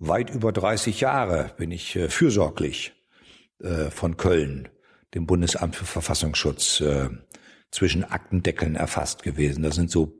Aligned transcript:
weit 0.00 0.30
über 0.30 0.50
30 0.50 1.00
Jahre 1.00 1.52
bin 1.56 1.70
ich 1.70 1.94
äh, 1.94 2.08
fürsorglich 2.08 2.92
äh, 3.62 3.90
von 3.90 4.16
Köln, 4.16 4.68
dem 5.14 5.26
Bundesamt 5.26 5.76
für 5.76 5.84
Verfassungsschutz, 5.84 6.80
äh, 6.80 7.10
zwischen 7.70 8.02
Aktendeckeln 8.02 8.74
erfasst 8.74 9.22
gewesen. 9.22 9.62
Das 9.62 9.76
sind 9.76 9.92
so 9.92 10.16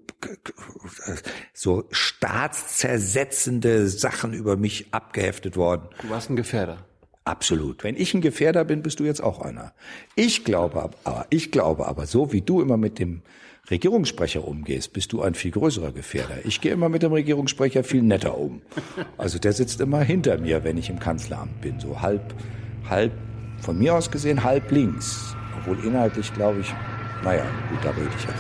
so 1.55 1.89
staatszersetzende 1.91 3.89
Sachen 3.89 4.35
über 4.35 4.57
mich 4.57 4.93
abgeheftet 4.93 5.57
worden. 5.57 5.89
Du 6.03 6.11
warst 6.11 6.29
ein 6.29 6.37
Gefährder. 6.37 6.85
Absolut. 7.25 7.85
Wenn 7.85 7.97
ich 7.97 8.13
ein 8.13 8.21
Gefährder 8.21 8.65
bin, 8.65 8.83
bist 8.83 9.01
du 9.01 9.05
jetzt 9.05 9.23
auch 9.23 9.41
einer. 9.41 9.73
Ich 10.17 10.45
glaube 10.45 10.91
aber, 11.05 11.27
ich 11.31 11.51
glaube 11.51 11.87
aber, 11.87 12.07
so 12.07 12.33
wie 12.33 12.43
du 12.43 12.61
immer 12.61 12.77
mit 12.77 12.99
dem 12.99 13.23
Regierungssprecher 13.71 14.47
umgehst, 14.47 14.93
bist 14.93 15.13
du 15.13 15.23
ein 15.23 15.35
viel 15.35 15.53
größerer 15.53 15.93
Gefährder. 15.93 16.39
Ich 16.45 16.61
gehe 16.61 16.73
immer 16.73 16.89
mit 16.89 17.05
dem 17.05 17.13
Regierungssprecher 17.13 17.85
viel 17.85 18.03
netter 18.03 18.37
um. 18.37 18.63
Also 19.17 19.39
der 19.39 19.53
sitzt 19.53 19.81
immer 19.81 20.01
hinter 20.01 20.39
mir, 20.39 20.65
wenn 20.65 20.77
ich 20.77 20.91
im 20.91 20.99
Kanzleramt 20.99 21.61
bin, 21.61 21.79
so 21.79 22.01
halb, 22.01 22.35
halb, 22.89 23.13
von 23.61 23.79
mir 23.79 23.95
aus 23.95 24.11
gesehen 24.11 24.43
halb 24.43 24.73
links. 24.73 25.37
Obwohl 25.59 25.79
inhaltlich 25.85 26.35
glaube 26.35 26.61
ich, 26.61 26.75
naja, 27.23 27.45
gut, 27.69 27.79
da 27.85 27.91
rede 27.91 28.11
ich 28.19 28.25
ja. 28.25 28.31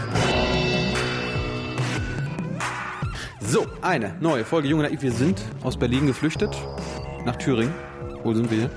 So, 3.40 3.66
eine 3.82 4.14
neue 4.20 4.44
Folge 4.44 4.68
Junge 4.68 4.84
Naiv. 4.84 5.02
Wir 5.02 5.12
sind 5.12 5.42
aus 5.62 5.76
Berlin 5.76 6.06
geflüchtet 6.06 6.56
nach 7.24 7.36
Thüringen. 7.36 7.74
Wo 8.24 8.34
sind 8.34 8.50
wir? 8.50 8.68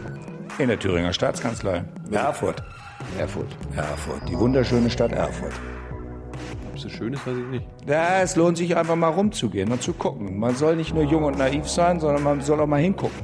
In 0.59 0.67
der 0.67 0.77
Thüringer 0.77 1.13
Staatskanzlei. 1.13 1.83
Erfurt. 2.11 2.61
Erfurt. 3.17 3.57
Erfurt. 3.75 4.21
Die 4.29 4.37
wunderschöne 4.37 4.89
Stadt 4.89 5.11
Erfurt. 5.11 5.53
Es 6.85 6.91
schön 6.91 7.13
ist, 7.13 7.25
weiß 7.25 7.37
ich 7.37 7.45
nicht. 7.45 7.65
Ja, 7.87 8.21
es 8.21 8.35
lohnt 8.35 8.57
sich 8.57 8.75
einfach 8.75 8.95
mal 8.95 9.09
rumzugehen 9.09 9.71
und 9.71 9.81
zu 9.81 9.93
gucken. 9.93 10.39
Man 10.39 10.55
soll 10.55 10.75
nicht 10.75 10.93
nur 10.93 11.03
jung 11.03 11.23
und 11.23 11.37
naiv 11.37 11.67
sein, 11.67 11.99
sondern 11.99 12.23
man 12.23 12.41
soll 12.41 12.59
auch 12.59 12.67
mal 12.67 12.81
hingucken. 12.81 13.19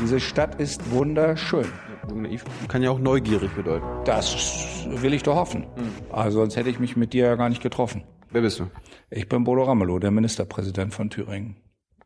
Diese 0.00 0.20
Stadt 0.20 0.60
ist 0.60 0.90
wunderschön. 0.90 1.66
Jung 2.08 2.22
naiv 2.22 2.44
kann 2.68 2.82
ja 2.82 2.90
auch 2.90 2.98
neugierig 2.98 3.50
bedeuten. 3.54 3.86
Das 4.04 4.86
will 4.86 5.12
ich 5.12 5.22
doch 5.22 5.36
hoffen. 5.36 5.66
Mhm. 5.76 6.12
Also 6.12 6.40
sonst 6.40 6.56
hätte 6.56 6.70
ich 6.70 6.78
mich 6.78 6.96
mit 6.96 7.12
dir 7.12 7.26
ja 7.26 7.34
gar 7.34 7.48
nicht 7.48 7.62
getroffen. 7.62 8.04
Wer 8.30 8.42
bist 8.42 8.60
du? 8.60 8.70
Ich 9.10 9.28
bin 9.28 9.44
Bodo 9.44 9.64
Ramelow, 9.64 9.98
der 9.98 10.10
Ministerpräsident 10.10 10.94
von 10.94 11.10
Thüringen. 11.10 11.56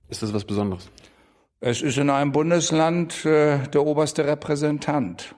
Ist 0.08 0.22
das 0.22 0.34
was 0.34 0.44
Besonderes? 0.44 0.90
Es 1.60 1.82
ist 1.82 1.98
in 1.98 2.10
einem 2.10 2.32
Bundesland 2.32 3.24
äh, 3.24 3.58
der 3.68 3.86
oberste 3.86 4.26
Repräsentant 4.26 5.34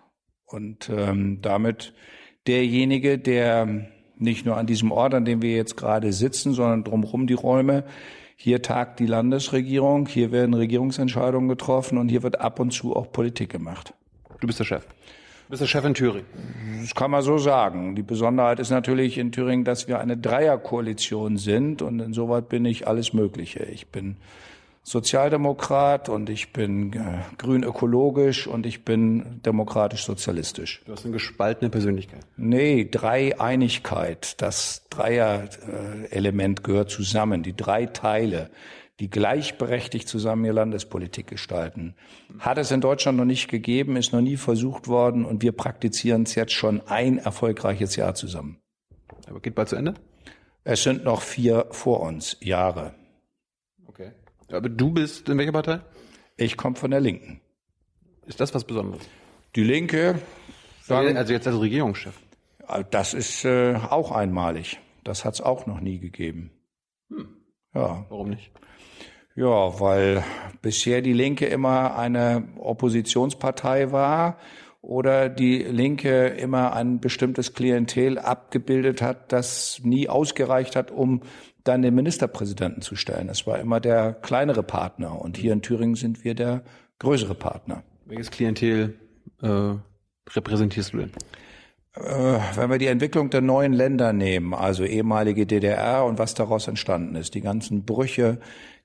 und 0.47 0.89
ähm, 0.89 1.41
damit 1.43 1.95
derjenige, 2.47 3.19
der 3.19 3.89
nicht 4.19 4.47
nur 4.47 4.57
an 4.57 4.67
diesem 4.67 4.93
Ort, 4.93 5.15
an 5.15 5.25
dem 5.25 5.43
wir 5.43 5.55
jetzt 5.55 5.77
gerade 5.77 6.13
sitzen, 6.13 6.53
sondern 6.55 6.85
drumherum 6.85 7.27
die 7.27 7.35
Räume, 7.35 7.85
hier 8.37 8.63
tagt 8.63 8.99
die 8.99 9.07
Landesregierung, 9.07 10.09
hier 10.09 10.33
werden 10.33 10.55
Regierungsentscheidungen 10.55 11.49
getroffen 11.49 11.99
und 11.99 12.09
hier 12.09 12.23
wird 12.23 12.41
ab 12.41 12.61
und 12.61 12.73
zu 12.73 12.97
auch 12.97 13.13
Politik 13.13 13.51
gemacht. 13.51 13.95
Du 14.41 14.47
bist 14.47 14.59
der 14.59 14.65
Chef 14.65 14.87
bist 15.53 15.61
der 15.61 15.67
Chef 15.67 15.85
in 15.85 15.93
Thüringen. 15.93 16.25
Das 16.81 16.95
kann 16.95 17.11
man 17.11 17.21
so 17.21 17.37
sagen. 17.37 17.95
Die 17.95 18.03
Besonderheit 18.03 18.59
ist 18.59 18.71
natürlich 18.71 19.19
in 19.19 19.33
Thüringen, 19.33 19.67
dass 19.67 19.87
wir 19.87 20.01
eine 20.01 20.17
Dreierkoalition 20.17 21.37
sind 21.37 21.83
und 21.83 22.01
insoweit 22.01 22.49
bin 22.49 22.65
ich 22.65 22.89
alles 22.89 23.13
Mögliche. 23.13 23.63
Ich 23.65 23.89
bin 23.89 24.17
Sozialdemokrat 24.85 26.09
und 26.09 26.29
ich 26.29 26.53
bin 26.53 26.93
äh, 26.93 27.21
grün 27.39 27.63
ökologisch 27.63 28.47
und 28.47 28.67
ich 28.67 28.85
bin 28.85 29.41
demokratisch 29.45 30.05
sozialistisch. 30.05 30.83
Du 30.85 30.93
hast 30.93 31.05
eine 31.05 31.13
gespaltene 31.13 31.71
Persönlichkeit. 31.71 32.27
Nee, 32.37 32.89
Dreieinigkeit. 32.91 34.43
Das 34.43 34.87
Dreier-Element 34.91 36.65
gehört 36.65 36.91
zusammen. 36.91 37.45
Die 37.45 37.55
drei 37.55 37.87
Teile 37.87 38.51
die 39.01 39.11
gleichberechtigt 39.11 40.07
zusammen 40.07 40.45
ihr 40.45 40.53
Landespolitik 40.53 41.27
gestalten. 41.27 41.97
Hat 42.39 42.57
es 42.59 42.71
in 42.71 42.81
Deutschland 42.81 43.19
noch 43.19 43.25
nicht 43.25 43.49
gegeben, 43.49 43.97
ist 43.97 44.13
noch 44.13 44.21
nie 44.21 44.37
versucht 44.37 44.87
worden 44.87 45.25
und 45.25 45.43
wir 45.43 45.51
praktizieren 45.51 46.23
es 46.23 46.37
jetzt 46.37 46.53
schon 46.53 46.81
ein 46.87 47.19
erfolgreiches 47.19 47.97
Jahr 47.97 48.15
zusammen. 48.15 48.59
Aber 49.29 49.41
geht 49.41 49.57
bald 49.57 49.71
zu 49.71 49.77
Ende? 49.77 49.95
Es 50.63 50.85
sind 50.85 51.03
noch 51.03 51.23
vier 51.23 51.67
vor 51.71 52.01
uns 52.01 52.37
Jahre. 52.41 52.95
Aber 54.53 54.69
du 54.69 54.91
bist 54.91 55.29
in 55.29 55.39
welcher 55.39 55.53
Partei? 55.53 55.81
Ich 56.37 56.57
komme 56.57 56.77
von 56.77 56.91
der 56.91 57.01
Linken. 57.01 57.41
Ist 58.27 58.41
das 58.41 58.55
was 58.55 58.65
Besonderes? 58.65 59.09
Die 59.57 59.65
Linke. 59.65 60.21
Sagen, 60.83 61.17
also 61.17 61.33
jetzt 61.33 61.47
als 61.47 61.61
Regierungschef. 61.61 62.19
Das 62.91 63.15
ist 63.15 63.45
äh, 63.45 63.75
auch 63.75 64.13
einmalig. 64.13 64.79
Das 65.05 65.25
hat 65.25 65.35
es 65.35 65.41
auch 65.41 65.67
noch 65.67 65.81
nie 65.81 65.99
gegeben. 65.99 66.51
Hm. 67.09 67.29
Ja. 67.75 68.07
Warum 68.09 68.31
nicht? 68.31 68.51
Ja, 69.35 69.81
weil 69.81 70.23
bisher 70.61 71.01
die 71.01 71.15
Linke 71.15 71.47
immer 71.47 71.97
eine 71.97 72.49
Oppositionspartei 72.59 73.91
war 73.91 74.39
oder 74.83 75.29
die 75.29 75.59
Linke 75.59 76.27
immer 76.27 76.75
ein 76.75 77.01
bestimmtes 77.01 77.55
Klientel 77.55 78.19
abgebildet 78.19 79.01
hat, 79.01 79.33
das 79.33 79.81
nie 79.85 80.09
ausgereicht 80.09 80.77
hat, 80.77 80.91
um 80.91 81.23
dann 81.65 81.83
den 81.83 81.95
Ministerpräsidenten 81.95 82.83
zu 82.83 82.97
stellen. 82.97 83.29
Es 83.29 83.47
war 83.47 83.59
immer 83.59 83.81
der 83.81 84.13
kleinere 84.15 84.63
Partner 84.63 85.21
und 85.21 85.37
hier 85.37 85.53
in 85.53 85.63
Thüringen 85.63 85.95
sind 85.95 86.25
wir 86.25 86.35
der 86.35 86.63
größere 86.99 87.35
Partner. 87.35 87.83
Welches 88.07 88.31
Klientel 88.31 88.95
äh, 89.43 89.75
repräsentierst 90.31 90.93
du 90.93 90.99
denn? 90.99 91.13
Äh, 91.95 92.39
wenn 92.57 92.71
wir 92.71 92.79
die 92.79 92.87
Entwicklung 92.87 93.31
der 93.31 93.43
neuen 93.43 93.73
Länder 93.73 94.13
nehmen, 94.13 94.55
also 94.55 94.85
ehemalige 94.85 95.47
DDR 95.47 96.05
und 96.05 96.19
was 96.19 96.35
daraus 96.35 96.69
entstanden 96.69 97.17
ist, 97.17 97.35
die 97.35 97.43
ganzen 97.43 97.85
Brüche, 97.85 98.39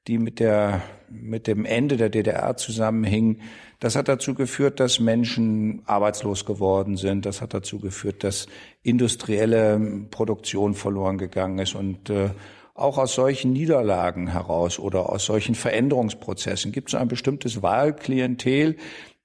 die 0.08 0.18
mit 0.18 0.40
der, 0.40 0.82
mit 1.09 1.48
dem 1.48 1.66
Ende 1.66 1.98
der 1.98 2.09
DDR 2.09 2.56
zusammenhingen. 2.56 3.42
Das 3.80 3.96
hat 3.96 4.08
dazu 4.08 4.34
geführt, 4.34 4.80
dass 4.80 5.00
Menschen 5.00 5.82
arbeitslos 5.86 6.46
geworden 6.46 6.98
sind. 6.98 7.26
Das 7.26 7.42
hat 7.42 7.54
dazu 7.54 7.80
geführt, 7.80 8.24
dass 8.24 8.48
industrielle 8.84 9.80
Produktion 10.09 10.74
verloren 10.74 11.18
gegangen 11.18 11.59
ist 11.59 11.76
und 11.76 12.09
äh, 12.09 12.30
auch 12.78 12.98
aus 12.98 13.16
solchen 13.16 13.54
Niederlagen 13.54 14.28
heraus 14.28 14.80
oder 14.80 15.10
aus 15.10 15.26
solchen 15.26 15.56
Veränderungsprozessen 15.56 16.72
gibt 16.72 16.90
es 16.90 16.96
ein 16.96 17.08
bestimmtes 17.08 17.62
Wahlklientel, 17.62 18.78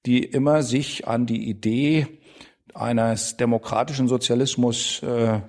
die 0.07 0.25
immer 0.25 0.63
sich 0.63 1.07
an 1.07 1.27
die 1.27 1.49
Idee 1.49 2.07
eines 2.75 3.37
demokratischen 3.37 4.09
Sozialismus 4.09 5.03
äh, 5.03 5.41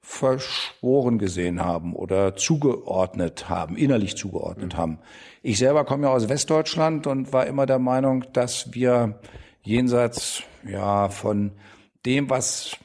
verschworen 0.00 1.18
gesehen 1.18 1.64
haben 1.64 1.94
oder 1.94 2.34
zugeordnet 2.34 3.48
haben, 3.48 3.76
innerlich 3.76 4.16
zugeordnet 4.16 4.76
haben. 4.76 4.98
Ich 5.42 5.58
selber 5.58 5.84
komme 5.84 6.08
ja 6.08 6.12
aus 6.12 6.28
Westdeutschland 6.28 7.06
und 7.06 7.32
war 7.32 7.46
immer 7.46 7.66
der 7.66 7.78
Meinung, 7.78 8.24
dass 8.32 8.74
wir 8.74 9.20
jenseits 9.62 10.42
ja 10.68 11.08
von 11.08 11.52
dem, 12.04 12.28
was 12.28 12.76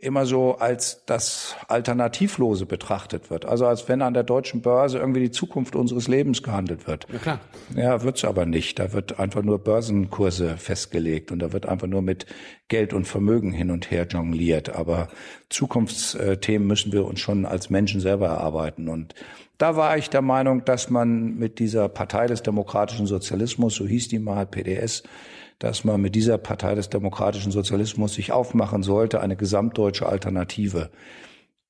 immer 0.00 0.26
so 0.26 0.54
als 0.58 1.02
das 1.06 1.56
Alternativlose 1.66 2.66
betrachtet 2.66 3.30
wird. 3.30 3.44
Also 3.44 3.66
als 3.66 3.88
wenn 3.88 4.00
an 4.00 4.14
der 4.14 4.22
deutschen 4.22 4.62
Börse 4.62 4.98
irgendwie 4.98 5.20
die 5.20 5.32
Zukunft 5.32 5.74
unseres 5.74 6.06
Lebens 6.06 6.44
gehandelt 6.44 6.86
wird. 6.86 7.06
Ja, 7.12 7.18
klar. 7.18 7.40
Ja, 7.74 8.02
wird's 8.04 8.24
aber 8.24 8.46
nicht. 8.46 8.78
Da 8.78 8.92
wird 8.92 9.18
einfach 9.18 9.42
nur 9.42 9.58
Börsenkurse 9.58 10.56
festgelegt 10.56 11.32
und 11.32 11.40
da 11.40 11.52
wird 11.52 11.66
einfach 11.66 11.88
nur 11.88 12.02
mit 12.02 12.26
Geld 12.68 12.92
und 12.92 13.06
Vermögen 13.06 13.52
hin 13.52 13.72
und 13.72 13.90
her 13.90 14.06
jongliert. 14.08 14.76
Aber 14.76 15.08
Zukunftsthemen 15.48 16.68
müssen 16.68 16.92
wir 16.92 17.04
uns 17.04 17.18
schon 17.18 17.44
als 17.44 17.68
Menschen 17.68 18.00
selber 18.00 18.28
erarbeiten. 18.28 18.88
Und 18.88 19.16
da 19.58 19.74
war 19.74 19.98
ich 19.98 20.10
der 20.10 20.22
Meinung, 20.22 20.64
dass 20.64 20.90
man 20.90 21.34
mit 21.38 21.58
dieser 21.58 21.88
Partei 21.88 22.28
des 22.28 22.44
demokratischen 22.44 23.08
Sozialismus, 23.08 23.74
so 23.74 23.84
hieß 23.84 24.06
die 24.06 24.20
mal, 24.20 24.46
PDS, 24.46 25.02
dass 25.58 25.84
man 25.84 26.00
mit 26.00 26.14
dieser 26.14 26.38
Partei 26.38 26.74
des 26.74 26.88
demokratischen 26.88 27.52
Sozialismus 27.52 28.14
sich 28.14 28.32
aufmachen 28.32 28.82
sollte, 28.82 29.20
eine 29.20 29.36
gesamtdeutsche 29.36 30.06
Alternative 30.06 30.90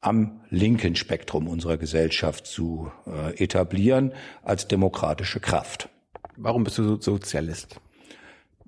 am 0.01 0.41
linken 0.51 0.95
Spektrum 0.95 1.49
unserer 1.49 1.77
Gesellschaft 1.77 2.47
zu 2.47 2.93
äh, 3.07 3.43
etablieren 3.43 4.13
als 4.43 4.69
demokratische 4.69 5.41
Kraft. 5.41 5.89
Warum 6.37 6.65
bist 6.65 6.79
du 6.79 7.01
Sozialist? 7.01 7.81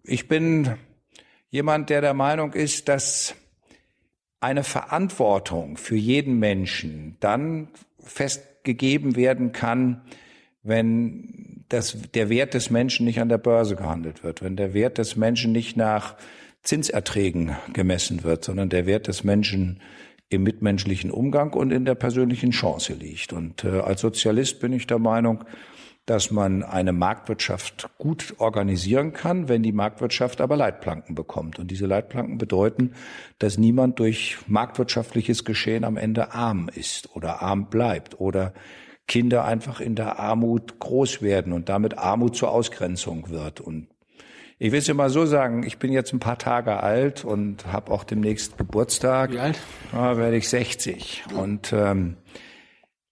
Ich 0.02 0.26
bin 0.26 0.74
jemand, 1.50 1.90
der 1.90 2.00
der 2.00 2.14
Meinung 2.14 2.52
ist, 2.52 2.88
dass 2.88 3.34
eine 4.40 4.64
Verantwortung 4.64 5.76
für 5.76 5.96
jeden 5.96 6.38
Menschen 6.38 7.16
dann 7.20 7.68
festgegeben 8.00 9.14
werden 9.14 9.52
kann, 9.52 10.02
wenn 10.62 11.49
das, 11.70 11.96
der 12.14 12.28
Wert 12.28 12.54
des 12.54 12.68
Menschen 12.68 13.06
nicht 13.06 13.20
an 13.20 13.28
der 13.28 13.38
Börse 13.38 13.76
gehandelt 13.76 14.22
wird, 14.22 14.42
wenn 14.42 14.56
der 14.56 14.74
Wert 14.74 14.98
des 14.98 15.16
Menschen 15.16 15.52
nicht 15.52 15.76
nach 15.76 16.16
Zinserträgen 16.62 17.56
gemessen 17.72 18.22
wird, 18.22 18.44
sondern 18.44 18.68
der 18.68 18.84
Wert 18.86 19.08
des 19.08 19.24
Menschen 19.24 19.80
im 20.28 20.42
mitmenschlichen 20.42 21.10
Umgang 21.10 21.54
und 21.54 21.70
in 21.70 21.84
der 21.84 21.94
persönlichen 21.94 22.50
Chance 22.50 22.92
liegt. 22.94 23.32
Und 23.32 23.64
äh, 23.64 23.80
als 23.80 24.00
Sozialist 24.02 24.60
bin 24.60 24.72
ich 24.72 24.86
der 24.86 24.98
Meinung, 24.98 25.44
dass 26.06 26.30
man 26.30 26.62
eine 26.62 26.92
Marktwirtschaft 26.92 27.88
gut 27.98 28.34
organisieren 28.38 29.12
kann, 29.12 29.48
wenn 29.48 29.62
die 29.62 29.72
Marktwirtschaft 29.72 30.40
aber 30.40 30.56
Leitplanken 30.56 31.14
bekommt. 31.14 31.58
Und 31.58 31.70
diese 31.70 31.86
Leitplanken 31.86 32.36
bedeuten, 32.36 32.94
dass 33.38 33.58
niemand 33.58 34.00
durch 34.00 34.38
marktwirtschaftliches 34.46 35.44
Geschehen 35.44 35.84
am 35.84 35.96
Ende 35.96 36.32
arm 36.32 36.68
ist 36.74 37.14
oder 37.14 37.42
arm 37.42 37.70
bleibt 37.70 38.20
oder 38.20 38.52
Kinder 39.10 39.44
einfach 39.44 39.80
in 39.80 39.96
der 39.96 40.20
Armut 40.20 40.78
groß 40.78 41.20
werden 41.20 41.52
und 41.52 41.68
damit 41.68 41.98
Armut 41.98 42.36
zur 42.36 42.52
Ausgrenzung 42.52 43.28
wird. 43.28 43.60
Und 43.60 43.88
ich 44.60 44.70
will 44.70 44.78
es 44.78 44.94
mal 44.94 45.10
so 45.10 45.26
sagen, 45.26 45.64
ich 45.64 45.78
bin 45.78 45.92
jetzt 45.92 46.12
ein 46.12 46.20
paar 46.20 46.38
Tage 46.38 46.80
alt 46.80 47.24
und 47.24 47.66
habe 47.66 47.90
auch 47.90 48.04
demnächst 48.04 48.56
Geburtstag. 48.56 49.32
Wie 49.32 49.40
alt? 49.40 49.58
Da 49.90 50.16
werde 50.16 50.36
ich 50.36 50.48
60. 50.48 51.24
Und 51.34 51.72
ähm, 51.72 52.18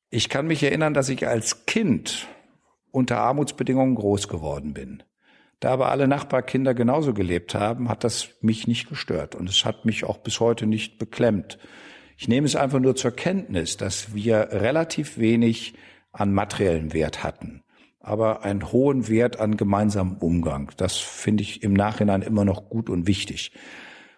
ich 0.08 0.28
kann 0.28 0.46
mich 0.46 0.62
erinnern, 0.62 0.94
dass 0.94 1.08
ich 1.08 1.26
als 1.26 1.66
Kind 1.66 2.28
unter 2.92 3.18
Armutsbedingungen 3.18 3.96
groß 3.96 4.28
geworden 4.28 4.74
bin. 4.74 5.02
Da 5.58 5.70
aber 5.70 5.90
alle 5.90 6.06
Nachbarkinder 6.06 6.74
genauso 6.74 7.12
gelebt 7.12 7.56
haben, 7.56 7.88
hat 7.88 8.04
das 8.04 8.28
mich 8.40 8.68
nicht 8.68 8.88
gestört 8.88 9.34
und 9.34 9.48
es 9.48 9.64
hat 9.64 9.84
mich 9.84 10.04
auch 10.04 10.18
bis 10.18 10.38
heute 10.38 10.66
nicht 10.66 11.00
beklemmt. 11.00 11.58
Ich 12.16 12.28
nehme 12.28 12.46
es 12.46 12.54
einfach 12.54 12.78
nur 12.78 12.94
zur 12.94 13.10
Kenntnis, 13.10 13.76
dass 13.76 14.14
wir 14.14 14.48
relativ 14.52 15.18
wenig 15.18 15.74
an 16.18 16.32
materiellen 16.32 16.92
Wert 16.92 17.22
hatten, 17.22 17.62
aber 18.00 18.44
einen 18.44 18.72
hohen 18.72 19.08
Wert 19.08 19.40
an 19.40 19.56
gemeinsamem 19.56 20.16
Umgang. 20.18 20.72
Das 20.76 20.96
finde 20.96 21.42
ich 21.42 21.62
im 21.62 21.72
Nachhinein 21.72 22.22
immer 22.22 22.44
noch 22.44 22.68
gut 22.68 22.90
und 22.90 23.06
wichtig. 23.06 23.52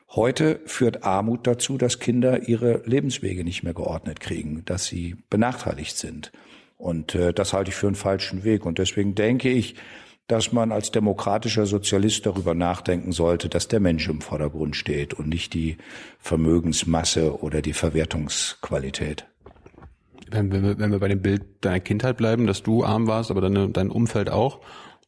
Heute 0.08 0.60
führt 0.66 1.04
Armut 1.04 1.46
dazu, 1.46 1.78
dass 1.78 2.00
Kinder 2.00 2.48
ihre 2.48 2.82
Lebenswege 2.84 3.44
nicht 3.44 3.62
mehr 3.62 3.74
geordnet 3.74 4.18
kriegen, 4.18 4.64
dass 4.64 4.86
sie 4.86 5.16
benachteiligt 5.30 5.96
sind. 5.96 6.32
Und 6.78 7.14
äh, 7.14 7.32
das 7.32 7.52
halte 7.52 7.70
ich 7.70 7.76
für 7.76 7.86
einen 7.86 7.94
falschen 7.94 8.42
Weg. 8.42 8.66
Und 8.66 8.78
deswegen 8.78 9.14
denke 9.14 9.50
ich, 9.50 9.76
dass 10.26 10.52
man 10.52 10.72
als 10.72 10.90
demokratischer 10.90 11.66
Sozialist 11.66 12.26
darüber 12.26 12.54
nachdenken 12.54 13.12
sollte, 13.12 13.48
dass 13.48 13.68
der 13.68 13.80
Mensch 13.80 14.08
im 14.08 14.20
Vordergrund 14.20 14.74
steht 14.74 15.14
und 15.14 15.28
nicht 15.28 15.54
die 15.54 15.76
Vermögensmasse 16.18 17.40
oder 17.40 17.62
die 17.62 17.72
Verwertungsqualität. 17.72 19.29
Wenn, 20.30 20.52
wir, 20.52 20.78
wenn 20.78 20.92
wir 20.92 20.98
bei 20.98 21.08
dem 21.08 21.22
Bild 21.22 21.42
deiner 21.60 21.80
Kindheit 21.80 22.16
bleiben, 22.16 22.46
dass 22.46 22.62
du 22.62 22.84
arm 22.84 23.06
warst, 23.06 23.30
aber 23.30 23.40
deine, 23.40 23.68
dein 23.68 23.90
Umfeld 23.90 24.30
auch 24.30 24.60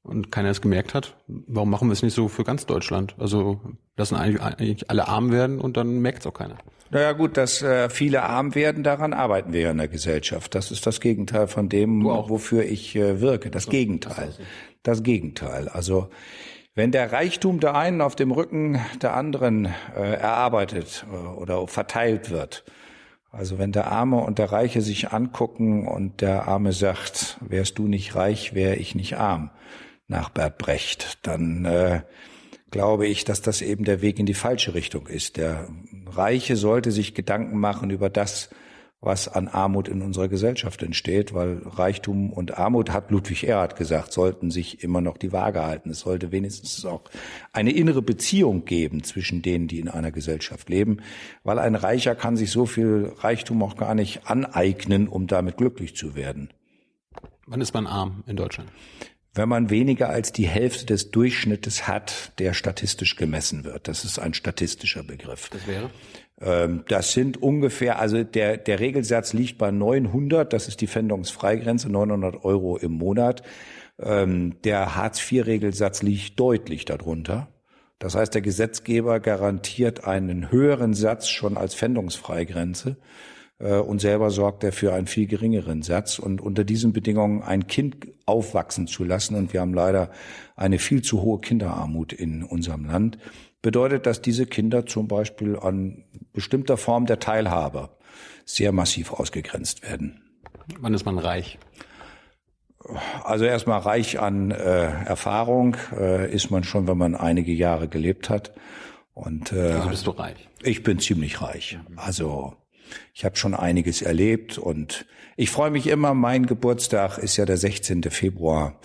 und 0.03 0.33
keiner 0.33 0.51
es 0.51 0.61
gemerkt 0.61 0.95
hat, 0.95 1.17
warum 1.27 1.71
machen 1.71 1.89
wir 1.89 1.93
es 1.93 2.03
nicht 2.03 2.15
so 2.15 2.29
für 2.29 2.45
ganz 2.45 2.67
Deutschland? 2.67 3.15
Also 3.19 3.61
lassen 3.97 4.17
eigentlich, 4.17 4.43
eigentlich 4.43 4.91
alle 4.91 5.09
arm 5.09 5.31
werden 5.31 5.61
und 5.61 5.77
dann 5.77 6.01
merkt 6.01 6.21
es 6.21 6.27
auch 6.27 6.35
keiner. 6.35 6.59
Naja 6.91 7.13
gut, 7.13 7.37
dass 7.37 7.63
äh, 7.63 7.89
viele 7.89 8.23
arm 8.23 8.55
werden, 8.55 8.83
daran 8.83 9.13
arbeiten 9.13 9.53
wir 9.53 9.61
ja 9.61 9.71
in 9.71 9.79
der 9.79 9.89
Gesellschaft. 9.89 10.55
Das 10.55 10.71
ist 10.71 10.87
das 10.87 11.01
Gegenteil 11.01 11.47
von 11.47 11.69
dem, 11.69 12.05
wofür 12.05 12.65
ich 12.65 12.97
äh, 12.97 13.21
wirke. 13.21 13.51
Das 13.51 13.69
Gegenteil. 13.69 14.35
Das 14.83 15.03
Gegenteil. 15.03 15.69
Also 15.69 16.09
wenn 16.75 16.91
der 16.91 17.13
Reichtum 17.13 17.61
der 17.61 17.77
einen 17.77 18.01
auf 18.01 18.17
dem 18.17 18.31
Rücken 18.31 18.81
der 19.01 19.15
anderen 19.15 19.67
äh, 19.95 20.15
erarbeitet 20.15 21.07
äh, 21.11 21.17
oder 21.17 21.67
verteilt 21.69 22.31
wird, 22.31 22.65
also 23.33 23.59
wenn 23.59 23.73
der 23.73 23.91
Arme 23.91 24.19
und 24.19 24.39
der 24.39 24.53
Reiche 24.53 24.83
sich 24.83 25.11
angucken 25.13 25.89
und 25.89 26.21
der 26.21 26.47
Arme 26.47 26.73
sagt, 26.75 27.39
wärst 27.41 27.79
du 27.79 27.89
nicht 27.89 28.15
reich, 28.15 28.55
wäre 28.55 28.77
ich 28.77 28.95
nicht 28.95 29.17
arm, 29.17 29.51
nach 30.07 30.29
Bert 30.29 30.59
Brecht, 30.59 31.19
dann 31.27 31.65
äh, 31.65 32.03
glaube 32.71 33.07
ich, 33.07 33.25
dass 33.25 33.41
das 33.41 33.63
eben 33.63 33.85
der 33.85 34.03
Weg 34.03 34.19
in 34.19 34.27
die 34.27 34.35
falsche 34.35 34.75
Richtung 34.75 35.07
ist. 35.07 35.39
Der 35.39 35.69
Reiche 36.07 36.57
sollte 36.57 36.93
sich 36.93 37.15
Gedanken 37.15 37.59
machen 37.59 37.89
über 37.89 38.11
das, 38.11 38.51
was 39.03 39.27
an 39.27 39.49
Armut 39.49 39.89
in 39.89 40.01
unserer 40.01 40.29
Gesellschaft 40.29 40.81
entsteht, 40.83 41.35
weil 41.35 41.61
Reichtum 41.65 42.33
und 42.33 42.57
Armut, 42.57 42.91
hat 42.91 43.11
Ludwig 43.11 43.43
Erhard 43.43 43.75
gesagt, 43.75 44.13
sollten 44.13 44.53
sich 44.53 44.85
immer 44.85 45.01
noch 45.01 45.19
die 45.19 45.33
Waage 45.33 45.63
halten. 45.63 45.91
Es 45.91 46.01
sollte 46.01 46.31
wenigstens 46.31 46.85
auch 46.87 47.03
eine 47.53 47.73
innere 47.73 48.01
Beziehung 48.01 48.65
geben 48.65 49.03
zwischen 49.03 49.43
denen, 49.43 49.67
die 49.67 49.81
in 49.81 49.89
einer 49.89 50.13
Gesellschaft 50.13 50.71
leben, 50.71 50.99
weil 51.43 51.59
ein 51.59 51.75
Reicher 51.75 52.15
kann 52.15 52.37
sich 52.37 52.53
so 52.53 52.65
viel 52.65 53.13
Reichtum 53.19 53.61
auch 53.65 53.77
gar 53.77 53.97
nicht 53.97 54.29
aneignen, 54.29 55.09
um 55.09 55.27
damit 55.27 55.57
glücklich 55.57 55.97
zu 55.97 56.15
werden. 56.15 56.51
Wann 57.47 57.61
ist 57.61 57.75
man 57.75 57.89
arm 57.89 58.23
in 58.29 58.37
Deutschland? 58.37 58.71
wenn 59.35 59.49
man 59.49 59.71
weniger 59.71 60.11
als 60.11 60.33
die 60.33 60.47
Hälfte 60.47 60.85
des 60.87 61.11
Durchschnittes 61.11 61.89
hat, 61.89 62.39
der 62.39 62.53
statistisch 62.53 63.17
gemessen 63.17 63.65
wird. 63.65 63.89
Das 63.89 64.05
ist 64.05 64.19
ein 64.19 64.35
statistischer 64.35 65.03
Begriff. 65.03 65.49
Das 65.49 65.67
wäre? 65.67 65.91
Ähm, 66.43 66.85
das 66.89 67.13
sind 67.13 67.41
ungefähr, 67.41 67.99
also 67.99 68.25
der, 68.25 68.57
der 68.57 68.81
Regelsatz 68.81 69.33
liegt 69.33 69.59
bei 69.59 69.71
900, 69.71 70.53
das 70.53 70.69
ist 70.69 70.81
die 70.81 70.89
Pfändungsfreigrenze, 70.89 71.91
900 71.91 72.45
Euro 72.45 72.77
im 72.77 72.93
Monat. 72.93 73.43
Ähm, 73.99 74.61
der 74.65 74.97
Hartz-IV-Regelsatz 74.97 76.03
liegt 76.03 76.41
deutlich 76.41 76.85
darunter. 76.85 77.49
Das 77.99 78.17
heißt, 78.17 78.35
der 78.35 78.43
Gesetzgeber 78.43 79.21
garantiert 79.21 80.05
einen 80.05 80.51
höheren 80.51 80.95
Satz 80.95 81.29
schon 81.29 81.57
als 81.57 81.77
Pfändungsfreigrenze. 81.77 82.97
Äh, 83.61 83.77
und 83.77 84.01
selber 84.01 84.31
sorgt 84.31 84.65
er 84.65 84.73
für 84.73 84.93
einen 84.93 85.07
viel 85.07 85.29
geringeren 85.29 85.83
Satz. 85.83 86.19
Und 86.19 86.41
unter 86.41 86.65
diesen 86.65 86.93
Bedingungen 86.93 87.43
ein 87.43 87.69
Kind 87.69 88.09
aufwachsen 88.27 88.89
zu 88.89 89.05
lassen, 89.05 89.37
und 89.37 89.53
wir 89.53 89.61
haben 89.61 89.75
leider 89.75 90.11
eine 90.57 90.81
viel 90.81 91.03
zu 91.03 91.23
hohe 91.23 91.41
Kinderarmut 91.41 92.13
in 92.13 92.43
unserem 92.43 92.87
Land, 92.87 93.19
bedeutet, 93.63 94.07
dass 94.07 94.21
diese 94.21 94.47
Kinder 94.47 94.87
zum 94.87 95.07
Beispiel 95.07 95.57
an 95.57 96.05
bestimmter 96.33 96.77
Form 96.77 97.07
der 97.07 97.19
Teilhabe 97.19 97.91
sehr 98.45 98.73
massiv 98.73 99.13
ausgegrenzt 99.13 99.83
werden. 99.83 100.23
Wann 100.81 100.95
ist 100.95 101.05
man 101.05 101.19
reich? 101.19 101.59
Also 103.23 103.45
erstmal 103.45 103.81
reich 103.81 104.19
an 104.19 104.51
äh, 104.51 104.55
Erfahrung 105.05 105.77
äh, 105.97 106.33
ist 106.33 106.51
man 106.51 106.65
schon, 106.65 106.89
wenn 106.89 106.99
man 106.99 107.15
einige 107.15 107.53
Jahre 107.53 107.89
gelebt 107.89 108.29
hat. 108.29 108.53
Und 109.15 109.53
äh, 109.53 109.73
also 109.73 109.89
bist 109.89 110.07
du 110.07 110.11
reich? 110.11 110.49
Ich 110.63 110.83
bin 110.83 110.99
ziemlich 110.99 111.41
reich. 111.41 111.79
Also 111.97 112.55
ich 113.15 113.25
habe 113.25 113.37
schon 113.37 113.55
einiges 113.55 114.03
erlebt 114.03 114.59
und 114.59 115.07
ich 115.37 115.51
freue 115.51 115.71
mich 115.71 115.87
immer. 115.87 116.15
Mein 116.15 116.47
Geburtstag 116.47 117.19
ist 117.19 117.37
ja 117.37 117.45
der 117.45 117.57
16. 117.57 118.03
Februar 118.05 118.81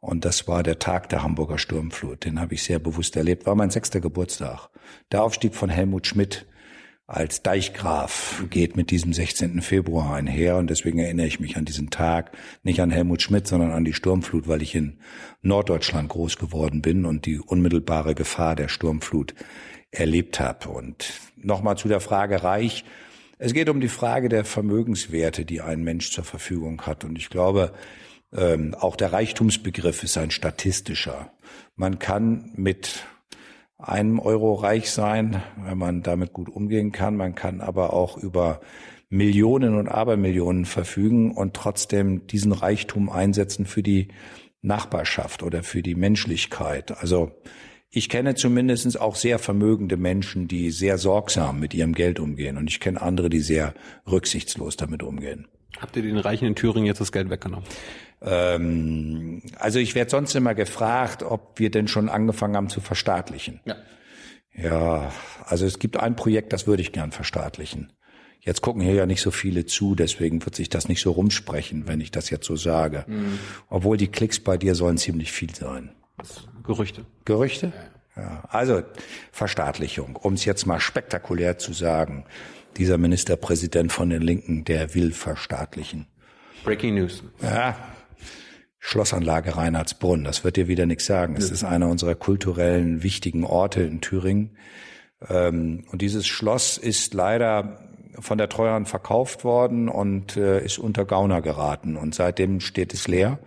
und 0.00 0.24
das 0.24 0.46
war 0.46 0.62
der 0.62 0.78
Tag 0.78 1.08
der 1.08 1.22
Hamburger 1.22 1.58
Sturmflut. 1.58 2.24
Den 2.24 2.40
habe 2.40 2.54
ich 2.54 2.62
sehr 2.62 2.78
bewusst 2.78 3.16
erlebt. 3.16 3.46
War 3.46 3.54
mein 3.54 3.70
sechster 3.70 4.00
Geburtstag. 4.00 4.68
Der 5.12 5.22
Aufstieg 5.22 5.54
von 5.54 5.70
Helmut 5.70 6.06
Schmidt 6.06 6.46
als 7.06 7.42
Deichgraf 7.42 8.44
geht 8.48 8.76
mit 8.76 8.90
diesem 8.90 9.12
16. 9.12 9.60
Februar 9.60 10.14
einher 10.14 10.56
und 10.56 10.70
deswegen 10.70 10.98
erinnere 10.98 11.26
ich 11.26 11.38
mich 11.38 11.56
an 11.56 11.66
diesen 11.66 11.90
Tag 11.90 12.32
nicht 12.62 12.80
an 12.80 12.90
Helmut 12.90 13.20
Schmidt, 13.20 13.46
sondern 13.46 13.72
an 13.72 13.84
die 13.84 13.92
Sturmflut, 13.92 14.48
weil 14.48 14.62
ich 14.62 14.74
in 14.74 14.98
Norddeutschland 15.42 16.08
groß 16.08 16.38
geworden 16.38 16.80
bin 16.80 17.04
und 17.04 17.26
die 17.26 17.38
unmittelbare 17.38 18.14
Gefahr 18.14 18.56
der 18.56 18.68
Sturmflut 18.68 19.34
erlebt 19.90 20.40
habe. 20.40 20.70
Und 20.70 21.12
nochmal 21.36 21.76
zu 21.76 21.88
der 21.88 22.00
Frage 22.00 22.42
Reich. 22.42 22.84
Es 23.36 23.52
geht 23.52 23.68
um 23.68 23.80
die 23.80 23.88
Frage 23.88 24.30
der 24.30 24.46
Vermögenswerte, 24.46 25.44
die 25.44 25.60
ein 25.60 25.82
Mensch 25.82 26.10
zur 26.10 26.24
Verfügung 26.24 26.82
hat. 26.82 27.04
Und 27.04 27.18
ich 27.18 27.28
glaube, 27.28 27.74
ähm, 28.32 28.74
auch 28.74 28.96
der 28.96 29.12
Reichtumsbegriff 29.12 30.02
ist 30.02 30.16
ein 30.16 30.30
statistischer. 30.30 31.30
Man 31.76 31.98
kann 31.98 32.50
mit 32.54 33.04
einem 33.88 34.18
Euro 34.18 34.54
reich 34.54 34.90
sein, 34.90 35.42
wenn 35.64 35.78
man 35.78 36.02
damit 36.02 36.32
gut 36.32 36.48
umgehen 36.48 36.92
kann. 36.92 37.16
Man 37.16 37.34
kann 37.34 37.60
aber 37.60 37.92
auch 37.92 38.16
über 38.16 38.60
Millionen 39.10 39.76
und 39.76 39.88
Abermillionen 39.88 40.64
verfügen 40.64 41.32
und 41.32 41.54
trotzdem 41.54 42.26
diesen 42.26 42.52
Reichtum 42.52 43.10
einsetzen 43.10 43.66
für 43.66 43.82
die 43.82 44.08
Nachbarschaft 44.62 45.42
oder 45.42 45.62
für 45.62 45.82
die 45.82 45.94
Menschlichkeit. 45.94 46.98
Also 46.98 47.32
ich 47.90 48.08
kenne 48.08 48.34
zumindest 48.34 49.00
auch 49.00 49.14
sehr 49.14 49.38
vermögende 49.38 49.96
Menschen, 49.96 50.48
die 50.48 50.70
sehr 50.72 50.98
sorgsam 50.98 51.60
mit 51.60 51.74
ihrem 51.74 51.94
Geld 51.94 52.18
umgehen. 52.18 52.56
Und 52.56 52.68
ich 52.68 52.80
kenne 52.80 53.00
andere, 53.00 53.30
die 53.30 53.40
sehr 53.40 53.74
rücksichtslos 54.10 54.76
damit 54.76 55.02
umgehen. 55.04 55.46
Habt 55.78 55.96
ihr 55.96 56.02
den 56.02 56.16
Reichen 56.16 56.46
in 56.46 56.54
Thüringen 56.54 56.86
jetzt 56.86 57.00
das 57.00 57.12
Geld 57.12 57.30
weggenommen? 57.30 57.66
Ähm, 58.22 59.42
also 59.58 59.78
ich 59.78 59.94
werde 59.94 60.10
sonst 60.10 60.34
immer 60.34 60.54
gefragt, 60.54 61.22
ob 61.22 61.58
wir 61.58 61.70
denn 61.70 61.88
schon 61.88 62.08
angefangen 62.08 62.56
haben 62.56 62.68
zu 62.68 62.80
verstaatlichen. 62.80 63.60
Ja. 63.64 63.76
Ja, 64.56 65.12
also 65.44 65.66
es 65.66 65.78
gibt 65.78 65.96
ein 65.96 66.14
Projekt, 66.14 66.52
das 66.52 66.66
würde 66.66 66.82
ich 66.82 66.92
gern 66.92 67.10
verstaatlichen. 67.10 67.92
Jetzt 68.40 68.60
gucken 68.60 68.82
hier 68.82 68.92
ja 68.94 69.06
nicht 69.06 69.22
so 69.22 69.30
viele 69.30 69.64
zu, 69.64 69.94
deswegen 69.94 70.44
wird 70.44 70.54
sich 70.54 70.68
das 70.68 70.86
nicht 70.86 71.00
so 71.00 71.12
rumsprechen, 71.12 71.88
wenn 71.88 72.00
ich 72.00 72.10
das 72.10 72.30
jetzt 72.30 72.46
so 72.46 72.56
sage. 72.56 73.04
Mhm. 73.08 73.38
Obwohl 73.68 73.96
die 73.96 74.08
Klicks 74.08 74.38
bei 74.38 74.56
dir 74.58 74.74
sollen 74.74 74.98
ziemlich 74.98 75.32
viel 75.32 75.54
sein. 75.54 75.90
Gerüchte. 76.62 77.06
Gerüchte? 77.24 77.72
Ja. 78.16 78.22
ja. 78.22 78.44
Also 78.50 78.82
Verstaatlichung, 79.32 80.16
um 80.16 80.34
es 80.34 80.44
jetzt 80.44 80.66
mal 80.66 80.78
spektakulär 80.78 81.58
zu 81.58 81.72
sagen. 81.72 82.26
Dieser 82.76 82.98
Ministerpräsident 82.98 83.92
von 83.92 84.10
den 84.10 84.22
Linken, 84.22 84.64
der 84.64 84.94
will 84.94 85.12
verstaatlichen. 85.12 86.06
Breaking 86.64 86.96
News. 86.96 87.22
Ja. 87.42 87.76
Schlossanlage 88.86 89.56
Reinhardsbrunn, 89.56 90.24
das 90.24 90.44
wird 90.44 90.56
dir 90.56 90.68
wieder 90.68 90.84
nichts 90.84 91.06
sagen. 91.06 91.36
Es 91.38 91.50
ist 91.50 91.64
einer 91.64 91.88
unserer 91.88 92.14
kulturellen 92.14 93.02
wichtigen 93.02 93.42
Orte 93.42 93.82
in 93.82 94.02
Thüringen. 94.02 94.58
Ähm, 95.26 95.84
und 95.90 96.02
dieses 96.02 96.26
Schloss 96.26 96.76
ist 96.76 97.14
leider 97.14 97.78
von 98.20 98.36
der 98.36 98.50
Treuhand 98.50 98.86
verkauft 98.86 99.42
worden 99.42 99.88
und 99.88 100.36
äh, 100.36 100.62
ist 100.62 100.78
unter 100.78 101.06
Gauner 101.06 101.40
geraten. 101.40 101.96
Und 101.96 102.14
seitdem 102.14 102.60
steht 102.60 102.92
es 102.92 103.08
leer 103.08 103.38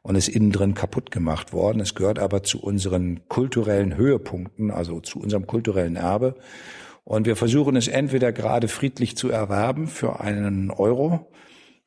und 0.00 0.16
ist 0.16 0.28
innen 0.28 0.52
drin 0.52 0.72
kaputt 0.72 1.10
gemacht 1.10 1.52
worden. 1.52 1.80
Es 1.80 1.94
gehört 1.94 2.18
aber 2.18 2.42
zu 2.42 2.58
unseren 2.58 3.28
kulturellen 3.28 3.94
Höhepunkten, 3.94 4.70
also 4.70 5.00
zu 5.00 5.20
unserem 5.20 5.46
kulturellen 5.46 5.96
Erbe. 5.96 6.34
Und 7.04 7.26
wir 7.26 7.36
versuchen 7.36 7.76
es 7.76 7.88
entweder 7.88 8.32
gerade 8.32 8.68
friedlich 8.68 9.18
zu 9.18 9.28
erwerben 9.28 9.86
für 9.86 10.20
einen 10.20 10.70
Euro 10.70 11.30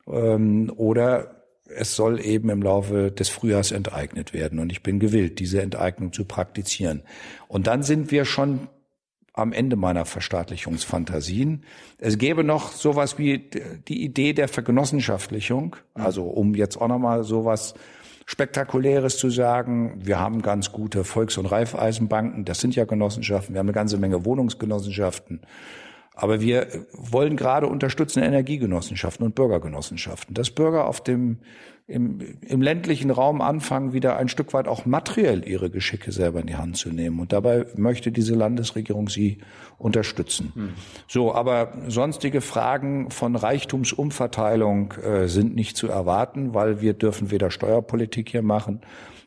Ähm, 0.06 0.72
oder 0.76 1.41
es 1.76 1.96
soll 1.96 2.24
eben 2.24 2.50
im 2.50 2.62
Laufe 2.62 3.10
des 3.10 3.28
Frühjahrs 3.28 3.72
enteignet 3.72 4.32
werden. 4.32 4.58
Und 4.58 4.70
ich 4.70 4.82
bin 4.82 4.98
gewillt, 4.98 5.38
diese 5.38 5.62
Enteignung 5.62 6.12
zu 6.12 6.24
praktizieren. 6.24 7.02
Und 7.48 7.66
dann 7.66 7.82
sind 7.82 8.10
wir 8.10 8.24
schon 8.24 8.68
am 9.34 9.52
Ende 9.52 9.76
meiner 9.76 10.04
Verstaatlichungsfantasien. 10.04 11.64
Es 11.98 12.18
gäbe 12.18 12.44
noch 12.44 12.72
sowas 12.72 13.18
wie 13.18 13.50
die 13.88 14.04
Idee 14.04 14.34
der 14.34 14.48
Vergenossenschaftlichung. 14.48 15.76
Also 15.94 16.24
um 16.24 16.54
jetzt 16.54 16.76
auch 16.76 16.88
nochmal 16.88 17.24
sowas 17.24 17.74
Spektakuläres 18.26 19.16
zu 19.18 19.30
sagen. 19.30 19.94
Wir 19.96 20.18
haben 20.18 20.42
ganz 20.42 20.72
gute 20.72 21.04
Volks- 21.04 21.38
und 21.38 21.46
Raiffeisenbanken. 21.46 22.44
Das 22.44 22.60
sind 22.60 22.76
ja 22.76 22.84
Genossenschaften. 22.84 23.54
Wir 23.54 23.58
haben 23.58 23.66
eine 23.66 23.74
ganze 23.74 23.98
Menge 23.98 24.24
Wohnungsgenossenschaften. 24.24 25.40
Aber 26.14 26.40
wir 26.40 26.66
wollen 26.92 27.36
gerade 27.36 27.66
unterstützen 27.66 28.22
Energiegenossenschaften 28.22 29.24
und 29.24 29.34
Bürgergenossenschaften, 29.34 30.34
dass 30.34 30.50
Bürger 30.50 30.86
auf 30.86 31.02
dem 31.02 31.38
im, 31.86 32.38
im 32.42 32.62
ländlichen 32.62 33.10
Raum 33.10 33.40
anfangen, 33.40 33.92
wieder 33.92 34.16
ein 34.16 34.28
Stück 34.28 34.54
weit 34.54 34.68
auch 34.68 34.86
materiell 34.86 35.46
ihre 35.46 35.68
Geschicke 35.68 36.12
selber 36.12 36.40
in 36.40 36.46
die 36.46 36.56
Hand 36.56 36.76
zu 36.76 36.90
nehmen. 36.90 37.18
Und 37.20 37.32
dabei 37.32 37.66
möchte 37.76 38.12
diese 38.12 38.34
Landesregierung 38.34 39.08
sie 39.08 39.38
unterstützen. 39.78 40.52
Hm. 40.54 40.70
So, 41.08 41.34
aber 41.34 41.72
sonstige 41.88 42.40
Fragen 42.40 43.10
von 43.10 43.36
Reichtumsumverteilung 43.36 44.92
äh, 44.92 45.28
sind 45.28 45.54
nicht 45.54 45.76
zu 45.76 45.88
erwarten, 45.88 46.54
weil 46.54 46.80
wir 46.80 46.94
dürfen 46.94 47.30
weder 47.30 47.50
Steuerpolitik 47.50 48.30
hier 48.30 48.42
machen, 48.42 48.80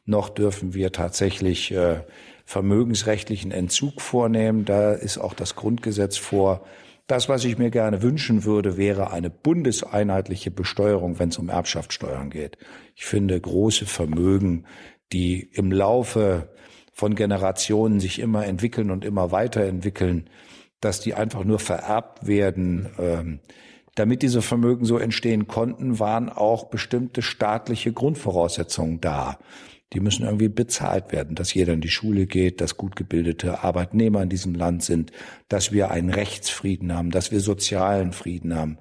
noch 0.05 0.29
dürfen 0.29 0.73
wir 0.73 0.91
tatsächlich 0.91 1.71
äh, 1.71 2.01
vermögensrechtlichen 2.45 3.51
Entzug 3.51 4.01
vornehmen. 4.01 4.65
Da 4.65 4.93
ist 4.93 5.17
auch 5.17 5.33
das 5.33 5.55
Grundgesetz 5.55 6.17
vor. 6.17 6.65
Das, 7.07 7.29
was 7.29 7.43
ich 7.45 7.57
mir 7.57 7.69
gerne 7.69 8.01
wünschen 8.01 8.45
würde, 8.45 8.77
wäre 8.77 9.11
eine 9.11 9.29
bundeseinheitliche 9.29 10.49
Besteuerung, 10.49 11.19
wenn 11.19 11.29
es 11.29 11.37
um 11.37 11.49
Erbschaftssteuern 11.49 12.29
geht. 12.29 12.57
Ich 12.95 13.05
finde 13.05 13.39
große 13.39 13.85
Vermögen, 13.85 14.65
die 15.13 15.41
im 15.41 15.71
Laufe 15.71 16.49
von 16.93 17.13
Generationen 17.13 17.99
sich 17.99 18.19
immer 18.19 18.45
entwickeln 18.45 18.89
und 18.89 19.05
immer 19.05 19.31
weiterentwickeln, 19.31 20.29
dass 20.79 20.99
die 20.99 21.13
einfach 21.13 21.43
nur 21.43 21.59
vererbt 21.59 22.25
werden. 22.25 22.89
Ähm, 22.97 23.39
damit 23.95 24.21
diese 24.21 24.41
Vermögen 24.41 24.85
so 24.85 24.97
entstehen 24.97 25.47
konnten, 25.47 25.99
waren 25.99 26.29
auch 26.29 26.65
bestimmte 26.65 27.21
staatliche 27.21 27.93
Grundvoraussetzungen 27.93 28.99
da. 28.99 29.39
Die 29.93 29.99
müssen 29.99 30.25
irgendwie 30.25 30.49
bezahlt 30.49 31.11
werden, 31.11 31.35
dass 31.35 31.53
jeder 31.53 31.73
in 31.73 31.81
die 31.81 31.89
Schule 31.89 32.25
geht, 32.25 32.59
dass 32.59 32.75
gut 32.77 32.95
gebildete 32.95 33.63
Arbeitnehmer 33.63 34.23
in 34.23 34.29
diesem 34.29 34.55
Land 34.55 34.83
sind, 34.83 35.11
dass 35.47 35.71
wir 35.71 35.91
einen 35.91 36.09
Rechtsfrieden 36.09 36.93
haben, 36.93 37.11
dass 37.11 37.31
wir 37.31 37.39
sozialen 37.39 38.11
Frieden 38.11 38.55
haben. 38.55 38.77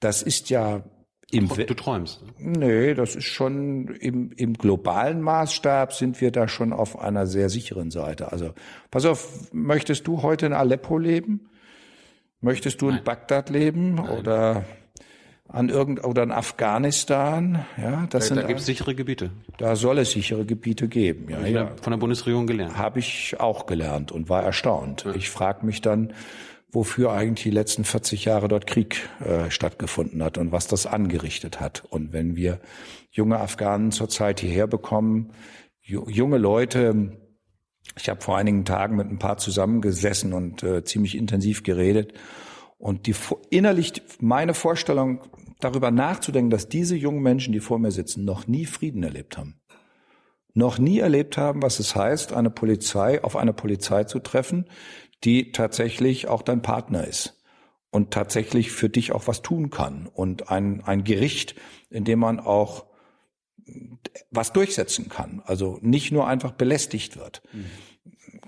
Das 0.00 0.22
ist 0.22 0.50
ja 0.50 0.82
im 1.30 1.48
du 1.48 1.74
träumst. 1.74 2.24
Nee, 2.38 2.94
das 2.94 3.14
ist 3.14 3.26
schon 3.26 3.88
im, 3.88 4.32
im 4.32 4.54
globalen 4.54 5.20
Maßstab 5.20 5.92
sind 5.92 6.20
wir 6.20 6.32
da 6.32 6.48
schon 6.48 6.72
auf 6.72 6.98
einer 6.98 7.26
sehr 7.26 7.48
sicheren 7.48 7.90
Seite. 7.90 8.32
Also, 8.32 8.52
pass 8.90 9.04
auf, 9.04 9.52
möchtest 9.52 10.08
du 10.08 10.22
heute 10.22 10.46
in 10.46 10.52
Aleppo 10.52 10.98
leben? 10.98 11.48
Möchtest 12.40 12.82
du 12.82 12.88
Nein. 12.88 12.98
in 12.98 13.04
Bagdad 13.04 13.50
leben 13.50 13.94
Nein. 13.94 14.08
oder 14.08 14.64
an 15.52 15.68
irgend 15.68 16.04
oder 16.04 16.22
in 16.22 16.30
Afghanistan. 16.30 17.64
Ja, 17.76 18.06
das 18.08 18.28
da, 18.28 18.34
sind 18.34 18.36
da 18.36 18.46
gibt 18.46 18.60
es 18.60 18.66
sichere 18.66 18.94
Gebiete. 18.94 19.30
Da 19.58 19.76
soll 19.76 19.98
es 19.98 20.12
sichere 20.12 20.44
Gebiete 20.44 20.88
geben. 20.88 21.28
Ja, 21.28 21.44
ja. 21.46 21.72
Von 21.82 21.92
der 21.92 21.98
Bundesregierung 21.98 22.46
gelernt. 22.46 22.76
Habe 22.76 23.00
ich 23.00 23.38
auch 23.40 23.66
gelernt 23.66 24.12
und 24.12 24.28
war 24.28 24.42
erstaunt. 24.42 25.04
Ja. 25.04 25.14
Ich 25.14 25.30
frage 25.30 25.66
mich 25.66 25.80
dann, 25.80 26.12
wofür 26.72 27.12
eigentlich 27.12 27.44
die 27.44 27.50
letzten 27.50 27.84
40 27.84 28.24
Jahre 28.26 28.48
dort 28.48 28.66
Krieg 28.66 29.08
äh, 29.20 29.50
stattgefunden 29.50 30.22
hat 30.22 30.38
und 30.38 30.52
was 30.52 30.68
das 30.68 30.86
angerichtet 30.86 31.60
hat. 31.60 31.82
Und 31.90 32.12
wenn 32.12 32.36
wir 32.36 32.60
junge 33.10 33.40
Afghanen 33.40 33.90
zurzeit 33.90 34.40
hierher 34.40 34.68
bekommen, 34.68 35.32
junge 35.82 36.38
Leute, 36.38 37.18
ich 37.96 38.08
habe 38.08 38.20
vor 38.20 38.36
einigen 38.36 38.64
Tagen 38.64 38.96
mit 38.96 39.08
ein 39.08 39.18
paar 39.18 39.38
zusammengesessen 39.38 40.32
und 40.32 40.62
äh, 40.62 40.84
ziemlich 40.84 41.16
intensiv 41.16 41.64
geredet. 41.64 42.12
Und 42.78 43.06
die 43.06 43.14
innerlich 43.50 44.00
meine 44.20 44.54
Vorstellung 44.54 45.20
darüber 45.60 45.90
nachzudenken, 45.90 46.50
dass 46.50 46.68
diese 46.68 46.96
jungen 46.96 47.22
Menschen, 47.22 47.52
die 47.52 47.60
vor 47.60 47.78
mir 47.78 47.90
sitzen, 47.90 48.24
noch 48.24 48.46
nie 48.46 48.66
Frieden 48.66 49.02
erlebt 49.02 49.38
haben. 49.38 49.60
Noch 50.52 50.78
nie 50.78 50.98
erlebt 50.98 51.36
haben, 51.36 51.62
was 51.62 51.78
es 51.78 51.94
heißt, 51.94 52.32
eine 52.32 52.50
Polizei, 52.50 53.22
auf 53.22 53.36
eine 53.36 53.52
Polizei 53.52 54.04
zu 54.04 54.18
treffen, 54.18 54.68
die 55.22 55.52
tatsächlich 55.52 56.28
auch 56.28 56.42
dein 56.42 56.62
Partner 56.62 57.06
ist 57.06 57.40
und 57.90 58.12
tatsächlich 58.12 58.72
für 58.72 58.88
dich 58.88 59.12
auch 59.12 59.26
was 59.26 59.42
tun 59.42 59.70
kann 59.70 60.06
und 60.06 60.50
ein, 60.50 60.82
ein 60.84 61.04
Gericht, 61.04 61.54
in 61.90 62.04
dem 62.04 62.18
man 62.18 62.40
auch 62.40 62.86
was 64.30 64.52
durchsetzen 64.52 65.08
kann, 65.08 65.42
also 65.44 65.78
nicht 65.82 66.10
nur 66.10 66.26
einfach 66.26 66.52
belästigt 66.52 67.16
wird. 67.16 67.42
Mhm. 67.52 67.66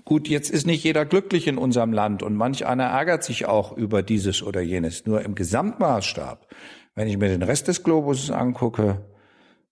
Gut, 0.05 0.27
jetzt 0.27 0.49
ist 0.49 0.65
nicht 0.65 0.83
jeder 0.83 1.05
glücklich 1.05 1.47
in 1.47 1.57
unserem 1.57 1.93
Land 1.93 2.23
und 2.23 2.35
manch 2.35 2.65
einer 2.65 2.85
ärgert 2.85 3.23
sich 3.23 3.45
auch 3.45 3.71
über 3.71 4.03
dieses 4.03 4.43
oder 4.43 4.61
jenes. 4.61 5.05
Nur 5.05 5.21
im 5.21 5.35
Gesamtmaßstab 5.35 6.47
wenn 6.95 7.07
ich 7.07 7.17
mir 7.17 7.29
den 7.29 7.43
Rest 7.43 7.67
des 7.67 7.83
Globus 7.83 8.29
angucke, 8.31 9.05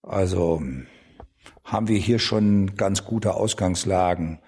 also 0.02 0.62
haben 1.64 1.88
wir 1.88 1.98
hier 1.98 2.20
schon 2.20 2.76
ganz 2.76 3.06
gute 3.06 3.36
Ausgangslagen, 3.36 4.40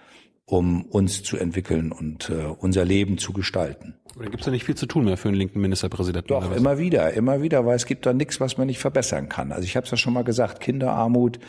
um 0.46 0.84
uns 0.84 1.24
zu 1.24 1.38
entwickeln 1.38 1.92
und 1.92 2.30
äh, 2.30 2.46
unser 2.46 2.86
Leben 2.86 3.18
zu 3.18 3.34
gestalten. 3.34 3.96
Oder 4.15 4.25
gibt 4.25 4.42
es 4.42 4.46
da 4.46 4.51
nicht 4.51 4.65
viel 4.65 4.75
zu 4.75 4.86
tun 4.86 5.06
mehr 5.06 5.18
für 5.18 5.30
einen 5.30 5.38
linken 5.38 5.62
Ministerpräsidenten? 5.62 6.27
Doch, 6.27 6.56
immer 6.56 6.77
wieder, 6.77 7.13
immer 7.13 7.42
wieder, 7.42 7.65
weil 7.65 7.75
es 7.75 7.86
gibt 7.86 8.06
da 8.06 8.13
nichts, 8.13 8.39
was 8.39 8.58
man 8.58 8.68
nicht 8.68 8.80
verbessern 8.80 9.30
kann. 9.30 9.51
Also 9.51 9.63
ich 9.63 9.75
habe 9.75 9.86
es 9.86 9.92
ja 9.92 9.98
schon 9.98 10.13
mal 10.13 10.24
gesagt, 10.24 10.60
Kinderarmut, 10.60 11.39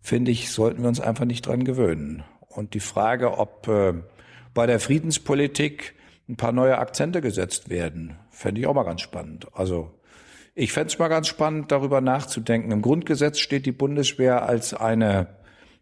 finde 0.00 0.30
ich, 0.30 0.50
sollten 0.50 0.82
wir 0.82 0.88
uns 0.88 1.00
einfach 1.00 1.24
nicht 1.24 1.46
dran 1.46 1.64
gewöhnen. 1.64 2.22
Und 2.48 2.74
die 2.74 2.80
Frage, 2.80 3.36
ob 3.38 3.68
äh, 3.68 3.94
bei 4.54 4.66
der 4.66 4.80
Friedenspolitik 4.80 5.94
ein 6.28 6.36
paar 6.36 6.52
neue 6.52 6.78
Akzente 6.78 7.20
gesetzt 7.20 7.68
werden, 7.68 8.16
fände 8.30 8.60
ich 8.60 8.66
auch 8.66 8.74
mal 8.74 8.84
ganz 8.84 9.00
spannend. 9.00 9.48
Also 9.52 9.92
ich 10.56 10.72
fände 10.72 10.88
es 10.88 10.98
mal 10.98 11.08
ganz 11.08 11.28
spannend, 11.28 11.70
darüber 11.70 12.00
nachzudenken. 12.00 12.72
Im 12.72 12.80
Grundgesetz 12.80 13.38
steht 13.38 13.66
die 13.66 13.72
Bundeswehr 13.72 14.48
als 14.48 14.72
eine 14.72 15.28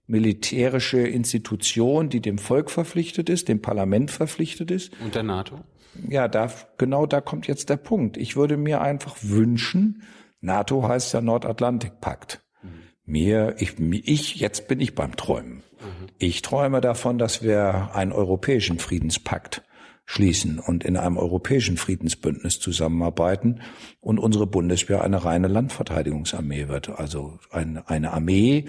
militärische 0.06 0.98
Institution, 0.98 2.08
die 2.08 2.20
dem 2.20 2.38
Volk 2.38 2.70
verpflichtet 2.70 3.30
ist, 3.30 3.48
dem 3.48 3.62
Parlament 3.62 4.10
verpflichtet 4.10 4.72
ist. 4.72 4.92
Und 5.00 5.14
der 5.14 5.22
NATO? 5.22 5.60
Ja, 6.08 6.26
da, 6.26 6.50
genau 6.76 7.06
da 7.06 7.20
kommt 7.20 7.46
jetzt 7.46 7.70
der 7.70 7.76
Punkt. 7.76 8.16
Ich 8.16 8.34
würde 8.34 8.56
mir 8.56 8.80
einfach 8.80 9.16
wünschen, 9.22 10.02
NATO 10.40 10.86
heißt 10.86 11.14
ja 11.14 11.20
Nordatlantikpakt. 11.20 12.42
Mhm. 12.62 12.68
Mir, 13.06 13.54
ich, 13.58 13.78
ich, 13.78 14.34
jetzt 14.36 14.66
bin 14.66 14.80
ich 14.80 14.96
beim 14.96 15.14
Träumen. 15.14 15.58
Mhm. 15.80 16.06
Ich 16.18 16.42
träume 16.42 16.80
davon, 16.80 17.16
dass 17.16 17.44
wir 17.44 17.90
einen 17.94 18.12
europäischen 18.12 18.80
Friedenspakt 18.80 19.62
schließen 20.06 20.58
und 20.58 20.84
in 20.84 20.96
einem 20.96 21.16
europäischen 21.16 21.76
Friedensbündnis 21.76 22.60
zusammenarbeiten 22.60 23.60
und 24.00 24.18
unsere 24.18 24.46
Bundeswehr 24.46 25.02
eine 25.02 25.24
reine 25.24 25.48
Landverteidigungsarmee 25.48 26.68
wird. 26.68 26.90
Also 26.90 27.38
eine, 27.50 27.88
eine 27.88 28.12
Armee, 28.12 28.66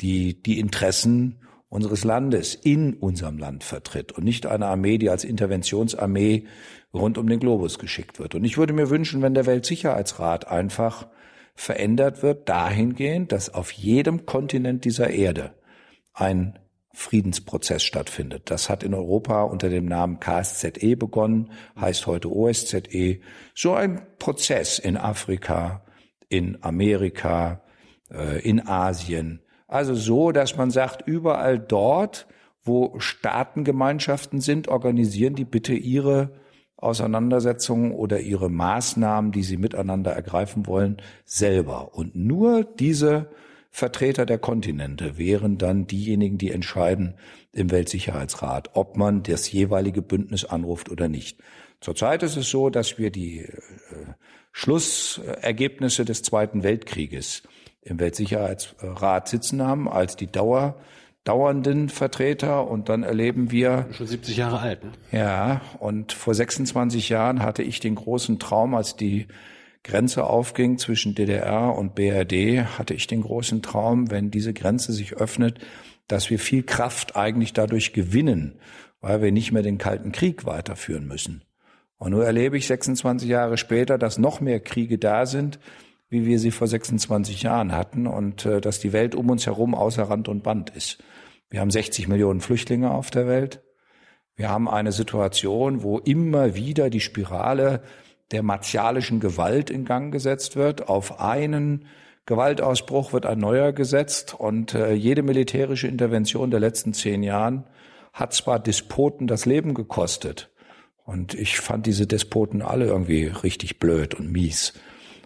die 0.00 0.42
die 0.42 0.58
Interessen 0.58 1.40
unseres 1.68 2.04
Landes 2.04 2.54
in 2.54 2.94
unserem 2.94 3.36
Land 3.38 3.64
vertritt 3.64 4.12
und 4.12 4.24
nicht 4.24 4.46
eine 4.46 4.66
Armee, 4.66 4.96
die 4.96 5.10
als 5.10 5.24
Interventionsarmee 5.24 6.46
rund 6.94 7.18
um 7.18 7.28
den 7.28 7.40
Globus 7.40 7.78
geschickt 7.78 8.18
wird. 8.18 8.34
Und 8.34 8.44
ich 8.44 8.56
würde 8.56 8.72
mir 8.72 8.88
wünschen, 8.88 9.20
wenn 9.20 9.34
der 9.34 9.44
Weltsicherheitsrat 9.44 10.48
einfach 10.48 11.08
verändert 11.54 12.22
wird 12.22 12.48
dahingehend, 12.48 13.32
dass 13.32 13.52
auf 13.52 13.72
jedem 13.72 14.24
Kontinent 14.24 14.84
dieser 14.84 15.10
Erde 15.10 15.52
ein 16.14 16.58
Friedensprozess 16.98 17.84
stattfindet. 17.84 18.50
Das 18.50 18.68
hat 18.68 18.82
in 18.82 18.92
Europa 18.92 19.44
unter 19.44 19.68
dem 19.68 19.86
Namen 19.86 20.18
KSZE 20.18 20.96
begonnen, 20.96 21.52
heißt 21.80 22.08
heute 22.08 22.28
OSZE. 22.28 23.20
So 23.54 23.74
ein 23.74 24.02
Prozess 24.18 24.80
in 24.80 24.96
Afrika, 24.96 25.84
in 26.28 26.58
Amerika, 26.60 27.62
äh, 28.10 28.40
in 28.40 28.66
Asien. 28.66 29.40
Also 29.68 29.94
so, 29.94 30.32
dass 30.32 30.56
man 30.56 30.72
sagt, 30.72 31.06
überall 31.06 31.60
dort, 31.60 32.26
wo 32.64 32.98
Staatengemeinschaften 32.98 34.40
sind, 34.40 34.66
organisieren 34.66 35.36
die 35.36 35.44
bitte 35.44 35.74
ihre 35.74 36.32
Auseinandersetzungen 36.76 37.92
oder 37.92 38.18
ihre 38.18 38.50
Maßnahmen, 38.50 39.30
die 39.30 39.44
sie 39.44 39.56
miteinander 39.56 40.12
ergreifen 40.12 40.66
wollen, 40.66 40.96
selber. 41.24 41.94
Und 41.94 42.16
nur 42.16 42.64
diese 42.64 43.30
Vertreter 43.70 44.26
der 44.26 44.38
Kontinente 44.38 45.18
wären 45.18 45.58
dann 45.58 45.86
diejenigen, 45.86 46.38
die 46.38 46.50
entscheiden 46.50 47.14
im 47.52 47.70
Weltsicherheitsrat, 47.70 48.70
ob 48.74 48.96
man 48.96 49.22
das 49.22 49.50
jeweilige 49.52 50.02
Bündnis 50.02 50.44
anruft 50.44 50.90
oder 50.90 51.08
nicht. 51.08 51.40
Zurzeit 51.80 52.22
ist 52.22 52.36
es 52.36 52.50
so, 52.50 52.70
dass 52.70 52.98
wir 52.98 53.10
die 53.10 53.40
äh, 53.40 53.54
Schlussergebnisse 54.52 56.04
des 56.04 56.22
Zweiten 56.22 56.62
Weltkrieges 56.62 57.42
im 57.82 58.00
Weltsicherheitsrat 58.00 59.28
sitzen 59.28 59.62
haben 59.62 59.88
als 59.88 60.16
die 60.16 60.30
Dauer 60.30 60.80
dauernden 61.28 61.90
Vertreter 61.90 62.66
und 62.68 62.88
dann 62.88 63.02
erleben 63.02 63.50
wir 63.50 63.86
schon 63.92 64.06
70 64.06 64.38
Jahre 64.38 64.60
alt. 64.60 64.82
Ne? 64.82 64.92
Ja, 65.12 65.60
und 65.78 66.12
vor 66.12 66.34
26 66.34 67.10
Jahren 67.10 67.42
hatte 67.42 67.62
ich 67.62 67.80
den 67.80 67.96
großen 67.96 68.38
Traum, 68.38 68.74
als 68.74 68.96
die 68.96 69.26
Grenze 69.88 70.24
aufging 70.24 70.78
zwischen 70.78 71.14
DDR 71.14 71.74
und 71.74 71.94
BRD, 71.94 72.78
hatte 72.78 72.94
ich 72.94 73.06
den 73.06 73.22
großen 73.22 73.62
Traum, 73.62 74.10
wenn 74.10 74.30
diese 74.30 74.52
Grenze 74.52 74.92
sich 74.92 75.14
öffnet, 75.14 75.58
dass 76.06 76.30
wir 76.30 76.38
viel 76.38 76.62
Kraft 76.62 77.16
eigentlich 77.16 77.54
dadurch 77.54 77.92
gewinnen, 77.92 78.60
weil 79.00 79.22
wir 79.22 79.32
nicht 79.32 79.50
mehr 79.50 79.62
den 79.62 79.78
Kalten 79.78 80.12
Krieg 80.12 80.44
weiterführen 80.44 81.06
müssen. 81.06 81.42
Und 81.96 82.12
nur 82.12 82.24
erlebe 82.24 82.56
ich 82.56 82.66
26 82.66 83.28
Jahre 83.28 83.56
später, 83.56 83.98
dass 83.98 84.18
noch 84.18 84.40
mehr 84.40 84.60
Kriege 84.60 84.98
da 84.98 85.26
sind, 85.26 85.58
wie 86.10 86.26
wir 86.26 86.38
sie 86.38 86.50
vor 86.50 86.68
26 86.68 87.42
Jahren 87.42 87.72
hatten 87.72 88.06
und 88.06 88.46
äh, 88.46 88.60
dass 88.60 88.78
die 88.80 88.92
Welt 88.92 89.14
um 89.14 89.28
uns 89.30 89.46
herum 89.46 89.74
außer 89.74 90.04
Rand 90.04 90.28
und 90.28 90.42
Band 90.42 90.70
ist. 90.70 91.02
Wir 91.50 91.60
haben 91.60 91.70
60 91.70 92.08
Millionen 92.08 92.40
Flüchtlinge 92.40 92.90
auf 92.90 93.10
der 93.10 93.26
Welt. 93.26 93.62
Wir 94.36 94.50
haben 94.50 94.68
eine 94.68 94.92
Situation, 94.92 95.82
wo 95.82 95.98
immer 95.98 96.54
wieder 96.54 96.90
die 96.90 97.00
Spirale 97.00 97.82
der 98.30 98.42
martialischen 98.42 99.20
Gewalt 99.20 99.70
in 99.70 99.84
Gang 99.84 100.12
gesetzt 100.12 100.56
wird. 100.56 100.88
Auf 100.88 101.20
einen 101.20 101.86
Gewaltausbruch 102.26 103.12
wird 103.12 103.24
ein 103.24 103.38
neuer 103.38 103.72
gesetzt 103.72 104.34
und 104.38 104.74
äh, 104.74 104.92
jede 104.92 105.22
militärische 105.22 105.88
Intervention 105.88 106.50
der 106.50 106.60
letzten 106.60 106.92
zehn 106.92 107.22
Jahren 107.22 107.64
hat 108.12 108.34
zwar 108.34 108.58
Despoten 108.58 109.26
das 109.26 109.46
Leben 109.46 109.72
gekostet 109.74 110.50
und 111.08 111.32
ich 111.32 111.58
fand 111.58 111.86
diese 111.86 112.06
Despoten 112.06 112.60
alle 112.60 112.84
irgendwie 112.84 113.24
richtig 113.24 113.78
blöd 113.78 114.12
und 114.14 114.30
mies. 114.30 114.74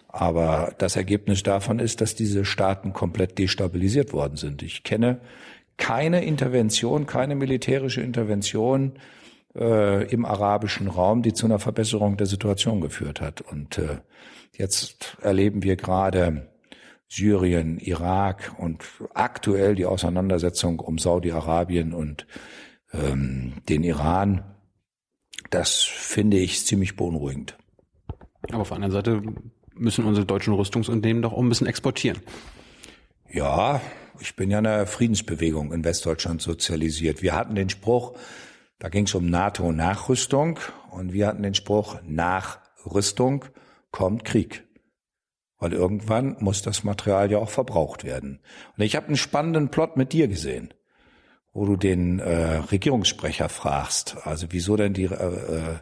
Aber 0.07 0.73
das 0.77 0.95
Ergebnis 0.95 1.43
davon 1.43 1.79
ist, 1.79 1.99
dass 1.99 2.15
diese 2.15 2.45
Staaten 2.45 2.93
komplett 2.93 3.37
destabilisiert 3.37 4.13
worden 4.13 4.37
sind. 4.37 4.63
Ich 4.63 4.83
kenne 4.83 5.19
keine 5.75 6.23
Intervention, 6.23 7.05
keine 7.05 7.35
militärische 7.35 7.99
Intervention 7.99 8.93
äh, 9.55 10.11
im 10.11 10.25
arabischen 10.25 10.87
Raum, 10.87 11.21
die 11.21 11.33
zu 11.33 11.45
einer 11.45 11.59
Verbesserung 11.59 12.17
der 12.17 12.27
Situation 12.27 12.81
geführt 12.81 13.21
hat. 13.21 13.41
Und 13.41 13.77
äh, 13.77 13.99
jetzt 14.57 15.17
erleben 15.21 15.63
wir 15.63 15.75
gerade 15.75 16.49
Syrien, 17.07 17.77
Irak 17.77 18.55
und 18.57 18.83
aktuell 19.13 19.75
die 19.75 19.85
Auseinandersetzung 19.85 20.79
um 20.79 20.97
Saudi-Arabien 20.97 21.93
und 21.93 22.25
ähm, 22.91 23.53
den 23.69 23.83
Iran. 23.83 24.43
Das 25.49 25.83
finde 25.83 26.37
ich 26.37 26.65
ziemlich 26.65 26.95
beunruhigend. 26.95 27.57
Aber 28.49 28.61
auf 28.61 28.69
der 28.69 28.77
anderen 28.77 28.93
Seite 28.93 29.21
müssen 29.75 30.05
unsere 30.05 30.25
deutschen 30.25 30.53
Rüstungsunternehmen 30.53 31.21
doch 31.21 31.33
auch 31.33 31.39
ein 31.39 31.49
bisschen 31.49 31.67
exportieren. 31.67 32.19
Ja, 33.31 33.81
ich 34.19 34.35
bin 34.35 34.51
ja 34.51 34.59
in 34.59 34.63
der 34.63 34.87
Friedensbewegung 34.87 35.71
in 35.73 35.83
Westdeutschland 35.83 36.41
sozialisiert. 36.41 37.21
Wir 37.21 37.35
hatten 37.35 37.55
den 37.55 37.69
Spruch, 37.69 38.13
da 38.83 38.89
ging 38.89 39.05
es 39.05 39.15
um 39.15 39.29
NATO-Nachrüstung 39.29 40.59
und 40.91 41.13
wir 41.13 41.27
hatten 41.27 41.41
den 41.41 41.53
Spruch, 41.53 41.99
nach 42.05 42.59
Rüstung 42.85 43.45
kommt 43.91 44.25
Krieg. 44.25 44.65
Weil 45.57 45.71
irgendwann 45.71 46.35
muss 46.41 46.63
das 46.63 46.83
Material 46.83 47.31
ja 47.31 47.37
auch 47.37 47.49
verbraucht 47.49 48.03
werden. 48.03 48.41
Und 48.75 48.83
ich 48.83 48.97
habe 48.97 49.07
einen 49.07 49.15
spannenden 49.15 49.69
Plot 49.69 49.95
mit 49.95 50.11
dir 50.11 50.27
gesehen, 50.27 50.73
wo 51.53 51.65
du 51.65 51.77
den 51.77 52.19
äh, 52.19 52.57
Regierungssprecher 52.57 53.47
fragst, 53.47 54.17
also 54.25 54.47
wieso 54.49 54.75
denn 54.75 54.93
die 54.93 55.05
äh, 55.05 55.07
äh 55.07 55.75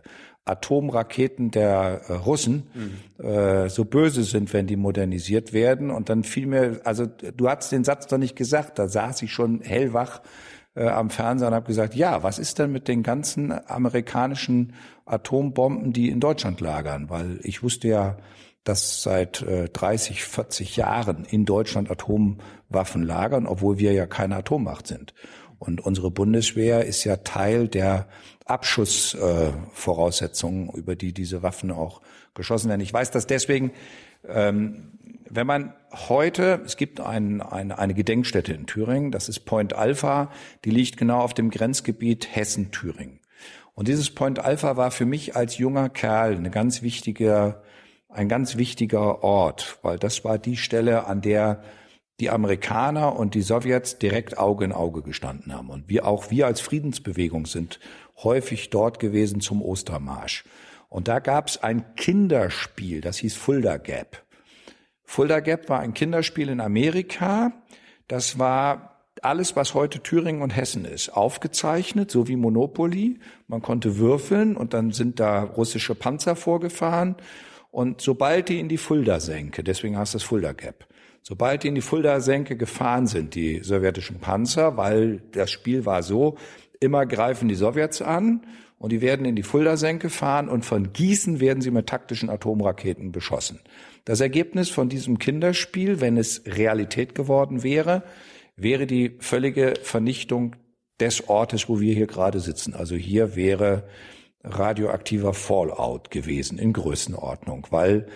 Atomraketen 0.44 1.52
der 1.52 2.02
äh, 2.08 2.14
Russen 2.14 2.68
mhm. 2.74 3.26
äh, 3.26 3.70
so 3.70 3.86
böse 3.86 4.24
sind, 4.24 4.54
wenn 4.54 4.68
die 4.68 4.76
modernisiert 4.76 5.54
werden. 5.54 5.90
Und 5.90 6.10
dann 6.10 6.24
fiel 6.24 6.46
mir, 6.46 6.82
also 6.84 7.06
du 7.08 7.50
hast 7.50 7.72
den 7.72 7.84
Satz 7.84 8.08
doch 8.08 8.18
nicht 8.18 8.36
gesagt, 8.36 8.78
da 8.78 8.88
saß 8.88 9.22
ich 9.24 9.32
schon 9.32 9.62
hellwach 9.62 10.22
äh, 10.76 10.88
am 10.88 11.10
Fernseher 11.10 11.48
und 11.50 11.56
habe 11.56 11.68
gesagt, 11.68 11.96
ja, 11.96 12.24
was 12.24 12.40
ist 12.40 12.60
denn 12.60 12.72
mit 12.72 12.88
den 12.88 13.04
ganzen 13.04 13.52
amerikanischen 13.68 14.74
Atombomben, 15.06 15.92
die 15.94 16.10
in 16.10 16.20
Deutschland 16.20 16.62
lagern? 16.62 17.10
Weil 17.10 17.40
ich 17.44 17.64
wusste 17.64 17.88
ja, 17.88 18.18
dass 18.64 19.02
seit 19.02 19.42
äh, 19.42 19.70
30, 19.70 20.24
40 20.24 20.78
Jahren 20.78 21.26
in 21.26 21.46
Deutschland 21.46 21.90
Atomwaffen 21.90 23.02
lagern, 23.04 23.48
obwohl 23.48 23.80
wir 23.80 23.94
ja 23.94 24.06
keine 24.06 24.36
Atommacht 24.38 24.86
sind. 24.88 25.16
Und 25.58 25.82
unsere 25.82 26.12
Bundeswehr 26.12 26.86
ist 26.86 27.04
ja 27.04 27.18
Teil 27.18 27.68
der 27.68 28.08
Abschussvoraussetzungen, 28.46 30.70
äh, 30.70 30.78
über 30.78 30.96
die 30.96 31.14
diese 31.14 31.44
Waffen 31.44 31.72
auch 31.72 32.02
geschossen 32.34 32.70
werden. 32.70 32.82
Ich 32.82 32.94
weiß 32.94 33.12
das 33.12 33.28
deswegen, 33.28 33.72
ähm, 34.28 35.00
wenn 35.34 35.48
man 35.48 35.74
heute, 36.10 36.62
es 36.66 36.78
gibt 36.78 37.00
ein, 37.00 37.42
ein, 37.42 37.72
eine 37.72 37.94
Gedenkstätte 37.94 38.54
in 38.54 38.66
Thüringen, 38.66 39.12
das 39.12 39.30
ist 39.30 39.42
Point 39.42 39.74
Alpha, 39.74 40.30
die 40.66 40.72
liegt 40.72 40.98
genau 40.98 41.20
auf 41.20 41.34
dem 41.34 41.50
Grenzgebiet 41.50 42.36
Hessen-Thüringen. 42.36 43.20
Und 43.74 43.88
dieses 43.88 44.10
Point 44.10 44.40
Alpha 44.40 44.76
war 44.76 44.92
für 44.92 45.06
mich 45.06 45.36
als 45.36 45.58
junger 45.58 45.90
Kerl 45.90 46.36
eine 46.36 46.52
ganz 46.52 46.82
wichtige, 46.82 47.62
ein 48.10 48.28
ganz 48.28 48.58
wichtiger 48.58 49.24
Ort, 49.24 49.80
weil 49.82 49.98
das 49.98 50.26
war 50.26 50.38
die 50.38 50.58
Stelle, 50.58 51.08
an 51.08 51.22
der 51.22 51.64
die 52.20 52.30
Amerikaner 52.30 53.16
und 53.16 53.34
die 53.34 53.42
Sowjets 53.42 53.98
direkt 53.98 54.38
Auge 54.38 54.66
in 54.66 54.74
Auge 54.74 55.02
gestanden 55.02 55.54
haben. 55.56 55.70
Und 55.70 55.90
wir 55.90 56.06
auch 56.06 56.30
wir 56.30 56.46
als 56.46 56.62
Friedensbewegung 56.62 57.48
sind 57.48 57.80
häufig 58.24 58.70
dort 58.70 59.00
gewesen 59.00 59.42
zum 59.42 59.62
Ostermarsch. 59.62 60.44
Und 60.90 61.08
da 61.08 61.20
gab 61.20 61.48
es 61.48 61.64
ein 61.64 61.96
Kinderspiel, 61.96 63.02
das 63.02 63.18
hieß 63.18 63.36
Fulda 63.36 63.78
Gap. 63.78 64.24
Fulda 65.12 65.42
Gap 65.42 65.68
war 65.68 65.82
ein 65.82 65.94
Kinderspiel 65.94 66.48
in 66.48 66.62
Amerika. 66.62 67.52
Das 68.08 68.40
war 68.40 69.02
alles, 69.22 69.58
was 69.58 69.74
heute 69.74 70.00
Thüringen 70.00 70.42
und 70.42 70.56
Hessen 70.56 70.86
ist, 70.86 71.10
aufgezeichnet, 71.10 72.10
so 72.10 72.30
wie 72.30 72.38
Monopoly. 72.38 73.20
Man 73.50 73.62
konnte 73.62 73.98
würfeln 73.98 74.56
und 74.56 74.74
dann 74.74 74.92
sind 74.92 75.20
da 75.20 75.44
russische 75.44 75.96
Panzer 75.96 76.38
vorgefahren. 76.38 77.18
Und 77.72 78.00
sobald 78.00 78.48
die 78.48 78.62
in 78.62 78.70
die 78.70 78.78
Fulda-Senke, 78.78 79.66
deswegen 79.66 79.98
heißt 79.98 80.16
das 80.16 80.24
Fulda 80.24 80.54
Gap, 80.54 80.88
Sobald 81.24 81.64
die 81.64 81.68
in 81.68 81.76
die 81.76 81.82
Fulda-Senke 81.82 82.56
gefahren 82.56 83.06
sind, 83.06 83.36
die 83.36 83.60
sowjetischen 83.60 84.20
Panzer, 84.20 84.78
weil 84.78 85.22
das 85.34 85.52
Spiel 85.52 85.86
war 85.86 86.04
so, 86.04 86.38
immer 86.80 87.06
greifen 87.06 87.50
die 87.50 87.56
Sowjets 87.56 88.02
an 88.02 88.48
und 88.80 88.94
die 88.94 89.02
werden 89.02 89.26
in 89.26 89.36
die 89.36 89.44
Fulda-Senke 89.44 90.10
fahren 90.10 90.48
und 90.48 90.66
von 90.66 90.94
Gießen 90.94 91.42
werden 91.42 91.62
sie 91.62 91.70
mit 91.70 91.88
taktischen 91.88 92.30
Atomraketen 92.30 93.12
beschossen. 93.12 93.60
Das 94.06 94.20
Ergebnis 94.20 94.70
von 94.70 94.90
diesem 94.90 95.20
Kinderspiel, 95.20 96.02
wenn 96.02 96.18
es 96.18 96.44
Realität 96.46 97.16
geworden 97.16 97.64
wäre, 97.64 98.04
wäre 98.56 98.88
die 98.88 99.18
völlige 99.20 99.74
Vernichtung 99.82 100.56
des 101.00 101.28
Ortes, 101.30 101.70
wo 101.70 101.80
wir 101.80 101.94
hier 101.94 102.08
gerade 102.08 102.40
sitzen. 102.40 102.74
Also 102.74 102.96
hier 102.96 103.36
wäre 103.36 103.88
radioaktiver 104.44 105.34
Fallout 105.34 106.12
gewesen 106.12 106.58
in 106.58 106.74
Größenordnung, 106.74 107.68
weil 107.70 108.08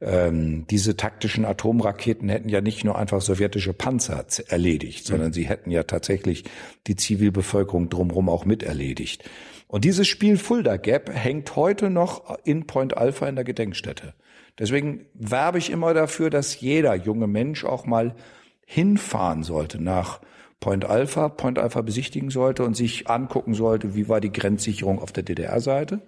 ähm, 0.00 0.66
diese 0.68 0.96
taktischen 0.96 1.44
Atomraketen 1.44 2.28
hätten 2.28 2.48
ja 2.48 2.60
nicht 2.60 2.84
nur 2.84 2.98
einfach 2.98 3.20
sowjetische 3.20 3.72
Panzer 3.72 4.24
erledigt, 4.48 5.06
sondern 5.06 5.28
mhm. 5.28 5.34
sie 5.34 5.48
hätten 5.48 5.70
ja 5.70 5.82
tatsächlich 5.82 6.44
die 6.86 6.96
Zivilbevölkerung 6.96 7.88
drumherum 7.88 8.28
auch 8.28 8.44
mit 8.44 8.62
erledigt. 8.62 9.28
Und 9.68 9.84
dieses 9.84 10.08
Spiel 10.08 10.36
Fulda 10.36 10.76
Gap 10.78 11.10
hängt 11.14 11.54
heute 11.54 11.90
noch 11.90 12.38
in 12.44 12.66
Point 12.66 12.96
Alpha 12.96 13.28
in 13.28 13.36
der 13.36 13.44
Gedenkstätte. 13.44 14.14
Deswegen 14.58 15.06
werbe 15.14 15.58
ich 15.58 15.70
immer 15.70 15.94
dafür, 15.94 16.30
dass 16.30 16.60
jeder 16.60 16.94
junge 16.94 17.26
Mensch 17.26 17.64
auch 17.64 17.86
mal 17.86 18.14
hinfahren 18.66 19.42
sollte 19.42 19.82
nach 19.82 20.20
Point 20.60 20.84
Alpha, 20.84 21.28
Point 21.28 21.58
Alpha 21.58 21.80
besichtigen 21.80 22.30
sollte 22.30 22.64
und 22.64 22.76
sich 22.76 23.08
angucken 23.08 23.54
sollte, 23.54 23.94
wie 23.94 24.08
war 24.08 24.20
die 24.20 24.32
Grenzsicherung 24.32 25.00
auf 25.00 25.12
der 25.12 25.22
DDR-Seite. 25.22 26.02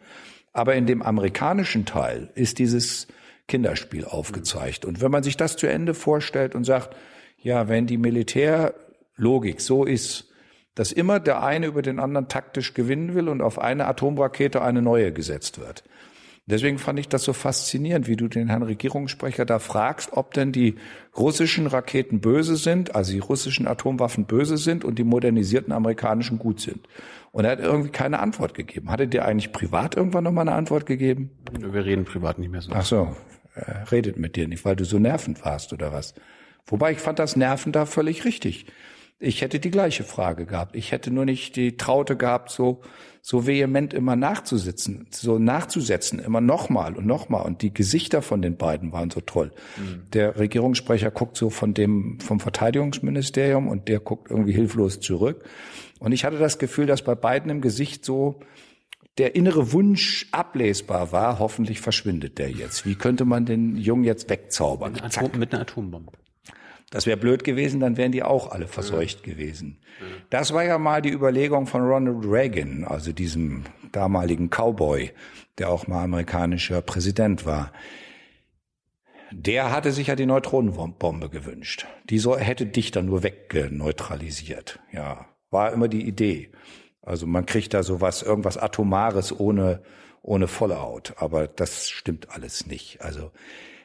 Aber 0.53 0.75
in 0.75 0.87
dem 0.87 1.03
amerikanischen 1.03 1.87
Teil 1.87 2.31
ist 2.35 2.59
dieses 2.59 3.09
Kinderspiel 3.49 4.05
aufgezeigt. 4.05 4.85
Und 4.85 5.01
wenn 5.01 5.11
man 5.11 5.23
sich 5.23 5.37
das 5.37 5.57
zu 5.57 5.67
Ende 5.67 5.95
vorstellt 5.95 6.55
und 6.55 6.65
sagt, 6.65 6.95
ja, 7.39 7.69
wenn 7.69 7.87
die 7.87 7.97
Militärlogik 7.97 9.61
so 9.61 9.85
ist, 9.85 10.29
dass 10.75 10.93
immer 10.93 11.21
der 11.21 11.43
eine 11.43 11.67
über 11.67 11.83
den 11.83 11.99
anderen 11.99 12.29
taktisch 12.29 12.75
gewinnen 12.75 13.15
will 13.15 13.29
und 13.29 13.43
auf 13.43 13.59
eine 13.59 13.87
Atomrakete 13.87 14.63
eine 14.63 14.81
neue 14.83 15.13
gesetzt 15.13 15.59
wird. 15.59 15.85
Deswegen 16.47 16.79
fand 16.79 16.99
ich 16.99 17.09
das 17.09 17.23
so 17.23 17.33
faszinierend, 17.33 18.09
wie 18.09 18.17
du 18.17 18.27
den 18.27 18.49
Herrn 18.49 18.65
Regierungssprecher 18.65 19.45
da 19.45 19.61
fragst, 19.61 20.13
ob 20.13 20.35
denn 20.35 20.51
die 20.51 20.75
russischen 21.17 21.69
Raketen 21.69 22.21
böse 22.21 22.57
sind, 22.57 22.97
also 22.97 23.13
die 23.13 23.21
russischen 23.21 23.69
Atomwaffen 23.69 24.27
böse 24.27 24.57
sind 24.57 24.85
und 24.85 24.99
die 24.99 25.05
modernisierten 25.05 25.73
amerikanischen 25.73 26.41
gut 26.41 26.61
sind. 26.61 26.89
Und 27.31 27.45
er 27.45 27.53
hat 27.53 27.61
irgendwie 27.61 27.91
keine 27.91 28.19
Antwort 28.19 28.55
gegeben. 28.55 28.91
Hatte 28.91 29.07
dir 29.07 29.25
eigentlich 29.25 29.53
privat 29.53 29.97
irgendwann 29.97 30.25
nochmal 30.25 30.49
eine 30.49 30.57
Antwort 30.57 30.85
gegeben? 30.85 31.31
Wir 31.53 31.85
reden 31.85 32.05
privat 32.05 32.41
nicht 32.41 32.51
mehr 32.51 32.61
so. 32.61 32.73
Ach 32.75 32.85
so, 32.85 33.17
er 33.55 33.91
redet 33.93 34.19
mit 34.19 34.35
dir 34.35 34.49
nicht, 34.49 34.65
weil 34.65 34.75
du 34.75 34.85
so 34.85 34.99
nervend 34.99 35.45
warst 35.45 35.73
oder 35.73 35.93
was. 35.93 36.15
Wobei 36.67 36.91
ich 36.91 36.99
fand 36.99 37.21
das 37.21 37.37
Nerven 37.37 37.71
da 37.71 37.87
völlig 37.87 38.25
richtig. 38.25 38.67
Ich 39.25 39.41
hätte 39.41 39.61
die 39.61 39.71
gleiche 39.71 40.03
Frage 40.03 40.47
gehabt. 40.47 40.75
Ich 40.75 40.91
hätte 40.91 41.13
nur 41.13 41.25
nicht 41.25 41.55
die 41.55 41.77
Traute 41.77 42.17
gehabt, 42.17 42.51
so, 42.51 42.81
so 43.21 43.47
vehement 43.47 43.95
immer 43.95 44.17
nachzusitzen, 44.17 45.07
so 45.11 45.39
nachzusetzen, 45.39 46.19
immer 46.19 46.41
nochmal 46.41 46.97
und 46.97 47.07
nochmal. 47.07 47.47
Und 47.47 47.63
die 47.63 47.73
Gesichter 47.73 48.21
von 48.21 48.43
den 48.43 48.57
beiden 48.57 48.91
waren 48.93 49.11
so 49.11 49.21
toll. 49.21 49.53
Mhm. 49.77 50.11
Der 50.13 50.41
Regierungssprecher 50.41 51.13
guckt 51.13 51.37
so 51.37 51.51
von 51.51 51.73
dem, 51.73 52.19
vom 52.19 52.41
Verteidigungsministerium 52.41 53.69
und 53.69 53.87
der 53.87 54.01
guckt 54.01 54.29
irgendwie 54.29 54.53
hilflos 54.53 54.99
zurück. 54.99 55.45
Und 56.01 56.11
ich 56.11 56.25
hatte 56.25 56.39
das 56.39 56.59
Gefühl, 56.59 56.87
dass 56.87 57.03
bei 57.03 57.15
beiden 57.15 57.49
im 57.49 57.61
Gesicht 57.61 58.05
so 58.05 58.41
der 59.19 59.37
innere 59.37 59.73
Wunsch 59.73 60.27
ablesbar 60.33 61.13
war, 61.13 61.39
hoffentlich 61.39 61.81
verschwindet 61.81 62.39
der 62.39 62.51
jetzt. 62.51 62.87
Wie 62.87 62.97
könnte 62.97 63.25
man 63.25 63.47
den 63.47 63.77
Jungen 63.77 64.03
jetzt 64.03 64.29
wegzaubern? 64.31 64.95
Mit, 64.95 65.05
Atom, 65.05 65.31
mit 65.39 65.53
einer 65.53 65.63
Atombombe. 65.63 66.13
Das 66.93 67.07
wäre 67.07 67.17
blöd 67.17 67.43
gewesen, 67.43 67.81
dann 67.81 67.97
wären 67.97 68.13
die 68.13 68.23
auch 68.23 68.53
alle 68.53 68.69
verseucht 68.69 69.27
ja. 69.27 69.33
gewesen. 69.33 69.79
Das 70.29 70.53
war 70.53 70.63
ja 70.63 70.77
mal 70.77 71.01
die 71.01 71.11
Überlegung 71.11 71.67
von 71.67 71.81
Ronald 71.81 72.27
Reagan, 72.27 72.85
also 72.85 73.13
diesem 73.13 73.65
damaligen 73.93 74.51
Cowboy, 74.51 75.11
der 75.57 75.71
auch 75.71 75.87
mal 75.87 76.05
amerikanischer 76.05 76.83
Präsident 76.83 77.47
war. 77.47 77.73
Der 79.31 79.73
hatte 79.73 79.91
sich 79.91 80.09
ja 80.09 80.17
die 80.17 80.27
Neutronenbombe 80.27 81.31
gewünscht. 81.31 81.87
Die 82.11 82.19
so, 82.19 82.37
hätte 82.37 82.67
Dichter 82.67 83.03
nur 83.03 83.23
weggeneutralisiert. 83.23 84.79
Ja, 84.93 85.25
war 85.51 85.73
immer 85.73 85.89
die 85.89 86.07
Idee. 86.07 86.53
Also 87.01 87.27
man 87.27 87.47
kriegt 87.47 87.73
da 87.73 87.83
sowas, 87.83 88.21
irgendwas 88.21 88.59
Atomares 88.59 89.39
ohne, 89.41 89.83
ohne 90.21 90.47
Fallout. 90.47 91.15
Aber 91.17 91.49
das 91.49 91.89
stimmt 91.89 92.29
alles 92.35 92.67
nicht. 92.67 93.01
Also 93.01 93.31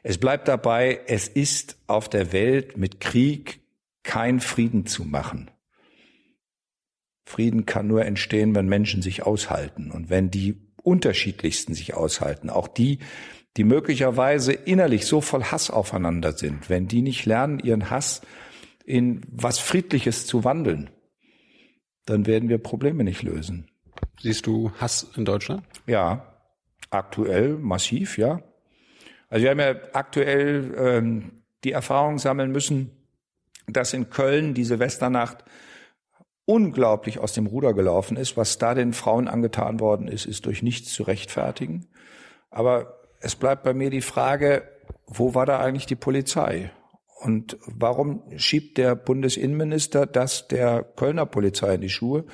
es 0.03 0.17
bleibt 0.17 0.47
dabei, 0.47 1.01
es 1.07 1.27
ist 1.27 1.77
auf 1.87 2.09
der 2.09 2.31
Welt 2.31 2.77
mit 2.77 2.99
Krieg 2.99 3.59
kein 4.03 4.39
Frieden 4.39 4.85
zu 4.85 5.03
machen. 5.03 5.51
Frieden 7.25 7.65
kann 7.65 7.87
nur 7.87 8.05
entstehen, 8.05 8.55
wenn 8.55 8.67
Menschen 8.69 9.01
sich 9.01 9.23
aushalten 9.23 9.91
und 9.91 10.09
wenn 10.09 10.31
die 10.31 10.55
unterschiedlichsten 10.81 11.73
sich 11.73 11.93
aushalten. 11.93 12.49
Auch 12.49 12.69
die, 12.69 12.99
die 13.57 13.65
möglicherweise 13.65 14.53
innerlich 14.53 15.05
so 15.05 15.19
voll 15.19 15.43
Hass 15.43 15.69
aufeinander 15.69 16.31
sind, 16.31 16.69
wenn 16.69 16.87
die 16.87 17.01
nicht 17.01 17.25
lernen, 17.25 17.59
ihren 17.59 17.89
Hass 17.89 18.21
in 18.85 19.21
was 19.29 19.59
Friedliches 19.59 20.25
zu 20.25 20.45
wandeln, 20.45 20.89
dann 22.05 22.25
werden 22.25 22.47
wir 22.47 22.57
Probleme 22.59 23.03
nicht 23.03 23.23
lösen. 23.23 23.67
Siehst 24.21 24.47
du 24.47 24.71
Hass 24.79 25.05
in 25.17 25.25
Deutschland? 25.25 25.63
Ja, 25.85 26.33
aktuell 26.89 27.57
massiv, 27.57 28.17
ja. 28.17 28.41
Also 29.29 29.43
wir 29.43 29.51
haben 29.51 29.59
ja 29.59 29.75
aktuell 29.93 30.73
ähm, 30.77 31.43
die 31.63 31.71
Erfahrung 31.71 32.17
sammeln 32.17 32.51
müssen, 32.51 32.91
dass 33.67 33.93
in 33.93 34.09
Köln 34.09 34.53
die 34.53 34.63
Silvesternacht 34.63 35.43
unglaublich 36.45 37.19
aus 37.19 37.33
dem 37.33 37.45
Ruder 37.45 37.73
gelaufen 37.73 38.15
ist. 38.15 38.37
Was 38.37 38.57
da 38.57 38.73
den 38.73 38.93
Frauen 38.93 39.27
angetan 39.27 39.79
worden 39.79 40.07
ist, 40.07 40.25
ist 40.25 40.45
durch 40.45 40.63
nichts 40.63 40.93
zu 40.93 41.03
rechtfertigen. 41.03 41.87
Aber 42.49 42.99
es 43.19 43.35
bleibt 43.35 43.63
bei 43.63 43.73
mir 43.73 43.89
die 43.89 44.01
Frage, 44.01 44.63
wo 45.05 45.35
war 45.35 45.45
da 45.45 45.59
eigentlich 45.59 45.85
die 45.85 45.95
Polizei? 45.95 46.71
Und 47.19 47.57
warum 47.65 48.23
schiebt 48.37 48.77
der 48.77 48.95
Bundesinnenminister 48.95 50.05
das 50.05 50.47
der 50.47 50.83
Kölner 50.83 51.25
Polizei 51.25 51.75
in 51.75 51.81
die 51.81 51.89
Schuhe? 51.89 52.25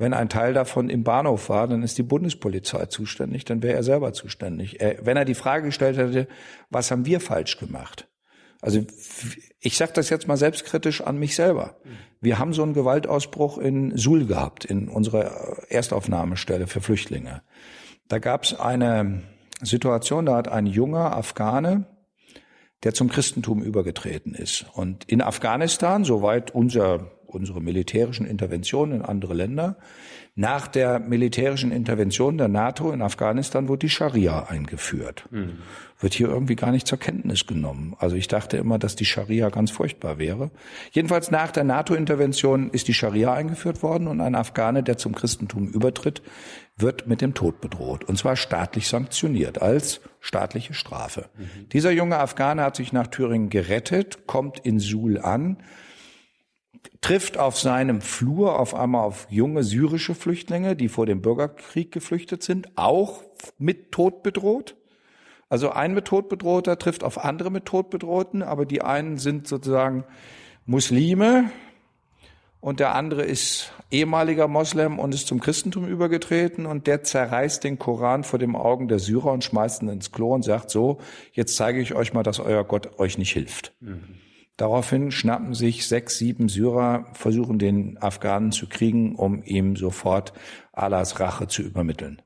Wenn 0.00 0.14
ein 0.14 0.30
Teil 0.30 0.54
davon 0.54 0.88
im 0.88 1.04
Bahnhof 1.04 1.50
war, 1.50 1.68
dann 1.68 1.82
ist 1.82 1.98
die 1.98 2.02
Bundespolizei 2.02 2.86
zuständig, 2.86 3.44
dann 3.44 3.62
wäre 3.62 3.74
er 3.74 3.82
selber 3.82 4.12
zuständig. 4.14 4.78
wenn 5.02 5.16
er 5.16 5.26
die 5.26 5.34
Frage 5.34 5.66
gestellt 5.66 5.98
hätte, 5.98 6.26
was 6.70 6.90
haben 6.90 7.04
wir 7.04 7.20
falsch 7.20 7.58
gemacht? 7.58 8.08
Also 8.62 8.80
ich 9.60 9.76
sage 9.76 9.92
das 9.94 10.08
jetzt 10.08 10.26
mal 10.26 10.38
selbstkritisch 10.38 11.02
an 11.02 11.18
mich 11.18 11.34
selber. 11.34 11.76
Wir 12.20 12.38
haben 12.38 12.54
so 12.54 12.62
einen 12.62 12.72
Gewaltausbruch 12.72 13.58
in 13.58 13.96
Suhl 13.96 14.24
gehabt, 14.24 14.64
in 14.64 14.88
unserer 14.88 15.68
Erstaufnahmestelle 15.68 16.66
für 16.66 16.80
Flüchtlinge. 16.80 17.42
Da 18.08 18.18
gab 18.18 18.44
es 18.44 18.58
eine 18.58 19.22
Situation, 19.62 20.26
da 20.26 20.36
hat 20.36 20.48
ein 20.48 20.66
junger 20.66 21.14
Afghane, 21.14 21.84
der 22.84 22.94
zum 22.94 23.10
Christentum 23.10 23.62
übergetreten 23.62 24.34
ist. 24.34 24.64
Und 24.72 25.04
in 25.04 25.20
Afghanistan, 25.20 26.04
soweit 26.04 26.54
unser, 26.54 27.10
unsere 27.30 27.60
militärischen 27.60 28.26
Interventionen 28.26 28.96
in 28.96 29.02
andere 29.02 29.34
Länder, 29.34 29.76
nach 30.36 30.68
der 30.68 31.00
militärischen 31.00 31.72
Intervention 31.72 32.38
der 32.38 32.48
NATO 32.48 32.92
in 32.92 33.02
Afghanistan 33.02 33.68
wurde 33.68 33.80
die 33.80 33.90
Scharia 33.90 34.46
eingeführt. 34.48 35.24
Mhm. 35.30 35.58
Wird 35.98 36.14
hier 36.14 36.28
irgendwie 36.28 36.56
gar 36.56 36.70
nicht 36.70 36.86
zur 36.86 36.98
Kenntnis 36.98 37.46
genommen. 37.46 37.94
Also 37.98 38.16
ich 38.16 38.28
dachte 38.28 38.56
immer, 38.56 38.78
dass 38.78 38.96
die 38.96 39.04
Scharia 39.04 39.50
ganz 39.50 39.70
furchtbar 39.70 40.18
wäre. 40.18 40.50
Jedenfalls 40.92 41.30
nach 41.30 41.50
der 41.50 41.64
NATO-Intervention 41.64 42.70
ist 42.70 42.88
die 42.88 42.94
Scharia 42.94 43.34
eingeführt 43.34 43.82
worden 43.82 44.06
und 44.06 44.20
ein 44.20 44.34
Afghane, 44.34 44.82
der 44.82 44.96
zum 44.96 45.14
Christentum 45.14 45.68
übertritt, 45.68 46.22
wird 46.76 47.06
mit 47.06 47.20
dem 47.20 47.34
Tod 47.34 47.60
bedroht. 47.60 48.04
Und 48.04 48.16
zwar 48.16 48.36
staatlich 48.36 48.88
sanktioniert 48.88 49.60
als 49.60 50.00
staatliche 50.20 50.74
Strafe. 50.74 51.28
Mhm. 51.36 51.68
Dieser 51.70 51.90
junge 51.90 52.18
Afghane 52.18 52.62
hat 52.62 52.76
sich 52.76 52.92
nach 52.92 53.08
Thüringen 53.08 53.50
gerettet, 53.50 54.26
kommt 54.26 54.60
in 54.60 54.78
Suhl 54.78 55.18
an, 55.18 55.58
trifft 57.00 57.38
auf 57.38 57.58
seinem 57.58 58.00
Flur 58.00 58.58
auf 58.58 58.74
einmal 58.74 59.04
auf 59.04 59.26
junge 59.30 59.62
syrische 59.64 60.14
Flüchtlinge, 60.14 60.76
die 60.76 60.88
vor 60.88 61.06
dem 61.06 61.22
Bürgerkrieg 61.22 61.92
geflüchtet 61.92 62.42
sind, 62.42 62.68
auch 62.76 63.22
mit 63.58 63.92
Tod 63.92 64.22
bedroht. 64.22 64.76
Also 65.48 65.70
ein 65.70 65.94
mit 65.94 66.04
Tod 66.04 66.28
bedrohter 66.28 66.78
trifft 66.78 67.02
auf 67.02 67.24
andere 67.24 67.50
mit 67.50 67.64
Tod 67.64 67.90
bedrohten, 67.90 68.42
aber 68.42 68.66
die 68.66 68.82
einen 68.82 69.18
sind 69.18 69.48
sozusagen 69.48 70.04
Muslime 70.64 71.50
und 72.60 72.78
der 72.78 72.94
andere 72.94 73.24
ist 73.24 73.72
ehemaliger 73.90 74.46
Moslem 74.46 74.98
und 74.98 75.14
ist 75.14 75.26
zum 75.26 75.40
Christentum 75.40 75.88
übergetreten 75.88 76.66
und 76.66 76.86
der 76.86 77.02
zerreißt 77.02 77.64
den 77.64 77.78
Koran 77.78 78.22
vor 78.22 78.38
den 78.38 78.54
Augen 78.54 78.86
der 78.86 78.98
Syrer 79.00 79.32
und 79.32 79.42
schmeißt 79.42 79.82
ihn 79.82 79.88
ins 79.88 80.12
Klo 80.12 80.34
und 80.34 80.44
sagt 80.44 80.70
so, 80.70 80.98
jetzt 81.32 81.56
zeige 81.56 81.80
ich 81.80 81.94
euch 81.94 82.12
mal, 82.12 82.22
dass 82.22 82.38
euer 82.38 82.62
Gott 82.62 83.00
euch 83.00 83.18
nicht 83.18 83.32
hilft. 83.32 83.72
Mhm. 83.80 84.19
Daraufhin 84.60 85.10
schnappen 85.10 85.54
sich 85.54 85.88
sechs, 85.88 86.18
sieben 86.18 86.50
Syrer, 86.50 87.06
versuchen 87.14 87.58
den 87.58 87.96
Afghanen 87.96 88.52
zu 88.52 88.68
kriegen, 88.68 89.14
um 89.14 89.42
ihm 89.42 89.74
sofort 89.74 90.34
Allahs 90.74 91.18
Rache 91.18 91.46
zu 91.46 91.62
übermitteln. 91.62 92.20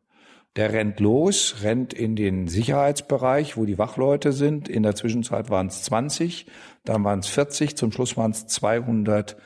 Der 0.57 0.73
rennt 0.73 0.99
los, 0.99 1.63
rennt 1.63 1.95
in 1.95 2.17
den 2.17 2.49
Sicherheitsbereich, 2.49 3.57
wo 3.57 3.67
die 3.67 3.79
Wachleute 3.79 4.33
sind. 4.33 4.69
In 4.69 4.83
der 4.83 4.97
Zwischenzeit 4.97 5.49
waren 5.49 5.69
es 5.69 5.85
20, 5.85 6.47
dann 6.85 7.05
waren 7.05 7.21
es 7.21 7.29
40, 7.29 7.77
zum 7.77 7.93
Schluss 7.93 8.17
waren 8.17 8.33
es 8.33 8.49
200 8.49 9.37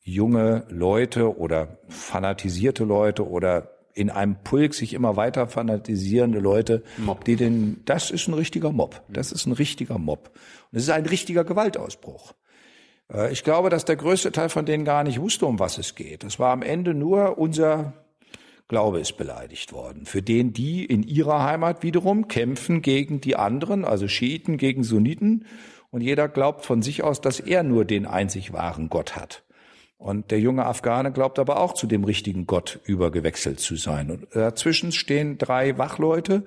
junge 0.00 0.66
Leute 0.68 1.36
oder 1.36 1.80
fanatisierte 1.88 2.84
Leute 2.84 3.28
oder 3.28 3.79
in 4.00 4.10
einem 4.10 4.36
Pulk 4.42 4.74
sich 4.74 4.94
immer 4.94 5.16
weiter 5.16 5.46
fanatisierende 5.46 6.38
Leute, 6.38 6.82
Mob. 6.96 7.24
die 7.24 7.36
den, 7.36 7.82
das 7.84 8.10
ist 8.10 8.28
ein 8.28 8.34
richtiger 8.34 8.72
Mob. 8.72 9.02
Das 9.08 9.30
ist 9.30 9.46
ein 9.46 9.52
richtiger 9.52 9.98
Mob. 9.98 10.30
Und 10.72 10.78
es 10.78 10.84
ist 10.84 10.90
ein 10.90 11.06
richtiger 11.06 11.44
Gewaltausbruch. 11.44 12.32
Äh, 13.12 13.32
ich 13.32 13.44
glaube, 13.44 13.70
dass 13.70 13.84
der 13.84 13.96
größte 13.96 14.32
Teil 14.32 14.48
von 14.48 14.64
denen 14.64 14.84
gar 14.84 15.04
nicht 15.04 15.20
wusste, 15.20 15.46
um 15.46 15.58
was 15.58 15.78
es 15.78 15.94
geht. 15.94 16.24
Es 16.24 16.38
war 16.38 16.52
am 16.52 16.62
Ende 16.62 16.94
nur 16.94 17.38
unser 17.38 17.92
Glaube 18.68 19.00
ist 19.00 19.16
beleidigt 19.16 19.72
worden, 19.72 20.06
für 20.06 20.22
den 20.22 20.52
die 20.52 20.84
in 20.84 21.02
ihrer 21.02 21.42
Heimat 21.42 21.82
wiederum 21.82 22.28
kämpfen 22.28 22.82
gegen 22.82 23.20
die 23.20 23.34
anderen, 23.34 23.84
also 23.84 24.06
Schiiten 24.06 24.58
gegen 24.58 24.84
Sunniten. 24.84 25.44
Und 25.90 26.02
jeder 26.02 26.28
glaubt 26.28 26.64
von 26.64 26.80
sich 26.80 27.02
aus, 27.02 27.20
dass 27.20 27.40
er 27.40 27.64
nur 27.64 27.84
den 27.84 28.06
einzig 28.06 28.52
wahren 28.52 28.88
Gott 28.88 29.16
hat. 29.16 29.42
Und 30.00 30.30
der 30.30 30.40
junge 30.40 30.64
Afghane 30.64 31.12
glaubt 31.12 31.38
aber 31.38 31.60
auch 31.60 31.74
zu 31.74 31.86
dem 31.86 32.04
richtigen 32.04 32.46
Gott 32.46 32.80
übergewechselt 32.84 33.60
zu 33.60 33.76
sein. 33.76 34.10
Und 34.10 34.28
dazwischen 34.34 34.92
stehen 34.92 35.36
drei 35.36 35.76
Wachleute, 35.76 36.44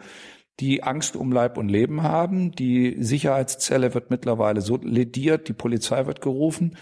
die 0.60 0.82
Angst 0.82 1.16
um 1.16 1.32
Leib 1.32 1.60
und 1.60 1.70
Leben 1.70 2.02
haben. 2.02 2.52
Die 2.52 2.96
Sicherheitszelle 3.00 3.94
wird 3.94 4.10
mittlerweile 4.10 4.62
so 4.62 4.78
lediert, 4.78 5.50
die 5.50 5.54
Polizei 5.54 6.08
wird 6.08 6.20
gerufen. 6.20 6.76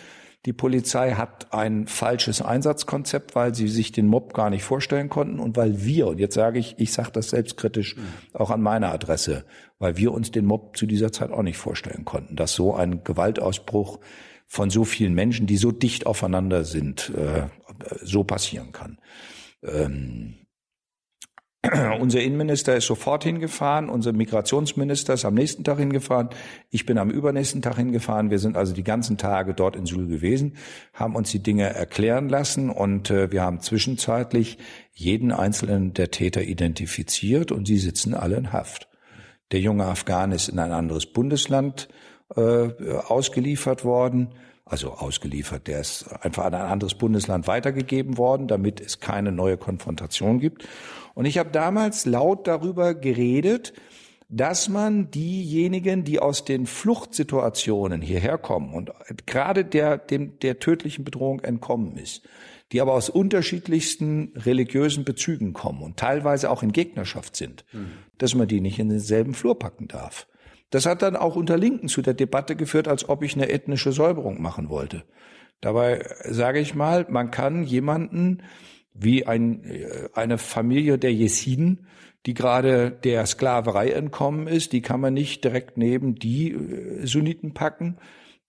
Die 0.46 0.54
Polizei 0.54 1.12
hat 1.12 1.54
ein 1.54 1.88
falsches 1.88 2.42
Einsatzkonzept, 2.42 3.36
weil 3.36 3.54
sie 3.54 3.68
sich 3.68 3.92
den 3.92 4.08
Mob 4.08 4.34
gar 4.34 4.50
nicht 4.50 4.64
vorstellen 4.64 5.10
konnten 5.10 5.40
und 5.40 5.58
weil 5.58 5.84
wir, 5.84 6.08
und 6.08 6.20
jetzt 6.22 6.36
sage 6.36 6.58
ich, 6.58 6.76
ich 6.78 6.94
sage 6.94 7.12
das 7.12 7.32
selbstkritisch 7.32 7.98
auch 8.32 8.50
an 8.50 8.62
meiner 8.62 8.94
Adresse, 8.94 9.44
weil 9.78 9.98
wir 9.98 10.14
uns 10.14 10.32
den 10.32 10.46
Mob 10.46 10.78
zu 10.78 10.86
dieser 10.86 11.12
Zeit 11.12 11.32
auch 11.32 11.44
nicht 11.44 11.58
vorstellen 11.58 12.06
konnten, 12.06 12.38
dass 12.38 12.54
so 12.54 12.74
ein 12.74 13.04
Gewaltausbruch 13.04 14.00
von 14.52 14.70
so 14.70 14.84
vielen 14.84 15.14
Menschen, 15.14 15.48
die 15.48 15.56
so 15.56 15.72
dicht 15.72 16.06
aufeinander 16.06 16.66
sind, 16.66 17.10
äh, 17.16 17.44
so 18.02 18.26
passieren 18.26 18.74
kann. 18.74 19.00
Ähm, 19.64 20.40
unser 22.02 22.20
Innenminister 22.20 22.76
ist 22.76 22.86
sofort 22.86 23.24
hingefahren, 23.24 23.88
unser 23.88 24.12
Migrationsminister 24.12 25.14
ist 25.14 25.24
am 25.24 25.36
nächsten 25.36 25.64
Tag 25.64 25.78
hingefahren, 25.78 26.32
ich 26.70 26.86
bin 26.86 26.98
am 26.98 27.10
übernächsten 27.10 27.62
Tag 27.62 27.78
hingefahren. 27.78 28.30
Wir 28.30 28.40
sind 28.40 28.58
also 28.58 28.74
die 28.74 28.84
ganzen 28.84 29.18
Tage 29.18 29.54
dort 29.54 29.78
in 29.78 29.86
Suhl 29.86 30.08
gewesen, 30.08 30.58
haben 30.94 31.16
uns 31.16 31.32
die 31.32 31.42
Dinge 31.42 31.74
erklären 31.74 32.28
lassen 32.28 32.70
und 32.70 33.10
äh, 33.10 33.32
wir 33.32 33.44
haben 33.44 33.62
zwischenzeitlich 33.62 34.58
jeden 34.92 35.32
einzelnen 35.32 35.94
der 35.94 36.12
Täter 36.12 36.44
identifiziert 36.44 37.54
und 37.54 37.68
sie 37.68 37.78
sitzen 37.78 38.14
alle 38.14 38.36
in 38.36 38.52
Haft. 38.52 38.90
Der 39.54 39.62
junge 39.62 39.86
Afghan 39.86 40.34
ist 40.34 40.50
in 40.50 40.60
ein 40.60 40.74
anderes 40.74 41.06
Bundesland 41.06 41.88
äh, 42.36 42.70
ausgeliefert 43.08 43.84
worden. 43.84 44.30
Also 44.66 44.92
ausgeliefert, 44.92 45.68
der 45.68 45.82
ist 45.82 46.06
einfach 46.22 46.46
an 46.46 46.54
ein 46.54 46.62
anderes 46.62 46.94
Bundesland 46.94 47.48
weitergegeben 47.48 48.18
worden, 48.18 48.48
damit 48.48 48.80
es 48.80 49.00
keine 49.00 49.32
neue 49.32 49.58
Konfrontation 49.58 50.40
gibt. 50.40 50.68
Und 51.14 51.26
ich 51.26 51.38
habe 51.38 51.50
damals 51.52 52.06
laut 52.06 52.48
darüber 52.48 52.94
geredet, 52.94 53.74
dass 54.30 54.70
man 54.70 55.12
diejenigen, 55.12 56.06
die 56.06 56.20
aus 56.20 56.46
den 56.46 56.66
Fluchtsituationen 56.66 58.02
hierher 58.02 58.38
kommen 58.38 58.74
und 58.74 58.92
gerade 59.26 59.66
der, 59.66 59.98
dem, 59.98 60.40
der 60.40 60.60
tödlichen 60.60 61.04
Bedrohung 61.04 61.42
entkommen 61.42 61.98
ist, 61.98 62.22
die 62.72 62.80
aber 62.80 62.94
aus 62.94 63.10
unterschiedlichsten 63.10 64.32
religiösen 64.38 65.04
Bezügen 65.04 65.52
kommen 65.52 65.82
und 65.82 65.98
teilweise 65.98 66.50
auch 66.50 66.64
in 66.64 66.72
Gegnerschaft 66.72 67.36
sind, 67.36 67.66
mhm. 67.74 67.92
dass 68.20 68.34
man 68.34 68.48
die 68.48 68.62
nicht 68.62 68.80
in 68.80 68.88
denselben 68.88 69.34
Flur 69.34 69.60
packen 69.60 69.90
darf. 69.90 70.28
Das 70.72 70.86
hat 70.86 71.02
dann 71.02 71.16
auch 71.16 71.36
unter 71.36 71.58
Linken 71.58 71.88
zu 71.88 72.02
der 72.02 72.14
Debatte 72.14 72.56
geführt, 72.56 72.88
als 72.88 73.08
ob 73.08 73.24
ich 73.24 73.36
eine 73.36 73.50
ethnische 73.50 73.92
Säuberung 73.92 74.42
machen 74.42 74.70
wollte. 74.70 75.04
Dabei 75.60 76.04
sage 76.26 76.60
ich 76.60 76.74
mal, 76.74 77.06
man 77.10 77.30
kann 77.30 77.64
jemanden 77.64 78.42
wie 78.94 79.28
ein, 79.28 79.64
äh, 79.64 80.10
eine 80.14 80.38
Familie 80.38 80.98
der 80.98 81.14
Jesiden, 81.14 81.88
die 82.26 82.34
gerade 82.34 82.92
der 82.92 83.26
Sklaverei 83.26 83.92
entkommen 83.92 84.48
ist, 84.48 84.74
die 84.74 84.82
kann 84.82 85.00
man 85.00 85.14
nicht 85.14 85.44
direkt 85.44 85.78
neben 85.78 86.16
die 86.16 86.52
äh, 86.52 87.06
Sunniten 87.06 87.54
packen, 87.54 87.98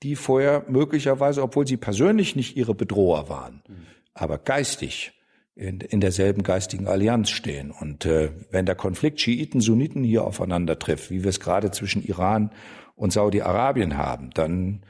die 0.03 0.17
vorher 0.17 0.65
möglicherweise, 0.69 1.43
obwohl 1.43 1.67
sie 1.67 1.77
persönlich 1.77 2.35
nicht 2.35 2.57
ihre 2.57 2.75
Bedroher 2.75 3.29
waren, 3.29 3.63
mhm. 3.69 3.87
aber 4.15 4.39
geistig 4.39 5.13
in, 5.55 5.81
in 5.81 6.01
derselben 6.01 6.43
geistigen 6.43 6.87
Allianz 6.87 7.31
stehen. 7.31 7.71
Und 7.71 8.07
äh, 8.07 8.31
wenn 8.51 8.67
der 8.67 8.75
Konflikt 8.75 9.21
Schiiten, 9.21 9.61
Sunniten 9.61 10.03
hier 10.05 10.25
aufeinander 10.25 10.79
trifft, 10.79 11.11
wie 11.11 11.23
wir 11.23 11.31
es 11.31 11.41
gerade 11.41 11.71
zwischen 11.71 12.03
Iran 12.03 12.51
und 12.97 13.13
Saudi-Arabien 13.13 13.97
haben, 13.97 14.31
dann 14.35 14.83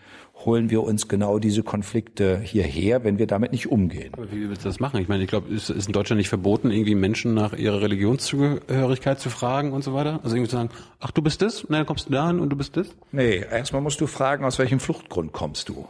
holen 0.44 0.70
wir 0.70 0.82
uns 0.82 1.08
genau 1.08 1.38
diese 1.38 1.62
Konflikte 1.62 2.40
hierher, 2.40 3.04
wenn 3.04 3.18
wir 3.18 3.26
damit 3.26 3.52
nicht 3.52 3.70
umgehen. 3.70 4.12
Aber 4.14 4.30
wie 4.32 4.48
willst 4.48 4.64
du 4.64 4.68
das 4.68 4.80
machen? 4.80 5.00
Ich 5.00 5.08
meine, 5.08 5.22
ich 5.22 5.28
glaube, 5.28 5.52
ist, 5.52 5.70
ist 5.70 5.86
in 5.86 5.92
Deutschland 5.92 6.18
nicht 6.18 6.28
verboten, 6.28 6.70
irgendwie 6.70 6.94
Menschen 6.94 7.34
nach 7.34 7.52
ihrer 7.52 7.80
Religionszugehörigkeit 7.80 9.20
zu 9.20 9.30
fragen 9.30 9.72
und 9.72 9.84
so 9.84 9.94
weiter? 9.94 10.20
Also 10.22 10.34
irgendwie 10.36 10.50
zu 10.50 10.56
sagen, 10.56 10.70
ach, 11.00 11.10
du 11.10 11.22
bist 11.22 11.42
das, 11.42 11.64
und 11.64 11.72
dann 11.72 11.86
kommst 11.86 12.08
du 12.08 12.12
da 12.12 12.26
hin 12.26 12.40
und 12.40 12.50
du 12.50 12.56
bist 12.56 12.76
das? 12.76 12.88
Nee, 13.12 13.44
erstmal 13.50 13.82
musst 13.82 14.00
du 14.00 14.06
fragen, 14.06 14.44
aus 14.44 14.58
welchem 14.58 14.80
Fluchtgrund 14.80 15.32
kommst 15.32 15.68
du? 15.68 15.86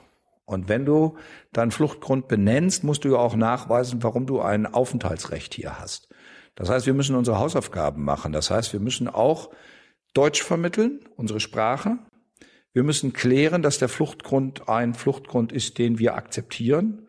Und 0.53 0.69
wenn 0.69 0.85
du 0.85 1.17
deinen 1.53 1.71
Fluchtgrund 1.71 2.29
benennst, 2.29 2.85
musst 2.85 3.05
du 3.05 3.11
ja 3.11 3.19
auch 3.19 3.37
nachweisen, 3.37 4.03
warum 4.03 4.27
du 4.27 4.41
ein 4.41 4.67
Aufenthaltsrecht 4.67 5.55
hier 5.55 5.79
hast. 5.79 6.09
Das 6.55 6.69
heißt, 6.69 6.87
wir 6.87 6.95
müssen 6.95 7.17
unsere 7.17 7.39
Hausaufgaben 7.39 8.05
machen. 8.05 8.33
Das 8.33 8.51
heißt, 8.51 8.73
wir 8.73 8.81
müssen 8.81 9.09
auch 9.09 9.51
Deutsch 10.15 10.43
vermitteln, 10.43 11.01
unsere 11.17 11.41
Sprache. 11.41 11.99
Wir 12.73 12.83
müssen 12.83 13.13
klären, 13.13 13.63
dass 13.63 13.79
der 13.79 13.89
Fluchtgrund 13.89 14.69
ein 14.69 14.95
Fluchtgrund 14.95 15.53
ist, 15.53 15.79
den 15.79 15.99
wir 15.99 16.15
akzeptieren, 16.15 17.09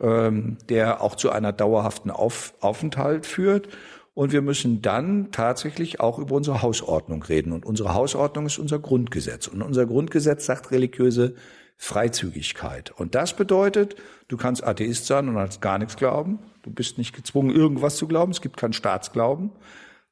ähm, 0.00 0.58
der 0.68 1.02
auch 1.02 1.16
zu 1.16 1.30
einer 1.30 1.52
dauerhaften 1.52 2.10
Auf 2.10 2.54
Aufenthalt 2.60 3.26
führt. 3.26 3.68
Und 4.14 4.32
wir 4.32 4.42
müssen 4.42 4.82
dann 4.82 5.30
tatsächlich 5.32 6.00
auch 6.00 6.18
über 6.18 6.34
unsere 6.34 6.60
Hausordnung 6.60 7.22
reden. 7.22 7.52
Und 7.52 7.64
unsere 7.64 7.94
Hausordnung 7.94 8.46
ist 8.46 8.58
unser 8.58 8.78
Grundgesetz. 8.78 9.46
Und 9.46 9.62
unser 9.62 9.86
Grundgesetz 9.86 10.44
sagt 10.44 10.70
religiöse 10.70 11.34
Freizügigkeit. 11.78 12.92
Und 12.92 13.14
das 13.14 13.34
bedeutet, 13.34 13.96
du 14.28 14.36
kannst 14.36 14.62
Atheist 14.64 15.06
sein 15.06 15.28
und 15.28 15.36
hast 15.36 15.62
gar 15.62 15.78
nichts 15.78 15.96
glauben. 15.96 16.40
Du 16.62 16.70
bist 16.70 16.98
nicht 16.98 17.14
gezwungen, 17.14 17.54
irgendwas 17.54 17.96
zu 17.96 18.06
glauben. 18.06 18.32
Es 18.32 18.42
gibt 18.42 18.58
keinen 18.58 18.74
Staatsglauben. 18.74 19.50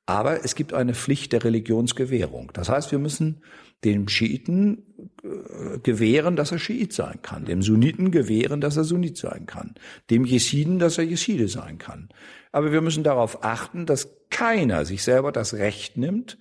Aber 0.06 0.44
es 0.44 0.54
gibt 0.54 0.72
eine 0.72 0.94
Pflicht 0.94 1.32
der 1.32 1.44
Religionsgewährung. 1.44 2.50
Das 2.54 2.68
heißt, 2.68 2.90
wir 2.90 2.98
müssen 2.98 3.42
dem 3.84 4.08
Schiiten 4.08 4.82
äh, 5.22 5.78
gewähren, 5.78 6.36
dass 6.36 6.52
er 6.52 6.58
Schiit 6.58 6.92
sein 6.92 7.20
kann, 7.22 7.44
dem 7.44 7.62
Sunniten 7.62 8.10
gewähren, 8.10 8.60
dass 8.60 8.76
er 8.76 8.84
Sunnit 8.84 9.16
sein 9.16 9.46
kann, 9.46 9.74
dem 10.10 10.24
Jesiden, 10.24 10.78
dass 10.78 10.98
er 10.98 11.04
Jeside 11.04 11.48
sein 11.48 11.78
kann. 11.78 12.08
Aber 12.52 12.72
wir 12.72 12.80
müssen 12.80 13.04
darauf 13.04 13.44
achten, 13.44 13.86
dass 13.86 14.08
keiner 14.30 14.84
sich 14.84 15.02
selber 15.02 15.32
das 15.32 15.54
Recht 15.54 15.96
nimmt, 15.96 16.38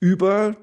über 0.00 0.56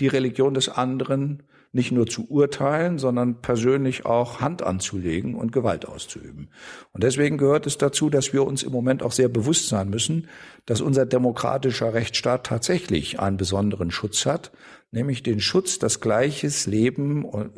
die 0.00 0.08
Religion 0.08 0.54
des 0.54 0.68
anderen 0.68 1.42
nicht 1.74 1.90
nur 1.90 2.06
zu 2.06 2.28
urteilen, 2.28 2.98
sondern 2.98 3.40
persönlich 3.40 4.04
auch 4.04 4.40
Hand 4.40 4.62
anzulegen 4.62 5.34
und 5.34 5.52
Gewalt 5.52 5.88
auszuüben. 5.88 6.50
Und 6.92 7.02
deswegen 7.02 7.38
gehört 7.38 7.66
es 7.66 7.78
dazu, 7.78 8.10
dass 8.10 8.34
wir 8.34 8.44
uns 8.44 8.62
im 8.62 8.72
Moment 8.72 9.02
auch 9.02 9.12
sehr 9.12 9.28
bewusst 9.28 9.68
sein 9.68 9.88
müssen, 9.88 10.28
dass 10.66 10.82
unser 10.82 11.06
demokratischer 11.06 11.94
Rechtsstaat 11.94 12.44
tatsächlich 12.44 13.20
einen 13.20 13.38
besonderen 13.38 13.90
Schutz 13.90 14.26
hat, 14.26 14.52
nämlich 14.92 15.22
den 15.22 15.40
Schutz, 15.40 15.78
dass 15.78 16.00
gleiches 16.00 16.66
Leben 16.66 17.24
und 17.24 17.52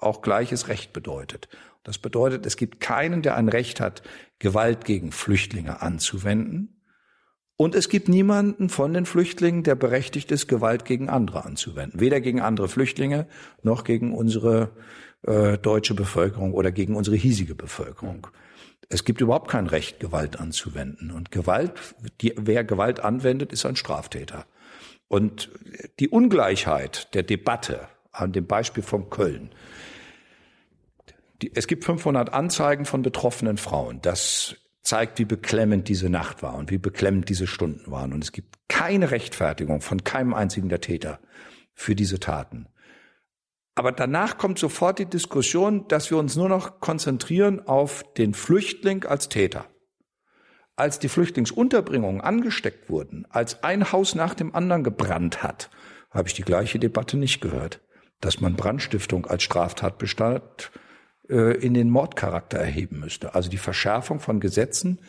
auch 0.00 0.22
gleiches 0.22 0.68
Recht 0.68 0.92
bedeutet. 0.92 1.48
Das 1.82 1.98
bedeutet, 1.98 2.46
es 2.46 2.56
gibt 2.56 2.80
keinen, 2.80 3.22
der 3.22 3.36
ein 3.36 3.48
Recht 3.48 3.80
hat, 3.80 4.02
Gewalt 4.38 4.84
gegen 4.84 5.12
Flüchtlinge 5.12 5.82
anzuwenden. 5.82 6.80
Und 7.58 7.74
es 7.74 7.88
gibt 7.88 8.08
niemanden 8.08 8.68
von 8.68 8.92
den 8.92 9.06
Flüchtlingen, 9.06 9.62
der 9.62 9.74
berechtigt 9.74 10.30
ist, 10.30 10.46
Gewalt 10.46 10.84
gegen 10.84 11.08
andere 11.08 11.44
anzuwenden. 11.44 12.00
Weder 12.00 12.20
gegen 12.20 12.40
andere 12.40 12.68
Flüchtlinge 12.68 13.26
noch 13.62 13.84
gegen 13.84 14.14
unsere 14.14 14.72
äh, 15.22 15.58
deutsche 15.58 15.94
Bevölkerung 15.94 16.52
oder 16.52 16.70
gegen 16.70 16.94
unsere 16.94 17.16
hiesige 17.16 17.54
Bevölkerung. 17.54 18.26
Es 18.88 19.04
gibt 19.04 19.20
überhaupt 19.20 19.50
kein 19.50 19.66
Recht, 19.66 20.00
Gewalt 20.00 20.38
anzuwenden. 20.38 21.10
Und 21.10 21.30
Gewalt, 21.30 21.72
die, 22.20 22.34
wer 22.36 22.62
Gewalt 22.62 23.00
anwendet, 23.00 23.52
ist 23.52 23.64
ein 23.64 23.76
Straftäter. 23.76 24.46
Und 25.08 25.50
die 26.00 26.08
Ungleichheit 26.08 27.14
der 27.14 27.22
Debatte 27.22 27.88
an 28.12 28.32
dem 28.32 28.46
Beispiel 28.46 28.82
von 28.82 29.10
Köln. 29.10 29.54
Die, 31.42 31.54
es 31.54 31.66
gibt 31.66 31.84
500 31.84 32.32
Anzeigen 32.32 32.86
von 32.86 33.02
betroffenen 33.02 33.58
Frauen. 33.58 34.00
Das 34.00 34.56
zeigt, 34.82 35.18
wie 35.18 35.24
beklemmend 35.24 35.88
diese 35.88 36.08
Nacht 36.08 36.42
war 36.42 36.54
und 36.54 36.70
wie 36.70 36.78
beklemmend 36.78 37.28
diese 37.28 37.46
Stunden 37.46 37.90
waren. 37.90 38.12
Und 38.12 38.24
es 38.24 38.32
gibt 38.32 38.56
keine 38.68 39.10
Rechtfertigung 39.10 39.80
von 39.80 40.04
keinem 40.04 40.32
einzigen 40.32 40.68
der 40.68 40.80
Täter 40.80 41.20
für 41.74 41.94
diese 41.94 42.20
Taten. 42.20 42.68
Aber 43.74 43.92
danach 43.92 44.38
kommt 44.38 44.58
sofort 44.58 44.98
die 44.98 45.06
Diskussion, 45.06 45.86
dass 45.88 46.10
wir 46.10 46.16
uns 46.16 46.34
nur 46.34 46.48
noch 46.48 46.80
konzentrieren 46.80 47.66
auf 47.66 48.04
den 48.14 48.32
Flüchtling 48.32 49.04
als 49.04 49.28
Täter. 49.28 49.66
Als 50.76 50.98
die 50.98 51.08
Flüchtlingsunterbringungen 51.08 52.20
angesteckt 52.20 52.90
wurden, 52.90 53.26
als 53.30 53.62
ein 53.62 53.92
Haus 53.92 54.14
nach 54.14 54.34
dem 54.34 54.54
anderen 54.54 54.84
gebrannt 54.84 55.42
hat, 55.42 55.70
habe 56.10 56.28
ich 56.28 56.34
die 56.34 56.42
gleiche 56.42 56.78
Debatte 56.78 57.16
nicht 57.16 57.40
gehört, 57.40 57.80
dass 58.20 58.40
man 58.40 58.56
Brandstiftung 58.56 59.26
als 59.26 59.42
Straftatbestand 59.42 60.70
äh, 61.30 61.56
in 61.58 61.72
den 61.72 61.88
Mordcharakter 61.88 62.58
erheben 62.58 63.00
müsste. 63.00 63.34
Also 63.34 63.48
die 63.48 63.56
Verschärfung 63.56 64.20
von 64.20 64.38
Gesetzen. 64.38 65.00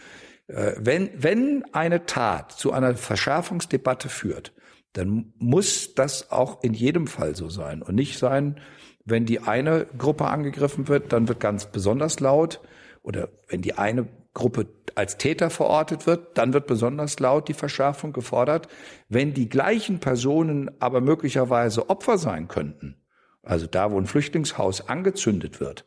Äh, 0.47 0.73
wenn, 0.77 1.10
wenn 1.15 1.65
eine 1.73 2.06
Tat 2.06 2.53
zu 2.53 2.71
einer 2.71 2.95
Verschärfungsdebatte 2.95 4.08
führt, 4.08 4.53
dann 4.93 5.34
muss 5.38 5.93
das 5.95 6.32
auch 6.32 6.63
in 6.63 6.73
jedem 6.73 7.08
Fall 7.08 7.36
so 7.36 7.49
sein 7.49 7.82
und 7.82 7.95
nicht 7.95 8.17
sein, 8.17 8.60
wenn 9.06 9.25
die 9.25 9.41
eine 9.41 9.86
Gruppe 9.97 10.25
angegriffen 10.25 10.88
wird, 10.88 11.13
dann 11.13 11.27
wird 11.27 11.39
ganz 11.39 11.65
besonders 11.65 12.19
laut 12.19 12.62
oder 13.03 13.30
wenn 13.47 13.62
die 13.62 13.77
eine 13.77 14.08
Gruppe 14.38 14.67
als 14.93 15.17
Täter 15.17 15.50
verortet 15.50 16.06
wird, 16.06 16.38
dann 16.38 16.54
wird 16.54 16.67
besonders 16.67 17.19
laut 17.19 17.47
die 17.50 17.54
Verschärfung 17.54 18.13
gefordert. 18.13 18.67
Wenn 19.10 19.34
die 19.34 19.50
gleichen 19.50 20.00
Personen 20.00 20.69
aber 20.80 21.02
möglicherweise 21.02 21.89
Opfer 21.89 22.19
sein 22.19 22.47
könnten, 22.47 22.95
also 23.41 23.65
da, 23.65 23.91
wo 23.91 23.97
ein 23.97 24.06
Flüchtlingshaus 24.06 24.88
angezündet 24.88 25.60
wird, 25.60 25.86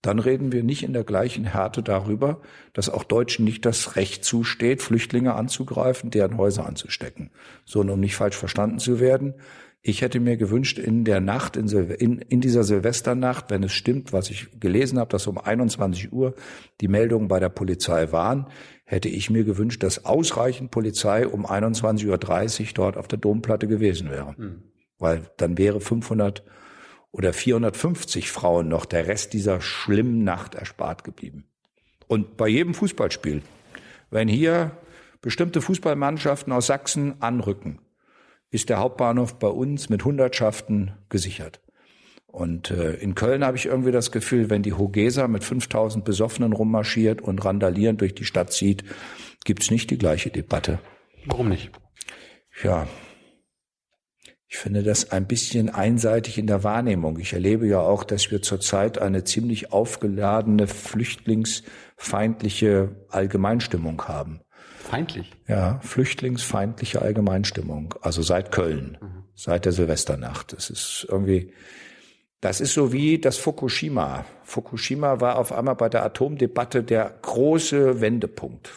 dann 0.00 0.20
reden 0.20 0.52
wir 0.52 0.62
nicht 0.62 0.84
in 0.84 0.92
der 0.92 1.02
gleichen 1.02 1.44
Härte 1.44 1.82
darüber, 1.82 2.40
dass 2.72 2.88
auch 2.88 3.02
Deutschen 3.02 3.44
nicht 3.44 3.66
das 3.66 3.96
Recht 3.96 4.24
zusteht, 4.24 4.80
Flüchtlinge 4.80 5.34
anzugreifen, 5.34 6.10
deren 6.10 6.36
Häuser 6.36 6.66
anzustecken. 6.66 7.32
So, 7.64 7.80
um 7.80 7.98
nicht 7.98 8.14
falsch 8.14 8.36
verstanden 8.36 8.78
zu 8.78 9.00
werden. 9.00 9.34
Ich 9.80 10.02
hätte 10.02 10.18
mir 10.18 10.36
gewünscht, 10.36 10.78
in 10.78 11.04
der 11.04 11.20
Nacht, 11.20 11.56
in, 11.56 11.68
in, 11.68 12.18
in 12.18 12.40
dieser 12.40 12.64
Silvesternacht, 12.64 13.50
wenn 13.50 13.62
es 13.62 13.72
stimmt, 13.72 14.12
was 14.12 14.28
ich 14.28 14.48
gelesen 14.58 14.98
habe, 14.98 15.10
dass 15.10 15.26
um 15.26 15.38
21 15.38 16.12
Uhr 16.12 16.34
die 16.80 16.88
Meldungen 16.88 17.28
bei 17.28 17.38
der 17.38 17.48
Polizei 17.48 18.10
waren, 18.10 18.48
hätte 18.84 19.08
ich 19.08 19.30
mir 19.30 19.44
gewünscht, 19.44 19.82
dass 19.82 20.04
ausreichend 20.04 20.70
Polizei 20.70 21.26
um 21.26 21.46
21.30 21.46 22.06
Uhr 22.06 22.68
dort 22.74 22.96
auf 22.96 23.06
der 23.06 23.18
Domplatte 23.18 23.68
gewesen 23.68 24.10
wäre. 24.10 24.34
Mhm. 24.36 24.62
Weil 24.98 25.30
dann 25.36 25.56
wäre 25.58 25.80
500 25.80 26.42
oder 27.12 27.32
450 27.32 28.30
Frauen 28.30 28.68
noch 28.68 28.84
der 28.84 29.06
Rest 29.06 29.32
dieser 29.32 29.60
schlimmen 29.60 30.24
Nacht 30.24 30.54
erspart 30.54 31.04
geblieben. 31.04 31.44
Und 32.08 32.36
bei 32.36 32.48
jedem 32.48 32.74
Fußballspiel, 32.74 33.42
wenn 34.10 34.28
hier 34.28 34.72
bestimmte 35.20 35.60
Fußballmannschaften 35.60 36.52
aus 36.52 36.66
Sachsen 36.66 37.20
anrücken, 37.20 37.80
ist 38.50 38.68
der 38.68 38.78
Hauptbahnhof 38.78 39.38
bei 39.38 39.48
uns 39.48 39.88
mit 39.88 40.04
Hundertschaften 40.04 40.92
gesichert. 41.08 41.60
Und 42.26 42.70
äh, 42.70 42.94
in 42.94 43.14
Köln 43.14 43.44
habe 43.44 43.56
ich 43.56 43.66
irgendwie 43.66 43.92
das 43.92 44.12
Gefühl, 44.12 44.50
wenn 44.50 44.62
die 44.62 44.74
Hogesa 44.74 45.28
mit 45.28 45.44
5000 45.44 46.04
Besoffenen 46.04 46.52
rummarschiert 46.52 47.22
und 47.22 47.44
randalierend 47.44 48.00
durch 48.00 48.14
die 48.14 48.24
Stadt 48.24 48.52
zieht, 48.52 48.84
gibt's 49.44 49.70
nicht 49.70 49.90
die 49.90 49.98
gleiche 49.98 50.30
Debatte. 50.30 50.78
Warum 51.24 51.48
nicht? 51.48 51.70
Ja, 52.62 52.86
ich 54.50 54.56
finde 54.56 54.82
das 54.82 55.12
ein 55.12 55.26
bisschen 55.26 55.68
einseitig 55.68 56.38
in 56.38 56.46
der 56.46 56.64
Wahrnehmung. 56.64 57.18
Ich 57.18 57.34
erlebe 57.34 57.68
ja 57.68 57.80
auch, 57.80 58.02
dass 58.02 58.30
wir 58.30 58.40
zurzeit 58.40 58.98
eine 58.98 59.24
ziemlich 59.24 59.72
aufgeladene, 59.72 60.66
flüchtlingsfeindliche 60.66 62.96
Allgemeinstimmung 63.10 64.08
haben. 64.08 64.40
Feindlich? 64.78 65.30
Ja, 65.46 65.80
flüchtlingsfeindliche 65.80 67.02
Allgemeinstimmung. 67.02 67.94
Also 68.00 68.22
seit 68.22 68.52
Köln, 68.52 68.98
mhm. 69.00 69.24
seit 69.34 69.64
der 69.64 69.72
Silvesternacht. 69.72 70.52
Es 70.52 70.70
ist 70.70 71.06
irgendwie, 71.08 71.52
Das 72.40 72.60
ist 72.60 72.72
so 72.72 72.92
wie 72.92 73.18
das 73.18 73.36
Fukushima. 73.36 74.24
Fukushima 74.44 75.20
war 75.20 75.38
auf 75.38 75.52
einmal 75.52 75.74
bei 75.74 75.88
der 75.88 76.04
Atomdebatte 76.04 76.84
der 76.84 77.12
große 77.22 78.00
Wendepunkt. 78.00 78.70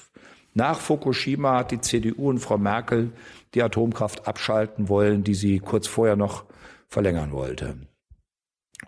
Nach 0.54 0.80
Fukushima 0.80 1.60
hat 1.60 1.72
die 1.72 1.80
CDU 1.80 2.30
und 2.30 2.39
Frau 2.39 2.58
Merkel 2.58 3.12
die 3.54 3.62
Atomkraft 3.62 4.28
abschalten 4.28 4.89
wollen, 4.89 5.24
die 5.24 5.36
sie 5.36 5.60
kurz 5.60 5.88
vorher 5.88 6.15
noch 6.15 6.46
verlängern 6.88 7.32
wollte. 7.32 7.78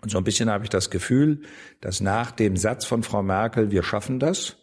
Und 0.02 0.10
so 0.10 0.18
ein 0.18 0.24
bisschen 0.24 0.50
habe 0.50 0.64
ich 0.64 0.70
das 0.70 0.90
Gefühl, 0.90 1.42
dass 1.80 2.00
nach 2.00 2.32
dem 2.32 2.56
Satz 2.56 2.84
von 2.84 3.02
Frau 3.02 3.22
Merkel, 3.22 3.70
wir 3.70 3.82
schaffen 3.82 4.18
das, 4.18 4.56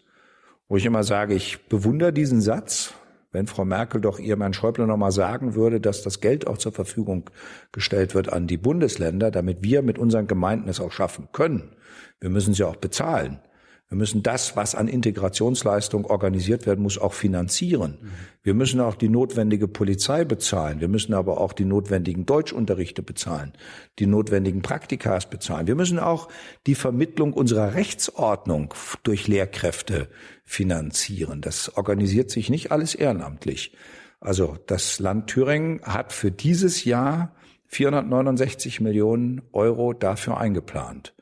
wo 0.72 0.78
ich 0.78 0.86
immer 0.86 1.04
sage, 1.04 1.34
ich 1.34 1.66
bewundere 1.68 2.14
diesen 2.14 2.40
Satz, 2.40 2.94
wenn 3.34 3.46
Frau 3.46 3.66
Merkel 3.66 4.00
doch 4.00 4.20
ihrem 4.20 4.40
Herrn 4.40 4.54
Schäuble 4.54 4.88
nochmal 4.88 5.12
sagen 5.12 5.54
würde, 5.54 5.82
dass 5.82 6.02
das 6.02 6.22
Geld 6.22 6.48
auch 6.48 6.58
zur 6.58 6.72
Verfügung 6.72 7.30
gestellt 7.74 8.16
wird 8.16 8.32
an 8.32 8.48
die 8.48 8.56
Bundesländer, 8.56 9.32
damit 9.32 9.64
wir 9.64 9.82
mit 9.82 10.00
unseren 10.00 10.28
Gemeinden 10.28 10.70
es 10.70 10.80
auch 10.80 10.94
schaffen 10.94 11.28
können. 11.34 11.76
Wir 12.22 12.30
müssen 12.30 12.54
sie 12.54 12.64
auch 12.64 12.78
bezahlen. 12.78 13.42
Wir 13.92 13.98
müssen 13.98 14.24
das, 14.24 14.56
was 14.56 14.74
an 14.74 14.88
Integrationsleistung 14.88 16.06
organisiert 16.06 16.66
werden 16.66 16.82
muss, 16.82 16.98
auch 16.98 17.12
finanzieren. 17.12 17.98
Wir 18.42 18.54
müssen 18.54 18.80
auch 18.80 18.96
die 18.96 19.10
notwendige 19.10 19.68
Polizei 19.68 20.24
bezahlen. 20.24 20.80
Wir 20.80 20.88
müssen 20.88 21.14
aber 21.14 21.42
auch 21.42 21.52
die 21.52 21.66
notwendigen 21.66 22.26
Deutschunterrichte 22.26 23.04
bezahlen, 23.04 23.52
die 24.00 24.06
notwendigen 24.08 24.62
Praktikas 24.62 25.30
bezahlen. 25.30 25.68
Wir 25.68 25.76
müssen 25.76 26.00
auch 26.00 26.30
die 26.68 26.76
Vermittlung 26.76 27.34
unserer 27.34 27.76
Rechtsordnung 27.76 28.74
durch 29.04 29.28
Lehrkräfte 29.28 30.08
finanzieren. 30.46 31.42
Das 31.42 31.76
organisiert 31.76 32.32
sich 32.32 32.50
nicht 32.50 32.72
alles 32.72 32.96
ehrenamtlich. 32.96 33.76
Also 34.22 34.58
das 34.68 35.00
Land 35.00 35.28
Thüringen 35.28 35.82
hat 35.84 36.14
für 36.14 36.32
dieses 36.32 36.86
Jahr 36.86 37.36
469 37.68 38.80
Millionen 38.80 39.42
Euro 39.52 39.92
dafür 39.92 40.38
eingeplant. 40.38 41.14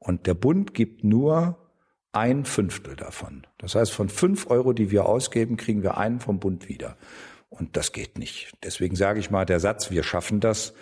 Und 0.00 0.26
der 0.26 0.34
Bund 0.34 0.74
gibt 0.74 1.04
nur 1.04 1.56
ein 2.16 2.46
Fünftel 2.46 2.96
davon. 2.96 3.46
Das 3.58 3.74
heißt, 3.74 3.92
von 3.92 4.08
fünf 4.08 4.48
Euro, 4.48 4.72
die 4.72 4.90
wir 4.90 5.06
ausgeben, 5.06 5.58
kriegen 5.58 5.82
wir 5.82 5.98
einen 5.98 6.18
vom 6.18 6.40
Bund 6.40 6.68
wieder. 6.68 6.96
Und 7.50 7.76
das 7.76 7.92
geht 7.92 8.18
nicht. 8.18 8.52
Deswegen 8.64 8.96
sage 8.96 9.20
ich 9.20 9.30
mal, 9.30 9.44
der 9.44 9.60
Satz, 9.60 9.90
wir 9.90 10.02
schaffen 10.02 10.40
das, 10.40 10.72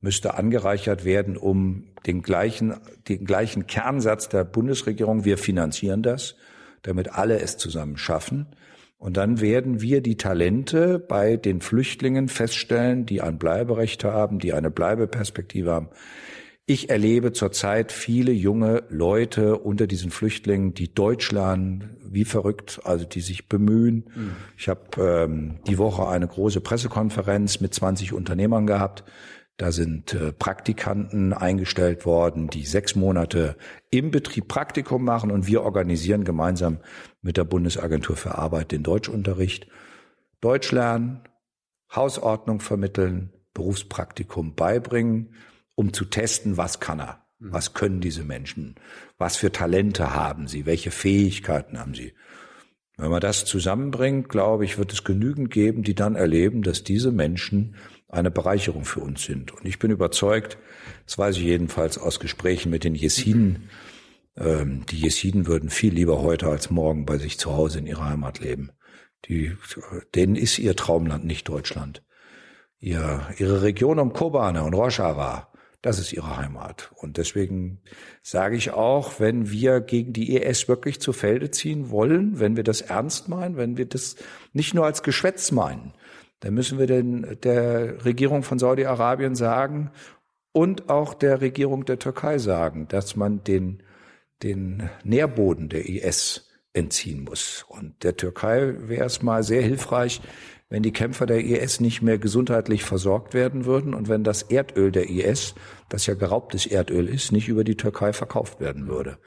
müsste 0.00 0.34
angereichert 0.34 1.06
werden 1.06 1.38
um 1.38 1.84
den 2.06 2.20
gleichen, 2.20 2.74
den 3.08 3.24
gleichen 3.24 3.66
Kernsatz 3.66 4.28
der 4.28 4.44
Bundesregierung, 4.44 5.24
wir 5.24 5.38
finanzieren 5.38 6.02
das, 6.02 6.36
damit 6.82 7.14
alle 7.14 7.40
es 7.40 7.56
zusammen 7.56 7.96
schaffen. 7.96 8.46
Und 8.98 9.16
dann 9.16 9.40
werden 9.40 9.80
wir 9.80 10.02
die 10.02 10.18
Talente 10.18 10.98
bei 10.98 11.38
den 11.38 11.62
Flüchtlingen 11.62 12.28
feststellen, 12.28 13.06
die 13.06 13.22
ein 13.22 13.38
Bleiberecht 13.38 14.04
haben, 14.04 14.38
die 14.38 14.52
eine 14.52 14.70
Bleibeperspektive 14.70 15.72
haben, 15.72 15.88
ich 16.66 16.88
erlebe 16.88 17.32
zurzeit 17.32 17.92
viele 17.92 18.32
junge 18.32 18.84
Leute 18.88 19.58
unter 19.58 19.86
diesen 19.86 20.10
Flüchtlingen, 20.10 20.72
die 20.72 20.92
Deutsch 20.94 21.30
lernen, 21.30 21.96
wie 22.02 22.24
verrückt, 22.24 22.80
also 22.84 23.04
die 23.04 23.20
sich 23.20 23.48
bemühen. 23.48 24.06
Mhm. 24.14 24.36
Ich 24.56 24.68
habe 24.68 24.80
ähm, 24.98 25.58
die 25.66 25.76
Woche 25.76 26.08
eine 26.08 26.26
große 26.26 26.62
Pressekonferenz 26.62 27.60
mit 27.60 27.74
20 27.74 28.14
Unternehmern 28.14 28.66
gehabt. 28.66 29.04
Da 29.58 29.72
sind 29.72 30.14
äh, 30.14 30.32
Praktikanten 30.32 31.34
eingestellt 31.34 32.06
worden, 32.06 32.48
die 32.48 32.64
sechs 32.64 32.96
Monate 32.96 33.56
im 33.90 34.10
Betrieb 34.10 34.48
Praktikum 34.48 35.04
machen 35.04 35.30
und 35.30 35.46
wir 35.46 35.62
organisieren 35.62 36.24
gemeinsam 36.24 36.78
mit 37.20 37.36
der 37.36 37.44
Bundesagentur 37.44 38.16
für 38.16 38.38
Arbeit 38.38 38.72
den 38.72 38.82
Deutschunterricht. 38.82 39.66
Deutsch 40.40 40.72
lernen, 40.72 41.20
Hausordnung 41.94 42.60
vermitteln, 42.60 43.34
Berufspraktikum 43.52 44.54
beibringen 44.54 45.34
um 45.74 45.92
zu 45.92 46.04
testen, 46.04 46.56
was 46.56 46.80
kann 46.80 47.00
er, 47.00 47.24
was 47.38 47.74
können 47.74 48.00
diese 48.00 48.24
Menschen, 48.24 48.76
was 49.18 49.36
für 49.36 49.52
Talente 49.52 50.14
haben 50.14 50.46
sie, 50.48 50.66
welche 50.66 50.90
Fähigkeiten 50.90 51.78
haben 51.78 51.94
sie. 51.94 52.14
Wenn 52.96 53.10
man 53.10 53.20
das 53.20 53.44
zusammenbringt, 53.44 54.28
glaube 54.28 54.64
ich, 54.64 54.78
wird 54.78 54.92
es 54.92 55.02
genügend 55.02 55.50
geben, 55.50 55.82
die 55.82 55.94
dann 55.94 56.14
erleben, 56.14 56.62
dass 56.62 56.84
diese 56.84 57.10
Menschen 57.10 57.74
eine 58.08 58.30
Bereicherung 58.30 58.84
für 58.84 59.00
uns 59.00 59.24
sind. 59.24 59.50
Und 59.52 59.66
ich 59.66 59.80
bin 59.80 59.90
überzeugt, 59.90 60.58
das 61.04 61.18
weiß 61.18 61.36
ich 61.36 61.42
jedenfalls 61.42 61.98
aus 61.98 62.20
Gesprächen 62.20 62.70
mit 62.70 62.84
den 62.84 62.94
Jesiden, 62.94 63.68
ähm, 64.36 64.84
die 64.90 64.98
Jesiden 64.98 65.46
würden 65.46 65.70
viel 65.70 65.92
lieber 65.92 66.20
heute 66.22 66.48
als 66.48 66.70
morgen 66.70 67.06
bei 67.06 67.18
sich 67.18 67.38
zu 67.38 67.52
Hause 67.52 67.78
in 67.78 67.86
ihrer 67.86 68.06
Heimat 68.06 68.40
leben. 68.40 68.70
Die, 69.26 69.56
denen 70.14 70.36
ist 70.36 70.58
ihr 70.58 70.76
Traumland 70.76 71.24
nicht 71.24 71.48
Deutschland. 71.48 72.02
Ihr, 72.78 73.26
ihre 73.38 73.62
Region 73.62 73.98
um 73.98 74.12
Kobane 74.12 74.62
und 74.62 74.74
Rojava 74.74 75.52
das 75.84 75.98
ist 75.98 76.14
ihre 76.14 76.38
Heimat. 76.38 76.90
Und 76.94 77.18
deswegen 77.18 77.82
sage 78.22 78.56
ich 78.56 78.70
auch, 78.70 79.20
wenn 79.20 79.50
wir 79.50 79.82
gegen 79.82 80.14
die 80.14 80.34
IS 80.34 80.66
wirklich 80.66 80.98
zu 80.98 81.12
Felde 81.12 81.50
ziehen 81.50 81.90
wollen, 81.90 82.40
wenn 82.40 82.56
wir 82.56 82.64
das 82.64 82.80
ernst 82.80 83.28
meinen, 83.28 83.58
wenn 83.58 83.76
wir 83.76 83.84
das 83.84 84.16
nicht 84.54 84.72
nur 84.72 84.86
als 84.86 85.02
Geschwätz 85.02 85.52
meinen, 85.52 85.92
dann 86.40 86.54
müssen 86.54 86.78
wir 86.78 86.86
den, 86.86 87.36
der 87.42 88.02
Regierung 88.06 88.44
von 88.44 88.58
Saudi-Arabien 88.58 89.34
sagen 89.34 89.90
und 90.52 90.88
auch 90.88 91.12
der 91.12 91.42
Regierung 91.42 91.84
der 91.84 91.98
Türkei 91.98 92.38
sagen, 92.38 92.88
dass 92.88 93.14
man 93.14 93.44
den, 93.44 93.82
den 94.42 94.88
Nährboden 95.02 95.68
der 95.68 95.86
IS 95.86 96.48
entziehen 96.72 97.24
muss. 97.24 97.66
Und 97.68 98.02
der 98.04 98.16
Türkei 98.16 98.74
wäre 98.88 99.04
es 99.04 99.20
mal 99.20 99.42
sehr 99.42 99.62
hilfreich, 99.62 100.22
wenn 100.74 100.82
die 100.82 100.92
Kämpfer 100.92 101.24
der 101.24 101.44
IS 101.44 101.78
nicht 101.78 102.02
mehr 102.02 102.18
gesundheitlich 102.18 102.82
versorgt 102.82 103.32
werden 103.32 103.64
würden 103.64 103.94
und 103.94 104.08
wenn 104.08 104.24
das 104.24 104.42
Erdöl 104.42 104.90
der 104.90 105.08
IS, 105.08 105.54
das 105.88 106.06
ja 106.06 106.14
geraubtes 106.14 106.66
Erdöl 106.66 107.08
ist, 107.08 107.30
nicht 107.30 107.46
über 107.46 107.62
die 107.62 107.76
Türkei 107.76 108.12
verkauft 108.12 108.58
werden 108.58 108.88
würde. 108.88 109.18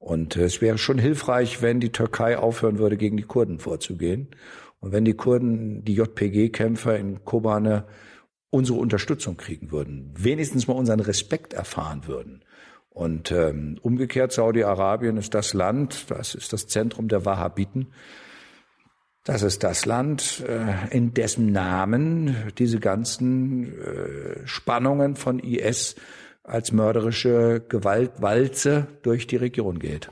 Und 0.00 0.34
es 0.34 0.60
wäre 0.60 0.76
schon 0.76 0.98
hilfreich, 0.98 1.62
wenn 1.62 1.78
die 1.78 1.92
Türkei 1.92 2.36
aufhören 2.36 2.80
würde, 2.80 2.96
gegen 2.96 3.16
die 3.16 3.22
Kurden 3.22 3.60
vorzugehen. 3.60 4.26
Und 4.80 4.90
wenn 4.90 5.04
die 5.04 5.14
Kurden, 5.14 5.84
die 5.84 5.94
JPG-Kämpfer 5.94 6.98
in 6.98 7.24
Kobane 7.24 7.84
unsere 8.50 8.78
Unterstützung 8.80 9.36
kriegen 9.36 9.70
würden, 9.70 10.12
wenigstens 10.16 10.66
mal 10.66 10.74
unseren 10.74 10.98
Respekt 10.98 11.52
erfahren 11.52 12.08
würden. 12.08 12.42
Und 12.90 13.30
ähm, 13.30 13.78
umgekehrt, 13.82 14.32
Saudi-Arabien 14.32 15.16
ist 15.16 15.32
das 15.32 15.54
Land, 15.54 16.10
das 16.10 16.34
ist 16.34 16.52
das 16.52 16.66
Zentrum 16.66 17.06
der 17.06 17.24
Wahhabiten, 17.24 17.92
das 19.28 19.42
ist 19.42 19.62
das 19.62 19.84
Land, 19.84 20.42
äh, 20.48 20.96
in 20.96 21.12
dessen 21.12 21.52
Namen 21.52 22.34
diese 22.56 22.80
ganzen 22.80 23.78
äh, 23.78 24.46
Spannungen 24.46 25.16
von 25.16 25.38
IS 25.38 25.96
als 26.44 26.72
mörderische 26.72 27.62
Gewaltwalze 27.68 28.86
durch 29.02 29.26
die 29.26 29.36
Region 29.36 29.80
geht. 29.80 30.10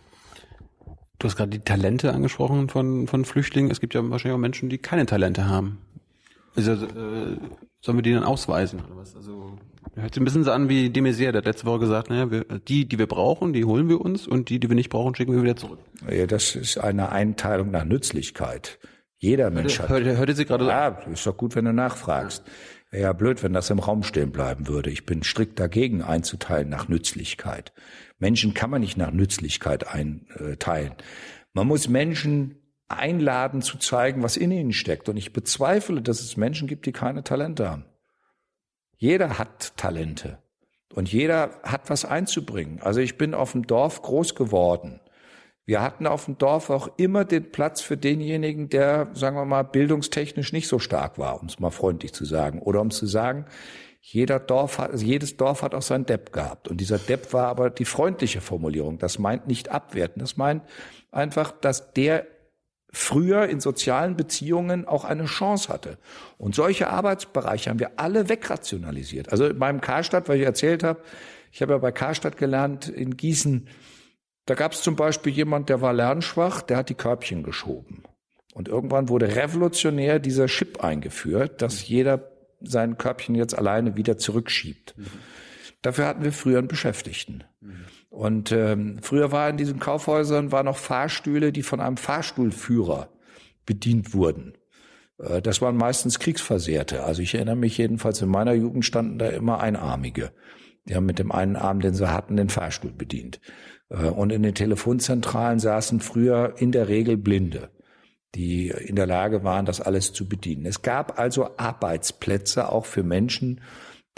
Du 1.19 1.29
hast 1.29 1.37
gerade 1.37 1.49
die 1.49 1.61
Talente 1.61 2.13
angesprochen 2.13 2.69
von, 2.69 3.07
von 3.07 3.25
Flüchtlingen. 3.25 3.71
Es 3.71 3.81
gibt 3.81 3.95
ja 3.95 4.03
wahrscheinlich 4.11 4.37
auch 4.37 4.41
Menschen, 4.41 4.69
die 4.69 4.77
keine 4.77 5.07
Talente 5.07 5.49
haben. 5.49 5.79
Also, 6.55 6.73
äh, 6.73 7.39
sollen 7.81 7.97
wir 7.97 8.03
die 8.03 8.13
dann 8.13 8.23
ausweisen 8.23 8.81
oder 8.85 8.99
was? 8.99 9.17
Also 9.17 9.57
hört 9.95 10.13
sich 10.13 10.21
ein 10.21 10.25
bisschen 10.27 10.45
so 10.45 10.53
an 10.53 10.69
wie 10.69 10.91
de 10.91 11.03
Maizière, 11.03 11.33
der 11.33 11.39
hat 11.39 11.47
letzte 11.47 11.65
Woche 11.65 11.79
gesagt, 11.79 12.11
naja, 12.11 12.31
wir, 12.31 12.45
die, 12.69 12.87
die 12.87 12.99
wir 12.99 13.07
brauchen, 13.07 13.55
die 13.55 13.65
holen 13.65 13.89
wir 13.89 13.99
uns 13.99 14.27
und 14.29 14.51
die, 14.51 14.61
die 14.61 14.69
wir 14.69 14.77
nicht 14.77 14.91
brauchen, 14.91 15.15
schicken 15.15 15.33
wir 15.33 15.43
wieder 15.43 15.57
zurück. 15.57 15.79
Ja, 16.11 16.27
das 16.27 16.55
ist 16.55 16.77
eine 16.77 17.13
Einteilung 17.13 17.71
nach 17.71 17.87
Nützlichkeit. 17.87 18.79
Jeder 19.19 19.51
Mensch 19.51 19.79
hat. 19.79 19.89
Hörte, 19.89 20.17
hörte 20.17 20.35
Sie 20.35 20.45
gerade 20.45 20.67
Ja, 20.67 20.89
ist 20.89 21.27
doch 21.27 21.37
gut, 21.37 21.55
wenn 21.57 21.65
du 21.65 21.73
nachfragst. 21.73 22.45
Wäre 22.91 23.03
ja 23.03 23.13
blöd, 23.13 23.43
wenn 23.43 23.53
das 23.53 23.71
im 23.71 23.79
Raum 23.79 24.03
stehen 24.03 24.31
bleiben 24.31 24.69
würde. 24.69 24.91
Ich 24.91 25.07
bin 25.07 25.23
strikt 25.23 25.59
dagegen 25.59 26.03
einzuteilen 26.03 26.69
nach 26.69 26.89
Nützlichkeit. 26.89 27.73
Menschen 28.19 28.55
kann 28.55 28.71
man 28.71 28.81
nicht 28.81 28.97
nach 28.97 29.11
Nützlichkeit 29.11 29.89
einteilen. 29.89 30.95
Man 31.53 31.67
muss 31.67 31.89
Menschen 31.89 32.57
einladen 32.89 33.63
zu 33.63 33.79
zeigen, 33.79 34.23
was 34.23 34.37
in 34.37 34.51
ihnen 34.51 34.73
steckt. 34.73 35.09
Und 35.09 35.17
ich 35.17 35.33
bezweifle, 35.33 36.03
dass 36.03 36.21
es 36.21 36.37
Menschen 36.37 36.69
gibt, 36.69 36.87
die 36.87 36.93
keine 36.93 37.25
Talente 37.25 37.69
haben. 37.69 37.85
Jeder 38.97 39.39
hat 39.39 39.77
Talente. 39.77 40.39
Und 40.95 41.13
jeder 41.13 41.51
hat 41.63 41.91
was 41.91 42.05
einzubringen. 42.05 42.81
Also 42.81 43.01
ich 43.01 43.19
bin 43.19 43.35
auf 43.35 43.53
dem 43.53 43.67
Dorf 43.67 44.03
groß 44.03 44.35
geworden. 44.35 45.01
Wir 45.67 45.83
hatten 45.83 46.07
auf 46.07 46.27
dem 46.27 46.39
Dorf 46.39 46.71
auch 46.71 46.89
immer 46.97 47.25
den 47.25 47.51
Platz 47.51 47.81
für 47.81 47.97
denjenigen, 47.97 48.69
der, 48.69 49.09
sagen 49.15 49.37
wir 49.37 49.45
mal, 49.45 49.65
bildungstechnisch 49.65 50.53
nicht 50.53 50.69
so 50.69 50.79
stark 50.79 51.19
war, 51.19 51.41
um 51.41 51.49
es 51.49 51.59
mal 51.59 51.71
freundlich 51.71 52.15
zu 52.15 52.25
sagen. 52.25 52.63
Oder 52.63 52.81
um 52.81 52.93
zu 52.93 53.07
sagen, 53.07 53.47
jeder 54.01 54.39
Dorf 54.39 54.79
hat, 54.79 54.93
also 54.93 55.05
jedes 55.05 55.37
Dorf 55.37 55.63
hat 55.63 55.75
auch 55.75 55.83
seinen 55.83 56.07
Depp 56.07 56.33
gehabt. 56.33 56.69
Und 56.69 56.81
dieser 56.81 56.99
Depp 56.99 57.33
war 57.33 57.49
aber 57.49 57.71
die 57.71 57.85
freundliche 57.85 58.41
Formulierung. 58.41 58.99
Das 58.99 59.19
meint 59.19 59.49
nicht 59.49 59.69
abwerten. 59.71 60.21
Das 60.21 60.37
meint 60.37 60.63
einfach, 61.11 61.51
dass 61.51 61.93
der 61.95 62.29
früher 62.93 63.49
in 63.49 63.59
sozialen 63.59 64.17
Beziehungen 64.17 64.87
auch 64.87 65.05
eine 65.05 65.25
Chance 65.25 65.73
hatte. 65.73 65.99
Und 66.39 66.55
solche 66.55 66.89
Arbeitsbereiche 66.89 67.71
haben 67.71 67.81
wir 67.81 67.99
alle 67.99 68.29
wegrationalisiert. 68.29 69.33
Also 69.33 69.53
beim 69.53 69.81
Karstadt, 69.81 70.29
weil 70.29 70.39
ich 70.39 70.47
erzählt 70.47 70.85
habe, 70.85 71.01
ich 71.51 71.61
habe 71.61 71.73
ja 71.73 71.79
bei 71.79 71.91
Karstadt 71.91 72.37
gelernt, 72.37 72.87
in 72.89 73.17
Gießen 73.17 73.67
da 74.47 74.55
gab 74.55 74.73
es 74.73 74.83
zum 74.83 74.97
Beispiel 74.97 75.33
jemand, 75.33 75.69
der 75.69 75.81
war 75.81 75.93
lernschwach, 75.93 76.63
der 76.63 76.79
hat 76.79 76.89
die 76.89 76.95
Körbchen 76.95 77.43
geschoben. 77.43 78.05
Und 78.55 78.69
irgendwann 78.69 79.09
wurde 79.09 79.37
revolutionär 79.37 80.19
dieser 80.19 80.47
Chip 80.47 80.83
eingeführt, 80.83 81.61
dass 81.61 81.87
jeder 81.87 82.31
sein 82.63 82.97
Körbchen 82.97 83.35
jetzt 83.35 83.57
alleine 83.57 83.97
wieder 83.97 84.17
zurückschiebt. 84.17 84.95
Mhm. 84.97 85.07
Dafür 85.83 86.07
hatten 86.07 86.25
wir 86.25 86.33
früher 86.33 86.59
einen 86.59 86.69
Beschäftigten. 86.69 87.45
Mhm. 87.61 87.85
Und 88.09 88.53
ähm, 88.53 88.99
früher 89.03 89.31
war 89.31 89.51
in 89.51 89.59
diesen 89.59 89.79
Kaufhäusern 89.79 90.53
war 90.53 90.63
noch 90.63 90.79
Fahrstühle, 90.79 91.53
die 91.53 91.63
von 91.63 91.81
einem 91.81 91.99
Fahrstuhlführer 91.99 93.11
bedient 93.67 94.15
wurden. 94.15 94.55
Äh, 95.19 95.43
das 95.43 95.61
waren 95.61 95.77
meistens 95.77 96.19
Kriegsversehrte. 96.19 97.05
Also 97.05 97.21
ich 97.21 97.35
erinnere 97.35 97.57
mich 97.57 97.77
jedenfalls, 97.77 98.23
in 98.23 98.29
meiner 98.29 98.55
Jugend 98.55 98.85
standen 98.85 99.19
da 99.19 99.29
immer 99.29 99.61
Einarmige. 99.61 100.33
Die 100.89 100.95
haben 100.95 101.07
mit 101.07 101.19
dem 101.19 101.33
einen 101.33 101.57
Arm, 101.57 101.81
den 101.81 101.95
sie 101.95 102.11
hatten, 102.11 102.37
den 102.37 102.49
Fahrstuhl 102.49 102.93
bedient. 102.93 103.41
Äh, 103.89 104.07
und 104.07 104.33
in 104.33 104.43
den 104.43 104.55
Telefonzentralen 104.55 105.59
saßen 105.59 106.01
früher 106.01 106.55
in 106.59 106.73
der 106.73 106.89
Regel 106.89 107.17
Blinde, 107.17 107.71
die 108.35 108.69
in 108.69 108.97
der 108.97 109.07
Lage 109.07 109.45
waren, 109.45 109.67
das 109.67 109.81
alles 109.81 110.13
zu 110.13 110.29
bedienen. 110.29 110.67
Es 110.67 110.83
gab 110.83 111.19
also 111.19 111.51
Arbeitsplätze 111.57 112.71
auch 112.71 112.87
für 112.87 113.03
Menschen, 113.03 113.61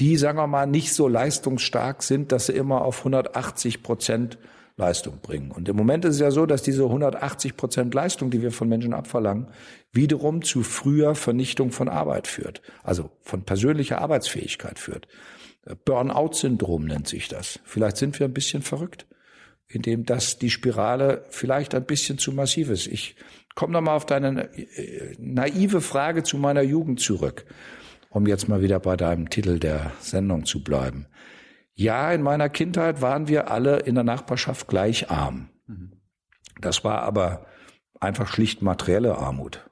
die, 0.00 0.16
sagen 0.16 0.38
wir 0.38 0.46
mal, 0.46 0.66
nicht 0.66 0.92
so 0.92 1.08
leistungsstark 1.08 2.02
sind, 2.02 2.30
dass 2.30 2.46
sie 2.46 2.52
immer 2.52 2.82
auf 2.82 2.98
180 2.98 3.82
Prozent 3.82 4.38
Leistung 4.76 5.18
bringen. 5.20 5.50
Und 5.50 5.68
im 5.68 5.74
Moment 5.74 6.04
ist 6.04 6.14
es 6.14 6.20
ja 6.20 6.30
so, 6.30 6.46
dass 6.46 6.62
diese 6.62 6.84
180 6.84 7.56
Prozent 7.56 7.92
Leistung, 7.94 8.30
die 8.30 8.42
wir 8.42 8.52
von 8.52 8.68
Menschen 8.68 8.94
abverlangen, 8.94 9.48
wiederum 9.92 10.42
zu 10.42 10.62
früher 10.62 11.16
Vernichtung 11.16 11.72
von 11.72 11.88
Arbeit 11.88 12.28
führt, 12.28 12.62
also 12.84 13.10
von 13.22 13.42
persönlicher 13.42 14.00
Arbeitsfähigkeit 14.00 14.78
führt. 14.78 15.08
Burnout-Syndrom 15.84 16.84
nennt 16.84 17.08
sich 17.08 17.26
das. 17.26 17.58
Vielleicht 17.64 17.96
sind 17.96 18.18
wir 18.20 18.26
ein 18.26 18.32
bisschen 18.32 18.62
verrückt, 18.62 19.07
indem 19.68 20.04
das 20.04 20.38
die 20.38 20.50
Spirale 20.50 21.24
vielleicht 21.28 21.74
ein 21.74 21.84
bisschen 21.84 22.18
zu 22.18 22.32
massiv 22.32 22.70
ist. 22.70 22.86
Ich 22.86 23.16
komme 23.54 23.72
noch 23.72 23.80
mal 23.80 23.94
auf 23.94 24.06
deine 24.06 24.52
äh, 24.56 25.14
naive 25.18 25.80
Frage 25.80 26.22
zu 26.22 26.38
meiner 26.38 26.62
Jugend 26.62 27.00
zurück, 27.00 27.44
um 28.10 28.26
jetzt 28.26 28.48
mal 28.48 28.62
wieder 28.62 28.80
bei 28.80 28.96
deinem 28.96 29.30
Titel 29.30 29.58
der 29.58 29.92
Sendung 30.00 30.46
zu 30.46 30.64
bleiben. 30.64 31.06
Ja, 31.74 32.12
in 32.12 32.22
meiner 32.22 32.48
Kindheit 32.48 33.02
waren 33.02 33.28
wir 33.28 33.50
alle 33.50 33.80
in 33.80 33.94
der 33.94 34.04
Nachbarschaft 34.04 34.66
gleich 34.66 35.10
arm. 35.10 35.50
Das 36.60 36.82
war 36.82 37.02
aber 37.02 37.46
einfach 38.00 38.28
schlicht 38.28 38.62
materielle 38.62 39.16
Armut. 39.16 39.70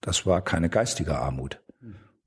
Das 0.00 0.26
war 0.26 0.42
keine 0.42 0.68
geistige 0.68 1.18
Armut. 1.18 1.62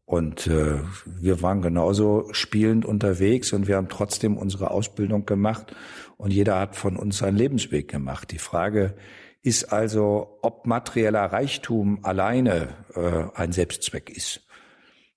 Und 0.10 0.48
äh, 0.48 0.80
wir 1.06 1.44
waren 1.44 1.62
genauso 1.62 2.30
spielend 2.32 2.84
unterwegs 2.84 3.54
und 3.54 3.68
wir 3.68 3.76
haben 3.76 3.90
trotzdem 3.90 4.38
unsere 4.38 4.72
Ausbildung 4.72 5.28
gemacht 5.28 5.76
und 6.18 6.34
jeder 6.34 6.58
hat 6.60 6.76
von 6.76 6.98
uns 6.98 7.20
seinen 7.20 7.38
Lebensweg 7.38 7.88
gemacht. 7.88 8.32
Die 8.32 8.40
Frage 8.40 8.96
ist 9.44 9.72
also, 9.72 10.40
ob 10.42 10.66
materieller 10.66 11.26
Reichtum 11.26 12.00
alleine 12.02 12.70
äh, 12.96 13.26
ein 13.36 13.52
Selbstzweck 13.52 14.10
ist. 14.10 14.42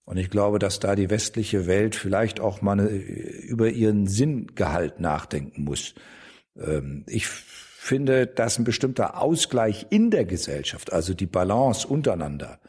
Und 0.05 0.19
ich 0.19 0.29
glaube, 0.29 0.59
dass 0.59 0.79
da 0.79 0.95
die 0.95 1.09
westliche 1.09 1.67
Welt 1.67 1.95
vielleicht 1.95 2.39
auch 2.39 2.61
mal 2.61 2.73
eine, 2.73 2.89
über 2.89 3.71
ihren 3.71 4.07
Sinngehalt 4.07 5.01
nachdenken 5.01 5.65
muss. 5.65 5.95
Ähm, 6.55 7.05
ich 7.07 7.29
finde, 7.29 8.27
dass 8.27 8.59
ein 8.59 8.65
bestimmter 8.65 9.23
Ausgleich 9.23 9.87
in 9.89 10.11
der 10.11 10.27
Gesellschaft, 10.27 10.93
also 10.93 11.15
die 11.15 11.25
Balance 11.25 11.89
untereinander, 11.89 12.61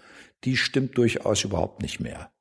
die 0.43 0.57
stimmt 0.57 0.97
durchaus 0.97 1.43
überhaupt 1.43 1.81
nicht 1.81 1.99
mehr. 1.99 2.31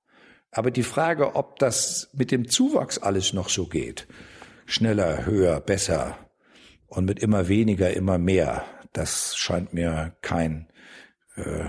Aber 0.51 0.71
die 0.71 0.83
Frage, 0.83 1.35
ob 1.35 1.59
das 1.59 2.11
mit 2.13 2.31
dem 2.31 2.49
Zuwachs 2.49 2.99
alles 2.99 3.33
noch 3.33 3.49
so 3.49 3.67
geht, 3.67 4.07
schneller, 4.67 5.25
höher, 5.25 5.61
besser 5.61 6.19
und 6.87 7.07
mit 7.07 7.21
immer 7.21 7.49
weniger, 7.49 7.95
immer 7.95 8.19
mehr, 8.19 8.65
das 8.93 9.35
scheint 9.37 9.73
mir 9.73 10.15
kein, 10.21 10.69
äh, 11.37 11.65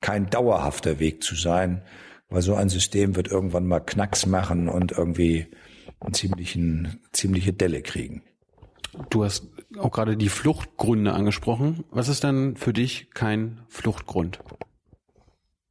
kein 0.00 0.28
dauerhafter 0.28 0.98
Weg 0.98 1.22
zu 1.22 1.34
sein, 1.34 1.82
weil 2.28 2.42
so 2.42 2.54
ein 2.54 2.68
System 2.68 3.16
wird 3.16 3.28
irgendwann 3.28 3.66
mal 3.66 3.80
Knacks 3.80 4.26
machen 4.26 4.68
und 4.68 4.92
irgendwie 4.92 5.46
einen 6.00 6.12
ziemlichen, 6.12 7.00
ziemliche 7.12 7.54
Delle 7.54 7.80
kriegen. 7.80 8.22
Du 9.10 9.24
hast 9.24 9.48
auch 9.78 9.90
gerade 9.90 10.16
die 10.16 10.28
Fluchtgründe 10.28 11.12
angesprochen. 11.12 11.84
Was 11.90 12.08
ist 12.08 12.24
denn 12.24 12.56
für 12.56 12.72
dich 12.72 13.10
kein 13.12 13.60
Fluchtgrund? 13.68 14.40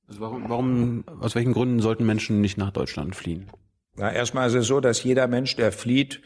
Also 0.08 0.22
warum, 0.22 0.50
warum, 0.50 1.04
aus 1.20 1.36
welchen 1.36 1.54
Gründen 1.54 1.80
sollten 1.80 2.06
Menschen 2.06 2.42
nicht 2.42 2.58
nach 2.58 2.72
Deutschland 2.72 3.16
fliehen? 3.16 3.50
Na, 3.96 4.12
erstmal 4.12 4.48
ist 4.48 4.54
es 4.54 4.68
so, 4.68 4.80
dass 4.80 5.04
jeder 5.04 5.28
Mensch, 5.28 5.56
der 5.56 5.72
flieht, 5.72 6.22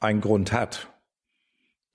einen 0.00 0.20
Grund 0.20 0.52
hat. 0.52 0.88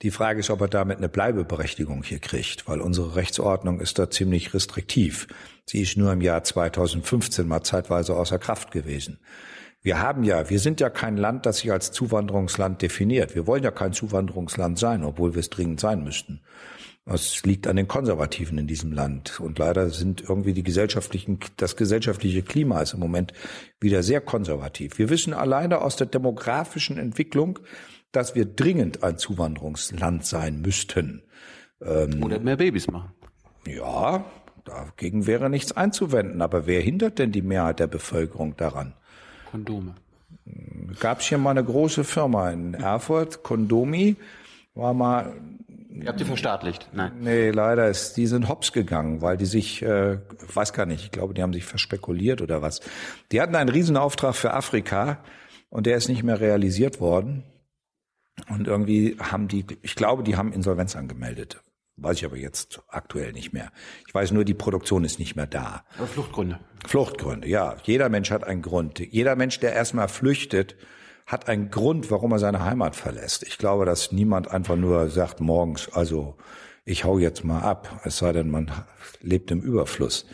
Die 0.02 0.10
Frage 0.10 0.40
ist, 0.40 0.50
ob 0.50 0.60
er 0.60 0.68
damit 0.68 0.98
eine 0.98 1.08
Bleibeberechtigung 1.08 2.02
hier 2.02 2.18
kriegt, 2.18 2.68
weil 2.68 2.82
unsere 2.82 3.16
Rechtsordnung 3.16 3.80
ist 3.80 3.98
da 3.98 4.10
ziemlich 4.10 4.52
restriktiv. 4.52 5.26
Sie 5.64 5.80
ist 5.80 5.96
nur 5.96 6.12
im 6.12 6.20
Jahr 6.20 6.44
2015 6.44 7.48
mal 7.48 7.62
zeitweise 7.62 8.14
außer 8.14 8.38
Kraft 8.38 8.72
gewesen. 8.72 9.18
Wir 9.80 10.00
haben 10.00 10.22
ja, 10.24 10.50
wir 10.50 10.58
sind 10.58 10.80
ja 10.80 10.90
kein 10.90 11.16
Land, 11.16 11.46
das 11.46 11.58
sich 11.58 11.72
als 11.72 11.92
Zuwanderungsland 11.92 12.82
definiert. 12.82 13.34
Wir 13.34 13.46
wollen 13.46 13.62
ja 13.62 13.70
kein 13.70 13.92
Zuwanderungsland 13.92 14.78
sein, 14.78 15.04
obwohl 15.04 15.34
wir 15.34 15.40
es 15.40 15.48
dringend 15.48 15.80
sein 15.80 16.02
müssten. 16.04 16.42
Es 17.08 17.44
liegt 17.44 17.68
an 17.68 17.76
den 17.76 17.86
Konservativen 17.86 18.58
in 18.58 18.66
diesem 18.66 18.90
Land. 18.90 19.38
Und 19.38 19.60
leider 19.60 19.90
sind 19.90 20.22
irgendwie 20.22 20.52
die 20.52 20.64
gesellschaftlichen, 20.64 21.38
das 21.56 21.76
gesellschaftliche 21.76 22.42
Klima 22.42 22.80
ist 22.80 22.94
im 22.94 23.00
Moment 23.00 23.32
wieder 23.80 24.02
sehr 24.02 24.20
konservativ. 24.20 24.98
Wir 24.98 25.08
wissen 25.08 25.32
alleine 25.32 25.82
aus 25.82 25.94
der 25.94 26.08
demografischen 26.08 26.98
Entwicklung, 26.98 27.60
dass 28.10 28.34
wir 28.34 28.44
dringend 28.44 29.04
ein 29.04 29.18
Zuwanderungsland 29.18 30.26
sein 30.26 30.60
müssten. 30.62 31.22
Ähm, 31.80 32.24
Oder 32.24 32.40
mehr 32.40 32.56
Babys 32.56 32.88
machen. 32.88 33.12
Ja, 33.68 34.24
dagegen 34.64 35.28
wäre 35.28 35.48
nichts 35.48 35.70
einzuwenden. 35.70 36.42
Aber 36.42 36.66
wer 36.66 36.80
hindert 36.80 37.20
denn 37.20 37.30
die 37.30 37.42
Mehrheit 37.42 37.78
der 37.78 37.86
Bevölkerung 37.86 38.56
daran? 38.56 38.94
Kondome. 39.48 39.94
Gab 40.98 41.20
es 41.20 41.26
hier 41.26 41.38
mal 41.38 41.50
eine 41.50 41.64
große 41.64 42.02
Firma 42.02 42.50
in 42.50 42.74
Erfurt, 42.74 43.44
Kondomi, 43.44 44.16
war 44.74 44.92
mal 44.92 45.34
Ihr 46.02 46.08
habt 46.08 46.20
die 46.20 46.24
verstaatlicht? 46.24 46.90
Nein. 46.92 47.12
Nee, 47.20 47.50
leider 47.50 47.88
ist, 47.88 48.16
die 48.16 48.26
sind 48.26 48.48
hops 48.48 48.72
gegangen, 48.72 49.22
weil 49.22 49.36
die 49.36 49.46
sich, 49.46 49.82
äh, 49.82 50.18
weiß 50.54 50.72
gar 50.72 50.86
nicht, 50.86 51.04
ich 51.04 51.10
glaube, 51.10 51.34
die 51.34 51.42
haben 51.42 51.52
sich 51.52 51.64
verspekuliert 51.64 52.42
oder 52.42 52.62
was. 52.62 52.80
Die 53.32 53.40
hatten 53.40 53.56
einen 53.56 53.70
Riesenauftrag 53.70 54.34
für 54.34 54.52
Afrika 54.52 55.22
und 55.70 55.86
der 55.86 55.96
ist 55.96 56.08
nicht 56.08 56.22
mehr 56.22 56.40
realisiert 56.40 57.00
worden. 57.00 57.44
Und 58.48 58.68
irgendwie 58.68 59.16
haben 59.18 59.48
die, 59.48 59.64
ich 59.82 59.94
glaube, 59.94 60.22
die 60.22 60.36
haben 60.36 60.52
Insolvenz 60.52 60.94
angemeldet. 60.94 61.62
Weiß 61.96 62.18
ich 62.18 62.26
aber 62.26 62.36
jetzt 62.36 62.82
aktuell 62.88 63.32
nicht 63.32 63.54
mehr. 63.54 63.72
Ich 64.06 64.14
weiß 64.14 64.32
nur, 64.32 64.44
die 64.44 64.52
Produktion 64.52 65.04
ist 65.04 65.18
nicht 65.18 65.34
mehr 65.34 65.46
da. 65.46 65.84
Aber 65.96 66.06
Fluchtgründe. 66.06 66.60
Fluchtgründe, 66.86 67.48
ja. 67.48 67.76
Jeder 67.84 68.10
Mensch 68.10 68.30
hat 68.30 68.44
einen 68.44 68.60
Grund. 68.60 68.98
Jeder 68.98 69.34
Mensch, 69.34 69.60
der 69.60 69.72
erstmal 69.72 70.08
flüchtet, 70.08 70.76
hat 71.26 71.48
einen 71.48 71.70
Grund, 71.70 72.10
warum 72.10 72.32
er 72.32 72.38
seine 72.38 72.64
Heimat 72.64 72.94
verlässt. 72.96 73.42
Ich 73.42 73.58
glaube, 73.58 73.84
dass 73.84 74.12
niemand 74.12 74.50
einfach 74.50 74.76
nur 74.76 75.10
sagt 75.10 75.40
morgens, 75.40 75.92
also 75.92 76.36
ich 76.84 77.04
hau 77.04 77.18
jetzt 77.18 77.44
mal 77.44 77.60
ab, 77.60 78.00
es 78.04 78.18
sei 78.18 78.32
denn, 78.32 78.48
man 78.48 78.70
lebt 79.20 79.50
im 79.50 79.60
Überfluss. 79.60 80.24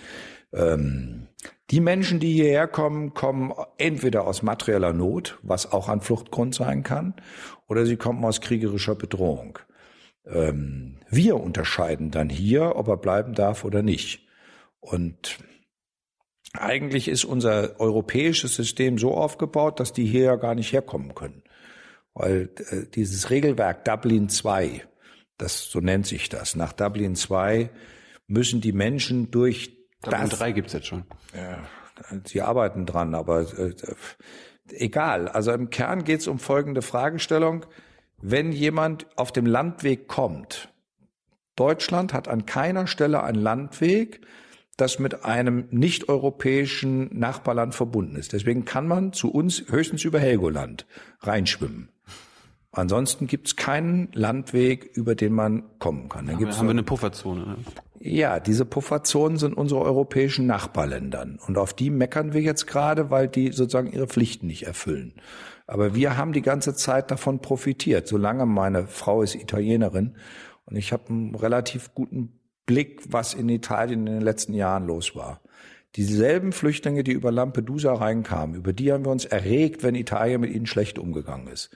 Ähm, 0.53 1.28
die 1.70 1.80
Menschen, 1.80 2.20
die 2.20 2.34
hierher 2.34 2.68
kommen, 2.68 3.14
kommen 3.14 3.55
entweder 3.78 4.26
aus 4.26 4.43
materieller 4.43 4.93
Not, 4.93 5.38
was 5.43 5.72
auch 5.72 5.88
ein 5.88 6.03
Fluchtgrund 6.03 6.55
sein 6.55 6.82
kann, 6.82 7.14
oder 7.66 7.86
sie 7.86 7.97
kommen 7.97 8.22
aus 8.26 8.43
kriegerischer 8.43 8.95
Bedrohung. 8.95 9.59
Ähm, 10.26 10.99
wir 11.09 11.36
unterscheiden 11.36 12.11
dann 12.11 12.28
hier, 12.28 12.76
ob 12.76 12.88
er 12.88 12.99
bleiben 12.99 13.32
darf 13.32 13.64
oder 13.64 13.82
nicht. 13.82 14.26
Und 14.80 15.38
eigentlich 16.53 17.09
ist 17.09 17.24
unser 17.24 17.80
europäisches 17.80 18.55
System 18.55 18.98
so 18.98 19.14
aufgebaut, 19.14 19.80
dass 19.80 19.92
die 19.92 20.05
hier 20.05 20.24
ja 20.24 20.36
gar 20.36 20.55
nicht 20.55 20.72
herkommen 20.72 21.14
können. 21.14 21.42
Weil 22.14 22.50
äh, 22.70 22.86
dieses 22.94 23.30
Regelwerk 23.30 23.84
Dublin 23.84 24.28
II, 24.28 24.82
das 25.38 25.70
so 25.70 25.80
nennt 25.80 26.07
sich 26.07 26.28
das, 26.28 26.57
nach 26.57 26.72
Dublin 26.72 27.14
II 27.14 27.70
müssen 28.26 28.61
die 28.61 28.72
Menschen 28.72 29.30
durch 29.30 29.76
Dublin 30.03 30.28
das, 30.28 30.38
3 30.38 30.53
gibt's 30.53 30.72
jetzt 30.72 30.86
schon. 30.86 31.05
Ja, 31.34 31.59
sie 32.26 32.42
arbeiten 32.42 32.86
dran, 32.86 33.14
aber 33.14 33.40
äh, 33.59 33.74
egal. 34.72 35.28
Also 35.28 35.53
im 35.53 35.70
Kern 35.70 36.05
geht's 36.05 36.26
um 36.26 36.38
folgende 36.38 36.82
Fragestellung. 36.82 37.66
Wenn 38.20 38.53
jemand 38.53 39.07
auf 39.16 39.32
dem 39.32 39.46
Landweg 39.46 40.07
kommt, 40.07 40.72
Deutschland 41.57 42.12
hat 42.12 42.28
an 42.28 42.46
keiner 42.46 42.86
Stelle 42.86 43.22
einen 43.22 43.40
Landweg, 43.40 44.20
das 44.76 44.98
mit 44.98 45.24
einem 45.24 45.66
nicht-europäischen 45.70 47.16
Nachbarland 47.18 47.74
verbunden 47.74 48.16
ist. 48.16 48.32
Deswegen 48.32 48.64
kann 48.64 48.88
man 48.88 49.12
zu 49.12 49.30
uns 49.30 49.64
höchstens 49.68 50.04
über 50.04 50.18
Helgoland 50.18 50.86
reinschwimmen. 51.20 51.88
Ansonsten 52.72 53.26
gibt 53.26 53.48
es 53.48 53.56
keinen 53.56 54.08
Landweg, 54.14 54.90
über 54.94 55.14
den 55.14 55.34
man 55.34 55.78
kommen 55.78 56.08
kann. 56.08 56.26
Dann 56.26 56.38
gibt's 56.38 56.58
haben 56.58 56.68
wir 56.68 56.70
eine 56.70 56.82
Pufferzone. 56.82 57.46
Ne? 57.46 57.56
Ja, 58.00 58.40
diese 58.40 58.64
Pufferzonen 58.64 59.36
sind 59.36 59.54
unsere 59.54 59.82
europäischen 59.82 60.46
Nachbarländern. 60.46 61.38
Und 61.46 61.58
auf 61.58 61.74
die 61.74 61.90
meckern 61.90 62.32
wir 62.32 62.40
jetzt 62.40 62.66
gerade, 62.66 63.10
weil 63.10 63.28
die 63.28 63.52
sozusagen 63.52 63.92
ihre 63.92 64.06
Pflichten 64.06 64.46
nicht 64.46 64.66
erfüllen. 64.66 65.12
Aber 65.66 65.94
wir 65.94 66.16
haben 66.16 66.32
die 66.32 66.42
ganze 66.42 66.74
Zeit 66.74 67.10
davon 67.10 67.40
profitiert. 67.40 68.08
Solange 68.08 68.46
meine 68.46 68.86
Frau 68.86 69.22
ist 69.22 69.34
Italienerin 69.34 70.16
und 70.64 70.76
ich 70.76 70.92
habe 70.92 71.10
einen 71.10 71.34
relativ 71.34 71.94
guten 71.94 72.40
Blick, 72.72 73.02
was 73.12 73.34
in 73.34 73.50
Italien 73.50 74.06
in 74.06 74.14
den 74.14 74.22
letzten 74.22 74.54
Jahren 74.54 74.86
los 74.86 75.14
war. 75.14 75.42
Dieselben 75.96 76.52
Flüchtlinge, 76.52 77.04
die 77.04 77.12
über 77.12 77.30
Lampedusa 77.30 77.92
reinkamen, 77.92 78.56
über 78.56 78.72
die 78.72 78.90
haben 78.90 79.04
wir 79.04 79.12
uns 79.12 79.26
erregt, 79.26 79.82
wenn 79.82 79.94
Italien 79.94 80.40
mit 80.40 80.54
ihnen 80.54 80.64
schlecht 80.64 80.98
umgegangen 80.98 81.48
ist. 81.48 81.68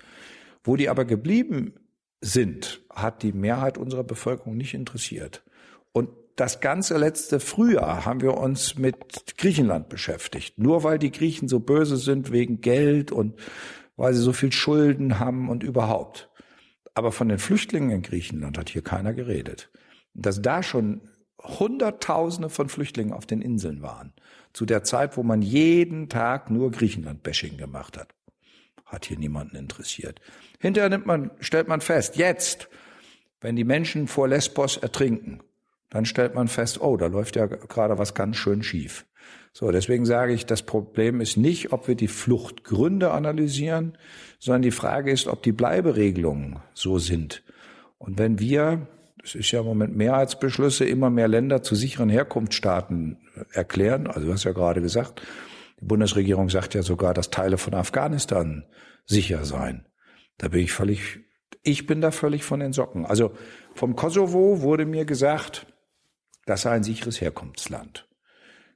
Wo 0.65 0.75
die 0.75 0.89
aber 0.89 1.05
geblieben 1.05 1.75
sind, 2.23 2.81
hat 2.89 3.23
die 3.23 3.33
Mehrheit 3.33 3.77
unserer 3.77 4.05
Bevölkerung 4.05 4.57
nicht 4.57 4.73
interessiert. 4.73 5.45
Und 5.93 6.09
das 6.35 6.61
ganze 6.61 6.97
letzte 6.97 7.41
Frühjahr 7.41 8.07
haben 8.07 8.23
wir 8.23 8.39
uns 8.39 8.79
mit 8.79 9.37
Griechenland 9.37 9.91
beschäftigt. 9.91 10.59
Nur 10.59 10.83
weil 10.83 10.99
die 10.99 11.13
Griechen 11.13 11.49
so 11.49 11.61
böse 11.61 11.99
sind 11.99 12.33
wegen 12.33 12.63
Geld 12.63 13.13
und 13.13 13.35
weil 13.97 14.15
sie 14.15 14.23
so 14.23 14.33
viel 14.33 14.53
Schulden 14.53 15.19
haben 15.19 15.51
und 15.51 15.63
überhaupt. 15.63 16.31
Aber 16.95 17.13
von 17.13 17.29
den 17.29 17.39
Flüchtlingen 17.39 17.91
in 17.91 18.03
Griechenland 18.03 18.57
hat 18.57 18.71
hier 18.71 18.83
keiner 18.83 19.13
geredet. 19.13 19.71
Dass 20.19 20.41
da 20.41 20.63
schon 20.63 21.03
Hunderttausende 21.41 22.49
von 22.49 22.69
Flüchtlingen 22.69 23.13
auf 23.13 23.27
den 23.27 23.43
Inseln 23.43 23.83
waren, 23.83 24.13
zu 24.53 24.65
der 24.65 24.83
Zeit, 24.83 25.17
wo 25.17 25.23
man 25.23 25.43
jeden 25.43 26.09
Tag 26.09 26.51
nur 26.51 26.71
Griechenland-Bashing 26.71 27.57
gemacht 27.57 27.99
hat, 27.99 28.15
hat 28.85 29.05
hier 29.05 29.19
niemanden 29.19 29.57
interessiert. 29.57 30.21
Hinterher 30.59 30.89
nimmt 30.89 31.07
man, 31.07 31.31
stellt 31.41 31.69
man 31.69 31.81
fest, 31.81 32.17
jetzt, 32.17 32.69
wenn 33.41 33.57
die 33.57 33.65
Menschen 33.65 34.09
vor 34.09 34.29
Lesbos 34.29 34.77
ertrinken, 34.77 35.41
dann 35.91 36.07
stellt 36.07 36.35
man 36.35 36.49
fest, 36.49 36.81
oh, 36.81 36.97
da 36.97 37.07
läuft 37.07 37.37
ja 37.37 37.47
gerade 37.47 37.99
was 37.99 38.15
ganz 38.15 38.37
schön 38.37 38.63
schief. 38.63 39.07
So, 39.53 39.71
deswegen 39.71 40.05
sage 40.05 40.33
ich, 40.33 40.47
das 40.47 40.63
Problem 40.63 41.21
ist 41.21 41.37
nicht, 41.37 41.73
ob 41.73 41.89
wir 41.89 41.95
die 41.95 42.09
Fluchtgründe 42.09 43.11
analysieren, 43.11 43.97
sondern 44.39 44.63
die 44.63 44.71
Frage 44.71 45.11
ist, 45.11 45.29
ob 45.29 45.43
die 45.43 45.53
Bleiberegelungen 45.53 46.61
so 46.75 46.99
sind. 46.99 47.43
Und 47.99 48.19
wenn 48.19 48.39
wir, 48.39 48.87
das 49.27 49.35
ist 49.35 49.51
ja 49.51 49.59
im 49.59 49.67
Moment 49.67 49.97
Mehrheitsbeschlüsse, 49.97 50.85
immer 50.85 51.11
mehr 51.11 51.27
Länder 51.27 51.61
zu 51.61 51.75
sicheren 51.75 52.09
Herkunftsstaaten 52.09 53.19
erklären, 53.51 54.07
also 54.07 54.29
du 54.29 54.33
hast 54.33 54.45
ja 54.45 54.53
gerade 54.53 54.81
gesagt, 54.81 55.21
die 55.81 55.85
Bundesregierung 55.85 56.49
sagt 56.49 56.75
ja 56.75 56.83
sogar, 56.83 57.13
dass 57.13 57.31
Teile 57.31 57.59
von 57.59 57.75
Afghanistan 57.75 58.67
sicher 59.05 59.45
seien. 59.45 59.85
Da 60.39 60.47
bin 60.47 60.61
ich 60.61 60.73
völlig, 60.73 61.19
ich 61.65 61.87
bin 61.87 62.01
da 62.01 62.13
völlig 62.13 62.45
von 62.45 62.61
den 62.61 62.73
Socken. 62.73 63.05
Also 63.05 63.33
vom 63.75 63.97
Kosovo 63.97 64.63
wurde 64.63 64.87
mir 64.87 65.05
gesagt, 65.05 65.67
das 66.45 66.63
sei 66.63 66.71
ein 66.71 66.85
sicheres 66.85 67.21
Herkunftsland. 67.21 68.09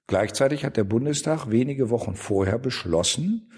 Gleichzeitig 0.09 0.65
hat 0.65 0.77
der 0.77 0.83
Bundestag 0.83 1.53
wenige 1.53 1.91
Wochen 1.91 2.17
vorher 2.17 2.59
beschlossen, 2.59 3.53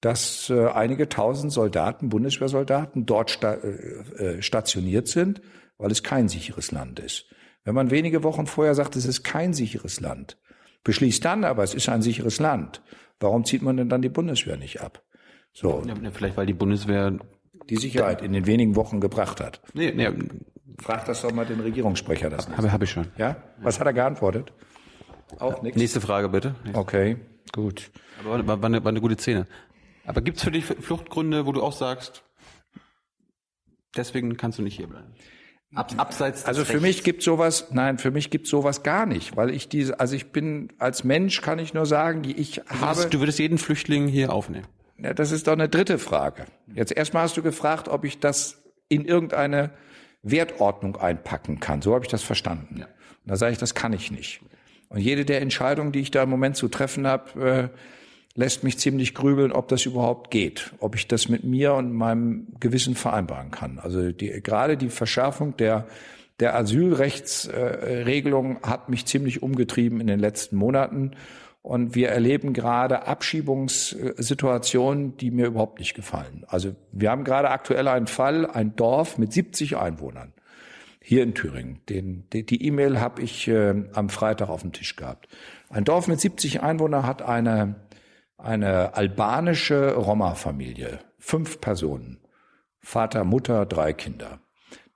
dass 0.00 0.48
äh, 0.48 0.68
einige 0.68 1.10
tausend 1.10 1.52
Soldaten, 1.52 2.08
Bundeswehrsoldaten 2.08 3.04
dort 3.04 3.38
äh, 3.42 3.56
äh, 3.56 4.42
stationiert 4.42 5.08
sind, 5.08 5.42
weil 5.78 5.90
es 5.90 6.02
kein 6.02 6.28
sicheres 6.28 6.72
Land 6.72 6.98
ist. 7.00 7.26
Wenn 7.64 7.74
man 7.74 7.90
wenige 7.90 8.22
Wochen 8.22 8.46
vorher 8.46 8.74
sagt, 8.74 8.96
es 8.96 9.06
ist 9.06 9.22
kein 9.22 9.52
sicheres 9.52 10.00
Land, 10.00 10.38
beschließt 10.84 11.24
dann 11.24 11.44
aber, 11.44 11.62
es 11.62 11.74
ist 11.74 11.88
ein 11.88 12.02
sicheres 12.02 12.38
Land, 12.38 12.82
warum 13.20 13.44
zieht 13.44 13.62
man 13.62 13.76
denn 13.76 13.88
dann 13.88 14.02
die 14.02 14.08
Bundeswehr 14.08 14.56
nicht 14.56 14.80
ab? 14.80 15.02
So. 15.52 15.82
Ja, 15.86 15.94
vielleicht 16.12 16.36
weil 16.36 16.46
die 16.46 16.54
Bundeswehr 16.54 17.18
die 17.68 17.76
Sicherheit 17.76 18.22
in 18.22 18.32
den 18.32 18.46
wenigen 18.46 18.76
Wochen 18.76 19.00
gebracht 19.00 19.40
hat. 19.40 19.60
Nee, 19.74 19.92
nee, 19.92 20.08
Frag 20.80 21.04
das 21.06 21.22
doch 21.22 21.32
mal 21.32 21.44
den 21.44 21.60
Regierungssprecher 21.60 22.30
das. 22.30 22.48
Habe, 22.48 22.70
habe 22.72 22.84
ich 22.84 22.90
schon. 22.90 23.08
Ja? 23.16 23.36
Was 23.58 23.80
hat 23.80 23.86
er 23.86 23.92
geantwortet? 23.92 24.52
Auch 25.38 25.62
nichts. 25.62 25.78
Nächste 25.78 26.00
Frage 26.00 26.28
bitte. 26.28 26.54
Okay, 26.72 27.16
gut. 27.52 27.90
Aber 28.20 28.46
war, 28.46 28.62
war, 28.62 28.66
eine, 28.66 28.84
war 28.84 28.90
eine 28.90 29.00
gute 29.00 29.16
Szene. 29.16 29.46
Aber 30.06 30.20
gibt's 30.20 30.42
für 30.42 30.50
dich 30.50 30.64
Fluchtgründe, 30.64 31.46
wo 31.46 31.52
du 31.52 31.62
auch 31.62 31.72
sagst, 31.72 32.22
deswegen 33.96 34.36
kannst 34.36 34.58
du 34.58 34.62
nicht 34.62 34.76
hier 34.76 34.86
bleiben? 34.86 35.12
Ab, 35.74 35.92
abseits 35.98 36.46
also 36.46 36.64
für 36.64 36.74
Rechts. 36.74 36.82
mich 36.82 37.04
gibt 37.04 37.22
sowas, 37.22 37.68
nein, 37.72 37.98
für 37.98 38.10
mich 38.10 38.30
gibt 38.30 38.46
sowas 38.46 38.82
gar 38.82 39.04
nicht, 39.04 39.36
weil 39.36 39.50
ich 39.50 39.68
diese, 39.68 40.00
also 40.00 40.16
ich 40.16 40.32
bin 40.32 40.72
als 40.78 41.04
Mensch 41.04 41.42
kann 41.42 41.58
ich 41.58 41.74
nur 41.74 41.84
sagen, 41.84 42.24
ich 42.24 42.56
du 42.56 42.80
habe. 42.80 42.96
Würdest, 42.96 43.14
du 43.14 43.20
würdest 43.20 43.38
jeden 43.38 43.58
Flüchtling 43.58 44.08
hier 44.08 44.32
aufnehmen. 44.32 44.66
Ja, 44.96 45.12
das 45.12 45.30
ist 45.30 45.46
doch 45.46 45.52
eine 45.52 45.68
dritte 45.68 45.98
Frage. 45.98 46.46
Jetzt 46.74 46.92
erstmal 46.92 47.24
hast 47.24 47.36
du 47.36 47.42
gefragt, 47.42 47.88
ob 47.88 48.04
ich 48.04 48.18
das 48.18 48.62
in 48.88 49.04
irgendeine 49.04 49.70
Wertordnung 50.22 50.96
einpacken 50.96 51.60
kann. 51.60 51.82
So 51.82 51.94
habe 51.94 52.04
ich 52.04 52.10
das 52.10 52.22
verstanden. 52.22 52.78
Ja. 52.78 52.86
Und 52.86 53.30
da 53.30 53.36
sage 53.36 53.52
ich, 53.52 53.58
das 53.58 53.74
kann 53.74 53.92
ich 53.92 54.10
nicht. 54.10 54.40
Und 54.88 55.00
jede 55.00 55.24
der 55.24 55.42
Entscheidungen, 55.42 55.92
die 55.92 56.00
ich 56.00 56.10
da 56.10 56.22
im 56.22 56.30
Moment 56.30 56.56
zu 56.56 56.68
treffen 56.68 57.06
habe, 57.06 57.70
äh, 57.74 57.78
lässt 58.38 58.62
mich 58.62 58.78
ziemlich 58.78 59.14
grübeln, 59.14 59.50
ob 59.50 59.66
das 59.66 59.84
überhaupt 59.84 60.30
geht, 60.30 60.72
ob 60.78 60.94
ich 60.94 61.08
das 61.08 61.28
mit 61.28 61.42
mir 61.42 61.74
und 61.74 61.92
meinem 61.92 62.46
Gewissen 62.60 62.94
vereinbaren 62.94 63.50
kann. 63.50 63.80
Also 63.80 64.12
die, 64.12 64.28
gerade 64.42 64.76
die 64.76 64.90
Verschärfung 64.90 65.56
der 65.56 65.88
der 66.40 66.54
Asylrechtsregelung 66.54 68.62
hat 68.62 68.88
mich 68.88 69.06
ziemlich 69.06 69.42
umgetrieben 69.42 70.00
in 70.00 70.06
den 70.06 70.20
letzten 70.20 70.54
Monaten. 70.54 71.16
Und 71.62 71.96
wir 71.96 72.10
erleben 72.10 72.52
gerade 72.52 73.08
Abschiebungssituationen, 73.08 75.16
die 75.16 75.32
mir 75.32 75.46
überhaupt 75.46 75.80
nicht 75.80 75.94
gefallen. 75.94 76.44
Also 76.46 76.76
wir 76.92 77.10
haben 77.10 77.24
gerade 77.24 77.50
aktuell 77.50 77.88
einen 77.88 78.06
Fall, 78.06 78.46
ein 78.46 78.76
Dorf 78.76 79.18
mit 79.18 79.32
70 79.32 79.76
Einwohnern 79.76 80.32
hier 81.08 81.22
in 81.22 81.34
Thüringen. 81.34 81.80
Den, 81.88 82.24
die 82.32 82.66
E-Mail 82.66 83.00
habe 83.00 83.22
ich 83.22 83.48
äh, 83.48 83.74
am 83.94 84.10
Freitag 84.10 84.50
auf 84.50 84.60
dem 84.60 84.72
Tisch 84.72 84.94
gehabt. 84.94 85.26
Ein 85.70 85.84
Dorf 85.84 86.06
mit 86.06 86.20
70 86.20 86.62
Einwohnern 86.62 87.06
hat 87.06 87.22
eine, 87.22 87.76
eine 88.38 88.94
albanische 88.94 89.94
Roma-Familie. 89.94 91.00
Fünf 91.18 91.60
Personen. 91.60 92.20
Vater, 92.80 93.24
Mutter, 93.24 93.66
drei 93.66 93.92
Kinder. 93.92 94.40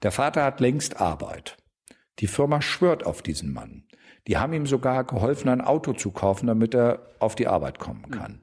Der 0.02 0.12
Vater 0.12 0.44
hat 0.44 0.60
längst 0.60 1.00
Arbeit. 1.00 1.56
Die 2.20 2.28
Firma 2.28 2.62
schwört 2.62 3.04
auf 3.04 3.20
diesen 3.20 3.52
Mann. 3.52 3.84
Die 4.28 4.38
haben 4.38 4.52
ihm 4.52 4.66
sogar 4.66 5.04
geholfen, 5.04 5.48
ein 5.48 5.60
Auto 5.60 5.92
zu 5.92 6.12
kaufen, 6.12 6.46
damit 6.46 6.74
er 6.74 7.00
auf 7.18 7.34
die 7.34 7.48
Arbeit 7.48 7.80
kommen 7.80 8.10
kann. 8.10 8.42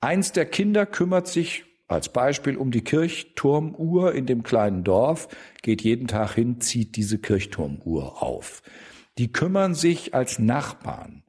Eins 0.00 0.32
der 0.32 0.46
Kinder 0.46 0.86
kümmert 0.86 1.28
sich 1.28 1.64
als 1.86 2.10
Beispiel 2.10 2.56
um 2.56 2.70
die 2.70 2.84
Kirchturmuhr 2.84 4.14
in 4.14 4.26
dem 4.26 4.42
kleinen 4.42 4.84
Dorf, 4.84 5.28
geht 5.62 5.82
jeden 5.82 6.06
Tag 6.06 6.34
hin, 6.34 6.60
zieht 6.60 6.96
diese 6.96 7.18
Kirchturmuhr 7.18 8.22
auf. 8.22 8.62
Die 9.16 9.32
kümmern 9.32 9.74
sich 9.74 10.14
als 10.14 10.38
Nachbarn. 10.38 11.24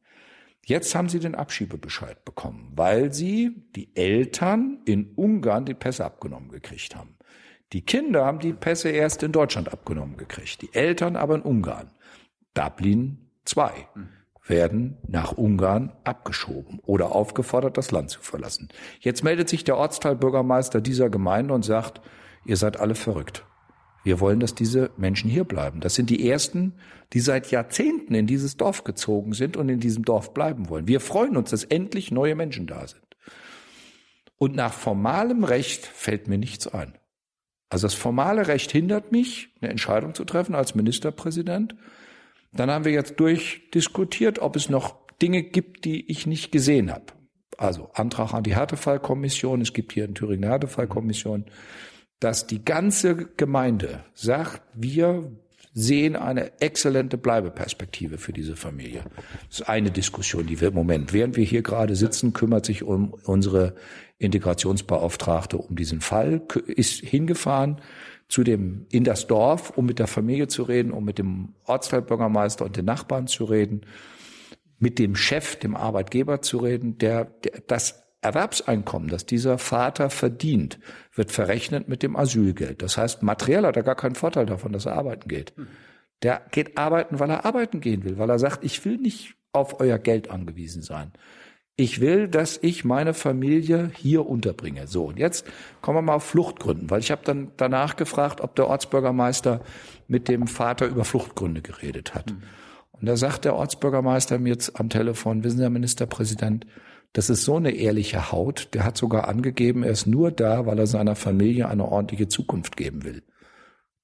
Jetzt 0.70 0.94
haben 0.94 1.10
sie 1.10 1.20
den 1.20 1.34
Abschiebebescheid 1.34 2.24
bekommen, 2.26 2.72
weil 2.76 3.12
sie 3.12 3.66
die 3.76 3.90
Eltern 3.96 4.84
in 4.86 5.14
Ungarn 5.16 5.66
die 5.66 5.74
Pässe 5.74 6.06
abgenommen 6.06 6.52
gekriegt 6.52 6.96
haben. 6.96 7.18
Die 7.74 7.82
Kinder 7.82 8.24
haben 8.24 8.38
die 8.38 8.54
Pässe 8.54 8.90
erst 8.90 9.24
in 9.24 9.32
Deutschland 9.32 9.74
abgenommen 9.74 10.16
gekriegt, 10.16 10.62
die 10.62 10.72
Eltern 10.72 11.16
aber 11.16 11.34
in 11.34 11.42
Ungarn. 11.42 11.90
Dublin 12.54 13.32
2 13.46 13.88
werden 14.46 15.00
nach 15.08 15.32
Ungarn 15.32 15.92
abgeschoben 16.04 16.78
oder 16.84 17.16
aufgefordert, 17.16 17.76
das 17.76 17.90
Land 17.90 18.12
zu 18.12 18.22
verlassen. 18.22 18.70
Jetzt 19.00 19.24
meldet 19.24 19.50
sich 19.50 19.64
der 19.64 19.76
Ortsteilbürgermeister 19.76 20.82
dieser 20.82 21.10
Gemeinde 21.10 21.56
und 21.56 21.66
sagt, 21.66 22.00
ihr 22.46 22.58
seid 22.58 22.80
alle 22.80 22.94
verrückt. 22.94 23.44
Wir 24.04 24.20
wollen, 24.20 24.40
dass 24.40 24.56
diese 24.56 24.92
Menschen 24.98 25.30
hier 25.30 25.44
bleiben. 25.44 25.82
Das 25.82 25.96
sind 25.96 26.10
die 26.10 26.30
ersten, 26.30 26.74
die 27.14 27.20
seit 27.20 27.52
Jahrzehnten 27.52 28.16
in 28.16 28.28
dieses 28.28 28.58
Dorf 28.58 28.84
gezogen 28.84 29.34
sind 29.34 29.58
und 29.58 29.70
in 29.70 29.80
diesem 29.80 30.06
Dorf 30.06 30.34
bleiben 30.34 30.70
wollen. 30.70 30.88
Wir 30.88 31.00
freuen 31.00 31.36
uns, 31.36 31.50
dass 31.50 31.64
endlich 31.64 32.12
neue 32.12 32.36
Menschen 32.36 32.68
da 32.68 32.88
sind. 32.88 33.04
Und 34.38 34.56
nach 34.56 34.74
formalem 34.74 35.44
Recht 35.44 35.86
fällt 35.86 36.28
mir 36.28 36.38
nichts 36.38 36.68
ein. 36.68 36.98
Also 37.70 37.86
das 37.86 37.94
formale 37.94 38.48
Recht 38.48 38.72
hindert 38.72 39.12
mich, 39.12 39.50
eine 39.62 39.70
Entscheidung 39.70 40.16
zu 40.16 40.24
treffen 40.26 40.56
als 40.56 40.76
Ministerpräsident. 40.76 41.76
Dann 42.52 42.72
haben 42.72 42.86
wir 42.86 42.92
jetzt 42.92 43.20
durchdiskutiert, 43.20 44.40
ob 44.40 44.56
es 44.56 44.70
noch 44.70 44.96
Dinge 45.22 45.44
gibt, 45.44 45.86
die 45.86 46.10
ich 46.10 46.26
nicht 46.26 46.52
gesehen 46.52 46.92
habe. 46.92 47.14
Also 47.58 47.90
Antrag 47.94 48.34
an 48.34 48.44
die 48.44 48.56
Härtefallkommission, 48.56 49.62
es 49.62 49.74
gibt 49.74 49.92
hier 49.92 50.06
in 50.06 50.16
Thüringen 50.16 50.46
eine 50.46 50.54
Härtefallkommission, 50.54 51.46
dass 52.20 52.48
die 52.48 52.64
ganze 52.64 53.16
Gemeinde 53.38 54.04
sagt, 54.14 54.62
wir 54.74 55.32
sehen 55.74 56.16
eine 56.16 56.60
exzellente 56.62 57.18
Bleibeperspektive 57.18 58.18
für 58.18 58.34
diese 58.34 58.56
Familie. 58.56 59.04
Das 59.50 59.62
ist 59.62 59.70
eine 59.70 59.92
Diskussion, 59.92 60.48
die 60.48 60.60
wir 60.60 60.70
im 60.70 60.74
Moment, 60.74 61.14
während 61.14 61.38
wir 61.38 61.46
hier 61.46 61.62
gerade 61.62 61.96
sitzen, 61.96 62.34
kümmert 62.34 62.66
sich 62.66 62.84
um 62.84 63.14
unsere 63.24 63.76
Integrationsbeauftragte 64.18 65.58
um 65.58 65.76
diesen 65.76 66.02
Fall, 66.02 66.42
ist 66.68 67.00
hingefahren, 67.00 67.80
zu 68.28 68.44
dem, 68.44 68.86
in 68.92 69.04
das 69.04 69.26
Dorf, 69.26 69.72
um 69.72 69.86
mit 69.86 69.98
der 69.98 70.08
Familie 70.08 70.48
zu 70.48 70.64
reden, 70.64 70.92
um 70.92 71.04
mit 71.04 71.18
dem 71.18 71.56
Ortsteilbürgermeister 71.66 72.66
und 72.66 72.78
den 72.78 72.86
Nachbarn 72.86 73.28
zu 73.28 73.46
reden, 73.46 73.82
mit 74.78 75.00
dem 75.00 75.16
Chef, 75.16 75.56
dem 75.56 75.76
Arbeitgeber 75.76 76.42
zu 76.42 76.58
reden, 76.60 76.98
der, 77.00 77.26
der 77.26 77.62
das 77.68 78.04
Erwerbseinkommen, 78.22 79.10
das 79.10 79.26
dieser 79.26 79.58
Vater 79.58 80.10
verdient, 80.10 80.80
wird 81.14 81.32
verrechnet 81.32 81.88
mit 81.88 82.04
dem 82.04 82.16
Asylgeld. 82.16 82.82
Das 82.82 82.98
heißt, 82.98 83.24
materiell 83.24 83.66
hat 83.66 83.78
er 83.78 83.84
gar 83.84 83.96
keinen 83.96 84.16
Vorteil 84.16 84.46
davon, 84.46 84.74
dass 84.74 84.86
er 84.86 84.96
arbeiten 84.96 85.30
geht. 85.30 85.54
Der 86.22 86.42
geht 86.52 86.78
arbeiten, 86.78 87.20
weil 87.20 87.30
er 87.30 87.46
arbeiten 87.46 87.80
gehen 87.80 88.04
will, 88.04 88.18
weil 88.18 88.30
er 88.30 88.40
sagt, 88.40 88.66
ich 88.66 88.84
will 88.84 88.98
nicht 88.98 89.36
auf 89.54 89.80
euer 89.80 89.98
Geld 89.98 90.30
angewiesen 90.30 90.82
sein. 90.82 91.14
Ich 91.78 92.02
will, 92.02 92.28
dass 92.28 92.60
ich 92.62 92.84
meine 92.84 93.14
Familie 93.14 93.90
hier 93.96 94.28
unterbringe. 94.28 94.86
So, 94.88 95.06
und 95.06 95.18
jetzt 95.18 95.46
kommen 95.80 96.00
wir 96.00 96.02
mal 96.02 96.16
auf 96.16 96.26
Fluchtgründen, 96.26 96.90
weil 96.90 97.00
ich 97.00 97.10
habe 97.10 97.22
dann 97.24 97.54
danach 97.56 97.96
gefragt, 97.96 98.42
ob 98.42 98.54
der 98.58 98.68
Ortsbürgermeister 98.68 99.62
mit 100.10 100.28
dem 100.28 100.48
Vater 100.48 100.88
über 100.88 101.06
Fluchtgründe 101.06 101.62
geredet 101.62 102.16
hat. 102.16 102.32
Mhm. 102.32 102.44
Und 102.92 103.06
da 103.06 103.16
sagt 103.16 103.46
der 103.46 103.56
Ortsbürgermeister 103.56 104.40
mir 104.40 104.50
jetzt 104.50 104.78
am 104.78 104.90
Telefon, 104.90 105.46
wissen 105.46 105.58
Sie, 105.58 105.64
Herr 105.64 105.70
Ministerpräsident, 105.70 106.66
das 107.14 107.30
ist 107.30 107.44
so 107.44 107.58
eine 107.58 107.72
ehrliche 107.72 108.32
Haut. 108.32 108.70
Der 108.74 108.84
hat 108.84 108.98
sogar 108.98 109.28
angegeben, 109.28 109.84
er 109.84 109.92
ist 109.92 110.06
nur 110.06 110.32
da, 110.32 110.66
weil 110.66 110.80
er 110.80 110.88
seiner 110.88 111.16
Familie 111.16 111.68
eine 111.68 111.86
ordentliche 111.86 112.28
Zukunft 112.28 112.78
geben 112.78 113.04
will. 113.04 113.24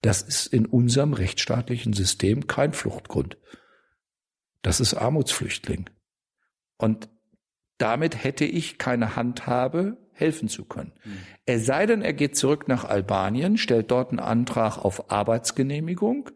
Das 0.01 0.21
ist 0.21 0.47
in 0.47 0.65
unserem 0.65 1.13
rechtsstaatlichen 1.13 1.93
System 1.93 2.47
kein 2.47 2.73
Fluchtgrund. 2.73 3.37
Das 4.61 4.79
ist 4.79 4.93
Armutsflüchtling. 4.95 5.89
Und 6.77 7.09
damit 7.77 8.23
hätte 8.23 8.45
ich 8.45 8.77
keine 8.77 9.15
Handhabe, 9.15 9.97
helfen 10.11 10.47
zu 10.47 10.65
können. 10.65 10.93
Mhm. 11.03 11.17
Es 11.45 11.65
sei 11.65 11.85
denn, 11.85 12.01
er 12.01 12.13
geht 12.13 12.37
zurück 12.37 12.67
nach 12.67 12.85
Albanien, 12.85 13.57
stellt 13.57 13.91
dort 13.91 14.11
einen 14.11 14.19
Antrag 14.19 14.77
auf 14.77 15.11
Arbeitsgenehmigung. 15.11 16.29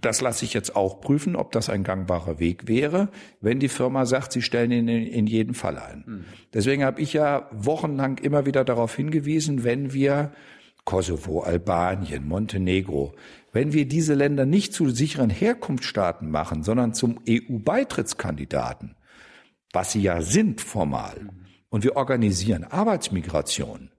Das 0.00 0.20
lasse 0.20 0.44
ich 0.44 0.52
jetzt 0.52 0.76
auch 0.76 1.00
prüfen, 1.00 1.36
ob 1.36 1.52
das 1.52 1.70
ein 1.70 1.82
gangbarer 1.82 2.38
Weg 2.38 2.68
wäre, 2.68 3.08
wenn 3.40 3.60
die 3.60 3.68
Firma 3.68 4.04
sagt, 4.04 4.32
sie 4.32 4.42
stellen 4.42 4.70
ihn 4.70 4.88
in, 4.88 5.26
jeden 5.26 5.54
Fall 5.54 5.78
ein. 5.78 6.04
Mhm. 6.06 6.24
Deswegen 6.52 6.84
habe 6.84 7.00
ich 7.00 7.12
ja 7.12 7.48
wochenlang 7.52 8.18
immer 8.18 8.44
wieder 8.44 8.64
darauf 8.64 8.94
hingewiesen, 8.94 9.64
wenn 9.64 9.92
wir 9.92 10.32
Kosovo, 10.84 11.40
Albanien, 11.40 12.28
Montenegro, 12.28 13.14
wenn 13.52 13.72
wir 13.72 13.88
diese 13.88 14.14
Länder 14.14 14.44
nicht 14.44 14.74
zu 14.74 14.90
sicheren 14.90 15.30
Herkunftsstaaten 15.30 16.30
machen, 16.30 16.62
sondern 16.62 16.92
zum 16.92 17.18
EU-Beitrittskandidaten, 17.28 18.96
was 19.72 19.92
sie 19.92 20.02
ja 20.02 20.20
sind 20.20 20.60
formal, 20.60 21.22
mhm 21.22 21.46
und 21.68 21.84
wir 21.84 21.96
organisieren 21.96 22.64
Arbeitsmigration, 22.64 23.90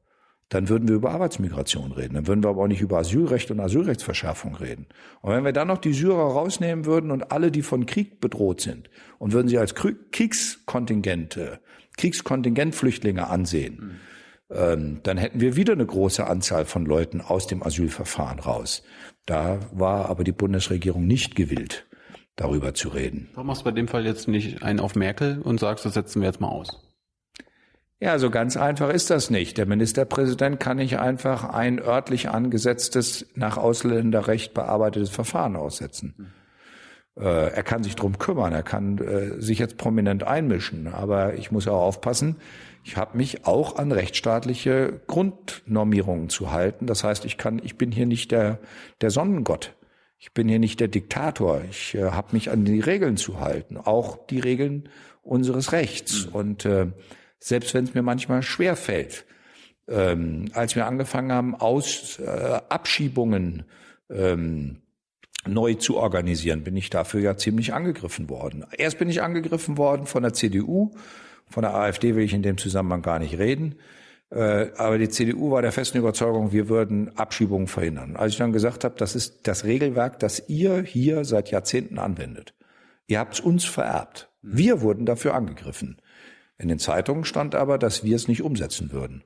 dann 0.49 0.69
würden 0.69 0.87
wir 0.87 0.95
über 0.95 1.11
Arbeitsmigration 1.11 1.91
reden. 1.91 2.13
Dann 2.13 2.27
würden 2.27 2.43
wir 2.43 2.49
aber 2.49 2.63
auch 2.63 2.67
nicht 2.67 2.81
über 2.81 2.99
Asylrecht 2.99 3.51
und 3.51 3.59
Asylrechtsverschaffung 3.59 4.55
reden. 4.55 4.87
Und 5.21 5.33
wenn 5.33 5.43
wir 5.43 5.51
dann 5.51 5.67
noch 5.67 5.77
die 5.77 5.93
Syrer 5.93 6.31
rausnehmen 6.31 6.85
würden 6.85 7.11
und 7.11 7.31
alle, 7.31 7.51
die 7.51 7.63
von 7.63 7.85
Krieg 7.85 8.21
bedroht 8.21 8.61
sind, 8.61 8.89
und 9.19 9.33
würden 9.33 9.49
sie 9.49 9.57
als 9.57 9.75
Kriegskontingente, 9.75 11.59
Kriegskontingentflüchtlinge 11.97 13.27
ansehen, 13.27 13.99
mhm. 14.49 14.55
ähm, 14.55 14.99
dann 15.03 15.17
hätten 15.17 15.41
wir 15.41 15.57
wieder 15.57 15.73
eine 15.73 15.85
große 15.85 16.25
Anzahl 16.25 16.63
von 16.65 16.85
Leuten 16.85 17.19
aus 17.19 17.47
dem 17.47 17.61
Asylverfahren 17.61 18.39
raus. 18.39 18.83
Da 19.25 19.59
war 19.73 20.09
aber 20.09 20.23
die 20.23 20.31
Bundesregierung 20.31 21.05
nicht 21.05 21.35
gewillt, 21.35 21.85
darüber 22.37 22.73
zu 22.73 22.87
reden. 22.87 23.27
Warum 23.33 23.47
machst 23.47 23.61
du 23.61 23.65
bei 23.65 23.71
dem 23.71 23.89
Fall 23.89 24.05
jetzt 24.05 24.29
nicht 24.29 24.63
einen 24.63 24.79
auf 24.79 24.95
Merkel 24.95 25.41
und 25.41 25.59
sagst, 25.59 25.83
das 25.83 25.95
setzen 25.95 26.21
wir 26.21 26.27
jetzt 26.27 26.39
mal 26.39 26.47
aus? 26.47 26.86
Ja, 27.99 28.19
so 28.19 28.29
ganz 28.29 28.57
einfach 28.57 28.89
ist 28.89 29.09
das 29.09 29.31
nicht. 29.31 29.57
Der 29.57 29.65
Ministerpräsident 29.65 30.59
kann 30.59 30.77
nicht 30.77 30.99
einfach 30.99 31.45
ein 31.45 31.79
örtlich 31.79 32.29
angesetztes, 32.29 33.25
nach 33.33 33.57
Ausländerrecht 33.57 34.53
bearbeitetes 34.53 35.09
Verfahren 35.09 35.55
aussetzen. 35.55 36.31
Äh, 37.17 37.53
er 37.53 37.63
kann 37.63 37.83
sich 37.83 37.95
drum 37.95 38.19
kümmern, 38.19 38.53
er 38.53 38.61
kann 38.61 38.99
äh, 38.99 39.41
sich 39.41 39.57
jetzt 39.57 39.77
prominent 39.77 40.23
einmischen, 40.23 40.87
aber 40.87 41.33
ich 41.33 41.51
muss 41.51 41.67
auch 41.67 41.81
aufpassen, 41.81 42.35
ich 42.83 42.97
habe 42.97 43.17
mich 43.17 43.45
auch 43.47 43.77
an 43.77 43.91
rechtsstaatliche 43.91 45.01
Grundnormierungen 45.07 46.29
zu 46.29 46.51
halten. 46.51 46.85
Das 46.85 47.03
heißt, 47.03 47.25
ich 47.25 47.37
kann, 47.37 47.59
ich 47.63 47.77
bin 47.77 47.91
hier 47.91 48.05
nicht 48.05 48.31
der, 48.31 48.59
der 49.01 49.09
Sonnengott. 49.09 49.73
Ich 50.19 50.33
bin 50.33 50.47
hier 50.47 50.59
nicht 50.59 50.79
der 50.79 50.87
Diktator. 50.87 51.61
Ich 51.69 51.95
äh, 51.95 52.11
habe 52.11 52.33
mich 52.33 52.51
an 52.51 52.63
die 52.63 52.79
Regeln 52.79 53.17
zu 53.17 53.39
halten, 53.39 53.77
auch 53.77 54.25
die 54.27 54.39
Regeln 54.39 54.87
unseres 55.23 55.71
Rechts. 55.71 56.27
Mhm. 56.27 56.35
Und 56.35 56.65
äh, 56.65 56.87
selbst 57.39 57.73
wenn 57.73 57.85
es 57.85 57.93
mir 57.93 58.01
manchmal 58.01 58.41
schwer 58.43 58.75
fällt. 58.75 59.25
Ähm, 59.87 60.45
als 60.53 60.75
wir 60.75 60.85
angefangen 60.85 61.31
haben, 61.31 61.55
aus 61.55 62.19
äh, 62.19 62.59
Abschiebungen 62.69 63.65
ähm, 64.09 64.81
neu 65.45 65.75
zu 65.75 65.97
organisieren, 65.97 66.63
bin 66.63 66.75
ich 66.75 66.89
dafür 66.89 67.21
ja 67.21 67.37
ziemlich 67.37 67.73
angegriffen 67.73 68.29
worden. 68.29 68.65
Erst 68.77 68.99
bin 68.99 69.09
ich 69.09 69.21
angegriffen 69.21 69.77
worden 69.77 70.05
von 70.05 70.23
der 70.23 70.33
CDU, 70.33 70.91
von 71.49 71.63
der 71.63 71.73
AfD 71.73 72.15
will 72.15 72.23
ich 72.23 72.33
in 72.33 72.43
dem 72.43 72.57
Zusammenhang 72.57 73.01
gar 73.01 73.19
nicht 73.19 73.37
reden. 73.37 73.75
Äh, 74.29 74.71
aber 74.75 74.97
die 74.97 75.09
CDU 75.09 75.51
war 75.51 75.61
der 75.61 75.71
festen 75.71 75.97
Überzeugung, 75.97 76.51
wir 76.51 76.67
würden 76.67 77.15
Abschiebungen 77.17 77.67
verhindern. 77.67 78.17
Als 78.17 78.33
ich 78.33 78.37
dann 78.37 78.51
gesagt 78.51 78.83
habe, 78.83 78.95
das 78.97 79.15
ist 79.15 79.47
das 79.47 79.63
Regelwerk, 79.63 80.19
das 80.19 80.49
ihr 80.49 80.81
hier 80.81 81.23
seit 81.23 81.49
Jahrzehnten 81.49 81.97
anwendet. 81.97 82.53
Ihr 83.07 83.19
habt 83.19 83.35
es 83.35 83.39
uns 83.39 83.63
vererbt. 83.63 84.29
Wir 84.41 84.81
wurden 84.81 85.05
dafür 85.05 85.33
angegriffen. 85.33 86.01
In 86.57 86.67
den 86.69 86.79
Zeitungen 86.79 87.23
stand 87.23 87.55
aber, 87.55 87.77
dass 87.77 88.03
wir 88.03 88.15
es 88.15 88.27
nicht 88.27 88.41
umsetzen 88.41 88.91
würden. 88.91 89.23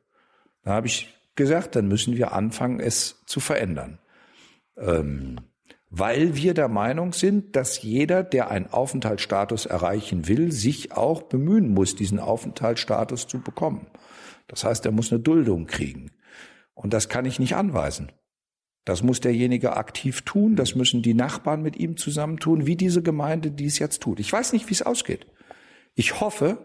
Da 0.63 0.71
habe 0.71 0.87
ich 0.87 1.13
gesagt, 1.35 1.75
dann 1.75 1.87
müssen 1.87 2.17
wir 2.17 2.33
anfangen, 2.33 2.79
es 2.79 3.23
zu 3.25 3.39
verändern. 3.39 3.99
Ähm, 4.77 5.37
weil 5.89 6.35
wir 6.35 6.53
der 6.53 6.69
Meinung 6.69 7.11
sind, 7.11 7.55
dass 7.55 7.81
jeder, 7.81 8.23
der 8.23 8.49
einen 8.49 8.67
Aufenthaltsstatus 8.67 9.65
erreichen 9.65 10.27
will, 10.27 10.51
sich 10.51 10.93
auch 10.93 11.23
bemühen 11.23 11.73
muss, 11.73 11.95
diesen 11.95 12.19
Aufenthaltsstatus 12.19 13.27
zu 13.27 13.41
bekommen. 13.41 13.87
Das 14.47 14.63
heißt, 14.63 14.85
er 14.85 14.93
muss 14.93 15.11
eine 15.11 15.21
Duldung 15.21 15.67
kriegen. 15.67 16.11
Und 16.73 16.93
das 16.93 17.09
kann 17.09 17.25
ich 17.25 17.39
nicht 17.39 17.55
anweisen. 17.55 18.11
Das 18.85 19.03
muss 19.03 19.19
derjenige 19.19 19.75
aktiv 19.75 20.21
tun, 20.21 20.55
das 20.55 20.75
müssen 20.75 21.01
die 21.01 21.13
Nachbarn 21.13 21.61
mit 21.61 21.75
ihm 21.77 21.97
zusammentun, 21.97 22.65
wie 22.65 22.75
diese 22.75 23.03
Gemeinde 23.03 23.51
dies 23.51 23.77
jetzt 23.77 24.01
tut. 24.01 24.19
Ich 24.19 24.31
weiß 24.31 24.53
nicht, 24.53 24.69
wie 24.69 24.73
es 24.73 24.81
ausgeht. 24.81 25.27
Ich 25.93 26.19
hoffe, 26.21 26.57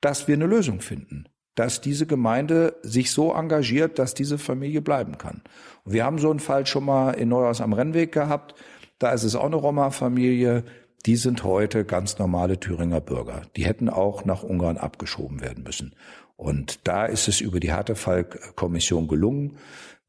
dass 0.00 0.28
wir 0.28 0.34
eine 0.34 0.46
Lösung 0.46 0.80
finden, 0.80 1.26
dass 1.54 1.80
diese 1.80 2.06
Gemeinde 2.06 2.76
sich 2.82 3.10
so 3.10 3.32
engagiert, 3.32 3.98
dass 3.98 4.14
diese 4.14 4.38
Familie 4.38 4.82
bleiben 4.82 5.18
kann. 5.18 5.42
Und 5.84 5.92
wir 5.92 6.04
haben 6.04 6.18
so 6.18 6.30
einen 6.30 6.40
Fall 6.40 6.66
schon 6.66 6.84
mal 6.84 7.12
in 7.12 7.30
Neuhaus 7.30 7.60
am 7.60 7.72
Rennweg 7.72 8.12
gehabt. 8.12 8.54
Da 8.98 9.12
ist 9.12 9.24
es 9.24 9.34
auch 9.34 9.46
eine 9.46 9.56
Roma-Familie. 9.56 10.64
Die 11.06 11.16
sind 11.16 11.44
heute 11.44 11.84
ganz 11.84 12.18
normale 12.18 12.60
Thüringer 12.60 13.00
Bürger. 13.00 13.42
Die 13.56 13.64
hätten 13.64 13.88
auch 13.88 14.24
nach 14.24 14.42
Ungarn 14.42 14.76
abgeschoben 14.76 15.40
werden 15.40 15.64
müssen. 15.64 15.94
Und 16.36 16.86
da 16.86 17.06
ist 17.06 17.28
es 17.28 17.40
über 17.40 17.60
die 17.60 17.72
Härtefallkommission 17.72 19.08
gelungen, 19.08 19.56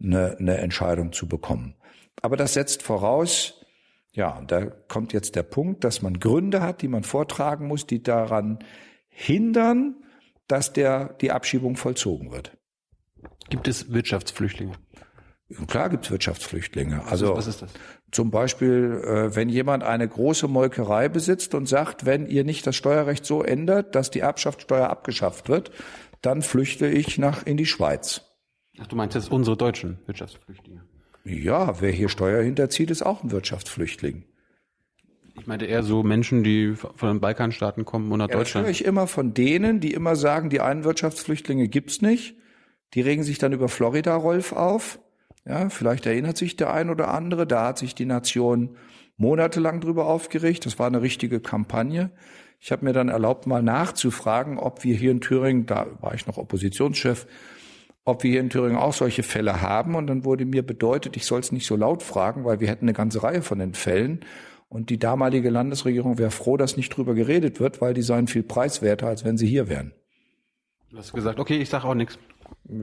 eine, 0.04 0.38
eine 0.38 0.58
Entscheidung 0.58 1.14
zu 1.14 1.28
bekommen. 1.28 1.76
Aber 2.22 2.36
das 2.36 2.54
setzt 2.54 2.84
voraus, 2.84 3.62
ja, 4.12 4.38
und 4.38 4.52
da 4.52 4.66
kommt 4.66 5.14
jetzt 5.14 5.36
der 5.36 5.44
Punkt, 5.44 5.84
dass 5.84 6.02
man 6.02 6.20
Gründe 6.20 6.62
hat, 6.62 6.82
die 6.82 6.88
man 6.88 7.04
vortragen 7.04 7.68
muss, 7.68 7.86
die 7.86 8.02
daran 8.02 8.60
hindern, 9.20 9.96
dass 10.48 10.74
der, 10.74 11.16
die 11.22 11.32
Abschiebung 11.32 11.76
vollzogen 11.76 12.32
wird. 12.32 12.56
Gibt 13.50 13.68
es 13.68 13.92
Wirtschaftsflüchtlinge? 13.92 14.74
Klar 15.66 15.90
gibt 15.90 16.06
es 16.06 16.12
Wirtschaftsflüchtlinge. 16.12 17.04
Also 17.06 17.36
was 17.36 17.48
ist 17.48 17.64
das? 17.64 17.72
Zum 18.12 18.30
Beispiel, 18.30 19.02
äh, 19.04 19.36
wenn 19.36 19.50
jemand 19.50 19.84
eine 19.84 20.08
große 20.08 20.48
Molkerei 20.48 21.10
besitzt 21.10 21.56
und 21.56 21.68
sagt, 21.68 22.06
wenn 22.06 22.28
ihr 22.28 22.44
nicht 22.44 22.68
das 22.68 22.76
Steuerrecht 22.76 23.26
so 23.26 23.42
ändert, 23.42 23.96
dass 23.96 24.12
die 24.12 24.20
Erbschaftssteuer 24.20 24.88
abgeschafft 24.88 25.50
wird, 25.50 25.72
dann 26.22 26.44
flüchte 26.44 26.88
ich 26.88 27.18
nach 27.18 27.44
in 27.44 27.58
die 27.58 27.66
Schweiz. 27.66 28.22
Ach, 28.80 28.86
du 28.86 28.96
meinst 28.96 29.16
jetzt 29.16 29.32
unsere 29.32 29.58
deutschen 29.58 29.98
Wirtschaftsflüchtlinge? 30.06 30.84
Ja, 31.24 31.82
wer 31.82 31.92
hier 31.92 32.10
Steuer 32.10 32.44
hinterzieht, 32.44 32.92
ist 32.92 33.02
auch 33.02 33.24
ein 33.24 33.32
Wirtschaftsflüchtling. 33.32 34.26
Ich 35.40 35.48
meinte 35.48 35.66
eher 35.66 35.84
so 35.84 36.04
Menschen, 36.04 36.44
die 36.44 36.74
von 36.76 37.10
den 37.10 37.20
Balkanstaaten 37.20 37.86
kommen 37.86 38.12
und 38.12 38.20
nach 38.20 38.30
ja, 38.30 38.38
Deutschland. 38.38 38.64
Das 38.64 38.68
höre 38.68 38.72
ich 38.72 38.86
immer 38.86 39.08
von 39.08 39.34
denen, 39.34 39.80
die 39.80 39.94
immer 39.94 40.16
sagen, 40.16 40.50
die 40.50 40.62
einen 40.62 40.84
Wirtschaftsflüchtlinge 40.84 41.68
gibt's 41.68 42.02
nicht. 42.02 42.36
Die 42.94 43.02
regen 43.02 43.24
sich 43.24 43.38
dann 43.38 43.54
über 43.54 43.70
Florida, 43.70 44.16
Rolf, 44.16 44.54
auf. 44.54 45.00
Ja, 45.46 45.70
vielleicht 45.70 46.06
erinnert 46.06 46.38
sich 46.38 46.56
der 46.56 46.74
ein 46.74 46.90
oder 46.90 47.14
andere. 47.14 47.46
Da 47.48 47.68
hat 47.68 47.78
sich 47.78 47.96
die 47.96 48.06
Nation 48.06 48.76
monatelang 49.18 49.80
drüber 49.80 50.08
aufgeregt. 50.08 50.66
Das 50.66 50.80
war 50.80 50.88
eine 50.88 51.02
richtige 51.02 51.40
Kampagne. 51.40 52.12
Ich 52.60 52.72
habe 52.72 52.86
mir 52.86 52.94
dann 52.94 53.10
erlaubt, 53.10 53.46
mal 53.46 53.62
nachzufragen, 53.62 54.58
ob 54.58 54.84
wir 54.84 54.96
hier 54.96 55.12
in 55.12 55.22
Thüringen, 55.22 55.66
da 55.66 55.86
war 56.02 56.16
ich 56.16 56.26
noch 56.26 56.38
Oppositionschef, 56.38 57.28
ob 58.04 58.24
wir 58.24 58.32
hier 58.32 58.40
in 58.40 58.50
Thüringen 58.50 58.78
auch 58.78 58.94
solche 58.94 59.24
Fälle 59.24 59.62
haben. 59.62 59.96
Und 59.96 60.08
dann 60.08 60.26
wurde 60.26 60.46
mir 60.46 60.66
bedeutet, 60.66 61.16
ich 61.16 61.26
soll 61.26 61.40
es 61.40 61.52
nicht 61.52 61.68
so 61.68 61.76
laut 61.76 62.02
fragen, 62.02 62.46
weil 62.46 62.60
wir 62.60 62.68
hätten 62.68 62.86
eine 62.86 62.94
ganze 62.94 63.22
Reihe 63.22 63.42
von 63.42 63.60
den 63.60 63.74
Fällen. 63.74 64.22
Und 64.70 64.90
die 64.90 65.00
damalige 65.00 65.50
Landesregierung 65.50 66.18
wäre 66.18 66.32
froh, 66.32 66.58
dass 66.58 66.78
nicht 66.78 66.90
drüber 66.90 67.14
geredet 67.14 67.60
wird, 67.60 67.80
weil 67.80 67.94
die 67.94 68.02
seien 68.02 68.28
viel 68.28 68.44
preiswerter, 68.44 69.08
als 69.08 69.24
wenn 69.24 69.38
sie 69.38 69.48
hier 69.48 69.70
wären. 69.70 69.94
Du 70.90 70.98
hast 70.98 71.14
gesagt, 71.14 71.40
okay, 71.40 71.58
ich 71.58 71.70
sage 71.70 71.86
auch 71.86 71.94
nichts. 71.94 72.18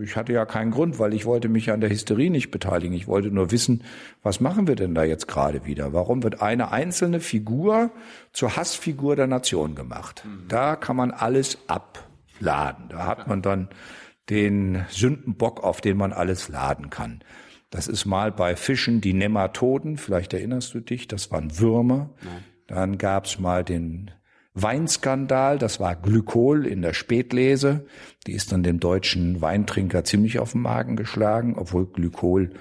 Ich 0.03 0.16
hatte 0.16 0.32
ja 0.32 0.47
keinen 0.47 0.70
Grund, 0.70 0.99
weil 0.99 1.14
ich 1.14 1.26
wollte 1.26 1.49
mich 1.49 1.70
an 1.70 1.80
der 1.80 1.91
Hysterie 1.91 2.30
nicht 2.30 2.51
beteiligen. 2.51 2.95
Ich 2.95 3.07
wollte 3.07 3.30
nur 3.30 3.51
wissen, 3.51 3.82
was 4.22 4.41
machen 4.41 4.66
wir 4.66 4.76
denn 4.76 4.95
da 4.95 5.05
jetzt 5.05 5.28
gerade 5.28 5.66
wieder? 5.66 5.93
Warum 5.93 6.22
wird 6.22 6.41
eine 6.41 6.70
einzelne 6.70 7.20
Figur 7.20 7.91
zur 8.32 8.57
Hassfigur 8.57 9.16
der 9.16 9.26
Nation 9.26 9.74
gemacht? 9.74 10.24
Mhm. 10.26 10.49
Da 10.49 10.76
kann 10.76 10.97
man 10.97 11.11
alles 11.11 11.59
abladen. 11.66 12.89
Da 12.89 13.07
hat 13.07 13.26
man 13.26 13.43
dann 13.43 13.68
den 14.30 14.85
Sündenbock, 14.89 15.62
auf 15.62 15.80
den 15.80 15.99
man 15.99 16.12
alles 16.12 16.49
laden 16.49 16.89
kann. 16.89 17.20
Das 17.74 17.88
ist 17.88 18.04
mal 18.04 18.30
bei 18.30 18.54
Fischen 18.54 19.00
die 19.00 19.14
Nematoden, 19.14 19.96
vielleicht 19.96 20.32
erinnerst 20.32 20.74
du 20.74 20.80
dich, 20.80 21.08
das 21.08 21.32
waren 21.32 21.58
Würmer. 21.58 22.10
Nein. 22.22 22.44
Dann 22.68 22.98
gab's 22.98 23.40
mal 23.40 23.64
den 23.64 24.12
Weinskandal, 24.54 25.58
das 25.58 25.80
war 25.80 25.96
Glykol 25.96 26.68
in 26.68 26.82
der 26.82 26.92
Spätlese. 26.92 27.84
Die 28.28 28.32
ist 28.32 28.52
dann 28.52 28.62
dem 28.62 28.78
deutschen 28.78 29.42
Weintrinker 29.42 30.04
ziemlich 30.04 30.38
auf 30.38 30.52
den 30.52 30.60
Magen 30.60 30.94
geschlagen, 30.94 31.56
obwohl 31.58 31.86
Glykol 31.86 32.52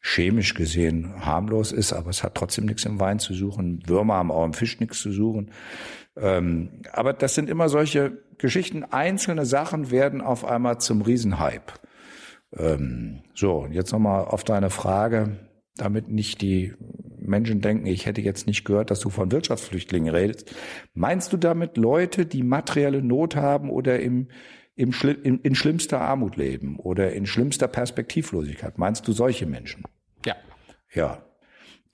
chemisch 0.00 0.54
gesehen 0.54 1.26
harmlos 1.26 1.70
ist, 1.70 1.92
aber 1.92 2.08
es 2.08 2.24
hat 2.24 2.34
trotzdem 2.34 2.64
nichts 2.64 2.86
im 2.86 2.98
Wein 2.98 3.18
zu 3.18 3.34
suchen. 3.34 3.82
Würmer 3.86 4.14
haben 4.14 4.32
auch 4.32 4.46
im 4.46 4.54
Fisch 4.54 4.80
nichts 4.80 5.02
zu 5.02 5.12
suchen. 5.12 5.50
Ähm, 6.16 6.80
aber 6.94 7.12
das 7.12 7.34
sind 7.34 7.50
immer 7.50 7.68
solche 7.68 8.22
Geschichten. 8.38 8.84
Einzelne 8.84 9.44
Sachen 9.44 9.90
werden 9.90 10.22
auf 10.22 10.46
einmal 10.46 10.80
zum 10.80 11.02
Riesenhype. 11.02 11.74
Ähm, 12.58 13.22
so, 13.34 13.66
jetzt 13.70 13.92
nochmal 13.92 14.24
auf 14.24 14.44
deine 14.44 14.70
Frage, 14.70 15.36
damit 15.76 16.08
nicht 16.08 16.40
die 16.40 16.74
Menschen 17.18 17.60
denken, 17.60 17.86
ich 17.86 18.06
hätte 18.06 18.20
jetzt 18.20 18.46
nicht 18.46 18.64
gehört, 18.64 18.90
dass 18.90 19.00
du 19.00 19.10
von 19.10 19.32
Wirtschaftsflüchtlingen 19.32 20.14
redest. 20.14 20.54
Meinst 20.94 21.32
du 21.32 21.36
damit 21.36 21.76
Leute, 21.76 22.24
die 22.24 22.42
materielle 22.42 23.02
Not 23.02 23.36
haben 23.36 23.68
oder 23.70 24.00
im, 24.00 24.28
im, 24.74 24.94
in, 25.22 25.40
in 25.40 25.54
schlimmster 25.54 26.00
Armut 26.00 26.36
leben 26.36 26.78
oder 26.78 27.12
in 27.12 27.26
schlimmster 27.26 27.68
Perspektivlosigkeit? 27.68 28.78
Meinst 28.78 29.06
du 29.08 29.12
solche 29.12 29.46
Menschen? 29.46 29.84
Ja. 30.24 30.36
Ja. 30.92 31.22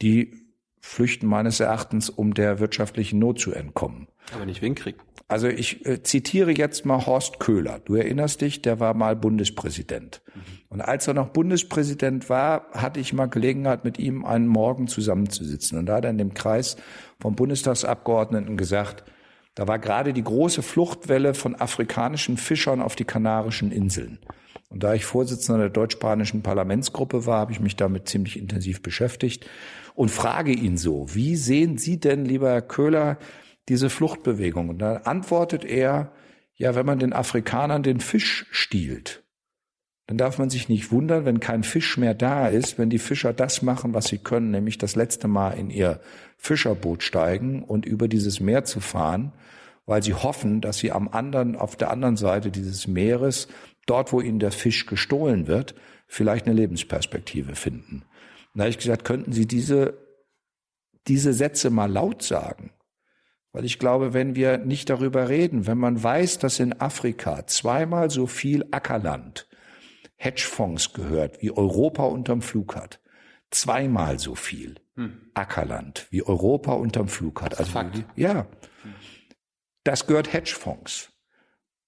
Die 0.00 0.34
flüchten 0.80 1.26
meines 1.26 1.60
Erachtens, 1.60 2.10
um 2.10 2.34
der 2.34 2.58
wirtschaftlichen 2.58 3.18
Not 3.18 3.40
zu 3.40 3.52
entkommen. 3.52 4.08
Aber 4.34 4.46
nicht 4.46 4.62
wegen 4.62 4.74
Krieg. 4.74 4.96
Also 5.32 5.48
ich 5.48 5.86
äh, 5.86 6.02
zitiere 6.02 6.52
jetzt 6.52 6.84
mal 6.84 7.06
Horst 7.06 7.40
Köhler. 7.40 7.80
Du 7.82 7.94
erinnerst 7.94 8.42
dich, 8.42 8.60
der 8.60 8.80
war 8.80 8.92
mal 8.92 9.16
Bundespräsident. 9.16 10.20
Mhm. 10.34 10.40
Und 10.68 10.80
als 10.82 11.08
er 11.08 11.14
noch 11.14 11.30
Bundespräsident 11.30 12.28
war, 12.28 12.66
hatte 12.72 13.00
ich 13.00 13.14
mal 13.14 13.26
Gelegenheit, 13.26 13.82
mit 13.82 13.98
ihm 13.98 14.26
einen 14.26 14.46
Morgen 14.46 14.88
zusammenzusitzen. 14.88 15.78
Und 15.78 15.86
da 15.86 15.96
hat 15.96 16.04
er 16.04 16.10
in 16.10 16.18
dem 16.18 16.34
Kreis 16.34 16.76
vom 17.18 17.34
Bundestagsabgeordneten 17.34 18.58
gesagt, 18.58 19.04
da 19.54 19.66
war 19.66 19.78
gerade 19.78 20.12
die 20.12 20.22
große 20.22 20.60
Fluchtwelle 20.60 21.32
von 21.32 21.54
afrikanischen 21.54 22.36
Fischern 22.36 22.82
auf 22.82 22.94
die 22.94 23.04
Kanarischen 23.04 23.72
Inseln. 23.72 24.18
Und 24.68 24.82
da 24.82 24.92
ich 24.92 25.06
Vorsitzender 25.06 25.60
der 25.60 25.70
deutsch-spanischen 25.70 26.42
Parlamentsgruppe 26.42 27.24
war, 27.24 27.38
habe 27.38 27.52
ich 27.52 27.60
mich 27.60 27.76
damit 27.76 28.06
ziemlich 28.06 28.38
intensiv 28.38 28.82
beschäftigt 28.82 29.46
und 29.94 30.10
frage 30.10 30.52
ihn 30.52 30.76
so, 30.76 31.06
wie 31.14 31.36
sehen 31.36 31.78
Sie 31.78 31.98
denn, 31.98 32.26
lieber 32.26 32.50
Herr 32.50 32.62
Köhler, 32.62 33.16
diese 33.68 33.90
Fluchtbewegung? 33.90 34.68
Und 34.68 34.78
da 34.78 34.96
antwortet 34.98 35.64
er, 35.64 36.12
ja, 36.54 36.74
wenn 36.74 36.86
man 36.86 36.98
den 36.98 37.12
Afrikanern 37.12 37.82
den 37.82 38.00
Fisch 38.00 38.46
stiehlt, 38.50 39.22
dann 40.06 40.18
darf 40.18 40.38
man 40.38 40.50
sich 40.50 40.68
nicht 40.68 40.90
wundern, 40.90 41.24
wenn 41.24 41.40
kein 41.40 41.62
Fisch 41.62 41.96
mehr 41.96 42.14
da 42.14 42.48
ist, 42.48 42.78
wenn 42.78 42.90
die 42.90 42.98
Fischer 42.98 43.32
das 43.32 43.62
machen, 43.62 43.94
was 43.94 44.06
sie 44.06 44.18
können, 44.18 44.50
nämlich 44.50 44.76
das 44.78 44.96
letzte 44.96 45.28
Mal 45.28 45.52
in 45.52 45.70
ihr 45.70 46.00
Fischerboot 46.36 47.02
steigen 47.02 47.62
und 47.62 47.86
über 47.86 48.08
dieses 48.08 48.40
Meer 48.40 48.64
zu 48.64 48.80
fahren, 48.80 49.32
weil 49.86 50.02
sie 50.02 50.14
hoffen, 50.14 50.60
dass 50.60 50.78
sie 50.78 50.92
am 50.92 51.08
anderen, 51.08 51.56
auf 51.56 51.76
der 51.76 51.90
anderen 51.90 52.16
Seite 52.16 52.50
dieses 52.50 52.86
Meeres, 52.86 53.48
dort, 53.86 54.12
wo 54.12 54.20
ihnen 54.20 54.38
der 54.38 54.52
Fisch 54.52 54.86
gestohlen 54.86 55.46
wird, 55.46 55.74
vielleicht 56.06 56.46
eine 56.46 56.54
Lebensperspektive 56.54 57.54
finden. 57.54 58.04
Da 58.54 58.64
habe 58.64 58.70
ich 58.70 58.78
gesagt, 58.78 59.04
könnten 59.04 59.32
Sie 59.32 59.46
diese, 59.46 59.98
diese 61.08 61.32
Sätze 61.32 61.70
mal 61.70 61.90
laut 61.90 62.22
sagen? 62.22 62.70
Weil 63.52 63.64
ich 63.64 63.78
glaube, 63.78 64.14
wenn 64.14 64.34
wir 64.34 64.58
nicht 64.58 64.88
darüber 64.88 65.28
reden, 65.28 65.66
wenn 65.66 65.78
man 65.78 66.02
weiß, 66.02 66.38
dass 66.38 66.58
in 66.58 66.80
Afrika 66.80 67.46
zweimal 67.46 68.10
so 68.10 68.26
viel 68.26 68.66
Ackerland 68.70 69.46
Hedgefonds 70.16 70.92
gehört, 70.92 71.42
wie 71.42 71.50
Europa 71.50 72.04
unterm 72.04 72.42
Flug 72.42 72.76
hat, 72.76 73.00
zweimal 73.50 74.18
so 74.18 74.34
viel 74.34 74.76
hm. 74.94 75.30
Ackerland, 75.34 76.06
wie 76.10 76.22
Europa 76.22 76.72
unterm 76.72 77.08
Flug 77.08 77.42
hat. 77.42 77.58
Also, 77.58 77.72
Fakt. 77.72 78.04
Ja. 78.16 78.46
Das 79.84 80.06
gehört 80.06 80.32
Hedgefonds. 80.32 81.10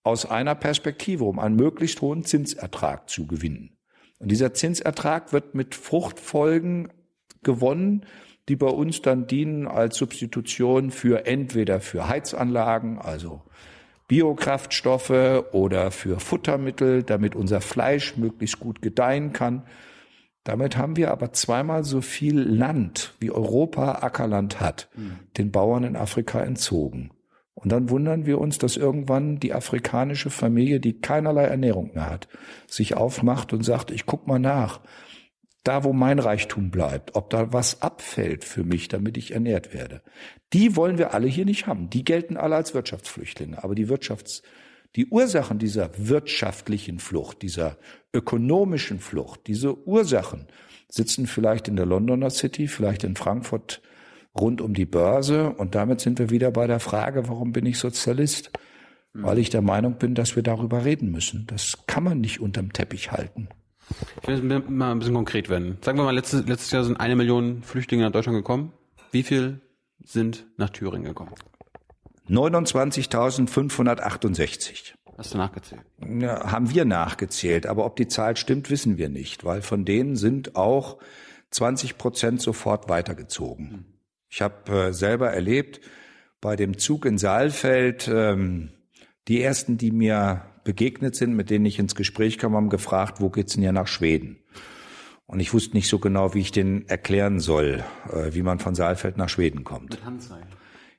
Aus 0.03 0.27
einer 0.27 0.55
Perspektive, 0.55 1.25
um 1.25 1.39
einen 1.39 1.57
möglichst 1.57 2.03
hohen 2.03 2.25
Zinsertrag 2.25 3.09
zu 3.09 3.27
gewinnen. 3.27 3.79
Und 4.19 4.31
dieser 4.31 4.53
Zinsertrag 4.53 5.33
wird 5.33 5.55
mit 5.55 5.75
Fruchtfolgen 5.75 6.93
gewonnen, 7.43 8.05
die 8.49 8.57
bei 8.57 8.69
uns 8.69 9.03
dann 9.03 9.27
dienen 9.27 9.67
als 9.67 9.97
Substitution 9.97 10.91
für 10.91 11.27
entweder 11.27 11.81
für 11.81 12.09
Heizanlagen, 12.09 12.99
also 12.99 13.43
Biokraftstoffe 14.07 15.45
oder 15.53 15.91
für 15.91 16.21
Futtermittel, 16.21 17.03
damit 17.03 17.35
unser 17.35 17.61
Fleisch 17.61 18.17
möglichst 18.17 18.61
gut 18.61 18.83
gedeihen 18.83 19.33
kann. 19.33 19.63
Damit 20.45 20.77
haben 20.77 20.97
wir 20.97 21.11
aber 21.11 21.33
zweimal 21.33 21.85
so 21.85 22.03
viel 22.03 22.39
Land, 22.39 23.15
wie 23.19 23.31
Europa 23.31 24.03
Ackerland 24.03 24.61
hat, 24.61 24.91
mhm. 24.95 25.19
den 25.39 25.51
Bauern 25.51 25.85
in 25.85 25.97
Afrika 25.97 26.41
entzogen. 26.43 27.13
Und 27.55 27.73
dann 27.73 27.89
wundern 27.89 28.27
wir 28.27 28.39
uns, 28.41 28.59
dass 28.59 28.77
irgendwann 28.77 29.41
die 29.41 29.55
afrikanische 29.55 30.29
Familie, 30.29 30.81
die 30.81 31.01
keinerlei 31.01 31.45
Ernährung 31.45 31.93
mehr 31.95 32.11
hat, 32.11 32.29
sich 32.67 32.95
aufmacht 32.95 33.55
und 33.55 33.63
sagt, 33.63 33.91
ich 33.91 34.05
guck 34.05 34.27
mal 34.27 34.39
nach, 34.39 34.81
da 35.65 35.83
wo 35.83 35.93
mein 35.95 36.19
Reichtum 36.19 36.71
bleibt, 36.71 37.15
ob 37.17 37.31
da 37.31 37.53
was 37.53 37.81
abfällt 37.83 38.45
für 38.45 38.65
mich, 38.65 38.89
damit 38.89 39.17
ich 39.17 39.33
ernährt 39.33 39.73
werde. 39.73 40.03
Die 40.53 40.77
wollen 40.77 40.99
wir 40.99 41.15
alle 41.15 41.27
hier 41.27 41.47
nicht 41.47 41.67
haben. 41.67 41.89
Die 41.89 42.05
gelten 42.05 42.37
alle 42.37 42.55
als 42.55 42.75
Wirtschaftsflüchtlinge. 42.75 43.65
Aber 43.65 43.75
die 43.75 43.89
Wirtschafts, 43.89 44.43
die 44.95 45.07
Ursachen 45.07 45.59
dieser 45.59 45.91
wirtschaftlichen 45.97 46.99
Flucht, 46.99 47.41
dieser 47.41 47.79
ökonomischen 48.13 49.01
Flucht, 49.01 49.47
diese 49.47 49.87
Ursachen 49.87 50.47
sitzen 50.89 51.27
vielleicht 51.27 51.67
in 51.67 51.77
der 51.77 51.87
Londoner 51.87 52.31
City, 52.31 52.69
vielleicht 52.69 53.03
in 53.03 53.17
Frankfurt 53.17 53.81
rund 54.39 54.61
um 54.61 54.75
die 54.75 54.87
Börse. 54.87 55.51
Und 55.51 55.75
damit 55.75 56.01
sind 56.01 56.19
wir 56.19 56.29
wieder 56.29 56.51
bei 56.51 56.67
der 56.67 56.79
Frage, 56.79 57.27
warum 57.27 57.53
bin 57.53 57.65
ich 57.65 57.79
Sozialist? 57.79 58.51
Weil 59.15 59.39
ich 59.39 59.49
der 59.49 59.63
Meinung 59.63 59.97
bin, 59.97 60.15
dass 60.15 60.37
wir 60.37 60.43
darüber 60.43 60.85
reden 60.85 61.11
müssen. 61.11 61.47
Das 61.47 61.87
kann 61.87 62.03
man 62.03 62.21
nicht 62.21 62.41
unterm 62.41 62.73
Teppich 62.73 63.13
halten. 63.13 63.49
Ich 64.23 64.29
will 64.29 64.61
mal 64.69 64.93
ein 64.93 64.99
bisschen 64.99 65.15
konkret 65.15 65.49
werden. 65.49 65.79
Sagen 65.83 65.99
wir 65.99 66.05
mal, 66.05 66.15
letztes, 66.15 66.47
letztes 66.47 66.71
Jahr 66.71 66.85
sind 66.85 66.99
eine 66.99 67.17
Million 67.17 67.63
Flüchtlinge 67.63 68.05
nach 68.05 68.13
Deutschland 68.13 68.37
gekommen. 68.37 68.73
Wie 69.11 69.23
viel 69.23 69.61
sind 70.03 70.47
nach 70.57 70.71
Thüringen 70.71 71.05
gekommen? 71.05 71.33
29.568. 72.29 74.95
Hast 75.17 75.35
du 75.35 75.39
nachgezählt? 75.39 75.83
Ja, 76.01 76.51
haben 76.51 76.71
wir 76.71 76.85
nachgezählt. 76.85 77.67
Aber 77.67 77.85
ob 77.85 77.95
die 77.97 78.09
Zahl 78.09 78.37
stimmt, 78.37 78.71
wissen 78.71 78.99
wir 78.99 79.09
nicht, 79.09 79.45
weil 79.45 79.63
von 79.63 79.85
denen 79.85 80.17
sind 80.17 80.57
auch 80.57 80.99
20 81.51 81.99
Prozent 81.99 82.41
sofort 82.41 82.89
weitergezogen. 82.89 83.71
Hm. 83.71 83.85
Ich 84.29 84.43
habe 84.43 84.89
äh, 84.89 84.93
selber 84.93 85.31
erlebt 85.31 85.81
bei 86.41 86.57
dem 86.57 86.79
Zug 86.79 87.07
in 87.07 87.19
Saalfeld, 87.19 88.09
ähm, 88.09 88.73
die 89.29 89.41
ersten, 89.41 89.79
die 89.79 89.93
mir 89.93 90.43
begegnet 90.65 91.15
sind, 91.15 91.35
mit 91.35 91.51
denen 91.51 91.67
ich 91.67 91.79
ins 91.79 91.95
Gespräch 91.95 92.39
kam, 92.39 92.55
haben 92.55 92.71
gefragt, 92.71 93.21
wo 93.21 93.31
geht's 93.31 93.55
denn 93.55 93.63
ja 93.63 93.73
nach 93.73 93.87
Schweden? 93.87 94.39
Und 95.27 95.41
ich 95.41 95.55
wusste 95.55 95.75
nicht 95.77 95.89
so 95.89 95.99
genau, 95.99 96.35
wie 96.35 96.41
ich 96.41 96.53
denen 96.53 96.87
erklären 96.89 97.41
soll, 97.41 97.85
äh, 98.13 98.35
wie 98.35 98.43
man 98.43 98.59
von 98.59 98.75
Saalfeld 98.75 99.17
nach 99.17 99.29
Schweden 99.29 99.65
kommt. 99.65 99.91
Mit 99.91 100.05
Handzeichen. 100.05 100.49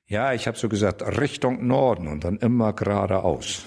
Ja, 0.07 0.33
ich 0.33 0.47
habe 0.47 0.57
so 0.57 0.69
gesagt, 0.69 1.01
Richtung 1.19 1.65
Norden 1.67 2.07
und 2.07 2.23
dann 2.23 2.37
immer 2.37 2.73
geradeaus. 2.73 3.65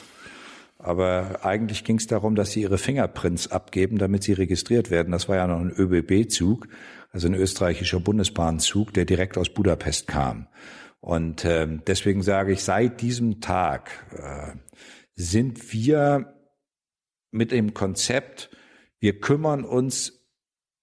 Aber 0.79 1.41
eigentlich 1.43 1.83
ging 1.83 1.97
es 1.97 2.07
darum, 2.07 2.37
dass 2.37 2.53
sie 2.53 2.63
ihre 2.63 2.79
Fingerprints 2.79 3.51
abgeben, 3.51 3.99
damit 3.99 4.23
sie 4.23 4.33
registriert 4.33 4.91
werden. 4.91 5.11
Das 5.11 5.29
war 5.29 5.37
ja 5.37 5.49
noch 5.49 5.59
ein 5.59 5.73
ÖBB-Zug 5.77 6.69
also 7.13 7.29
ein 7.29 7.35
österreichischer 7.35 8.01
Bundesbahnzug, 8.01 8.93
der 8.93 9.05
direkt 9.05 9.39
aus 9.39 9.49
Budapest 9.49 10.07
kam. 10.07 10.47
Und 11.01 11.45
äh, 11.45 11.67
deswegen 11.87 12.23
sage 12.23 12.53
ich, 12.53 12.63
seit 12.63 13.01
diesem 13.01 13.41
Tag 13.41 13.91
äh, 14.13 14.57
sind 15.19 15.73
wir 15.73 16.33
mit 17.33 17.51
dem 17.51 17.75
Konzept, 17.75 18.51
wir 19.01 19.19
kümmern 19.21 19.65
uns 19.65 20.25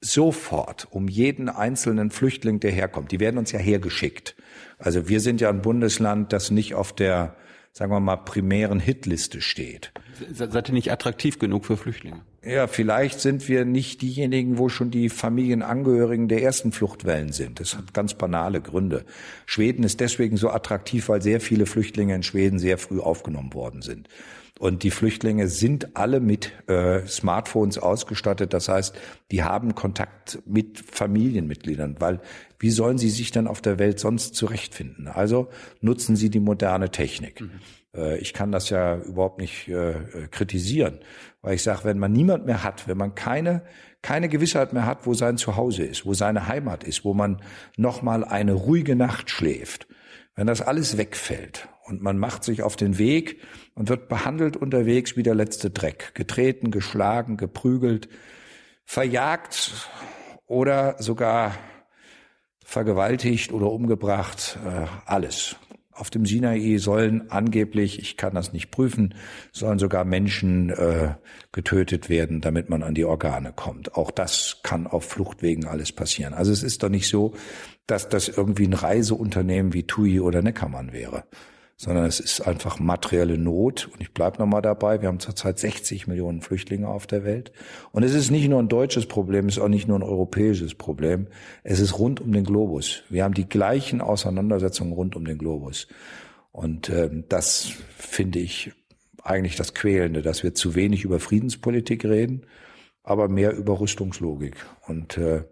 sofort 0.02 0.88
um 0.92 1.08
jeden 1.08 1.50
einzelnen 1.50 2.12
Flüchtling, 2.12 2.60
der 2.60 2.72
herkommt. 2.72 3.12
Die 3.12 3.20
werden 3.20 3.38
uns 3.38 3.54
ja 3.54 3.60
hergeschickt. 3.60 4.36
Also 4.78 5.08
wir 5.08 5.22
sind 5.22 5.42
ja 5.42 5.50
ein 5.50 5.62
Bundesland, 5.62 6.34
das 6.34 6.52
nicht 6.52 6.76
auf 6.76 6.94
der, 6.94 7.38
sagen 7.72 7.92
wir 7.92 8.02
mal, 8.02 8.18
primären 8.18 8.80
Hitliste 8.80 9.42
steht. 9.42 9.94
Seid 10.32 10.70
ihr 10.70 10.74
nicht 10.74 10.92
attraktiv 10.92 11.40
genug 11.40 11.66
für 11.66 11.78
Flüchtlinge? 11.78 12.22
Ja, 12.46 12.68
vielleicht 12.68 13.20
sind 13.22 13.48
wir 13.50 13.66
nicht 13.66 14.02
diejenigen, 14.02 14.58
wo 14.60 14.70
schon 14.70 14.92
die 14.92 15.10
Familienangehörigen 15.10 16.28
der 16.28 16.44
ersten 16.44 16.72
Fluchtwellen 16.72 17.32
sind. 17.32 17.60
Das 17.60 17.76
hat 17.76 17.94
ganz 17.94 18.14
banale 18.14 18.62
Gründe. 18.62 19.04
Schweden 19.48 19.84
ist 19.84 20.00
deswegen 20.00 20.38
so 20.38 20.52
attraktiv, 20.52 21.10
weil 21.10 21.22
sehr 21.24 21.42
viele 21.42 21.66
Flüchtlinge 21.66 22.14
in 22.14 22.24
Schweden 22.24 22.60
sehr 22.60 22.78
früh 22.78 23.00
aufgenommen 23.00 23.54
worden 23.54 23.82
sind. 23.82 24.10
Und 24.58 24.84
die 24.84 24.92
Flüchtlinge 24.92 25.48
sind 25.50 25.98
alle 25.98 26.22
mit 26.22 26.52
äh, 26.70 27.06
Smartphones 27.08 27.78
ausgestattet. 27.78 28.54
Das 28.54 28.70
heißt, 28.70 28.96
die 29.32 29.44
haben 29.44 29.76
Kontakt 29.76 30.40
mit 30.46 30.80
Familienmitgliedern, 30.80 31.98
weil 32.00 32.22
wie 32.60 32.70
sollen 32.70 32.98
sie 32.98 33.10
sich 33.10 33.32
dann 33.32 33.48
auf 33.48 33.62
der 33.62 33.80
Welt 33.80 34.00
sonst 34.00 34.36
zurechtfinden? 34.36 35.08
Also 35.08 35.50
nutzen 35.82 36.16
sie 36.16 36.30
die 36.30 36.40
moderne 36.40 36.90
Technik. 36.90 37.42
Mhm. 37.42 37.52
Äh, 37.96 38.18
ich 38.20 38.34
kann 38.34 38.52
das 38.52 38.70
ja 38.70 38.98
überhaupt 38.98 39.40
nicht 39.40 39.68
äh, 39.68 39.96
kritisieren, 40.32 41.00
weil 41.46 41.54
ich 41.54 41.64
sage, 41.64 41.84
wenn 41.84 42.00
man 42.00 42.12
niemand 42.12 42.48
mehr 42.48 42.64
hat, 42.64 42.88
wenn 42.88 42.98
man 42.98 43.14
keine 43.14 43.62
keine 44.02 44.30
Gewissheit 44.30 44.74
mehr 44.74 44.86
hat, 44.86 45.08
wo 45.08 45.16
sein 45.16 45.38
Zuhause 45.38 45.84
ist, 45.84 46.06
wo 46.06 46.14
seine 46.14 46.48
Heimat 46.48 46.84
ist, 46.84 47.06
wo 47.06 47.16
man 47.16 47.42
noch 47.76 48.04
mal 48.04 48.24
eine 48.24 48.54
ruhige 48.54 48.96
Nacht 48.96 49.32
schläft, 49.32 49.88
wenn 50.36 50.46
das 50.46 50.62
alles 50.62 50.98
wegfällt 50.98 51.68
und 51.86 52.04
man 52.04 52.18
macht 52.18 52.44
sich 52.44 52.62
auf 52.62 52.76
den 52.76 53.00
Weg 53.00 53.42
und 53.74 53.90
wird 53.90 54.08
behandelt 54.08 54.58
unterwegs 54.58 55.18
wie 55.18 55.24
der 55.24 55.34
letzte 55.34 55.72
Dreck, 55.72 56.14
getreten, 56.14 56.70
geschlagen, 56.70 57.38
geprügelt, 57.38 58.10
verjagt 58.86 59.72
oder 60.46 60.96
sogar 61.02 61.56
vergewaltigt 62.64 63.52
oder 63.52 63.72
umgebracht, 63.72 64.60
äh, 64.66 64.86
alles. 65.06 65.56
Auf 65.96 66.10
dem 66.10 66.26
Sinai 66.26 66.78
sollen 66.78 67.32
angeblich, 67.32 68.00
ich 68.00 68.18
kann 68.18 68.36
das 68.36 68.52
nicht 68.52 68.70
prüfen, 68.70 69.16
sollen 69.54 69.80
sogar 69.80 70.04
Menschen 70.04 70.70
äh, 70.70 71.16
getötet 71.54 72.10
werden, 72.10 72.42
damit 72.42 72.70
man 72.70 72.84
an 72.84 72.96
die 72.96 73.06
Organe 73.06 73.54
kommt. 73.56 73.96
Auch 73.96 74.12
das 74.12 74.60
kann 74.62 74.88
auf 74.88 75.06
Fluchtwegen 75.06 75.66
alles 75.66 75.94
passieren. 75.94 76.34
Also 76.34 76.52
es 76.52 76.64
ist 76.64 76.84
doch 76.84 76.90
nicht 76.90 77.08
so, 77.08 77.34
dass 77.88 78.10
das 78.10 78.28
irgendwie 78.28 78.68
ein 78.68 78.74
Reiseunternehmen 78.74 79.74
wie 79.74 79.84
TUI 79.84 80.20
oder 80.20 80.42
Neckermann 80.42 80.92
wäre 80.92 81.24
sondern 81.78 82.06
es 82.06 82.20
ist 82.20 82.42
einfach 82.42 82.80
materielle 82.80 83.38
Not. 83.38 83.90
Und 83.92 84.02
ich 84.02 84.14
bleibe 84.14 84.40
nochmal 84.40 84.62
dabei, 84.62 85.02
wir 85.02 85.10
haben 85.10 85.20
zurzeit 85.20 85.60
60 85.60 86.08
Millionen 86.08 86.42
Flüchtlinge 86.42 86.88
auf 86.88 87.06
der 87.06 87.26
Welt. 87.26 87.52
Und 87.92 88.04
es 88.04 88.14
ist 88.14 88.32
nicht 88.32 88.48
nur 88.48 88.60
ein 88.60 88.70
deutsches 88.70 89.08
Problem, 89.08 89.48
es 89.48 89.58
ist 89.58 89.64
auch 89.64 89.68
nicht 89.68 89.88
nur 89.88 90.00
ein 90.00 90.04
europäisches 90.04 90.74
Problem. 90.76 91.28
Es 91.64 91.80
ist 91.80 92.00
rund 92.00 92.22
um 92.22 92.32
den 92.32 92.46
Globus. 92.46 93.04
Wir 93.10 93.24
haben 93.24 93.34
die 93.34 93.50
gleichen 93.50 94.02
Auseinandersetzungen 94.02 94.94
rund 94.94 95.16
um 95.16 95.26
den 95.26 95.38
Globus. 95.38 95.88
Und 96.52 96.90
äh, 96.90 97.10
das 97.28 97.74
finde 97.98 98.40
ich 98.40 98.72
eigentlich 99.22 99.58
das 99.58 99.74
Quälende, 99.74 100.22
dass 100.22 100.44
wir 100.44 100.54
zu 100.54 100.76
wenig 100.76 101.04
über 101.04 101.20
Friedenspolitik 101.20 102.06
reden, 102.06 102.46
aber 103.04 103.28
mehr 103.28 103.54
über 103.54 103.80
Rüstungslogik. 103.80 104.56
Und 104.88 105.18
äh, 105.18 105.44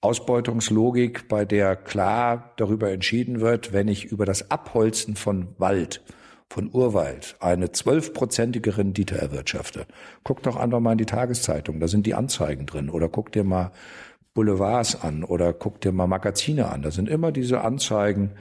Ausbeutungslogik, 0.00 1.28
bei 1.28 1.44
der 1.44 1.74
klar 1.74 2.52
darüber 2.56 2.90
entschieden 2.90 3.40
wird, 3.40 3.72
wenn 3.72 3.88
ich 3.88 4.04
über 4.04 4.24
das 4.24 4.50
Abholzen 4.50 5.16
von 5.16 5.48
Wald, 5.58 6.02
von 6.48 6.70
Urwald, 6.72 7.36
eine 7.40 7.72
zwölfprozentige 7.72 8.78
Rendite 8.78 9.18
erwirtschafte. 9.18 9.86
Guck 10.22 10.42
doch 10.44 10.56
einfach 10.56 10.80
mal 10.80 10.92
in 10.92 10.98
die 10.98 11.06
Tageszeitung, 11.06 11.80
da 11.80 11.88
sind 11.88 12.06
die 12.06 12.14
Anzeigen 12.14 12.66
drin. 12.66 12.90
Oder 12.90 13.08
guck 13.08 13.32
dir 13.32 13.44
mal 13.44 13.72
Boulevards 14.34 15.02
an 15.02 15.24
oder 15.24 15.52
guck 15.52 15.80
dir 15.80 15.90
mal 15.90 16.06
Magazine 16.06 16.68
an. 16.70 16.82
Da 16.82 16.92
sind 16.92 17.08
immer 17.08 17.32
diese 17.32 17.62
Anzeigen, 17.62 18.34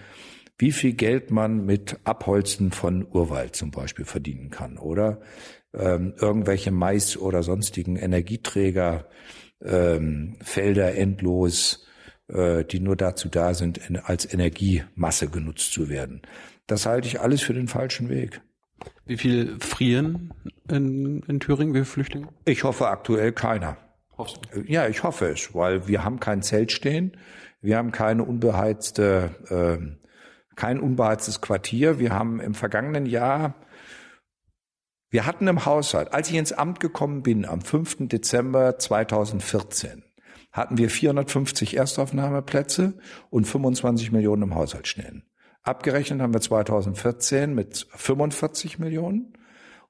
wie 0.59 0.71
viel 0.71 0.93
Geld 0.93 1.31
man 1.31 1.65
mit 1.65 1.97
Abholzen 2.03 2.71
von 2.71 3.05
Urwald 3.11 3.55
zum 3.55 3.71
Beispiel 3.71 4.05
verdienen 4.05 4.51
kann. 4.51 4.77
Oder 4.77 5.19
ähm, 5.73 6.13
irgendwelche 6.19 6.71
Mais 6.71 7.17
oder 7.17 7.41
sonstigen 7.41 7.95
Energieträger 7.95 9.05
ähm, 9.63 10.37
Felder 10.41 10.95
endlos, 10.95 11.85
äh, 12.27 12.63
die 12.63 12.79
nur 12.79 12.95
dazu 12.95 13.29
da 13.29 13.53
sind, 13.53 13.81
als 14.05 14.31
Energiemasse 14.31 15.29
genutzt 15.29 15.73
zu 15.73 15.89
werden. 15.89 16.21
Das 16.67 16.85
halte 16.85 17.07
ich 17.07 17.21
alles 17.21 17.41
für 17.41 17.53
den 17.53 17.67
falschen 17.67 18.09
Weg. 18.09 18.41
Wie 19.05 19.17
viel 19.17 19.57
frieren 19.59 20.33
in, 20.69 21.23
in 21.23 21.39
Thüringen, 21.39 21.73
wie 21.73 21.79
viele 21.79 21.85
Flüchtlinge? 21.85 22.27
Ich 22.45 22.63
hoffe 22.63 22.87
aktuell 22.87 23.31
keiner. 23.31 23.77
Hoffst 24.17 24.39
du? 24.51 24.61
Ja, 24.61 24.87
ich 24.87 25.03
hoffe 25.03 25.27
es, 25.29 25.53
weil 25.53 25.87
wir 25.87 26.03
haben 26.03 26.19
kein 26.19 26.41
Zelt 26.41 26.71
stehen, 26.71 27.17
wir 27.61 27.77
haben 27.77 27.91
keine 27.91 28.23
unbeheizte, 28.23 29.31
äh, 29.49 30.55
kein 30.55 30.79
unbeheiztes 30.79 31.41
Quartier. 31.41 31.99
Wir 31.99 32.11
haben 32.13 32.39
im 32.39 32.53
vergangenen 32.53 33.05
Jahr 33.05 33.55
wir 35.09 35.25
hatten 35.25 35.47
im 35.47 35.65
Haushalt, 35.65 36.13
als 36.13 36.29
ich 36.29 36.35
ins 36.35 36.51
Amt 36.51 36.79
gekommen 36.81 37.23
bin, 37.23 37.45
am 37.45 37.61
5. 37.61 38.09
Dezember 38.09 38.77
2014, 38.77 40.03
hatten 40.51 40.77
wir 40.77 40.89
450 40.89 41.77
Erstaufnahmeplätze 41.77 42.93
und 43.29 43.45
25 43.45 44.11
Millionen 44.11 44.43
im 44.43 44.55
Haushalt 44.55 44.87
stehen. 44.87 45.23
Abgerechnet 45.63 46.21
haben 46.21 46.33
wir 46.33 46.41
2014 46.41 47.53
mit 47.53 47.87
45 47.95 48.79
Millionen 48.79 49.33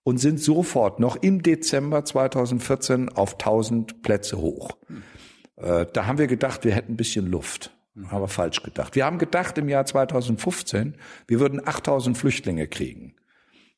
und 0.03 0.19
sind 0.19 0.39
sofort 0.39 0.99
noch 0.99 1.15
im 1.17 1.43
Dezember 1.43 2.05
2014 2.05 3.09
auf 3.09 3.33
1000 3.33 4.01
Plätze 4.01 4.37
hoch. 4.37 4.77
Äh, 5.57 5.85
da 5.91 6.05
haben 6.05 6.17
wir 6.17 6.27
gedacht, 6.27 6.63
wir 6.63 6.73
hätten 6.73 6.93
ein 6.93 6.97
bisschen 6.97 7.27
Luft. 7.27 7.75
Haben 8.09 8.21
wir 8.21 8.27
falsch 8.27 8.61
gedacht. 8.61 8.95
Wir 8.95 9.05
haben 9.05 9.17
gedacht 9.17 9.57
im 9.57 9.67
Jahr 9.67 9.85
2015, 9.85 10.95
wir 11.27 11.39
würden 11.39 11.67
8000 11.67 12.15
Flüchtlinge 12.15 12.67
kriegen. 12.67 13.16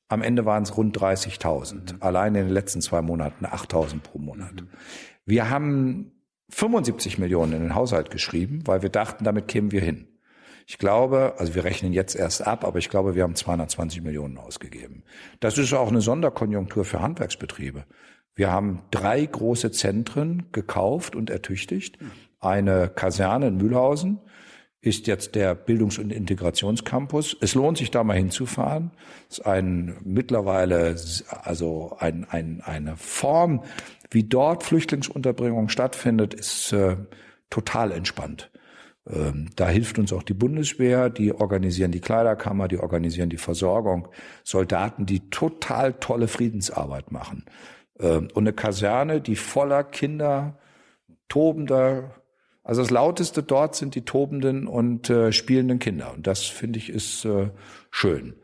Am 0.10 0.24
Ende 0.24 0.45
waren 0.45 0.64
es 0.64 0.76
rund 0.76 0.97
30.000. 0.97 1.74
Mhm. 1.74 1.97
Allein 2.01 2.36
in 2.36 2.45
den 2.45 2.53
letzten 2.53 2.82
zwei 2.82 3.01
Monaten 3.01 3.45
8.000 3.45 4.01
pro 4.01 4.20
Monat. 4.20 4.53
Mhm. 4.53 4.68
Wir 5.26 5.49
haben 5.49 6.12
75 6.49 7.20
Millionen 7.20 7.53
in 7.53 7.62
den 7.62 7.76
Haushalt 7.76 8.10
geschrieben, 8.10 8.64
weil 8.66 8.82
wir 8.82 8.89
dachten, 8.89 9.24
damit 9.24 9.47
kämen 9.47 9.72
wir 9.72 9.82
hin. 9.82 10.07
Ich 10.66 10.78
glaube, 10.78 11.36
also 11.38 11.55
wir 11.55 11.64
rechnen 11.64 11.93
jetzt 11.93 12.16
erst 12.16 12.45
ab, 12.45 12.64
aber 12.66 12.80
ich 12.80 12.89
glaube, 12.89 13.16
wir 13.16 13.24
haben 13.24 13.36
220 13.36 14.01
Millionen 14.01 14.38
ausgegeben. 14.38 15.03
Das 15.39 15.57
ist 15.57 15.74
auch 15.74 15.89
eine 15.89 16.01
Sonderkonjunktur 16.01 16.86
für 16.86 17.01
Handwerksbetriebe. 17.01 17.86
Wir 18.36 18.51
haben 18.51 18.84
drei 18.91 19.26
große 19.26 19.72
Zentren 19.72 20.47
gekauft 20.51 21.16
und 21.16 21.30
ertüchtigt. 21.30 22.01
Mhm. 22.01 22.12
Eine 22.39 22.89
Kaserne 22.89 23.47
in 23.47 23.57
Mühlhausen, 23.57 24.20
ist 24.82 25.07
jetzt 25.07 25.36
der 25.36 25.55
Bildungs- 25.55 25.99
und 25.99 26.11
Integrationscampus. 26.11 27.36
Es 27.41 27.53
lohnt 27.53 27.77
sich 27.77 27.91
da 27.91 28.03
mal 28.03 28.15
hinzufahren. 28.15 28.91
Es 29.30 29.39
ist 29.39 29.45
ein 29.45 29.97
mittlerweile 30.03 30.95
also 31.43 31.97
ein, 31.99 32.25
ein, 32.30 32.61
eine 32.63 32.95
Form, 32.95 33.63
wie 34.09 34.23
dort 34.23 34.63
Flüchtlingsunterbringung 34.63 35.69
stattfindet, 35.69 36.34
ist 36.34 36.71
äh, 36.71 36.95
total 37.49 37.91
entspannt. 37.91 38.51
Ähm, 39.07 39.49
da 39.55 39.67
hilft 39.67 39.99
uns 39.99 40.13
auch 40.13 40.23
die 40.23 40.34
Bundeswehr, 40.34 41.09
die 41.09 41.34
organisieren 41.34 41.91
die 41.91 42.01
Kleiderkammer, 42.01 42.67
die 42.67 42.80
organisieren 42.80 43.30
die 43.30 43.38
Versorgung. 43.38 44.07
Soldaten, 44.43 45.05
die 45.05 45.30
total 45.30 45.93
tolle 45.93 46.27
Friedensarbeit 46.27 47.11
machen. 47.11 47.43
Ähm, 47.99 48.30
und 48.34 48.43
eine 48.43 48.53
Kaserne, 48.53 49.19
die 49.19 49.36
voller 49.36 49.84
Kinder, 49.84 50.57
tobender, 51.27 52.18
also 52.70 52.84
das 52.84 52.91
Lauteste 52.91 53.41
dort 53.41 53.74
sind 53.74 53.95
die 53.95 54.03
tobenden 54.03 54.67
und 54.67 55.09
äh, 55.09 55.32
spielenden 55.32 55.80
Kinder. 55.80 56.13
Und 56.13 56.28
das 56.28 56.43
finde 56.43 56.78
ich 56.78 56.91
ist 56.91 57.26
äh, 57.26 57.49
schön. 57.89 58.36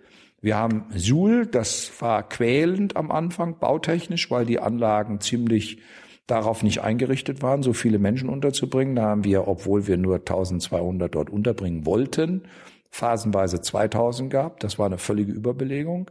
Wir 0.41 0.57
haben 0.57 0.85
Suhl, 0.95 1.45
das 1.45 1.91
war 1.99 2.27
quälend 2.27 2.97
am 2.97 3.11
Anfang, 3.11 3.59
bautechnisch, 3.59 4.31
weil 4.31 4.47
die 4.47 4.59
Anlagen 4.59 5.21
ziemlich 5.21 5.77
darauf 6.25 6.63
nicht 6.63 6.81
eingerichtet 6.81 7.43
waren, 7.43 7.61
so 7.61 7.73
viele 7.73 7.99
Menschen 7.99 8.27
unterzubringen. 8.27 8.95
Da 8.95 9.03
haben 9.03 9.23
wir, 9.25 9.47
obwohl 9.47 9.85
wir 9.85 9.97
nur 9.97 10.15
1200 10.15 11.13
dort 11.13 11.29
unterbringen 11.29 11.85
wollten, 11.85 12.45
phasenweise 12.89 13.61
2000 13.61 14.31
gehabt. 14.31 14.63
Das 14.63 14.79
war 14.79 14.87
eine 14.87 14.97
völlige 14.97 15.33
Überbelegung. 15.33 16.09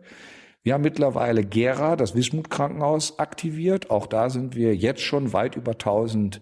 Wir 0.62 0.74
haben 0.74 0.82
mittlerweile 0.82 1.44
Gera, 1.44 1.96
das 1.96 2.14
Wismut 2.14 2.48
Krankenhaus, 2.48 3.18
aktiviert. 3.18 3.90
Auch 3.90 4.06
da 4.06 4.30
sind 4.30 4.54
wir 4.54 4.76
jetzt 4.76 5.02
schon 5.02 5.32
weit 5.32 5.56
über 5.56 5.72
1000 5.72 6.40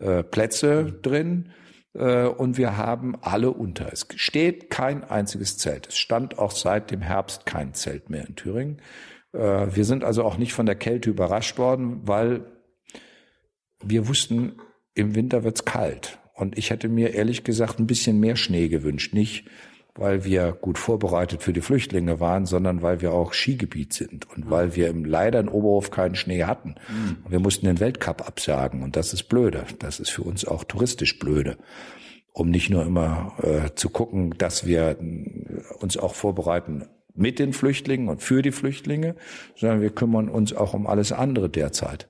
äh, 0.00 0.22
Plätze 0.22 0.92
drin 1.02 1.50
äh, 1.94 2.26
und 2.26 2.58
wir 2.58 2.76
haben 2.76 3.16
alle 3.20 3.50
unter. 3.50 3.92
Es 3.92 4.06
steht 4.16 4.70
kein 4.70 5.04
einziges 5.04 5.58
Zelt. 5.58 5.88
Es 5.88 5.98
stand 5.98 6.38
auch 6.38 6.52
seit 6.52 6.90
dem 6.90 7.00
Herbst 7.00 7.46
kein 7.46 7.74
Zelt 7.74 8.10
mehr 8.10 8.26
in 8.26 8.36
Thüringen. 8.36 8.80
Äh, 9.32 9.66
wir 9.74 9.84
sind 9.84 10.04
also 10.04 10.24
auch 10.24 10.38
nicht 10.38 10.52
von 10.52 10.66
der 10.66 10.76
Kälte 10.76 11.10
überrascht 11.10 11.58
worden, 11.58 12.06
weil 12.06 12.46
wir 13.82 14.08
wussten, 14.08 14.60
im 14.94 15.14
Winter 15.14 15.44
wird's 15.44 15.64
kalt. 15.64 16.18
Und 16.34 16.56
ich 16.56 16.70
hätte 16.70 16.88
mir 16.88 17.14
ehrlich 17.14 17.44
gesagt 17.44 17.78
ein 17.78 17.86
bisschen 17.86 18.20
mehr 18.20 18.36
Schnee 18.36 18.68
gewünscht. 18.68 19.12
Nicht 19.14 19.48
weil 19.98 20.24
wir 20.24 20.52
gut 20.52 20.78
vorbereitet 20.78 21.42
für 21.42 21.52
die 21.52 21.60
Flüchtlinge 21.60 22.20
waren, 22.20 22.46
sondern 22.46 22.82
weil 22.82 23.00
wir 23.00 23.12
auch 23.12 23.32
Skigebiet 23.32 23.92
sind 23.92 24.30
und 24.30 24.50
weil 24.50 24.76
wir 24.76 24.88
im, 24.88 25.04
leider 25.04 25.40
in 25.40 25.48
Oberhof 25.48 25.90
keinen 25.90 26.14
Schnee 26.14 26.44
hatten. 26.44 26.76
Mhm. 26.88 27.16
Wir 27.28 27.40
mussten 27.40 27.66
den 27.66 27.80
Weltcup 27.80 28.26
absagen 28.26 28.82
und 28.82 28.96
das 28.96 29.12
ist 29.12 29.24
blöde. 29.24 29.64
Das 29.78 30.00
ist 30.00 30.10
für 30.10 30.22
uns 30.22 30.44
auch 30.46 30.64
touristisch 30.64 31.18
blöde, 31.18 31.58
um 32.32 32.50
nicht 32.50 32.70
nur 32.70 32.84
immer 32.86 33.34
äh, 33.42 33.74
zu 33.74 33.90
gucken, 33.90 34.34
dass 34.38 34.66
wir 34.66 34.96
uns 35.80 35.96
auch 35.96 36.14
vorbereiten 36.14 36.86
mit 37.14 37.40
den 37.40 37.52
Flüchtlingen 37.52 38.08
und 38.08 38.22
für 38.22 38.42
die 38.42 38.52
Flüchtlinge, 38.52 39.16
sondern 39.56 39.80
wir 39.80 39.90
kümmern 39.90 40.28
uns 40.28 40.54
auch 40.54 40.72
um 40.74 40.86
alles 40.86 41.10
andere 41.10 41.50
derzeit. 41.50 42.08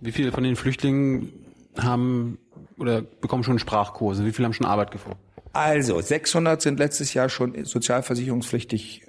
Wie 0.00 0.12
viele 0.12 0.32
von 0.32 0.44
den 0.44 0.56
Flüchtlingen 0.56 1.28
haben 1.76 2.38
oder 2.78 3.02
bekommen 3.02 3.44
schon 3.44 3.58
Sprachkurse? 3.58 4.24
Wie 4.24 4.32
viele 4.32 4.46
haben 4.46 4.52
schon 4.52 4.66
Arbeit 4.66 4.90
gefunden? 4.90 5.18
Also 5.52 6.00
600 6.00 6.60
sind 6.60 6.78
letztes 6.78 7.14
Jahr 7.14 7.28
schon 7.28 7.64
sozialversicherungspflichtig 7.64 9.06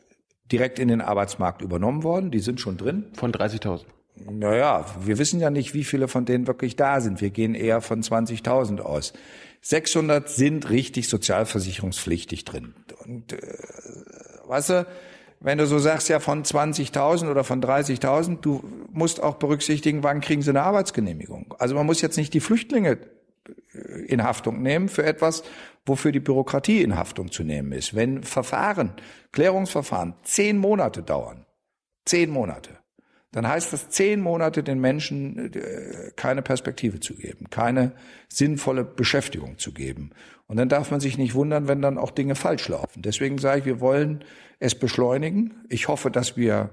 direkt 0.52 0.80
in 0.80 0.88
den 0.88 1.02
Arbeitsmarkt 1.02 1.62
übernommen 1.62 2.04
worden. 2.04 2.32
Die 2.32 2.40
sind 2.40 2.62
schon 2.62 2.78
drin. 2.78 3.06
Von 3.16 3.32
30.000. 3.32 3.86
Naja, 4.30 4.86
wir 5.02 5.18
wissen 5.18 5.40
ja 5.40 5.50
nicht, 5.50 5.74
wie 5.74 5.84
viele 5.84 6.08
von 6.08 6.26
denen 6.26 6.48
wirklich 6.48 6.76
da 6.76 7.02
sind. 7.02 7.20
Wir 7.20 7.32
gehen 7.32 7.56
eher 7.56 7.82
von 7.82 8.02
20.000 8.02 8.80
aus. 8.80 9.14
600 9.62 10.30
sind 10.30 10.70
richtig 10.70 11.10
sozialversicherungspflichtig 11.10 12.46
drin. 12.46 12.76
Und 13.04 13.34
äh, 13.34 13.40
weißt 14.46 14.70
du, 14.70 14.88
wenn 15.40 15.58
du 15.58 15.68
so 15.68 15.80
sagst, 15.80 16.08
ja 16.08 16.20
von 16.20 16.44
20.000 16.44 17.30
oder 17.30 17.44
von 17.44 17.62
30.000, 17.62 18.40
du 18.42 18.64
musst 18.92 19.22
auch 19.22 19.36
berücksichtigen, 19.36 20.04
wann 20.04 20.22
kriegen 20.22 20.42
sie 20.42 20.52
eine 20.52 20.62
Arbeitsgenehmigung. 20.62 21.54
Also 21.60 21.76
man 21.76 21.86
muss 21.86 22.02
jetzt 22.02 22.18
nicht 22.18 22.34
die 22.34 22.40
Flüchtlinge 22.40 23.00
in 24.08 24.24
Haftung 24.24 24.62
nehmen 24.62 24.90
für 24.90 25.04
etwas, 25.04 25.44
wofür 25.86 26.12
die 26.12 26.20
Bürokratie 26.20 26.82
in 26.82 26.96
Haftung 26.96 27.32
zu 27.32 27.44
nehmen 27.44 27.72
ist. 27.72 27.96
Wenn 27.96 28.24
Verfahren, 28.24 28.94
Klärungsverfahren 29.32 30.16
zehn 30.24 30.58
Monate 30.58 31.04
dauern, 31.04 31.46
zehn 32.06 32.30
Monate, 32.30 32.72
dann 33.32 33.48
heißt 33.48 33.74
das 33.74 33.90
zehn 33.90 34.22
Monate 34.22 34.64
den 34.64 34.80
Menschen 34.80 35.54
äh, 35.54 36.12
keine 36.16 36.42
Perspektive 36.42 37.02
zu 37.02 37.16
geben, 37.16 37.50
keine 37.50 37.92
sinnvolle 38.30 38.86
Beschäftigung 38.86 39.58
zu 39.58 39.74
geben. 39.74 40.12
Und 40.48 40.58
dann 40.58 40.70
darf 40.70 40.90
man 40.90 41.02
sich 41.02 41.18
nicht 41.18 41.34
wundern, 41.34 41.68
wenn 41.68 41.82
dann 41.82 41.98
auch 41.98 42.12
Dinge 42.12 42.36
falsch 42.36 42.70
laufen. 42.70 43.02
Deswegen 43.02 43.38
sage 43.38 43.60
ich, 43.60 43.66
wir 43.66 43.82
wollen 43.82 44.24
es 44.60 44.76
beschleunigen. 44.76 45.66
Ich 45.68 45.90
hoffe, 45.90 46.12
dass 46.12 46.38
wir 46.38 46.70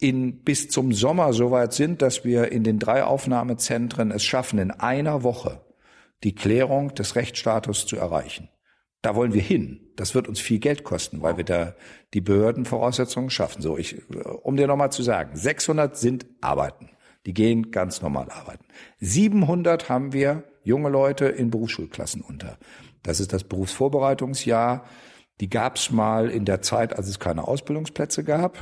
in, 0.00 0.42
bis 0.42 0.68
zum 0.68 0.92
Sommer 0.92 1.32
so 1.32 1.50
weit 1.50 1.72
sind, 1.72 2.02
dass 2.02 2.24
wir 2.24 2.52
in 2.52 2.64
den 2.64 2.78
drei 2.78 3.04
Aufnahmezentren 3.04 4.10
es 4.10 4.24
schaffen, 4.24 4.58
in 4.58 4.70
einer 4.70 5.22
Woche 5.22 5.64
die 6.22 6.34
Klärung 6.34 6.94
des 6.94 7.16
Rechtsstatus 7.16 7.86
zu 7.86 7.96
erreichen. 7.96 8.48
Da 9.02 9.14
wollen 9.14 9.34
wir 9.34 9.42
hin. 9.42 9.92
Das 9.96 10.14
wird 10.14 10.28
uns 10.28 10.40
viel 10.40 10.58
Geld 10.58 10.82
kosten, 10.82 11.20
weil 11.20 11.36
wir 11.36 11.44
da 11.44 11.74
die 12.14 12.22
Behördenvoraussetzungen 12.22 13.30
schaffen. 13.30 13.60
So, 13.60 13.76
ich, 13.76 14.02
um 14.42 14.56
dir 14.56 14.66
nochmal 14.66 14.90
zu 14.90 15.02
sagen, 15.02 15.36
600 15.36 15.96
sind 15.96 16.26
arbeiten. 16.40 16.90
Die 17.26 17.34
gehen 17.34 17.70
ganz 17.70 18.02
normal 18.02 18.30
arbeiten. 18.30 18.64
700 19.00 19.88
haben 19.88 20.12
wir 20.12 20.44
junge 20.62 20.88
Leute 20.88 21.26
in 21.26 21.50
Berufsschulklassen 21.50 22.22
unter. 22.22 22.58
Das 23.02 23.20
ist 23.20 23.32
das 23.32 23.44
Berufsvorbereitungsjahr. 23.44 24.84
Die 25.40 25.50
gab 25.50 25.76
es 25.76 25.90
mal 25.90 26.30
in 26.30 26.44
der 26.44 26.62
Zeit, 26.62 26.96
als 26.96 27.08
es 27.08 27.20
keine 27.20 27.46
Ausbildungsplätze 27.46 28.24
gab. 28.24 28.58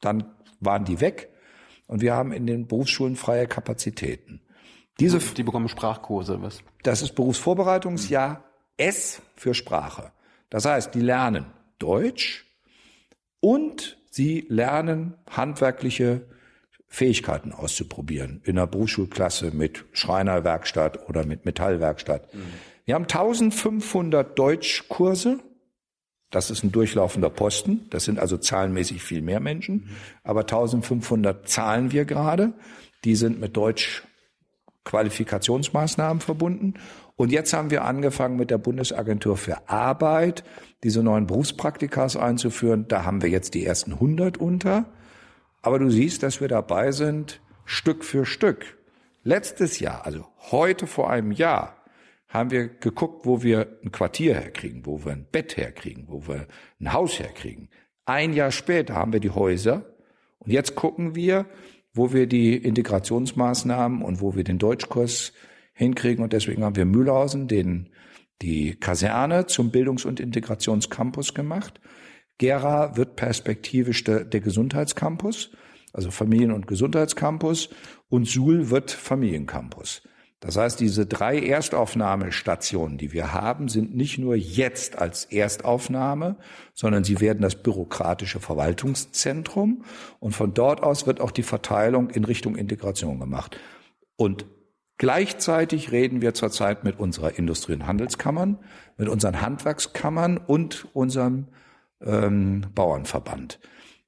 Dann 0.00 0.32
waren 0.60 0.84
die 0.84 1.00
weg. 1.00 1.28
Und 1.86 2.02
wir 2.02 2.14
haben 2.14 2.32
in 2.32 2.46
den 2.46 2.68
Berufsschulen 2.68 3.16
freie 3.16 3.46
Kapazitäten. 3.46 4.40
Diese, 5.00 5.18
die 5.18 5.42
bekommen 5.42 5.68
Sprachkurse, 5.68 6.40
was? 6.42 6.62
Das 6.82 7.02
ist 7.02 7.14
Berufsvorbereitungsjahr 7.14 8.44
S 8.76 9.22
für 9.34 9.54
Sprache. 9.54 10.12
Das 10.50 10.64
heißt, 10.66 10.94
die 10.94 11.00
lernen 11.00 11.46
Deutsch 11.78 12.46
und 13.40 13.98
sie 14.10 14.46
lernen 14.48 15.14
handwerkliche 15.28 16.26
Fähigkeiten 16.86 17.52
auszuprobieren 17.52 18.42
in 18.44 18.58
einer 18.58 18.66
Berufsschulklasse 18.66 19.52
mit 19.52 19.84
Schreinerwerkstatt 19.92 21.08
oder 21.08 21.24
mit 21.24 21.44
Metallwerkstatt. 21.44 22.34
Mhm. 22.34 22.40
Wir 22.84 22.94
haben 22.96 23.04
1500 23.04 24.36
Deutschkurse. 24.36 25.38
Das 26.30 26.50
ist 26.50 26.62
ein 26.62 26.72
durchlaufender 26.72 27.30
Posten. 27.30 27.86
Das 27.90 28.04
sind 28.04 28.18
also 28.18 28.36
zahlenmäßig 28.36 29.02
viel 29.02 29.20
mehr 29.20 29.40
Menschen. 29.40 29.90
Aber 30.22 30.40
1500 30.40 31.48
zahlen 31.48 31.92
wir 31.92 32.04
gerade. 32.04 32.52
Die 33.04 33.16
sind 33.16 33.40
mit 33.40 33.56
Deutsch 33.56 34.04
Qualifikationsmaßnahmen 34.84 36.20
verbunden. 36.20 36.74
Und 37.16 37.32
jetzt 37.32 37.52
haben 37.52 37.70
wir 37.70 37.84
angefangen 37.84 38.36
mit 38.36 38.50
der 38.50 38.58
Bundesagentur 38.58 39.36
für 39.36 39.68
Arbeit 39.68 40.44
diese 40.82 41.02
neuen 41.02 41.26
Berufspraktikas 41.26 42.16
einzuführen. 42.16 42.86
Da 42.88 43.04
haben 43.04 43.22
wir 43.22 43.28
jetzt 43.28 43.54
die 43.54 43.66
ersten 43.66 43.92
100 43.92 44.38
unter. 44.38 44.86
Aber 45.62 45.78
du 45.78 45.90
siehst, 45.90 46.22
dass 46.22 46.40
wir 46.40 46.48
dabei 46.48 46.92
sind, 46.92 47.40
Stück 47.64 48.04
für 48.04 48.24
Stück. 48.24 48.78
Letztes 49.22 49.80
Jahr, 49.80 50.06
also 50.06 50.26
heute 50.50 50.86
vor 50.86 51.10
einem 51.10 51.32
Jahr, 51.32 51.76
haben 52.30 52.50
wir 52.50 52.68
geguckt, 52.68 53.26
wo 53.26 53.42
wir 53.42 53.78
ein 53.84 53.92
Quartier 53.92 54.34
herkriegen, 54.34 54.86
wo 54.86 55.04
wir 55.04 55.12
ein 55.12 55.26
Bett 55.30 55.56
herkriegen, 55.56 56.04
wo 56.08 56.26
wir 56.26 56.46
ein 56.80 56.92
Haus 56.92 57.18
herkriegen. 57.18 57.68
Ein 58.06 58.32
Jahr 58.32 58.52
später 58.52 58.94
haben 58.94 59.12
wir 59.12 59.20
die 59.20 59.30
Häuser 59.30 59.84
und 60.38 60.52
jetzt 60.52 60.74
gucken 60.74 61.14
wir, 61.14 61.46
wo 61.92 62.12
wir 62.12 62.26
die 62.26 62.56
Integrationsmaßnahmen 62.56 64.02
und 64.02 64.20
wo 64.20 64.34
wir 64.34 64.44
den 64.44 64.58
Deutschkurs 64.58 65.32
hinkriegen. 65.72 66.22
Und 66.22 66.32
deswegen 66.32 66.64
haben 66.64 66.76
wir 66.76 66.84
Mühlhausen 66.84 67.48
den, 67.48 67.90
die 68.42 68.74
Kaserne 68.74 69.46
zum 69.46 69.70
Bildungs- 69.70 70.04
und 70.04 70.20
Integrationscampus 70.20 71.34
gemacht. 71.34 71.80
Gera 72.38 72.96
wird 72.96 73.16
perspektivisch 73.16 74.04
der, 74.04 74.24
der 74.24 74.40
Gesundheitscampus, 74.40 75.50
also 75.92 76.10
Familien- 76.10 76.52
und 76.52 76.66
Gesundheitscampus. 76.66 77.70
Und 78.08 78.26
Suhl 78.26 78.70
wird 78.70 78.90
Familiencampus. 78.90 80.02
Das 80.40 80.56
heißt, 80.56 80.80
diese 80.80 81.04
drei 81.04 81.38
Erstaufnahmestationen, 81.38 82.96
die 82.96 83.12
wir 83.12 83.34
haben, 83.34 83.68
sind 83.68 83.94
nicht 83.94 84.18
nur 84.18 84.34
jetzt 84.34 84.98
als 84.98 85.26
Erstaufnahme, 85.26 86.36
sondern 86.72 87.04
sie 87.04 87.20
werden 87.20 87.42
das 87.42 87.56
bürokratische 87.56 88.40
Verwaltungszentrum 88.40 89.84
und 90.18 90.32
von 90.32 90.54
dort 90.54 90.82
aus 90.82 91.06
wird 91.06 91.20
auch 91.20 91.30
die 91.30 91.42
Verteilung 91.42 92.08
in 92.08 92.24
Richtung 92.24 92.56
Integration 92.56 93.20
gemacht. 93.20 93.58
Und 94.16 94.46
gleichzeitig 94.96 95.92
reden 95.92 96.22
wir 96.22 96.32
zurzeit 96.32 96.84
mit 96.84 96.98
unserer 96.98 97.38
Industrie- 97.38 97.74
und 97.74 97.86
Handelskammern, 97.86 98.58
mit 98.96 99.10
unseren 99.10 99.42
Handwerkskammern 99.42 100.38
und 100.38 100.86
unserem 100.94 101.48
ähm, 102.02 102.64
Bauernverband. 102.74 103.60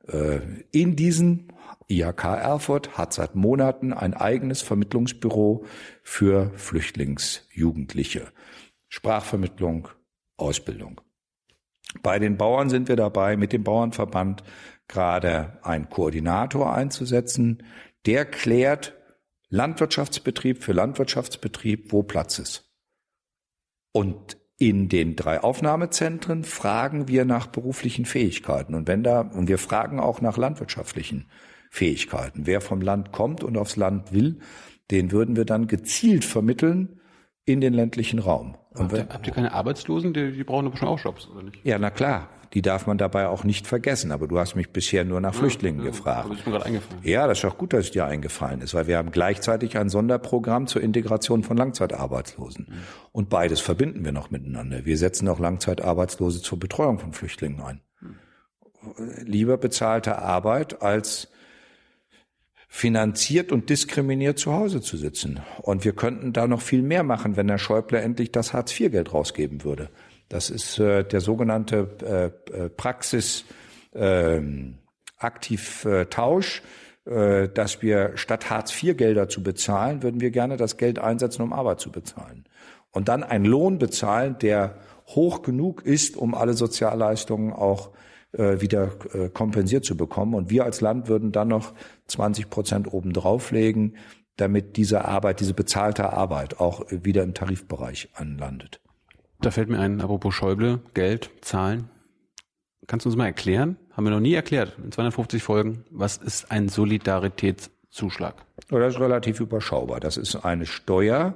Äh, 0.08 0.40
in 0.70 0.96
diesen 0.96 1.52
IHK 1.88 2.24
Erfurt 2.24 2.96
hat 2.96 3.12
seit 3.12 3.34
Monaten 3.34 3.92
ein 3.92 4.14
eigenes 4.14 4.62
Vermittlungsbüro 4.62 5.64
für 6.02 6.50
Flüchtlingsjugendliche. 6.56 8.32
Sprachvermittlung, 8.88 9.88
Ausbildung. 10.36 11.00
Bei 12.02 12.18
den 12.18 12.36
Bauern 12.36 12.70
sind 12.70 12.88
wir 12.88 12.96
dabei, 12.96 13.36
mit 13.36 13.52
dem 13.52 13.64
Bauernverband 13.64 14.42
gerade 14.88 15.58
einen 15.62 15.88
Koordinator 15.88 16.74
einzusetzen, 16.74 17.62
der 18.06 18.24
klärt 18.24 18.94
Landwirtschaftsbetrieb 19.48 20.62
für 20.62 20.72
Landwirtschaftsbetrieb, 20.72 21.92
wo 21.92 22.02
Platz 22.02 22.38
ist. 22.38 22.70
Und 23.92 24.38
in 24.58 24.88
den 24.88 25.16
drei 25.16 25.42
Aufnahmezentren 25.42 26.44
fragen 26.44 27.08
wir 27.08 27.24
nach 27.24 27.48
beruflichen 27.48 28.04
Fähigkeiten 28.04 28.74
und 28.74 28.86
wenn 28.88 29.02
da 29.02 29.22
und 29.22 29.48
wir 29.48 29.58
fragen 29.58 30.00
auch 30.00 30.20
nach 30.20 30.36
landwirtschaftlichen 30.36 31.28
Fähigkeiten. 31.72 32.42
Wer 32.44 32.60
vom 32.60 32.82
Land 32.82 33.12
kommt 33.12 33.42
und 33.42 33.56
aufs 33.56 33.76
Land 33.76 34.12
will, 34.12 34.40
den 34.90 35.10
würden 35.10 35.36
wir 35.36 35.46
dann 35.46 35.68
gezielt 35.68 36.22
vermitteln 36.22 37.00
in 37.46 37.62
den 37.62 37.72
ländlichen 37.72 38.18
Raum. 38.18 38.58
Habt 38.74 38.92
ihr, 38.92 39.08
habt 39.08 39.26
ihr 39.26 39.32
keine 39.32 39.54
Arbeitslosen? 39.54 40.12
Die, 40.12 40.32
die 40.32 40.44
brauchen 40.44 40.66
aber 40.66 40.76
schon 40.76 40.88
auch 40.88 41.02
Jobs, 41.02 41.26
oder 41.28 41.44
nicht? 41.44 41.64
Ja, 41.64 41.78
na 41.78 41.90
klar. 41.90 42.28
Die 42.52 42.60
darf 42.60 42.86
man 42.86 42.98
dabei 42.98 43.28
auch 43.28 43.44
nicht 43.44 43.66
vergessen. 43.66 44.12
Aber 44.12 44.28
du 44.28 44.38
hast 44.38 44.54
mich 44.54 44.70
bisher 44.70 45.06
nur 45.06 45.22
nach 45.22 45.32
ja, 45.32 45.38
Flüchtlingen 45.38 45.82
ja, 45.82 45.90
gefragt. 45.90 46.26
Aber 46.26 46.34
ist 46.34 46.44
mir 46.44 46.52
gerade 46.52 46.66
eingefallen. 46.66 47.00
Ja, 47.04 47.26
das 47.26 47.38
ist 47.38 47.46
auch 47.46 47.56
gut, 47.56 47.72
dass 47.72 47.86
es 47.86 47.90
dir 47.92 48.04
eingefallen 48.04 48.60
ist, 48.60 48.74
weil 48.74 48.86
wir 48.86 48.98
haben 48.98 49.10
gleichzeitig 49.10 49.78
ein 49.78 49.88
Sonderprogramm 49.88 50.66
zur 50.66 50.82
Integration 50.82 51.42
von 51.42 51.56
Langzeitarbeitslosen. 51.56 52.66
Mhm. 52.68 52.74
Und 53.12 53.30
beides 53.30 53.62
verbinden 53.62 54.04
wir 54.04 54.12
noch 54.12 54.30
miteinander. 54.30 54.84
Wir 54.84 54.98
setzen 54.98 55.26
auch 55.28 55.38
Langzeitarbeitslose 55.38 56.42
zur 56.42 56.58
Betreuung 56.58 56.98
von 56.98 57.14
Flüchtlingen 57.14 57.62
ein. 57.62 57.80
Mhm. 58.02 58.16
Lieber 59.24 59.56
bezahlte 59.56 60.18
Arbeit 60.18 60.82
als 60.82 61.28
finanziert 62.74 63.52
und 63.52 63.68
diskriminiert 63.68 64.38
zu 64.38 64.54
Hause 64.54 64.80
zu 64.80 64.96
sitzen. 64.96 65.40
Und 65.60 65.84
wir 65.84 65.92
könnten 65.92 66.32
da 66.32 66.46
noch 66.46 66.62
viel 66.62 66.80
mehr 66.80 67.02
machen, 67.02 67.36
wenn 67.36 67.50
Herr 67.50 67.58
Schäuble 67.58 68.00
endlich 68.00 68.32
das 68.32 68.54
Hartz-IV-Geld 68.54 69.12
rausgeben 69.12 69.62
würde. 69.62 69.90
Das 70.30 70.48
ist 70.48 70.78
äh, 70.78 71.04
der 71.04 71.20
sogenannte 71.20 72.32
äh, 72.50 72.64
äh 72.64 72.70
Praxis 72.70 73.44
äh, 73.92 74.40
aktiv 75.18 75.84
äh, 75.84 76.06
Tausch, 76.06 76.62
äh, 77.04 77.50
dass 77.50 77.82
wir 77.82 78.12
statt 78.14 78.48
Hartz-IV-Gelder 78.48 79.28
zu 79.28 79.42
bezahlen, 79.42 80.02
würden 80.02 80.22
wir 80.22 80.30
gerne 80.30 80.56
das 80.56 80.78
Geld 80.78 80.98
einsetzen, 80.98 81.42
um 81.42 81.52
Arbeit 81.52 81.78
zu 81.78 81.92
bezahlen. 81.92 82.46
Und 82.90 83.08
dann 83.08 83.22
einen 83.22 83.44
Lohn 83.44 83.78
bezahlen, 83.78 84.38
der 84.40 84.78
hoch 85.08 85.42
genug 85.42 85.84
ist, 85.84 86.16
um 86.16 86.34
alle 86.34 86.54
Sozialleistungen 86.54 87.52
auch 87.52 87.90
wieder 88.32 88.92
äh, 89.12 89.28
kompensiert 89.28 89.84
zu 89.84 89.96
bekommen. 89.96 90.34
Und 90.34 90.50
wir 90.50 90.64
als 90.64 90.80
Land 90.80 91.08
würden 91.08 91.32
dann 91.32 91.48
noch 91.48 91.74
20 92.06 92.50
Prozent 92.50 92.92
obendrauf 92.92 93.50
legen, 93.50 93.94
damit 94.36 94.76
diese 94.76 95.04
Arbeit, 95.04 95.40
diese 95.40 95.54
bezahlte 95.54 96.12
Arbeit 96.12 96.58
auch 96.58 96.86
wieder 96.90 97.22
im 97.22 97.34
Tarifbereich 97.34 98.08
anlandet. 98.14 98.80
Da 99.40 99.50
fällt 99.50 99.68
mir 99.68 99.78
ein, 99.78 100.00
apropos 100.00 100.34
Schäuble, 100.34 100.80
Geld, 100.94 101.30
Zahlen. 101.40 101.90
Kannst 102.86 103.04
du 103.04 103.10
uns 103.10 103.16
mal 103.16 103.26
erklären? 103.26 103.76
Haben 103.92 104.04
wir 104.04 104.10
noch 104.10 104.20
nie 104.20 104.34
erklärt 104.34 104.76
in 104.82 104.90
250 104.90 105.42
Folgen. 105.42 105.84
Was 105.90 106.16
ist 106.16 106.50
ein 106.50 106.68
Solidaritätszuschlag? 106.68 108.34
Das 108.70 108.94
ist 108.94 109.00
relativ 109.00 109.40
überschaubar. 109.40 110.00
Das 110.00 110.16
ist 110.16 110.36
eine 110.36 110.66
Steuer, 110.66 111.34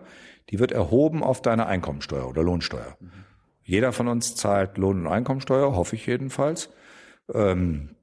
die 0.51 0.59
wird 0.59 0.72
erhoben 0.72 1.22
auf 1.22 1.42
deine 1.42 1.66
Einkommensteuer 1.66 2.28
oder 2.28 2.42
Lohnsteuer. 2.42 2.97
Mhm. 3.01 3.11
Jeder 3.62 3.92
von 3.92 4.07
uns 4.07 4.36
zahlt 4.36 4.78
Lohn- 4.78 5.01
und 5.01 5.12
Einkommensteuer, 5.12 5.74
hoffe 5.74 5.97
ich 5.97 6.07
jedenfalls. 6.07 6.70
Ähm, 7.33 7.97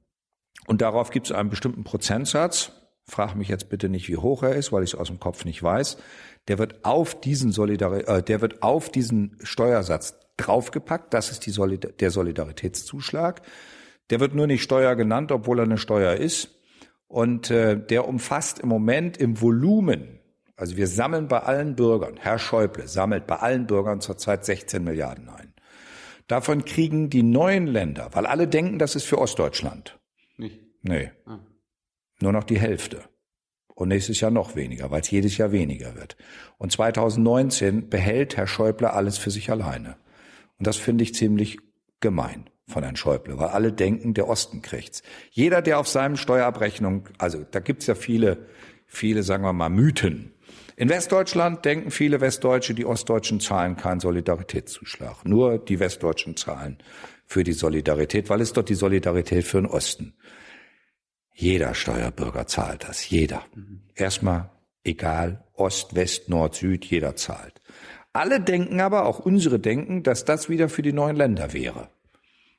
und 0.66 0.80
darauf 0.80 1.10
gibt 1.10 1.26
es 1.26 1.32
einen 1.32 1.50
bestimmten 1.50 1.84
Prozentsatz. 1.84 2.72
Frag 3.06 3.34
mich 3.34 3.48
jetzt 3.48 3.68
bitte 3.68 3.88
nicht, 3.88 4.08
wie 4.08 4.16
hoch 4.16 4.42
er 4.42 4.54
ist, 4.54 4.72
weil 4.72 4.82
ich 4.82 4.94
es 4.94 4.98
aus 4.98 5.08
dem 5.08 5.20
Kopf 5.20 5.44
nicht 5.44 5.62
weiß. 5.62 5.98
Der 6.48 6.58
wird 6.58 6.84
auf 6.84 7.20
diesen 7.20 7.52
Solidari 7.52 8.00
äh, 8.00 8.22
der 8.22 8.40
wird 8.40 8.62
auf 8.62 8.88
diesen 8.88 9.36
Steuersatz 9.42 10.18
draufgepackt. 10.36 11.12
Das 11.12 11.30
ist 11.30 11.46
die 11.46 11.50
Solidar 11.50 11.92
der 11.92 12.10
Solidaritätszuschlag. 12.10 13.42
Der 14.10 14.20
wird 14.20 14.34
nur 14.34 14.46
nicht 14.46 14.62
Steuer 14.62 14.96
genannt, 14.96 15.32
obwohl 15.32 15.58
er 15.58 15.64
eine 15.64 15.78
Steuer 15.78 16.14
ist. 16.14 16.50
Und 17.08 17.50
äh, 17.50 17.78
der 17.78 18.08
umfasst 18.08 18.58
im 18.58 18.68
Moment 18.68 19.16
im 19.16 19.40
Volumen, 19.40 20.18
also 20.56 20.76
wir 20.76 20.86
sammeln 20.86 21.28
bei 21.28 21.40
allen 21.40 21.76
Bürgern, 21.76 22.16
Herr 22.16 22.38
Schäuble 22.38 22.88
sammelt 22.88 23.26
bei 23.26 23.36
allen 23.36 23.66
Bürgern 23.66 24.00
zurzeit 24.00 24.44
16 24.44 24.82
Milliarden 24.82 25.28
ein. 25.28 25.53
Davon 26.26 26.64
kriegen 26.64 27.10
die 27.10 27.22
neuen 27.22 27.66
Länder, 27.66 28.10
weil 28.12 28.26
alle 28.26 28.48
denken, 28.48 28.78
das 28.78 28.96
ist 28.96 29.04
für 29.04 29.18
Ostdeutschland. 29.18 29.98
Nicht? 30.36 30.60
Nee. 30.82 31.10
Ah. 31.26 31.38
Nur 32.20 32.32
noch 32.32 32.44
die 32.44 32.58
Hälfte. 32.58 33.02
Und 33.74 33.88
nächstes 33.88 34.20
Jahr 34.20 34.30
noch 34.30 34.54
weniger, 34.54 34.90
weil 34.90 35.00
es 35.00 35.10
jedes 35.10 35.36
Jahr 35.36 35.50
weniger 35.50 35.96
wird. 35.96 36.16
Und 36.58 36.70
2019 36.70 37.88
behält 37.88 38.36
Herr 38.36 38.46
Schäuble 38.46 38.92
alles 38.92 39.18
für 39.18 39.30
sich 39.30 39.50
alleine. 39.50 39.96
Und 40.58 40.66
das 40.66 40.76
finde 40.76 41.02
ich 41.02 41.14
ziemlich 41.14 41.58
gemein 42.00 42.48
von 42.68 42.82
Herrn 42.82 42.96
Schäuble, 42.96 43.38
weil 43.38 43.48
alle 43.48 43.72
denken, 43.72 44.14
der 44.14 44.28
Osten 44.28 44.62
kriegt's. 44.62 45.02
Jeder, 45.30 45.60
der 45.60 45.78
auf 45.78 45.88
seinem 45.88 46.16
Steuerabrechnung, 46.16 47.08
also 47.18 47.44
da 47.50 47.60
gibt's 47.60 47.86
ja 47.86 47.94
viele, 47.94 48.46
viele, 48.86 49.22
sagen 49.22 49.44
wir 49.44 49.52
mal, 49.52 49.68
Mythen. 49.68 50.33
In 50.76 50.88
Westdeutschland 50.88 51.64
denken 51.64 51.90
viele 51.90 52.20
Westdeutsche, 52.20 52.74
die 52.74 52.84
Ostdeutschen 52.84 53.38
zahlen 53.38 53.76
keinen 53.76 54.00
Solidaritätszuschlag. 54.00 55.24
Nur 55.24 55.58
die 55.58 55.78
Westdeutschen 55.78 56.36
zahlen 56.36 56.78
für 57.26 57.44
die 57.44 57.52
Solidarität, 57.52 58.28
weil 58.28 58.40
es 58.40 58.52
dort 58.52 58.68
die 58.68 58.74
Solidarität 58.74 59.44
für 59.44 59.58
den 59.58 59.66
Osten. 59.66 60.14
Jeder 61.32 61.74
Steuerbürger 61.74 62.46
zahlt 62.46 62.88
das, 62.88 63.08
jeder. 63.08 63.44
Erstmal 63.94 64.50
egal, 64.82 65.44
Ost, 65.54 65.94
West, 65.94 66.28
Nord, 66.28 66.56
Süd, 66.56 66.84
jeder 66.84 67.14
zahlt. 67.14 67.60
Alle 68.12 68.40
denken 68.40 68.80
aber, 68.80 69.06
auch 69.06 69.20
unsere 69.20 69.58
denken, 69.58 70.02
dass 70.02 70.24
das 70.24 70.48
wieder 70.48 70.68
für 70.68 70.82
die 70.82 70.92
neuen 70.92 71.16
Länder 71.16 71.52
wäre. 71.52 71.88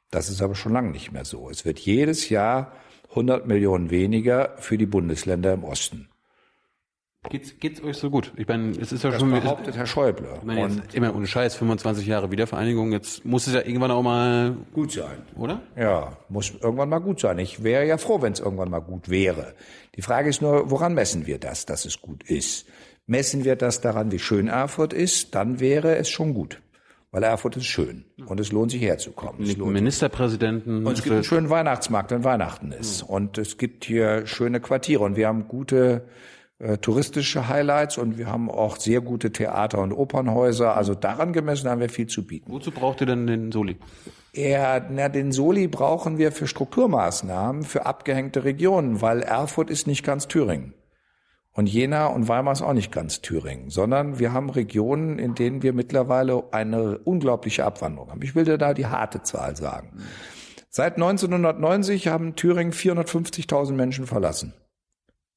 Das 0.09 0.29
ist 0.29 0.41
aber 0.41 0.55
schon 0.55 0.73
lange 0.73 0.91
nicht 0.91 1.11
mehr 1.11 1.25
so. 1.25 1.49
Es 1.49 1.65
wird 1.65 1.79
jedes 1.79 2.29
Jahr 2.29 2.73
100 3.09 3.47
Millionen 3.47 3.89
weniger 3.89 4.55
für 4.57 4.77
die 4.77 4.85
Bundesländer 4.85 5.53
im 5.53 5.63
Osten. 5.63 6.09
Geht's, 7.29 7.59
geht's 7.59 7.83
euch 7.83 7.97
so 7.97 8.09
gut? 8.09 8.31
Ich 8.37 8.47
meine, 8.47 8.71
es 8.71 8.91
ist 8.91 9.03
ja 9.03 9.11
Das 9.11 9.19
schon 9.19 9.31
behauptet 9.31 9.75
Herr 9.75 9.85
Schäuble. 9.85 10.27
Ich 10.37 10.43
meine, 10.43 10.63
Und 10.65 10.93
immer 10.93 11.15
ohne 11.15 11.27
Scheiß, 11.27 11.55
25 11.55 12.05
Jahre 12.07 12.31
Wiedervereinigung, 12.31 12.91
jetzt 12.91 13.25
muss 13.25 13.47
es 13.47 13.53
ja 13.53 13.61
irgendwann 13.61 13.91
auch 13.91 14.03
mal, 14.03 14.55
gut 14.73 14.91
sein. 14.91 15.23
oder? 15.35 15.61
Ja, 15.75 16.17
muss 16.29 16.51
irgendwann 16.51 16.89
mal 16.89 16.99
gut 16.99 17.19
sein. 17.19 17.39
Ich 17.39 17.63
wäre 17.63 17.85
ja 17.85 17.97
froh, 17.97 18.21
wenn 18.21 18.33
es 18.33 18.39
irgendwann 18.39 18.69
mal 18.69 18.79
gut 18.79 19.09
wäre. 19.09 19.53
Die 19.95 20.01
Frage 20.01 20.29
ist 20.29 20.41
nur, 20.41 20.69
woran 20.71 20.93
messen 20.93 21.25
wir 21.25 21.39
das, 21.39 21.65
dass 21.65 21.85
es 21.85 22.01
gut 22.01 22.23
ist? 22.23 22.65
Messen 23.07 23.43
wir 23.45 23.55
das 23.55 23.81
daran, 23.81 24.11
wie 24.11 24.19
schön 24.19 24.47
Erfurt 24.47 24.93
ist, 24.93 25.35
dann 25.35 25.59
wäre 25.59 25.95
es 25.95 26.09
schon 26.09 26.33
gut. 26.33 26.61
Weil 27.15 27.23
Erfurt 27.23 27.55
ist 27.55 27.67
schön 27.67 28.03
und 28.25 28.41
es 28.41 28.51
lohnt 28.51 28.71
sich 28.71 28.81
herzukommen. 28.81 29.41
Es 29.41 29.55
Ministerpräsidenten. 29.55 30.85
Und 30.85 30.97
es 30.97 31.01
gibt 31.01 31.15
einen 31.15 31.23
schönen 31.23 31.49
Weihnachtsmarkt, 31.49 32.11
wenn 32.11 32.25
Weihnachten 32.25 32.73
ist. 32.73 33.03
Und 33.03 33.37
es 33.37 33.57
gibt 33.57 33.85
hier 33.85 34.27
schöne 34.27 34.59
Quartiere. 34.59 35.01
Und 35.01 35.15
wir 35.15 35.29
haben 35.29 35.47
gute 35.47 36.03
äh, 36.59 36.77
touristische 36.77 37.49
Highlights 37.49 37.97
und 37.97 38.17
wir 38.17 38.27
haben 38.27 38.49
auch 38.49 38.77
sehr 38.77 39.01
gute 39.01 39.31
Theater- 39.31 39.79
und 39.79 39.91
Opernhäuser. 39.91 40.75
Also 40.75 40.95
daran 40.95 41.33
gemessen 41.33 41.69
haben 41.69 41.81
wir 41.81 41.89
viel 41.89 42.07
zu 42.07 42.25
bieten. 42.25 42.51
Wozu 42.51 42.71
braucht 42.71 43.01
ihr 43.01 43.07
denn 43.07 43.27
den 43.27 43.51
Soli? 43.51 43.77
Ja, 44.33 44.79
na, 44.89 45.09
den 45.09 45.31
Soli 45.31 45.67
brauchen 45.67 46.17
wir 46.17 46.31
für 46.31 46.47
Strukturmaßnahmen, 46.47 47.63
für 47.63 47.85
abgehängte 47.85 48.43
Regionen, 48.43 49.01
weil 49.01 49.21
Erfurt 49.21 49.69
ist 49.69 49.87
nicht 49.87 50.03
ganz 50.03 50.27
Thüringen. 50.27 50.73
Und 51.51 51.67
Jena 51.67 52.07
und 52.07 52.27
Weimar 52.27 52.51
ist 52.51 52.61
auch 52.61 52.73
nicht 52.73 52.91
ganz 52.91 53.21
Thüringen, 53.21 53.69
sondern 53.69 54.19
wir 54.19 54.33
haben 54.33 54.49
Regionen, 54.49 55.19
in 55.19 55.35
denen 55.35 55.63
wir 55.63 55.71
mittlerweile 55.71 56.43
eine 56.51 56.97
unglaubliche 56.99 57.63
Abwanderung 57.63 58.11
haben. 58.11 58.21
Ich 58.23 58.35
will 58.35 58.43
dir 58.43 58.57
da 58.57 58.73
die 58.73 58.87
harte 58.87 59.23
Zahl 59.23 59.55
sagen. 59.55 59.91
Seit 60.69 60.95
1990 60.95 62.09
haben 62.09 62.35
Thüringen 62.35 62.73
450.000 62.73 63.71
Menschen 63.71 64.05
verlassen. 64.05 64.53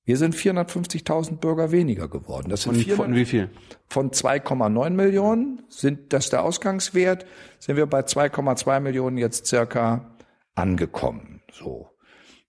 Wir 0.08 0.16
sind 0.16 0.34
450.000 0.34 1.36
Bürger 1.36 1.70
weniger 1.70 2.08
geworden. 2.08 2.48
Das 2.48 2.62
sind 2.62 2.76
Von, 2.76 2.82
400 2.82 3.06
von 3.06 3.14
wie 3.14 3.24
viel? 3.26 3.50
von 3.90 4.10
2,9 4.10 4.88
Millionen 4.88 5.62
sind 5.68 6.14
das 6.14 6.30
der 6.30 6.44
Ausgangswert, 6.44 7.26
sind 7.58 7.76
wir 7.76 7.84
bei 7.84 8.00
2,2 8.00 8.80
Millionen 8.80 9.18
jetzt 9.18 9.46
circa 9.48 10.16
angekommen. 10.54 11.42
So. 11.52 11.90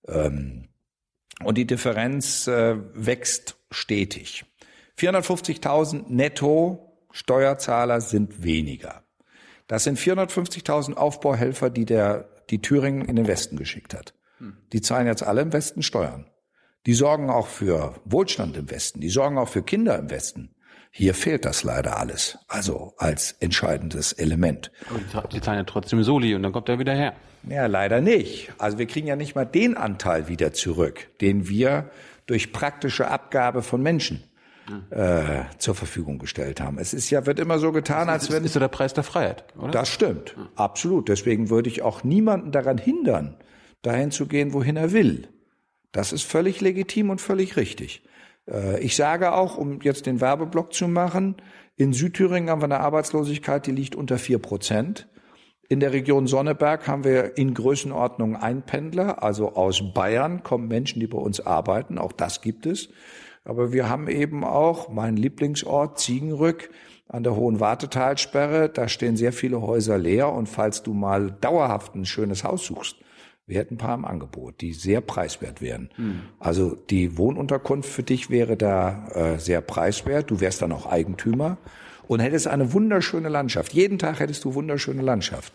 Ähm, 0.07 0.69
und 1.43 1.57
die 1.57 1.67
Differenz 1.67 2.47
äh, 2.47 2.77
wächst 2.93 3.57
stetig. 3.71 4.45
450.000 4.97 6.05
netto 6.07 6.95
Steuerzahler 7.11 7.99
sind 7.99 8.41
weniger. 8.41 9.03
Das 9.67 9.83
sind 9.83 9.99
450.000 9.99 10.93
Aufbauhelfer, 10.93 11.69
die 11.69 11.83
der 11.83 12.29
die 12.49 12.61
Thüringen 12.61 13.03
in 13.03 13.17
den 13.17 13.27
Westen 13.27 13.57
geschickt 13.57 13.93
hat. 13.93 14.13
Die 14.71 14.79
zahlen 14.79 15.07
jetzt 15.07 15.23
alle 15.23 15.41
im 15.41 15.51
Westen 15.51 15.83
Steuern. 15.83 16.25
Die 16.85 16.93
sorgen 16.93 17.29
auch 17.29 17.47
für 17.47 17.95
Wohlstand 18.05 18.57
im 18.57 18.69
Westen. 18.69 19.01
Die 19.01 19.09
sorgen 19.09 19.37
auch 19.37 19.49
für 19.49 19.63
Kinder 19.63 19.97
im 19.97 20.09
Westen. 20.09 20.55
Hier 20.91 21.13
fehlt 21.13 21.45
das 21.45 21.63
leider 21.63 21.97
alles. 21.97 22.37
Also 22.47 22.93
als 22.97 23.33
entscheidendes 23.39 24.13
Element. 24.13 24.71
Aber 24.89 25.27
die, 25.27 25.41
zahlen 25.41 25.59
ja 25.59 25.63
trotzdem 25.63 26.03
Soli 26.03 26.33
und 26.35 26.43
dann 26.43 26.51
kommt 26.51 26.69
er 26.69 26.79
wieder 26.79 26.93
her. 26.95 27.13
Ja, 27.47 27.67
leider 27.67 28.01
nicht. 28.01 28.51
Also 28.57 28.79
wir 28.79 28.87
kriegen 28.87 29.07
ja 29.07 29.15
nicht 29.15 29.35
mal 29.35 29.45
den 29.45 29.77
Anteil 29.77 30.27
wieder 30.27 30.51
zurück, 30.53 31.09
den 31.21 31.47
wir 31.47 31.89
durch 32.25 32.51
praktische 32.51 33.09
Abgabe 33.09 33.61
von 33.61 33.81
Menschen 33.81 34.23
äh, 34.91 35.43
zur 35.57 35.75
Verfügung 35.75 36.19
gestellt 36.19 36.61
haben. 36.61 36.77
Es 36.79 36.93
ist 36.93 37.09
ja, 37.09 37.25
wird 37.25 37.39
immer 37.39 37.59
so 37.59 37.71
getan, 37.71 38.09
als 38.09 38.27
Das 38.27 38.35
wenn 38.35 38.45
ist 38.45 38.53
so 38.53 38.59
der 38.59 38.67
Preis 38.67 38.93
der 38.93 39.03
Freiheit, 39.03 39.45
oder? 39.57 39.71
das 39.71 39.89
stimmt. 39.89 40.35
Absolut. 40.55 41.09
Deswegen 41.09 41.49
würde 41.49 41.69
ich 41.69 41.81
auch 41.81 42.03
niemanden 42.03 42.51
daran 42.51 42.77
hindern, 42.77 43.37
dahin 43.81 44.11
zu 44.11 44.27
gehen, 44.27 44.53
wohin 44.53 44.75
er 44.75 44.91
will. 44.91 45.27
Das 45.91 46.13
ist 46.13 46.23
völlig 46.23 46.61
legitim 46.61 47.09
und 47.09 47.21
völlig 47.21 47.57
richtig. 47.57 48.03
Äh, 48.47 48.79
Ich 48.83 48.95
sage 48.95 49.33
auch, 49.33 49.57
um 49.57 49.81
jetzt 49.81 50.05
den 50.05 50.21
Werbeblock 50.21 50.73
zu 50.73 50.87
machen, 50.87 51.35
in 51.75 51.93
Südthüringen 51.93 52.49
haben 52.49 52.61
wir 52.61 52.65
eine 52.65 52.81
Arbeitslosigkeit, 52.81 53.65
die 53.65 53.71
liegt 53.71 53.95
unter 53.95 54.17
vier 54.17 54.39
Prozent. 54.39 55.07
In 55.69 55.79
der 55.79 55.93
Region 55.93 56.27
Sonneberg 56.27 56.87
haben 56.87 57.03
wir 57.03 57.37
in 57.37 57.53
Größenordnung 57.53 58.35
Einpendler, 58.35 59.23
also 59.23 59.53
aus 59.53 59.93
Bayern 59.93 60.43
kommen 60.43 60.67
Menschen, 60.67 60.99
die 60.99 61.07
bei 61.07 61.19
uns 61.19 61.39
arbeiten, 61.39 61.99
auch 61.99 62.11
das 62.11 62.41
gibt 62.41 62.65
es. 62.65 62.89
Aber 63.45 63.71
wir 63.71 63.87
haben 63.87 64.07
eben 64.07 64.43
auch 64.43 64.89
meinen 64.89 65.15
Lieblingsort 65.15 65.99
Ziegenrück 65.99 66.69
an 67.07 67.23
der 67.23 67.35
Hohen 67.35 67.59
Wartetalsperre. 67.59 68.69
Da 68.69 68.87
stehen 68.87 69.15
sehr 69.15 69.31
viele 69.31 69.61
Häuser 69.61 69.97
leer 69.97 70.31
und 70.31 70.47
falls 70.47 70.83
du 70.83 70.93
mal 70.93 71.31
dauerhaft 71.31 71.95
ein 71.95 72.05
schönes 72.05 72.43
Haus 72.43 72.65
suchst, 72.65 72.97
wir 73.49 73.57
hätten 73.59 73.75
ein 73.75 73.77
paar 73.77 73.95
im 73.95 74.05
Angebot, 74.05 74.61
die 74.61 74.73
sehr 74.73 75.01
preiswert 75.01 75.61
wären. 75.61 75.89
Also 76.39 76.77
die 76.89 77.17
Wohnunterkunft 77.17 77.89
für 77.89 78.03
dich 78.03 78.29
wäre 78.29 78.55
da 78.55 79.07
äh, 79.13 79.39
sehr 79.39 79.61
preiswert. 79.61 80.29
Du 80.29 80.39
wärst 80.39 80.61
dann 80.61 80.71
auch 80.71 80.85
Eigentümer 80.85 81.57
und 82.07 82.19
hättest 82.19 82.47
eine 82.47 82.73
wunderschöne 82.73 83.29
Landschaft. 83.29 83.73
Jeden 83.73 83.99
Tag 83.99 84.19
hättest 84.19 84.45
du 84.45 84.53
wunderschöne 84.53 85.01
Landschaft. 85.01 85.51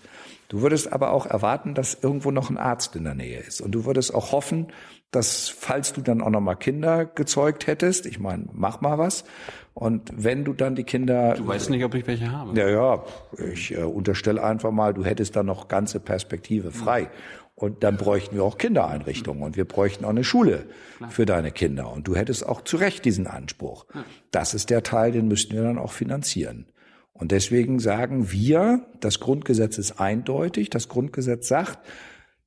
Du 0.49 0.61
würdest 0.61 0.93
aber 0.93 1.13
auch 1.13 1.27
erwarten, 1.27 1.75
dass 1.75 1.95
irgendwo 2.03 2.31
noch 2.31 2.51
ein 2.51 2.59
Arzt 2.59 2.97
in 2.97 3.05
der 3.05 3.15
Nähe 3.15 3.41
ist. 3.41 3.61
Und 3.61 3.73
du 3.73 3.87
würdest 3.87 4.15
auch 4.15 4.33
hoffen, 4.33 4.67
dass, 5.11 5.49
falls 5.49 5.93
du 5.93 6.01
dann 6.01 6.21
auch 6.21 6.31
noch 6.31 6.41
mal 6.41 6.55
Kinder 6.55 7.07
gezeugt 7.07 7.67
hättest, 7.67 8.05
ich 8.07 8.19
meine, 8.19 8.47
mach 8.53 8.81
mal 8.81 8.99
was. 8.99 9.25
Und 9.73 10.11
wenn 10.15 10.45
du 10.45 10.53
dann 10.53 10.77
die 10.77 10.85
Kinder 10.85 11.35
Du 11.35 11.47
weißt 11.47 11.71
nicht, 11.71 11.85
ob 11.85 11.95
ich 11.95 12.07
welche 12.07 12.31
habe. 12.31 12.59
ja, 12.59 12.69
ja, 12.69 13.05
ich 13.53 13.77
äh, 13.77 13.83
unterstelle 13.83 14.43
einfach 14.43 14.71
mal, 14.71 14.95
du 14.95 15.05
hättest 15.05 15.35
dann 15.35 15.47
noch 15.47 15.67
ganze 15.69 15.99
Perspektive 15.99 16.71
frei. 16.71 17.11
Und 17.57 17.85
dann 17.85 17.97
bräuchten 17.97 18.35
wir 18.35 18.43
auch 18.43 18.59
Kindereinrichtungen 18.59 19.43
und 19.43 19.57
wir 19.57 19.65
bräuchten 19.65 20.05
auch 20.05 20.11
eine 20.11 20.25
Schule 20.25 20.67
für 21.11 21.25
deine 21.25 21.53
Kinder. 21.53 21.93
Und 21.93 22.09
du 22.09 22.17
hättest 22.17 22.45
auch 22.45 22.63
zu 22.63 22.77
Recht 22.77 23.05
diesen 23.05 23.29
Anspruch. 23.29 23.87
Das 24.33 24.55
ist 24.55 24.71
der 24.71 24.83
Teil, 24.83 25.13
den 25.13 25.29
müssten 25.29 25.55
wir 25.55 25.63
dann 25.63 25.79
auch 25.79 25.93
finanzieren. 25.93 26.67
Und 27.13 27.31
deswegen 27.31 27.79
sagen 27.79 28.33
wir, 28.33 28.87
das 28.99 29.21
Grundgesetz 29.21 29.79
ist 29.79 30.01
eindeutig. 30.01 30.69
Das 30.69 30.89
Grundgesetz 30.89 31.47
sagt, 31.47 31.79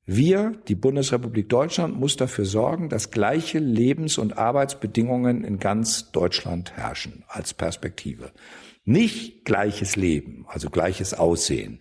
wir, 0.04 0.52
die 0.68 0.74
Bundesrepublik 0.74 1.48
Deutschland, 1.48 1.98
muss 1.98 2.16
dafür 2.16 2.44
sorgen, 2.44 2.90
dass 2.90 3.10
gleiche 3.10 3.58
Lebens- 3.58 4.18
und 4.18 4.36
Arbeitsbedingungen 4.36 5.42
in 5.42 5.58
ganz 5.58 6.12
Deutschland 6.12 6.72
herrschen 6.76 7.24
als 7.28 7.54
Perspektive. 7.54 8.32
Nicht 8.84 9.44
gleiches 9.44 9.96
Leben, 9.96 10.46
also 10.48 10.70
gleiches 10.70 11.12
Aussehen. 11.12 11.80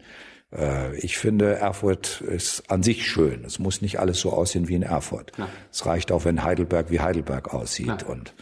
Äh, 0.51 0.95
Ich 0.97 1.17
finde, 1.17 1.55
Erfurt 1.55 2.21
ist 2.21 2.69
an 2.71 2.83
sich 2.83 3.07
schön. 3.07 3.43
Es 3.45 3.59
muss 3.59 3.81
nicht 3.81 3.99
alles 3.99 4.19
so 4.19 4.31
aussehen 4.31 4.67
wie 4.67 4.75
in 4.75 4.83
Erfurt. 4.83 5.31
Es 5.71 5.85
reicht 5.85 6.11
auch, 6.11 6.25
wenn 6.25 6.43
Heidelberg 6.43 6.89
wie 6.91 6.99
Heidelberg 6.99 7.53
aussieht 7.53 8.03
und 8.03 8.33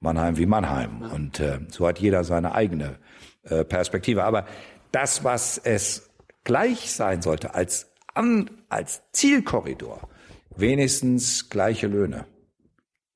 Mannheim 0.00 0.36
wie 0.36 0.46
Mannheim. 0.46 1.02
Und 1.02 1.40
äh, 1.40 1.60
so 1.68 1.86
hat 1.86 1.98
jeder 2.00 2.24
seine 2.24 2.54
eigene 2.54 2.98
äh, 3.44 3.64
Perspektive. 3.64 4.24
Aber 4.24 4.46
das, 4.90 5.24
was 5.24 5.58
es 5.58 6.10
gleich 6.44 6.92
sein 6.92 7.22
sollte 7.22 7.54
als, 7.54 7.92
an, 8.14 8.50
als 8.68 9.02
Zielkorridor, 9.12 10.08
wenigstens 10.56 11.48
gleiche 11.48 11.86
Löhne. 11.86 12.26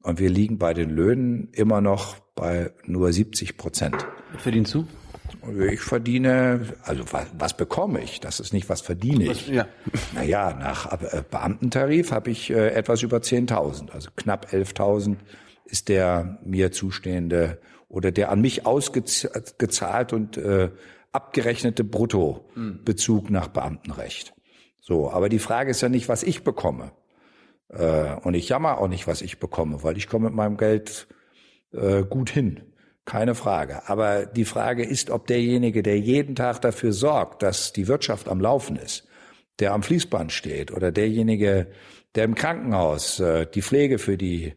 Und 0.03 0.21
wir 0.21 0.31
liegen 0.31 0.59
bei 0.59 0.73
den 0.73 0.91
Löhnen 0.91 1.49
immer 1.53 1.81
noch 1.81 2.17
bei 2.37 2.73
nur 2.85 3.13
70 3.13 3.57
Prozent. 3.57 4.07
Verdienst 4.39 4.73
du? 4.75 4.87
Ich 5.71 5.81
verdiene, 5.81 6.75
also 6.83 7.05
was, 7.13 7.27
was 7.39 7.57
bekomme 7.57 8.03
ich? 8.03 8.21
Das 8.21 8.41
ist 8.41 8.53
nicht, 8.53 8.69
was 8.69 8.81
verdiene 8.81 9.25
ich. 9.31 9.49
Ja. 9.49 9.67
Naja, 10.15 10.53
nach 10.55 10.93
äh, 10.93 11.23
Beamtentarif 11.31 12.13
habe 12.13 12.31
ich 12.31 12.51
äh, 12.51 12.69
etwas 12.71 13.03
über 13.03 13.19
10.000, 13.19 13.91
also 13.91 14.11
knapp 14.17 14.49
11.000 14.53 15.17
ist 15.65 15.89
der 15.89 16.39
mir 16.45 16.73
zustehende 16.73 17.59
oder 17.89 18.13
der 18.13 18.31
an 18.31 18.41
mich 18.41 18.67
ausgezahlt 18.67 20.13
und 20.13 20.37
äh, 20.37 20.71
abgerechnete 21.13 21.85
Bruttobezug 21.85 23.31
nach 23.31 23.49
Beamtenrecht. 23.49 24.35
So, 24.81 25.11
aber 25.11 25.29
die 25.29 25.39
Frage 25.39 25.71
ist 25.71 25.81
ja 25.81 25.89
nicht, 25.89 26.09
was 26.09 26.23
ich 26.23 26.45
bekomme, 26.45 26.93
Äh, 27.69 28.15
und 28.23 28.35
ich 28.35 28.49
jammer 28.49 28.79
auch 28.79 28.89
nicht, 28.89 29.07
was 29.09 29.23
ich 29.23 29.41
bekomme, 29.41 29.83
weil 29.83 29.97
ich 29.97 30.07
komme 30.07 30.27
mit 30.27 30.35
meinem 30.35 30.57
Geld 30.57 31.09
äh, 31.73 32.05
gut 32.05 32.31
hin. 32.31 32.61
Keine 33.07 33.37
Frage. 33.37 33.89
Aber 33.89 34.27
die 34.27 34.45
Frage 34.45 34.85
ist, 34.85 35.11
ob 35.11 35.29
derjenige, 35.29 35.85
der 35.85 35.99
jeden 35.99 36.35
Tag 36.35 36.61
dafür 36.61 36.93
sorgt, 36.93 37.43
dass 37.43 37.73
die 37.73 37.87
Wirtschaft 37.87 38.29
am 38.29 38.41
Laufen 38.41 38.77
ist, 38.77 39.07
der 39.61 39.73
am 39.73 39.85
Fließband 39.85 40.33
steht 40.33 40.73
oder 40.73 40.91
derjenige, 40.91 41.69
der 42.17 42.25
im 42.25 42.35
Krankenhaus 42.35 43.21
äh, 43.21 43.47
die 43.47 43.63
Pflege 43.63 43.99
für 43.99 44.19
die 44.19 44.55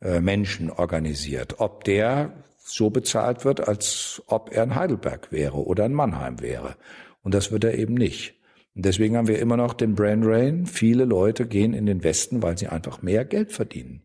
äh, 0.00 0.20
Menschen 0.20 0.70
organisiert, 0.70 1.56
ob 1.58 1.82
der 1.82 2.44
so 2.58 2.90
bezahlt 2.90 3.44
wird, 3.44 3.66
als 3.66 4.22
ob 4.28 4.52
er 4.52 4.62
in 4.62 4.76
Heidelberg 4.76 5.32
wäre 5.32 5.56
oder 5.56 5.84
in 5.86 5.92
Mannheim 5.92 6.40
wäre. 6.40 6.76
Und 7.22 7.34
das 7.34 7.50
wird 7.50 7.64
er 7.64 7.76
eben 7.76 7.94
nicht. 7.94 8.36
Und 8.76 8.84
deswegen 8.84 9.16
haben 9.16 9.26
wir 9.26 9.40
immer 9.40 9.56
noch 9.56 9.74
den 9.74 9.96
Brain 9.96 10.22
Drain. 10.22 10.66
Viele 10.66 11.04
Leute 11.04 11.48
gehen 11.48 11.74
in 11.74 11.86
den 11.86 12.04
Westen, 12.04 12.44
weil 12.44 12.56
sie 12.56 12.68
einfach 12.68 13.02
mehr 13.02 13.24
Geld 13.24 13.50
verdienen. 13.50 14.02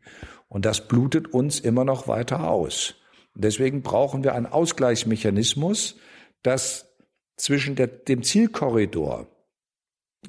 Und 0.49 0.65
das 0.65 0.87
blutet 0.87 1.27
uns 1.27 1.59
immer 1.59 1.85
noch 1.85 2.07
weiter 2.07 2.49
aus. 2.49 2.95
Und 3.35 3.43
deswegen 3.43 3.81
brauchen 3.81 4.23
wir 4.23 4.35
einen 4.35 4.45
Ausgleichsmechanismus, 4.45 5.97
dass 6.43 6.93
zwischen 7.38 7.76
der, 7.76 7.88
dem 7.88 8.23
Zielkorridor 8.23 9.27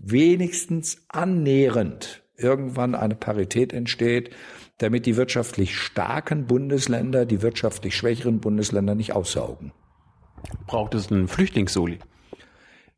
wenigstens 0.01 1.05
annähernd 1.09 2.23
irgendwann 2.37 2.95
eine 2.95 3.15
Parität 3.15 3.73
entsteht, 3.73 4.31
damit 4.79 5.07
die 5.07 5.17
wirtschaftlich 5.17 5.77
starken 5.77 6.47
Bundesländer 6.47 7.27
die 7.27 7.43
wirtschaftlich 7.43 7.97
schwächeren 7.97 8.41
Bundesländer 8.41 8.95
nicht 8.95 9.13
aussaugen. 9.13 9.73
Braucht 10.67 10.95
es 10.95 11.11
einen 11.11 11.29
Flüchtlingssoli? 11.29 12.01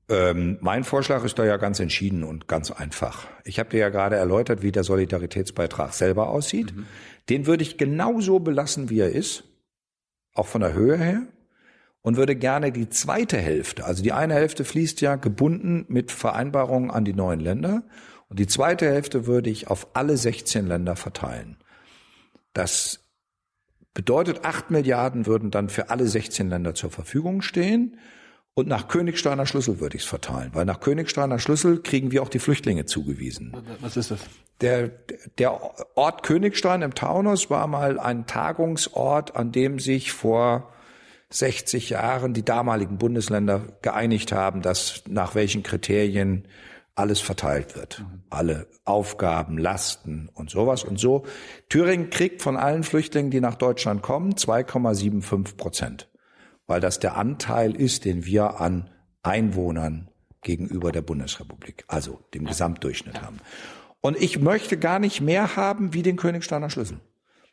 Ähm, 0.08 0.58
mein 0.60 0.84
Vorschlag 0.84 1.24
ist 1.24 1.38
da 1.38 1.44
ja 1.44 1.56
ganz 1.56 1.80
entschieden 1.80 2.22
und 2.22 2.46
ganz 2.48 2.70
einfach. 2.70 3.26
Ich 3.44 3.58
habe 3.58 3.70
dir 3.70 3.80
ja 3.80 3.88
gerade 3.88 4.16
erläutert, 4.16 4.62
wie 4.62 4.72
der 4.72 4.84
Solidaritätsbeitrag 4.84 5.92
selber 5.92 6.28
aussieht. 6.28 6.74
Mhm. 6.74 6.86
Den 7.28 7.46
würde 7.46 7.64
ich 7.64 7.76
genauso 7.76 8.38
belassen, 8.38 8.88
wie 8.88 9.00
er 9.00 9.10
ist, 9.10 9.44
auch 10.38 10.46
von 10.46 10.60
der 10.60 10.72
Höhe 10.72 10.96
her, 10.96 11.22
und 12.02 12.16
würde 12.16 12.36
gerne 12.36 12.70
die 12.70 12.88
zweite 12.88 13.36
Hälfte, 13.36 13.84
also 13.84 14.02
die 14.02 14.12
eine 14.12 14.34
Hälfte 14.34 14.64
fließt 14.64 15.00
ja 15.00 15.16
gebunden 15.16 15.86
mit 15.88 16.12
Vereinbarungen 16.12 16.90
an 16.90 17.04
die 17.04 17.14
neuen 17.14 17.40
Länder, 17.40 17.82
und 18.28 18.38
die 18.38 18.46
zweite 18.46 18.86
Hälfte 18.86 19.26
würde 19.26 19.50
ich 19.50 19.68
auf 19.68 19.88
alle 19.94 20.16
16 20.16 20.66
Länder 20.66 20.96
verteilen. 20.96 21.56
Das 22.52 23.00
bedeutet, 23.94 24.44
acht 24.44 24.70
Milliarden 24.70 25.26
würden 25.26 25.50
dann 25.50 25.68
für 25.68 25.90
alle 25.90 26.06
16 26.06 26.50
Länder 26.50 26.74
zur 26.74 26.90
Verfügung 26.90 27.42
stehen. 27.42 27.98
Und 28.58 28.68
nach 28.68 28.88
Königsteiner 28.88 29.44
Schlüssel 29.44 29.80
würde 29.80 29.98
ich 29.98 30.04
es 30.04 30.08
verteilen, 30.08 30.50
weil 30.54 30.64
nach 30.64 30.80
Königsteiner 30.80 31.38
Schlüssel 31.38 31.82
kriegen 31.82 32.10
wir 32.10 32.22
auch 32.22 32.30
die 32.30 32.38
Flüchtlinge 32.38 32.86
zugewiesen. 32.86 33.54
Was 33.82 33.98
ist 33.98 34.10
das? 34.10 34.20
Der, 34.62 34.88
der 35.36 35.60
Ort 35.94 36.22
Königstein 36.22 36.80
im 36.80 36.94
Taunus 36.94 37.50
war 37.50 37.66
mal 37.66 37.98
ein 38.00 38.26
Tagungsort, 38.26 39.36
an 39.36 39.52
dem 39.52 39.78
sich 39.78 40.12
vor 40.12 40.72
60 41.28 41.90
Jahren 41.90 42.32
die 42.32 42.46
damaligen 42.46 42.96
Bundesländer 42.96 43.60
geeinigt 43.82 44.32
haben, 44.32 44.62
dass 44.62 45.02
nach 45.06 45.34
welchen 45.34 45.62
Kriterien 45.62 46.48
alles 46.94 47.20
verteilt 47.20 47.76
wird. 47.76 47.98
Mhm. 48.00 48.22
Alle 48.30 48.68
Aufgaben, 48.86 49.58
Lasten 49.58 50.30
und 50.32 50.48
sowas 50.48 50.82
und 50.82 50.98
so. 50.98 51.26
Thüringen 51.68 52.08
kriegt 52.08 52.40
von 52.40 52.56
allen 52.56 52.84
Flüchtlingen, 52.84 53.30
die 53.30 53.42
nach 53.42 53.56
Deutschland 53.56 54.00
kommen, 54.00 54.32
2,75 54.32 55.56
Prozent, 55.58 56.08
weil 56.66 56.80
das 56.80 56.98
der 56.98 57.16
Anteil 57.16 57.74
ist, 57.74 58.04
den 58.04 58.24
wir 58.24 58.60
an 58.60 58.90
Einwohnern 59.22 60.10
gegenüber 60.42 60.92
der 60.92 61.02
Bundesrepublik, 61.02 61.84
also 61.88 62.20
dem 62.34 62.44
Gesamtdurchschnitt 62.44 63.20
haben. 63.22 63.38
Und 64.00 64.16
ich 64.20 64.38
möchte 64.38 64.78
gar 64.78 64.98
nicht 64.98 65.20
mehr 65.20 65.56
haben 65.56 65.92
wie 65.92 66.02
den 66.02 66.16
Königsteiner 66.16 66.70
Schlüssel. 66.70 67.00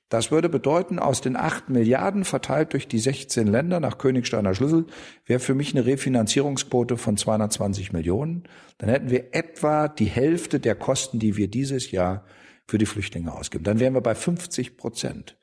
Das 0.10 0.30
würde 0.30 0.48
bedeuten, 0.48 1.00
aus 1.00 1.22
den 1.22 1.36
acht 1.36 1.70
Milliarden 1.70 2.24
verteilt 2.24 2.74
durch 2.74 2.88
die 2.88 3.00
16 3.00 3.48
Länder 3.48 3.80
nach 3.80 3.98
Königsteiner 3.98 4.54
Schlüssel 4.54 4.86
wäre 5.26 5.40
für 5.40 5.56
mich 5.56 5.74
eine 5.74 5.88
Refinanzierungsquote 5.88 6.98
von 6.98 7.18
220 7.18 7.94
Millionen. 7.94 8.44
Dann 8.78 8.90
hätten 8.90 9.10
wir 9.10 9.34
etwa 9.34 9.88
die 9.88 10.06
Hälfte 10.06 10.60
der 10.60 10.76
Kosten, 10.76 11.18
die 11.18 11.36
wir 11.36 11.48
dieses 11.48 11.90
Jahr 11.90 12.26
für 12.68 12.78
die 12.78 12.86
Flüchtlinge 12.86 13.34
ausgeben. 13.34 13.64
Dann 13.64 13.80
wären 13.80 13.96
wir 13.96 14.02
bei 14.02 14.14
50 14.14 14.78
Prozent. 14.78 15.36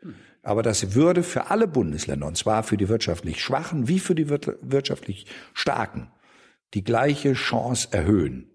Aber 0.43 0.63
das 0.63 0.95
würde 0.95 1.23
für 1.23 1.51
alle 1.51 1.69
Bundesländer, 1.69 2.27
und 2.27 2.37
zwar 2.37 2.63
für 2.63 2.77
die 2.77 2.89
wirtschaftlich 2.89 3.43
Schwachen 3.43 3.89
wie 3.89 3.99
für 3.99 4.15
die 4.15 4.31
wirtschaftlich 4.31 5.27
Starken, 5.53 6.11
die 6.75 6.85
gleiche 6.85 7.35
Chance 7.35 7.89
erhöhen. 7.91 8.50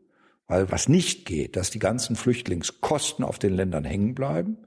Weil 0.47 0.71
was 0.71 0.87
nicht 0.87 1.25
geht, 1.25 1.55
dass 1.55 1.71
die 1.71 1.79
ganzen 1.79 2.15
Flüchtlingskosten 2.15 3.25
auf 3.25 3.39
den 3.39 3.53
Ländern 3.53 3.83
hängen 3.83 4.13
bleiben 4.13 4.57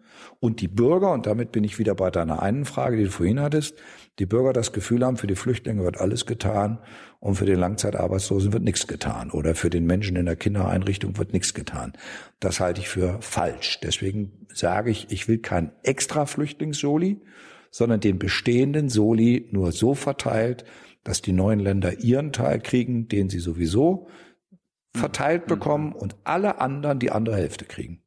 und 0.41 0.61
die 0.61 0.69
Bürger, 0.69 1.13
und 1.13 1.27
damit 1.27 1.53
bin 1.53 1.65
ich 1.65 1.79
wieder 1.79 1.95
bei 1.95 2.11
deiner 2.11 2.43
einen 2.43 2.65
Frage, 2.65 2.97
die 2.97 3.05
du 3.05 3.11
vorhin 3.11 3.41
hattest, 3.41 3.77
die 4.19 4.27
Bürger 4.27 4.53
das 4.53 4.73
Gefühl 4.73 5.05
haben, 5.05 5.17
für 5.17 5.27
die 5.27 5.37
Flüchtlinge 5.37 5.85
wird 5.85 5.99
alles 5.99 6.27
getan 6.27 6.79
und 7.21 7.37
für 7.37 7.47
den 7.47 7.59
Langzeitarbeitslosen 7.59 8.53
wird 8.53 8.65
nichts 8.65 8.87
getan 8.87 9.31
oder 9.31 9.55
für 9.55 9.71
den 9.71 9.87
Menschen 9.87 10.17
in 10.17 10.27
der 10.27 10.37
Kindereinrichtung 10.37 11.17
wird 11.19 11.33
nichts 11.33 11.55
getan. 11.55 11.93
Das 12.41 12.61
halte 12.61 12.81
ich 12.81 12.89
für 12.89 13.19
falsch. 13.21 13.79
Deswegen 13.83 14.47
sage 14.53 14.91
ich, 14.91 15.11
ich 15.11 15.29
will 15.29 15.39
kein 15.39 15.73
extra 15.83 16.27
Flüchtlingssoli, 16.27 17.21
sondern 17.71 18.01
den 18.01 18.19
bestehenden 18.19 18.89
Soli 18.89 19.49
nur 19.53 19.73
so 19.73 19.95
verteilt, 19.95 20.65
dass 21.05 21.23
die 21.23 21.33
neuen 21.33 21.61
Länder 21.61 22.01
ihren 22.01 22.33
Teil 22.33 22.61
kriegen, 22.61 23.09
den 23.09 23.29
sie 23.29 23.39
sowieso 23.39 24.09
verteilt 24.95 25.45
mhm. 25.45 25.49
bekommen 25.49 25.93
und 25.93 26.17
alle 26.25 26.61
anderen 26.61 26.99
die 26.99 27.11
andere 27.11 27.37
Hälfte 27.37 27.65
kriegen. 27.65 28.03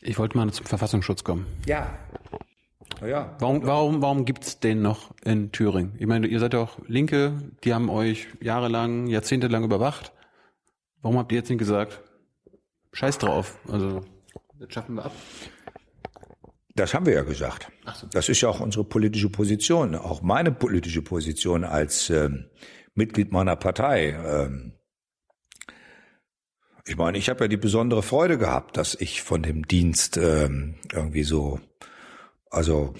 Ich 0.00 0.18
wollte 0.18 0.36
mal 0.36 0.50
zum 0.50 0.66
Verfassungsschutz 0.66 1.24
kommen. 1.24 1.46
Ja. 1.66 1.98
Ja. 3.06 3.36
Warum, 3.38 3.64
warum, 3.64 4.02
warum 4.02 4.24
gibt's 4.24 4.60
den 4.60 4.82
noch 4.82 5.14
in 5.24 5.52
Thüringen? 5.52 5.94
Ich 5.98 6.06
meine, 6.06 6.26
ihr 6.26 6.40
seid 6.40 6.54
doch 6.54 6.78
Linke, 6.86 7.38
die 7.64 7.72
haben 7.72 7.88
euch 7.88 8.28
jahrelang, 8.40 9.06
jahrzehntelang 9.06 9.64
überwacht. 9.64 10.12
Warum 11.00 11.18
habt 11.18 11.32
ihr 11.32 11.38
jetzt 11.38 11.48
nicht 11.48 11.58
gesagt, 11.58 12.02
scheiß 12.92 13.18
drauf, 13.18 13.58
also 13.68 14.02
das 14.58 14.72
schaffen 14.72 14.96
wir 14.96 15.06
ab? 15.06 15.12
Das 16.74 16.94
haben 16.94 17.06
wir 17.06 17.14
ja 17.14 17.22
gesagt. 17.22 17.70
So. 17.94 18.06
Das 18.08 18.28
ist 18.28 18.40
ja 18.42 18.48
auch 18.48 18.60
unsere 18.60 18.84
politische 18.84 19.30
Position, 19.30 19.94
auch 19.94 20.22
meine 20.22 20.52
politische 20.52 21.02
Position 21.02 21.64
als 21.64 22.10
ähm, 22.10 22.46
Mitglied 22.94 23.32
meiner 23.32 23.56
Partei. 23.56 24.10
Ähm, 24.10 24.72
ich 26.86 26.96
meine, 26.96 27.18
ich 27.18 27.28
habe 27.28 27.44
ja 27.44 27.48
die 27.48 27.56
besondere 27.56 28.02
Freude 28.02 28.38
gehabt, 28.38 28.76
dass 28.76 28.94
ich 28.94 29.22
von 29.22 29.42
dem 29.42 29.66
Dienst 29.66 30.16
ähm, 30.16 30.76
irgendwie 30.92 31.22
so, 31.22 31.60
also 32.50 32.94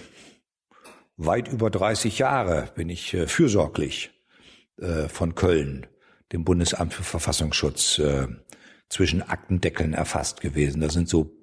weit 1.17 1.49
über 1.49 1.71
30 1.71 2.19
Jahre 2.19 2.69
bin 2.75 2.89
ich 2.89 3.15
äh, 3.15 3.27
fürsorglich 3.27 4.11
äh, 4.79 5.09
von 5.09 5.35
Köln, 5.35 5.87
dem 6.33 6.45
Bundesamt 6.45 6.95
für 6.95 7.05
Verfassungsschutz, 7.05 7.99
äh, 7.99 8.29
zwischen 8.89 9.23
Aktendeckeln 9.23 9.95
erfasst 9.95 10.41
gewesen. 10.41 10.81
Da 10.81 10.89
sind 10.89 11.09
so 11.09 11.37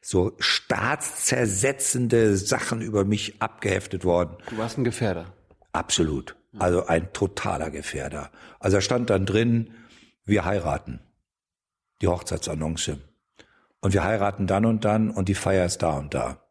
so 0.00 0.36
staatszersetzende 0.38 2.36
Sachen 2.36 2.80
über 2.80 3.04
mich 3.04 3.42
abgeheftet 3.42 4.04
worden. 4.04 4.36
Du 4.48 4.58
warst 4.58 4.78
ein 4.78 4.84
Gefährder. 4.84 5.34
Absolut. 5.72 6.36
Also 6.58 6.86
ein 6.86 7.12
totaler 7.12 7.70
Gefährder. 7.70 8.30
Also 8.58 8.78
da 8.78 8.80
stand 8.80 9.10
dann 9.10 9.26
drin, 9.26 9.70
wir 10.30 10.44
heiraten. 10.44 11.00
Die 12.00 12.08
Hochzeitsannonce. 12.08 12.98
Und 13.80 13.92
wir 13.92 14.04
heiraten 14.04 14.46
dann 14.46 14.64
und 14.64 14.84
dann 14.84 15.10
und 15.10 15.28
die 15.28 15.34
Feier 15.34 15.66
ist 15.66 15.78
da 15.78 15.98
und 15.98 16.14
da. 16.14 16.42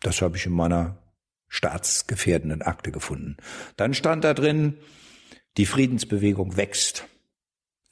Das 0.00 0.20
habe 0.20 0.36
ich 0.36 0.46
in 0.46 0.52
meiner 0.52 0.98
staatsgefährdenden 1.48 2.62
Akte 2.62 2.92
gefunden. 2.92 3.36
Dann 3.76 3.94
stand 3.94 4.24
da 4.24 4.34
drin, 4.34 4.78
die 5.56 5.66
Friedensbewegung 5.66 6.56
wächst. 6.56 7.04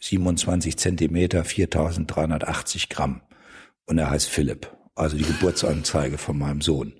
27 0.00 0.78
Zentimeter, 0.78 1.44
4380 1.44 2.88
Gramm. 2.88 3.20
Und 3.84 3.98
er 3.98 4.10
heißt 4.10 4.28
Philipp. 4.28 4.74
Also 4.94 5.16
die 5.16 5.24
Geburtsanzeige 5.24 6.18
von 6.18 6.38
meinem 6.38 6.60
Sohn. 6.60 6.92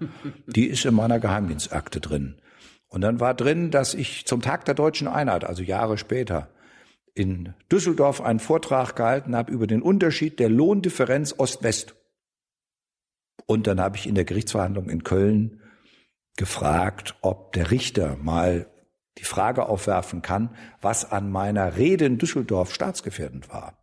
Die 0.47 0.67
ist 0.67 0.85
in 0.85 0.95
meiner 0.95 1.19
Geheimdienstakte 1.19 2.01
drin. 2.01 2.41
Und 2.89 3.03
dann 3.03 3.21
war 3.21 3.35
drin, 3.35 3.71
dass 3.71 3.95
ich 3.95 4.27
zum 4.27 4.43
Tag 4.43 4.65
der 4.65 4.75
deutschen 4.75 5.09
Einheit, 5.09 5.45
also 5.45 5.63
Jahre 5.63 5.99
später, 5.99 6.51
in 7.15 7.55
Düsseldorf 7.71 8.21
einen 8.21 8.41
Vortrag 8.41 8.97
gehalten 8.97 9.37
habe 9.37 9.53
über 9.53 9.67
den 9.67 9.83
Unterschied 9.83 10.39
der 10.39 10.49
Lohndifferenz 10.49 11.35
Ost-West. 11.37 11.95
Und 13.47 13.67
dann 13.67 13.81
habe 13.81 13.97
ich 13.97 14.07
in 14.07 14.15
der 14.15 14.25
Gerichtsverhandlung 14.25 14.89
in 14.89 15.03
Köln 15.03 15.61
gefragt, 16.37 17.17
ob 17.21 17.53
der 17.53 17.71
Richter 17.71 18.17
mal 18.17 18.67
die 19.19 19.25
Frage 19.25 19.67
aufwerfen 19.67 20.23
kann, 20.23 20.55
was 20.81 21.11
an 21.11 21.31
meiner 21.31 21.77
Rede 21.77 22.07
in 22.07 22.19
Düsseldorf 22.19 22.73
staatsgefährdend 22.73 23.51
war. 23.51 23.77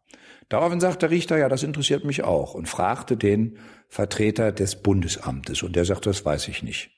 Daraufhin 0.50 0.80
sagt 0.80 1.02
der 1.02 1.12
Richter, 1.12 1.38
ja, 1.38 1.50
das 1.50 1.64
interessiert 1.64 2.06
mich 2.06 2.24
auch 2.24 2.54
und 2.54 2.70
fragte 2.70 3.18
den 3.18 3.58
Vertreter 3.90 4.52
des 4.52 4.82
Bundesamtes 4.82 5.62
und 5.62 5.76
der 5.76 5.86
sagte, 5.86 6.10
das 6.10 6.24
weiß 6.24 6.48
ich 6.48 6.64
nicht. 6.64 6.92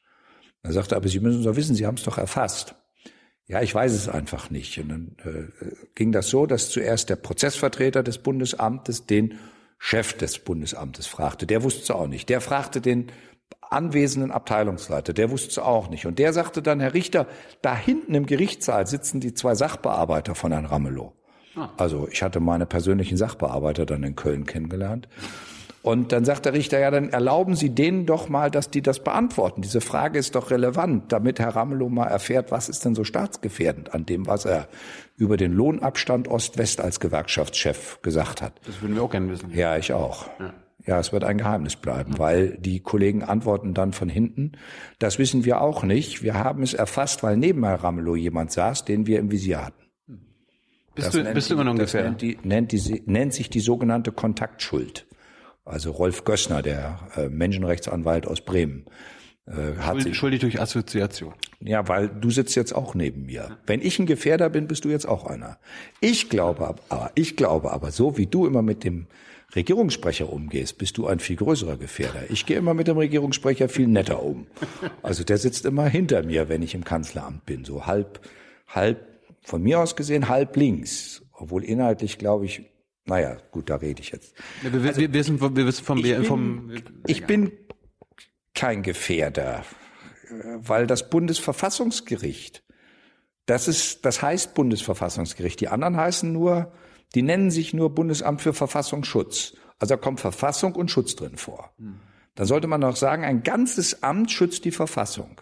Er 0.61 0.73
sagte, 0.73 0.95
aber 0.95 1.07
Sie 1.07 1.19
müssen 1.19 1.43
doch 1.43 1.55
wissen, 1.55 1.75
Sie 1.75 1.85
haben 1.85 1.97
es 1.97 2.03
doch 2.03 2.17
erfasst. 2.17 2.75
Ja, 3.49 3.63
ich 3.63 3.73
weiß 3.73 3.93
es 3.93 4.07
einfach 4.07 4.51
nicht. 4.51 4.77
Und 4.77 4.89
dann 4.89 5.15
äh, 5.25 5.65
ging 5.95 6.11
das 6.11 6.29
so, 6.29 6.45
dass 6.45 6.69
zuerst 6.69 7.09
der 7.09 7.15
Prozessvertreter 7.15 8.03
des 8.03 8.19
Bundesamtes 8.19 9.07
den 9.07 9.39
Chef 9.79 10.13
des 10.13 10.37
Bundesamtes 10.37 11.07
fragte. 11.07 11.47
Der 11.47 11.63
wusste 11.63 11.81
es 11.81 11.91
auch 11.91 12.07
nicht. 12.07 12.29
Der 12.29 12.41
fragte 12.41 12.79
den 12.79 13.07
anwesenden 13.61 14.31
Abteilungsleiter, 14.31 15.13
der 15.13 15.31
wusste 15.31 15.49
es 15.49 15.57
auch 15.57 15.89
nicht. 15.89 16.05
Und 16.05 16.19
der 16.19 16.31
sagte 16.31 16.61
dann, 16.61 16.79
Herr 16.79 16.93
Richter, 16.93 17.27
da 17.63 17.75
hinten 17.75 18.13
im 18.13 18.27
Gerichtssaal 18.27 18.85
sitzen 18.85 19.19
die 19.19 19.33
zwei 19.33 19.55
Sachbearbeiter 19.55 20.35
von 20.35 20.51
Herrn 20.51 20.65
Ramelow. 20.65 21.13
Ah. 21.55 21.69
Also 21.77 22.07
ich 22.11 22.21
hatte 22.21 22.39
meine 22.39 22.67
persönlichen 22.67 23.17
Sachbearbeiter 23.17 23.87
dann 23.87 24.03
in 24.03 24.15
Köln 24.15 24.45
kennengelernt. 24.45 25.07
Und 25.81 26.11
dann 26.11 26.25
sagt 26.25 26.45
der 26.45 26.53
Richter, 26.53 26.79
ja, 26.79 26.91
dann 26.91 27.09
erlauben 27.09 27.55
Sie 27.55 27.69
denen 27.69 28.05
doch 28.05 28.27
mal, 28.27 28.51
dass 28.51 28.69
die 28.69 28.81
das 28.81 28.99
beantworten. 28.99 29.61
Diese 29.61 29.79
Frage 29.79 30.19
ist 30.19 30.35
doch 30.35 30.51
relevant, 30.51 31.11
damit 31.11 31.39
Herr 31.39 31.55
Ramelow 31.55 31.89
mal 31.89 32.07
erfährt, 32.07 32.51
was 32.51 32.67
ist 32.67 32.83
denn 32.83 32.95
so 32.95 33.05
staatsgefährdend 33.05 33.93
an 33.93 34.05
dem, 34.05 34.27
was 34.27 34.45
er 34.45 34.67
über 35.15 35.37
den 35.37 35.53
Lohnabstand 35.53 36.27
Ost-West 36.27 36.81
als 36.81 36.99
Gewerkschaftschef 36.99 38.01
gesagt 38.01 38.41
hat. 38.41 38.59
Das 38.65 38.81
würden 38.81 38.95
wir 38.95 39.03
auch 39.03 39.11
gerne 39.11 39.29
wissen. 39.29 39.51
Ja, 39.53 39.77
ich 39.77 39.93
auch. 39.93 40.27
Ja. 40.39 40.53
Ja, 40.85 40.97
es 40.99 41.11
wird 41.11 41.23
ein 41.23 41.37
Geheimnis 41.37 41.75
bleiben, 41.75 42.17
weil 42.17 42.57
die 42.57 42.79
Kollegen 42.79 43.21
antworten 43.21 43.73
dann 43.73 43.91
von 43.91 44.09
hinten. 44.09 44.53
Das 44.97 45.19
wissen 45.19 45.43
wir 45.45 45.61
auch 45.61 45.83
nicht. 45.83 46.23
Wir 46.23 46.35
haben 46.35 46.63
es 46.63 46.73
erfasst, 46.73 47.21
weil 47.21 47.37
neben 47.37 47.63
Herr 47.65 47.83
Ramelow 47.83 48.15
jemand 48.15 48.51
saß, 48.51 48.85
den 48.85 49.05
wir 49.05 49.19
im 49.19 49.29
Visier 49.29 49.65
hatten. 49.65 49.83
Bist 50.95 51.13
du, 51.13 51.23
bist 51.33 51.49
du 51.49 51.53
immer 51.53 51.65
noch 51.65 51.73
ungefähr? 51.73 52.03
Nennt, 52.03 52.21
die, 52.21 52.39
nennt, 52.43 52.71
die, 52.71 53.03
nennt 53.05 53.33
sich 53.33 53.49
die 53.49 53.59
sogenannte 53.59 54.11
Kontaktschuld. 54.11 55.05
Also 55.69 55.91
Rolf 55.91 56.23
Gössner, 56.23 56.61
der 56.61 56.99
äh, 57.15 57.29
Menschenrechtsanwalt 57.29 58.25
aus 58.25 58.41
Bremen, 58.41 58.85
äh, 59.45 59.77
hat 59.79 60.01
sich, 60.01 60.15
schuldig 60.15 60.41
durch 60.41 60.59
Assoziation. 60.59 61.33
Ja, 61.59 61.87
weil 61.87 62.09
du 62.09 62.31
sitzt 62.31 62.55
jetzt 62.55 62.73
auch 62.73 62.95
neben 62.95 63.27
mir. 63.27 63.57
Wenn 63.67 63.81
ich 63.81 63.99
ein 63.99 64.05
Gefährder 64.05 64.49
bin, 64.49 64.67
bist 64.67 64.85
du 64.85 64.89
jetzt 64.89 65.07
auch 65.07 65.25
einer. 65.25 65.57
Ich 66.01 66.29
glaube 66.29 66.67
aber, 66.89 67.11
ich 67.15 67.35
glaube 67.35 67.71
aber, 67.71 67.91
so 67.91 68.17
wie 68.17 68.25
du 68.25 68.47
immer 68.47 68.63
mit 68.63 68.83
dem 68.83 69.07
Regierungssprecher 69.55 70.31
umgehst, 70.31 70.77
bist 70.77 70.97
du 70.97 71.07
ein 71.07 71.19
viel 71.19 71.35
größerer 71.35 71.77
Gefährder. 71.77 72.29
Ich 72.29 72.45
gehe 72.45 72.57
immer 72.57 72.73
mit 72.73 72.87
dem 72.87 72.97
Regierungssprecher 72.97 73.69
viel 73.69 73.87
netter 73.87 74.23
um. 74.23 74.47
Also 75.01 75.23
der 75.23 75.37
sitzt 75.37 75.65
immer 75.65 75.87
hinter 75.87 76.23
mir, 76.23 76.49
wenn 76.49 76.61
ich 76.61 76.75
im 76.75 76.83
Kanzleramt 76.83 77.45
bin, 77.45 77.65
so 77.65 77.85
halb, 77.85 78.19
halb 78.67 79.07
von 79.41 79.61
mir 79.61 79.79
aus 79.79 79.95
gesehen 79.95 80.29
halb 80.29 80.55
links, 80.55 81.23
obwohl 81.33 81.63
inhaltlich 81.63 82.17
glaube 82.17 82.45
ich, 82.45 82.63
naja, 83.09 83.37
gut, 83.51 83.69
da 83.69 83.75
rede 83.75 84.01
ich 84.01 84.11
jetzt. 84.11 84.35
Ja, 84.63 84.71
wir, 84.71 84.81
also, 84.87 85.01
wir, 85.01 85.13
wissen, 85.13 85.39
wir 85.39 85.65
wissen 85.65 85.83
vom, 85.83 85.97
ich 85.97 86.15
bin, 86.15 86.23
vom 86.23 86.71
ich 87.05 87.25
bin 87.25 87.51
kein 88.53 88.83
Gefährder, 88.83 89.65
weil 90.57 90.87
das 90.87 91.09
Bundesverfassungsgericht, 91.09 92.63
das 93.45 93.67
ist, 93.67 94.05
das 94.05 94.21
heißt 94.21 94.53
Bundesverfassungsgericht. 94.53 95.59
Die 95.59 95.67
anderen 95.67 95.97
heißen 95.97 96.31
nur 96.31 96.71
die 97.15 97.21
nennen 97.21 97.51
sich 97.51 97.73
nur 97.73 97.93
Bundesamt 97.93 98.41
für 98.41 98.53
Verfassungsschutz. 98.53 99.53
Also 99.79 99.95
da 99.95 100.01
kommt 100.01 100.19
Verfassung 100.19 100.75
und 100.75 100.91
Schutz 100.91 101.15
drin 101.15 101.37
vor. 101.37 101.71
Hm. 101.77 101.99
Da 102.35 102.45
sollte 102.45 102.67
man 102.67 102.83
auch 102.83 102.95
sagen, 102.95 103.23
ein 103.23 103.43
ganzes 103.43 104.03
Amt 104.03 104.31
schützt 104.31 104.65
die 104.65 104.71
Verfassung. 104.71 105.41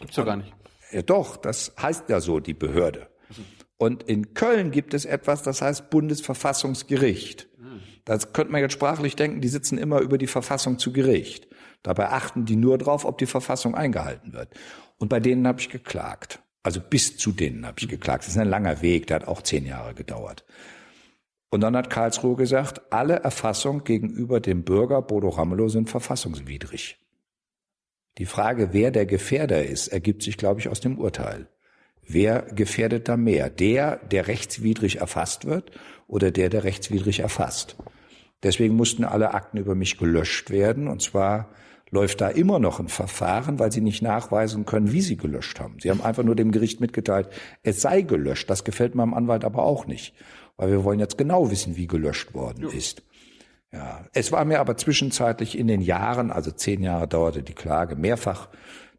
Gibt's 0.00 0.16
doch 0.16 0.26
gar 0.26 0.36
nicht. 0.36 0.52
Ja, 0.92 1.02
doch, 1.02 1.36
das 1.36 1.72
heißt 1.80 2.08
ja 2.08 2.20
so, 2.20 2.40
die 2.40 2.54
Behörde. 2.54 3.08
Und 3.78 4.04
in 4.04 4.34
Köln 4.34 4.70
gibt 4.70 4.94
es 4.94 5.04
etwas, 5.04 5.42
das 5.42 5.60
heißt 5.62 5.90
Bundesverfassungsgericht. 5.90 7.48
Das 8.06 8.32
könnte 8.32 8.52
man 8.52 8.60
jetzt 8.60 8.72
sprachlich 8.72 9.16
denken, 9.16 9.40
die 9.40 9.48
sitzen 9.48 9.78
immer 9.78 10.00
über 10.00 10.16
die 10.16 10.28
Verfassung 10.28 10.78
zu 10.78 10.92
Gericht. 10.92 11.48
Dabei 11.82 12.10
achten 12.10 12.44
die 12.44 12.56
nur 12.56 12.78
drauf, 12.78 13.04
ob 13.04 13.18
die 13.18 13.26
Verfassung 13.26 13.74
eingehalten 13.74 14.32
wird. 14.32 14.48
Und 14.96 15.08
bei 15.08 15.20
denen 15.20 15.46
habe 15.46 15.60
ich 15.60 15.68
geklagt. 15.68 16.40
Also 16.62 16.80
bis 16.80 17.16
zu 17.16 17.32
denen 17.32 17.66
habe 17.66 17.78
ich 17.80 17.88
geklagt. 17.88 18.22
Das 18.22 18.28
ist 18.28 18.38
ein 18.38 18.48
langer 18.48 18.80
Weg, 18.80 19.08
der 19.08 19.16
hat 19.16 19.28
auch 19.28 19.42
zehn 19.42 19.66
Jahre 19.66 19.92
gedauert. 19.94 20.44
Und 21.50 21.60
dann 21.60 21.76
hat 21.76 21.90
Karlsruhe 21.90 22.36
gesagt, 22.36 22.92
alle 22.92 23.14
Erfassungen 23.14 23.82
gegenüber 23.82 24.40
dem 24.40 24.62
Bürger 24.64 25.02
Bodo 25.02 25.28
Ramelow 25.28 25.68
sind 25.68 25.90
verfassungswidrig. 25.90 26.98
Die 28.18 28.26
Frage, 28.26 28.72
wer 28.72 28.92
der 28.92 29.06
Gefährder 29.06 29.64
ist, 29.64 29.88
ergibt 29.88 30.22
sich, 30.22 30.36
glaube 30.36 30.60
ich, 30.60 30.68
aus 30.68 30.80
dem 30.80 30.98
Urteil. 30.98 31.48
Wer 32.08 32.42
gefährdet 32.42 33.08
da 33.08 33.16
mehr? 33.16 33.50
Der, 33.50 33.96
der 33.96 34.28
rechtswidrig 34.28 35.00
erfasst 35.00 35.44
wird 35.44 35.70
oder 36.06 36.30
der, 36.30 36.48
der 36.48 36.64
rechtswidrig 36.64 37.20
erfasst? 37.20 37.76
Deswegen 38.42 38.76
mussten 38.76 39.04
alle 39.04 39.34
Akten 39.34 39.58
über 39.58 39.74
mich 39.74 39.98
gelöscht 39.98 40.50
werden. 40.50 40.88
Und 40.88 41.02
zwar 41.02 41.48
läuft 41.90 42.20
da 42.20 42.28
immer 42.28 42.58
noch 42.58 42.80
ein 42.80 42.88
Verfahren, 42.88 43.58
weil 43.58 43.72
sie 43.72 43.80
nicht 43.80 44.02
nachweisen 44.02 44.66
können, 44.66 44.92
wie 44.92 45.00
sie 45.00 45.16
gelöscht 45.16 45.58
haben. 45.58 45.78
Sie 45.80 45.90
haben 45.90 46.02
einfach 46.02 46.22
nur 46.22 46.36
dem 46.36 46.52
Gericht 46.52 46.80
mitgeteilt, 46.80 47.28
es 47.62 47.80
sei 47.80 48.02
gelöscht. 48.02 48.50
Das 48.50 48.64
gefällt 48.64 48.94
meinem 48.94 49.14
Anwalt 49.14 49.44
aber 49.44 49.62
auch 49.62 49.86
nicht 49.86 50.14
weil 50.56 50.70
wir 50.70 50.84
wollen 50.84 51.00
jetzt 51.00 51.18
genau 51.18 51.50
wissen, 51.50 51.76
wie 51.76 51.86
gelöscht 51.86 52.34
worden 52.34 52.64
ja. 52.64 52.76
ist. 52.76 53.02
Ja, 53.72 54.06
es 54.14 54.32
war 54.32 54.44
mir 54.44 54.60
aber 54.60 54.76
zwischenzeitlich 54.76 55.58
in 55.58 55.66
den 55.66 55.80
Jahren, 55.80 56.30
also 56.30 56.50
zehn 56.50 56.82
Jahre 56.82 57.08
dauerte 57.08 57.42
die 57.42 57.54
Klage, 57.54 57.96
mehrfach 57.96 58.48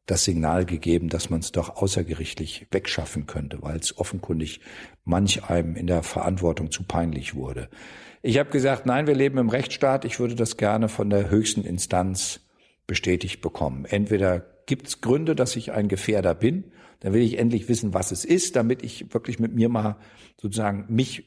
das 0.07 0.23
Signal 0.23 0.65
gegeben, 0.65 1.09
dass 1.09 1.29
man 1.29 1.41
es 1.41 1.51
doch 1.51 1.75
außergerichtlich 1.75 2.67
wegschaffen 2.71 3.27
könnte, 3.27 3.61
weil 3.61 3.77
es 3.77 3.97
offenkundig 3.97 4.61
manch 5.03 5.43
einem 5.43 5.75
in 5.75 5.85
der 5.85 6.01
Verantwortung 6.01 6.71
zu 6.71 6.83
peinlich 6.83 7.35
wurde. 7.35 7.69
Ich 8.23 8.39
habe 8.39 8.49
gesagt, 8.49 8.85
nein, 8.85 9.05
wir 9.05 9.15
leben 9.15 9.37
im 9.37 9.49
Rechtsstaat. 9.49 10.05
Ich 10.05 10.19
würde 10.19 10.35
das 10.35 10.57
gerne 10.57 10.89
von 10.89 11.09
der 11.09 11.29
höchsten 11.29 11.63
Instanz 11.63 12.39
bestätigt 12.87 13.41
bekommen. 13.41 13.85
Entweder 13.85 14.45
gibt 14.65 14.87
es 14.87 15.01
Gründe, 15.01 15.35
dass 15.35 15.55
ich 15.55 15.73
ein 15.73 15.89
Gefährder 15.89 16.33
bin, 16.33 16.71
dann 17.01 17.13
will 17.13 17.21
ich 17.21 17.37
endlich 17.37 17.69
wissen, 17.69 17.93
was 17.93 18.11
es 18.11 18.25
ist, 18.25 18.55
damit 18.55 18.83
ich 18.83 19.13
wirklich 19.13 19.39
mit 19.39 19.53
mir 19.53 19.69
mal 19.69 19.97
sozusagen 20.41 20.85
mich 20.89 21.25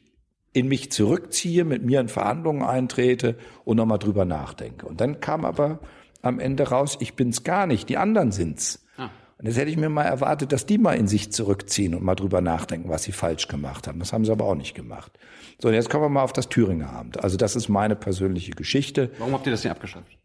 in 0.52 0.66
mich 0.66 0.90
zurückziehe, 0.90 1.64
mit 1.64 1.84
mir 1.84 2.00
in 2.00 2.08
Verhandlungen 2.08 2.62
eintrete 2.62 3.36
und 3.64 3.76
nochmal 3.76 4.00
drüber 4.00 4.24
nachdenke. 4.24 4.86
Und 4.86 5.00
dann 5.00 5.20
kam 5.20 5.44
aber 5.44 5.78
am 6.22 6.38
Ende 6.38 6.68
raus, 6.68 6.96
ich 7.00 7.14
bin's 7.14 7.44
gar 7.44 7.66
nicht, 7.66 7.88
die 7.88 7.96
anderen 7.96 8.32
sind's. 8.32 8.84
Ah. 8.96 9.10
Und 9.38 9.46
jetzt 9.46 9.56
hätte 9.56 9.70
ich 9.70 9.76
mir 9.76 9.88
mal 9.88 10.04
erwartet, 10.04 10.52
dass 10.52 10.66
die 10.66 10.78
mal 10.78 10.94
in 10.94 11.08
sich 11.08 11.32
zurückziehen 11.32 11.94
und 11.94 12.02
mal 12.02 12.14
drüber 12.14 12.40
nachdenken, 12.40 12.88
was 12.88 13.04
sie 13.04 13.12
falsch 13.12 13.48
gemacht 13.48 13.88
haben. 13.88 13.98
Das 13.98 14.12
haben 14.12 14.24
sie 14.24 14.32
aber 14.32 14.44
auch 14.44 14.54
nicht 14.54 14.74
gemacht. 14.74 15.12
So, 15.58 15.68
und 15.68 15.74
jetzt 15.74 15.90
kommen 15.90 16.04
wir 16.04 16.08
mal 16.08 16.22
auf 16.22 16.32
das 16.32 16.48
Thüringer 16.48 16.92
Amt. 16.92 17.22
Also 17.22 17.36
das 17.36 17.56
ist 17.56 17.68
meine 17.68 17.96
persönliche 17.96 18.52
Geschichte. 18.52 19.10
Warum 19.18 19.34
habt 19.34 19.46
ihr 19.46 19.52
das 19.52 19.64
nicht 19.64 19.70
abgeschafft? 19.70 20.18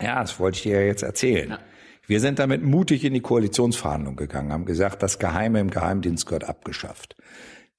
Ja, 0.00 0.20
das 0.20 0.38
wollte 0.40 0.56
ich 0.56 0.62
dir 0.62 0.80
ja 0.80 0.86
jetzt 0.86 1.02
erzählen. 1.02 1.50
Ja. 1.50 1.58
Wir 2.06 2.20
sind 2.20 2.38
damit 2.38 2.62
mutig 2.62 3.04
in 3.04 3.14
die 3.14 3.20
Koalitionsverhandlungen 3.20 4.16
gegangen, 4.16 4.52
haben 4.52 4.66
gesagt, 4.66 5.02
das 5.02 5.18
Geheime 5.18 5.60
im 5.60 5.70
Geheimdienst 5.70 6.26
gehört 6.26 6.44
abgeschafft. 6.44 7.16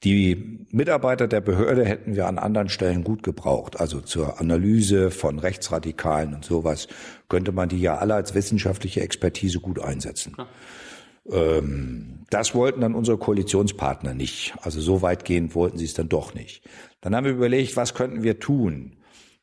Die 0.06 0.68
Mitarbeiter 0.69 1.27
der 1.27 1.41
Behörde 1.41 1.84
hätten 1.84 2.15
wir 2.15 2.27
an 2.27 2.38
anderen 2.38 2.69
Stellen 2.69 3.03
gut 3.03 3.23
gebraucht. 3.23 3.80
Also 3.80 4.02
zur 4.02 4.40
Analyse 4.40 5.10
von 5.10 5.40
Rechtsradikalen 5.40 6.36
und 6.36 6.45
sowas 6.45 6.88
könnte 7.27 7.52
man 7.52 7.69
die 7.69 7.82
ja 7.82 7.98
alle 7.98 8.14
als 8.14 8.36
wissenschaftliche 8.36 9.02
Expertise 9.02 9.60
gut 9.60 9.82
einsetzen. 9.82 10.38
Ja. 10.38 10.48
Ähm, 11.32 12.26
das 12.30 12.53
wollten 12.53 12.82
dann 12.82 12.94
unsere 12.94 13.18
Koalitionspartner 13.18 14.14
nicht. 14.14 14.53
Also 14.61 14.80
so 14.80 15.02
weitgehend 15.02 15.56
wollten 15.56 15.80
sie 15.80 15.86
es 15.86 15.95
dann 15.95 16.07
doch 16.07 16.36
nicht. 16.36 16.64
Dann 17.02 17.15
haben 17.15 17.26
wir 17.26 17.34
überlegt, 17.34 17.76
was 17.76 17.95
könnten 17.95 18.22
wir 18.22 18.40
tun? 18.40 18.98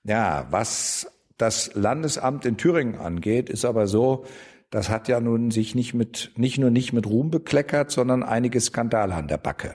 Ja, 0.04 0.46
was 0.50 1.08
das 1.38 1.74
Landesamt 1.74 2.46
in 2.46 2.56
Thüringen 2.56 2.94
angeht, 2.94 3.50
ist 3.50 3.64
aber 3.64 3.88
so, 3.88 4.26
das 4.70 4.90
hat 4.90 5.08
ja 5.08 5.18
nun 5.18 5.50
sich 5.50 5.74
nicht 5.74 5.92
mit, 5.92 6.30
nicht 6.36 6.58
nur 6.58 6.70
nicht 6.70 6.92
mit 6.92 7.06
Ruhm 7.06 7.32
bekleckert, 7.32 7.90
sondern 7.90 8.22
einige 8.22 8.60
Skandale 8.60 9.14
an 9.14 9.26
der 9.26 9.38
Backe. 9.38 9.74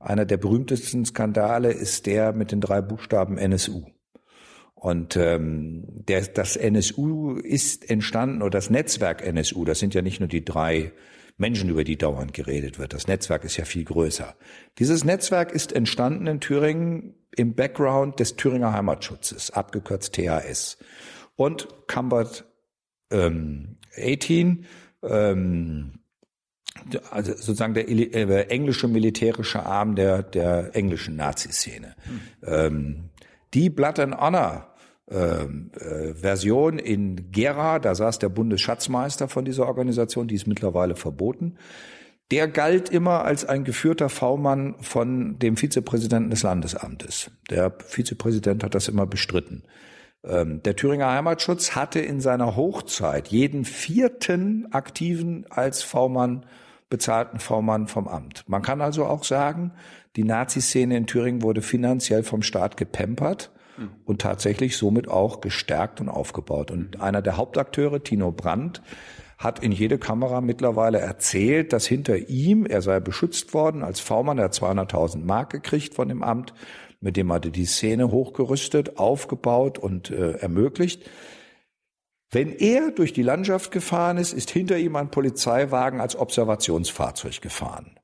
Einer 0.00 0.24
der 0.24 0.38
berühmtesten 0.38 1.04
Skandale 1.04 1.70
ist 1.72 2.06
der 2.06 2.32
mit 2.32 2.52
den 2.52 2.62
drei 2.62 2.80
Buchstaben 2.80 3.36
NSU. 3.36 3.84
Und 4.74 5.14
ähm, 5.16 5.84
der, 5.86 6.22
das 6.22 6.56
NSU 6.56 7.34
ist 7.34 7.88
entstanden, 7.90 8.40
oder 8.40 8.52
das 8.52 8.70
Netzwerk 8.70 9.22
NSU, 9.22 9.66
das 9.66 9.78
sind 9.78 9.92
ja 9.92 10.00
nicht 10.00 10.18
nur 10.18 10.28
die 10.28 10.42
drei 10.42 10.92
Menschen, 11.36 11.68
über 11.68 11.84
die 11.84 11.98
dauernd 11.98 12.32
geredet 12.32 12.78
wird. 12.78 12.94
Das 12.94 13.08
Netzwerk 13.08 13.44
ist 13.44 13.58
ja 13.58 13.66
viel 13.66 13.84
größer. 13.84 14.34
Dieses 14.78 15.04
Netzwerk 15.04 15.52
ist 15.52 15.72
entstanden 15.72 16.26
in 16.26 16.40
Thüringen 16.40 17.14
im 17.36 17.54
Background 17.54 18.20
des 18.20 18.36
Thüringer 18.36 18.72
Heimatschutzes, 18.72 19.50
abgekürzt 19.50 20.14
THS. 20.14 20.78
Und 21.36 21.68
Cambert 21.86 22.46
ähm, 23.10 23.76
18, 23.98 24.64
ähm, 25.02 26.00
also 27.10 27.32
sozusagen 27.32 27.74
der 27.74 27.88
äh, 27.88 28.48
englische 28.48 28.88
militärische 28.88 29.64
Arm 29.64 29.94
der, 29.94 30.22
der 30.22 30.74
englischen 30.74 31.16
Nazi-Szene. 31.16 31.94
Ähm, 32.44 33.10
die 33.54 33.70
Blood 33.70 33.98
and 33.98 34.16
Honor 34.18 34.74
ähm, 35.10 35.70
äh, 35.78 36.14
Version 36.14 36.78
in 36.78 37.32
Gera, 37.32 37.78
da 37.78 37.94
saß 37.94 38.18
der 38.18 38.28
Bundesschatzmeister 38.28 39.28
von 39.28 39.44
dieser 39.44 39.66
Organisation, 39.66 40.28
die 40.28 40.36
ist 40.36 40.46
mittlerweile 40.46 40.94
verboten. 40.94 41.56
Der 42.30 42.46
galt 42.46 42.90
immer 42.90 43.24
als 43.24 43.44
ein 43.44 43.64
geführter 43.64 44.08
V-Mann 44.08 44.76
von 44.80 45.38
dem 45.40 45.56
Vizepräsidenten 45.56 46.30
des 46.30 46.44
Landesamtes. 46.44 47.32
Der 47.50 47.74
Vizepräsident 47.84 48.62
hat 48.62 48.76
das 48.76 48.86
immer 48.86 49.06
bestritten. 49.06 49.64
Ähm, 50.22 50.62
der 50.62 50.76
Thüringer 50.76 51.10
Heimatschutz 51.10 51.74
hatte 51.74 51.98
in 51.98 52.20
seiner 52.20 52.54
Hochzeit 52.54 53.28
jeden 53.28 53.64
vierten 53.64 54.68
Aktiven 54.70 55.46
als 55.50 55.82
V-Mann 55.82 56.46
bezahlten 56.90 57.38
V-Mann 57.38 57.86
vom 57.86 58.06
Amt. 58.08 58.44
Man 58.46 58.62
kann 58.62 58.80
also 58.80 59.06
auch 59.06 59.24
sagen, 59.24 59.72
die 60.16 60.24
Nazi-Szene 60.24 60.96
in 60.96 61.06
Thüringen 61.06 61.42
wurde 61.42 61.62
finanziell 61.62 62.24
vom 62.24 62.42
Staat 62.42 62.76
gepempert 62.76 63.50
und 64.04 64.20
tatsächlich 64.20 64.76
somit 64.76 65.08
auch 65.08 65.40
gestärkt 65.40 66.00
und 66.00 66.08
aufgebaut. 66.08 66.70
Und 66.70 67.00
einer 67.00 67.22
der 67.22 67.36
Hauptakteure, 67.36 68.02
Tino 68.02 68.32
Brandt, 68.32 68.82
hat 69.38 69.60
in 69.60 69.72
jede 69.72 69.98
Kamera 69.98 70.42
mittlerweile 70.42 70.98
erzählt, 70.98 71.72
dass 71.72 71.86
hinter 71.86 72.28
ihm, 72.28 72.66
er 72.66 72.82
sei 72.82 73.00
beschützt 73.00 73.54
worden 73.54 73.82
als 73.82 73.98
V-Mann, 73.98 74.36
er 74.36 74.44
hat 74.44 74.52
200.000 74.52 75.24
Mark 75.24 75.50
gekriegt 75.50 75.94
von 75.94 76.08
dem 76.08 76.22
Amt, 76.22 76.52
mit 77.00 77.16
dem 77.16 77.32
hatte 77.32 77.50
die 77.50 77.64
Szene 77.64 78.10
hochgerüstet, 78.10 78.98
aufgebaut 78.98 79.78
und 79.78 80.10
äh, 80.10 80.32
ermöglicht. 80.32 81.08
Wenn 82.30 82.52
er 82.52 82.92
durch 82.92 83.12
die 83.12 83.22
Landschaft 83.22 83.72
gefahren 83.72 84.16
ist, 84.16 84.32
ist 84.32 84.50
hinter 84.50 84.78
ihm 84.78 84.94
ein 84.96 85.10
Polizeiwagen 85.10 86.00
als 86.00 86.16
Observationsfahrzeug 86.16 87.40
gefahren. 87.40 87.98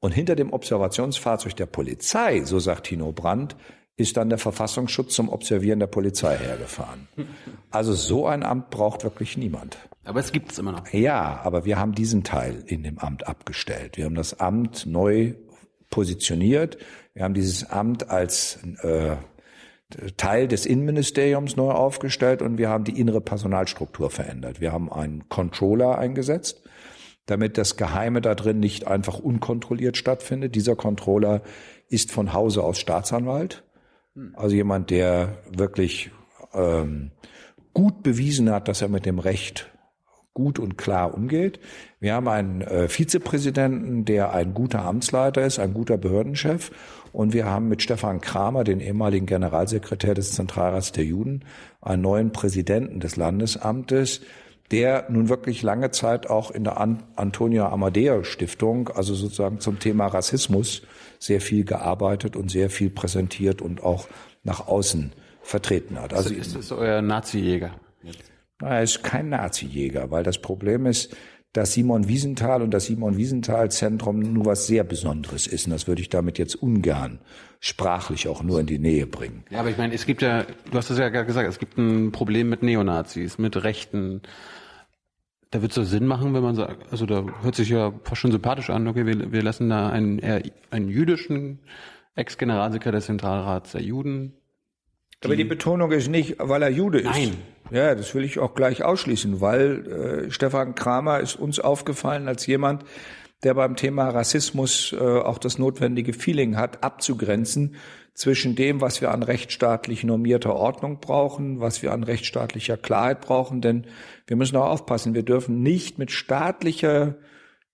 Und 0.00 0.12
hinter 0.12 0.36
dem 0.36 0.52
Observationsfahrzeug 0.52 1.56
der 1.56 1.66
Polizei, 1.66 2.44
so 2.44 2.58
sagt 2.58 2.86
Tino 2.86 3.12
Brandt, 3.12 3.56
ist 3.96 4.16
dann 4.16 4.30
der 4.30 4.38
Verfassungsschutz 4.38 5.14
zum 5.14 5.28
Observieren 5.28 5.78
der 5.78 5.88
Polizei 5.88 6.36
hergefahren. 6.38 7.08
Also 7.70 7.92
so 7.92 8.26
ein 8.26 8.42
Amt 8.42 8.70
braucht 8.70 9.04
wirklich 9.04 9.36
niemand. 9.36 9.76
Aber 10.04 10.20
es 10.20 10.32
gibt 10.32 10.52
es 10.52 10.58
immer 10.58 10.72
noch. 10.72 10.90
Ja, 10.92 11.40
aber 11.44 11.66
wir 11.66 11.78
haben 11.78 11.94
diesen 11.94 12.24
Teil 12.24 12.64
in 12.66 12.82
dem 12.82 12.98
Amt 12.98 13.26
abgestellt. 13.26 13.98
Wir 13.98 14.06
haben 14.06 14.14
das 14.14 14.40
Amt 14.40 14.86
neu 14.86 15.34
positioniert. 15.90 16.78
Wir 17.12 17.24
haben 17.24 17.34
dieses 17.34 17.68
Amt 17.68 18.08
als 18.08 18.60
äh, 18.82 19.16
Teil 20.16 20.48
des 20.48 20.66
Innenministeriums 20.66 21.56
neu 21.56 21.70
aufgestellt 21.70 22.42
und 22.42 22.58
wir 22.58 22.68
haben 22.68 22.84
die 22.84 22.98
innere 22.98 23.20
Personalstruktur 23.20 24.10
verändert. 24.10 24.60
Wir 24.60 24.72
haben 24.72 24.92
einen 24.92 25.28
Controller 25.28 25.98
eingesetzt, 25.98 26.62
damit 27.26 27.58
das 27.58 27.76
Geheime 27.76 28.20
da 28.20 28.34
drin 28.34 28.60
nicht 28.60 28.86
einfach 28.86 29.18
unkontrolliert 29.18 29.96
stattfindet. 29.96 30.54
Dieser 30.54 30.76
Controller 30.76 31.42
ist 31.88 32.12
von 32.12 32.32
Hause 32.32 32.62
aus 32.62 32.78
Staatsanwalt. 32.78 33.64
Also 34.34 34.54
jemand, 34.54 34.90
der 34.90 35.38
wirklich 35.50 36.10
ähm, 36.52 37.12
gut 37.72 38.02
bewiesen 38.02 38.50
hat, 38.50 38.68
dass 38.68 38.82
er 38.82 38.88
mit 38.88 39.06
dem 39.06 39.18
Recht 39.18 39.69
gut 40.34 40.58
und 40.58 40.78
klar 40.78 41.14
umgeht. 41.14 41.60
Wir 41.98 42.14
haben 42.14 42.28
einen 42.28 42.60
äh, 42.62 42.88
Vizepräsidenten, 42.88 44.04
der 44.04 44.32
ein 44.32 44.54
guter 44.54 44.84
Amtsleiter 44.84 45.44
ist, 45.44 45.58
ein 45.58 45.74
guter 45.74 45.98
Behördenchef. 45.98 46.70
Und 47.12 47.32
wir 47.32 47.46
haben 47.46 47.68
mit 47.68 47.82
Stefan 47.82 48.20
Kramer, 48.20 48.62
den 48.62 48.80
ehemaligen 48.80 49.26
Generalsekretär 49.26 50.14
des 50.14 50.32
Zentralrats 50.32 50.92
der 50.92 51.04
Juden, 51.04 51.44
einen 51.80 52.02
neuen 52.02 52.32
Präsidenten 52.32 53.00
des 53.00 53.16
Landesamtes, 53.16 54.20
der 54.70 55.06
nun 55.08 55.28
wirklich 55.28 55.62
lange 55.62 55.90
Zeit 55.90 56.30
auch 56.30 56.52
in 56.52 56.62
der 56.62 56.78
An 56.78 57.02
Antonia 57.16 57.68
Amadeo 57.68 58.22
Stiftung, 58.22 58.88
also 58.90 59.14
sozusagen 59.14 59.58
zum 59.58 59.80
Thema 59.80 60.06
Rassismus, 60.06 60.82
sehr 61.18 61.40
viel 61.40 61.64
gearbeitet 61.64 62.36
und 62.36 62.50
sehr 62.50 62.70
viel 62.70 62.90
präsentiert 62.90 63.60
und 63.60 63.82
auch 63.82 64.06
nach 64.44 64.68
außen 64.68 65.12
vertreten 65.42 66.00
hat. 66.00 66.14
Also 66.14 66.32
ist 66.32 66.54
das 66.54 66.70
euer 66.70 67.02
Nazi-Jäger? 67.02 67.72
Er 68.60 68.82
ist 68.82 69.02
kein 69.02 69.30
Nazi-Jäger, 69.30 70.10
weil 70.10 70.22
das 70.22 70.38
Problem 70.38 70.86
ist, 70.86 71.16
dass 71.52 71.72
Simon 71.72 72.06
Wiesenthal 72.06 72.62
und 72.62 72.72
das 72.72 72.86
Simon 72.86 73.16
Wiesenthal 73.16 73.70
Zentrum 73.70 74.20
nur 74.20 74.46
was 74.46 74.66
sehr 74.66 74.84
Besonderes 74.84 75.46
ist. 75.46 75.66
Und 75.66 75.72
das 75.72 75.88
würde 75.88 76.00
ich 76.00 76.08
damit 76.08 76.38
jetzt 76.38 76.54
ungern 76.54 77.20
sprachlich 77.58 78.28
auch 78.28 78.42
nur 78.42 78.60
in 78.60 78.66
die 78.66 78.78
Nähe 78.78 79.06
bringen. 79.06 79.44
Ja, 79.50 79.60
aber 79.60 79.70
ich 79.70 79.76
meine, 79.76 79.94
es 79.94 80.06
gibt 80.06 80.22
ja, 80.22 80.44
du 80.44 80.78
hast 80.78 80.90
es 80.90 80.98
ja 80.98 81.08
gerade 81.08 81.26
gesagt, 81.26 81.48
es 81.48 81.58
gibt 81.58 81.76
ein 81.76 82.12
Problem 82.12 82.48
mit 82.48 82.62
Neonazis, 82.62 83.36
mit 83.38 83.62
Rechten. 83.62 84.22
Da 85.50 85.60
wird 85.60 85.72
es 85.72 85.74
so 85.74 85.82
Sinn 85.82 86.06
machen, 86.06 86.32
wenn 86.32 86.42
man 86.42 86.54
sagt, 86.54 86.90
also 86.92 87.04
da 87.04 87.24
hört 87.42 87.56
sich 87.56 87.68
ja 87.68 87.92
fast 88.04 88.20
schon 88.20 88.32
sympathisch 88.32 88.70
an, 88.70 88.86
okay, 88.86 89.04
wir, 89.04 89.32
wir 89.32 89.42
lassen 89.42 89.68
da 89.68 89.90
einen, 89.90 90.20
einen 90.70 90.88
jüdischen 90.88 91.58
Ex-Generalsekretär 92.14 92.92
des 92.92 93.06
Zentralrats 93.06 93.72
der 93.72 93.82
Juden. 93.82 94.34
Aber 95.24 95.36
die 95.36 95.44
Betonung 95.44 95.92
ist 95.92 96.08
nicht, 96.08 96.36
weil 96.38 96.62
er 96.62 96.70
Jude 96.70 97.00
ist. 97.00 97.10
Nein. 97.10 97.36
Ja, 97.70 97.94
das 97.94 98.14
will 98.14 98.24
ich 98.24 98.38
auch 98.38 98.54
gleich 98.54 98.82
ausschließen, 98.82 99.40
weil 99.40 100.26
äh, 100.26 100.30
Stefan 100.30 100.74
Kramer 100.74 101.20
ist 101.20 101.36
uns 101.36 101.60
aufgefallen 101.60 102.26
als 102.26 102.46
jemand, 102.46 102.84
der 103.44 103.54
beim 103.54 103.76
Thema 103.76 104.08
Rassismus 104.08 104.92
äh, 104.92 104.98
auch 104.98 105.38
das 105.38 105.58
notwendige 105.58 106.12
Feeling 106.12 106.56
hat, 106.56 106.82
abzugrenzen 106.82 107.76
zwischen 108.14 108.56
dem, 108.56 108.80
was 108.80 109.00
wir 109.00 109.12
an 109.12 109.22
rechtsstaatlich 109.22 110.04
normierter 110.04 110.54
Ordnung 110.54 111.00
brauchen, 111.00 111.60
was 111.60 111.82
wir 111.82 111.92
an 111.92 112.02
rechtsstaatlicher 112.02 112.76
Klarheit 112.76 113.20
brauchen. 113.20 113.60
Denn 113.60 113.86
wir 114.26 114.36
müssen 114.36 114.56
auch 114.56 114.68
aufpassen, 114.68 115.14
wir 115.14 115.22
dürfen 115.22 115.62
nicht 115.62 115.98
mit 115.98 116.10
staatlicher 116.10 117.16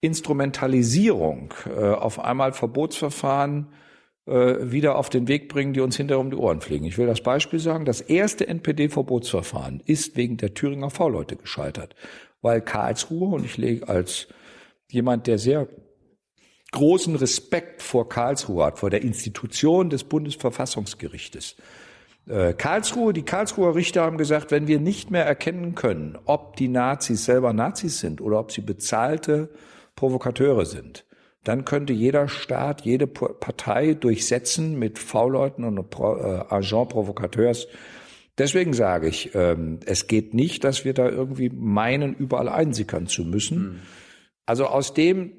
Instrumentalisierung 0.01 1.55
äh, 1.66 1.89
auf 1.89 2.20
einmal 2.20 2.52
Verbotsverfahren 2.52 3.68
wieder 4.27 4.97
auf 4.97 5.09
den 5.09 5.28
Weg 5.28 5.48
bringen, 5.48 5.73
die 5.73 5.81
uns 5.81 5.97
hinterher 5.97 6.19
um 6.19 6.31
die 6.31 6.36
Ohren 6.36 6.61
fliegen. 6.61 6.85
Ich 6.85 6.98
will 6.98 7.07
das 7.07 7.20
Beispiel 7.20 7.61
sagen. 7.61 7.85
Das 7.85 8.01
erste 8.01 8.48
NPD-Verbotsverfahren 8.48 9.81
ist 9.86 10.16
wegen 10.16 10.36
der 10.36 10.53
Thüringer 10.53 10.90
V-Leute 10.90 11.36
gescheitert, 11.36 11.94
weil 12.43 12.61
Karlsruhe, 12.61 13.36
und 13.36 13.44
ich 13.44 13.57
lege 13.57 13.89
als 13.89 14.27
jemand, 14.90 15.28
der 15.28 15.39
sehr 15.39 15.69
großen 16.73 17.16
Respekt 17.16 17.82
vor 17.82 18.09
Karlsruhe 18.09 18.65
hat, 18.65 18.78
vor 18.78 18.90
der 18.90 19.03
Institution 19.03 19.90
des 19.90 20.05
Bundesverfassungsgerichtes. 20.05 21.57
Äh, 22.28 22.55
Karlsruhe, 22.55 23.12
die 23.12 23.23
Karlsruher 23.23 23.74
Richter 23.74 24.03
haben 24.03 24.19
gesagt, 24.19 24.51
wenn 24.51 24.66
wir 24.66 24.81
nicht 24.81 25.11
mehr 25.11 25.24
erkennen 25.24 25.74
können, 25.74 26.19
ob 26.24 26.57
die 26.57 26.69
Nazis 26.69 27.24
selber 27.24 27.53
Nazis 27.53 28.01
sind 28.01 28.20
oder 28.20 28.39
ob 28.40 28.53
sie 28.53 28.61
bezahlte 28.61 29.51
Provokateure 29.94 30.66
sind, 30.66 31.06
dann 31.47 31.64
könnte 31.64 31.93
jeder 31.93 32.28
Staat, 32.28 32.82
jede 32.82 33.06
Partei 33.06 33.94
durchsetzen 33.94 34.78
mit 34.78 34.98
V-Leuten 34.98 35.64
und 35.64 35.78
äh, 35.78 36.02
Agent 36.02 36.89
Provocateurs. 36.89 37.68
Deswegen 38.36 38.73
sage 38.73 39.06
ich, 39.09 39.35
ähm, 39.35 39.78
es 39.86 40.09
geht 40.09 40.35
nicht, 40.35 40.64
dass 40.64 40.85
wir 40.85 40.93
da 40.93 41.09
irgendwie 41.09 41.48
meinen, 41.48 42.14
überall 42.14 42.48
einsickern 42.48 43.06
zu 43.06 43.24
müssen. 43.24 43.59
Mhm. 43.59 43.81
Also 44.44 44.66
aus 44.66 44.93
dem, 44.93 45.32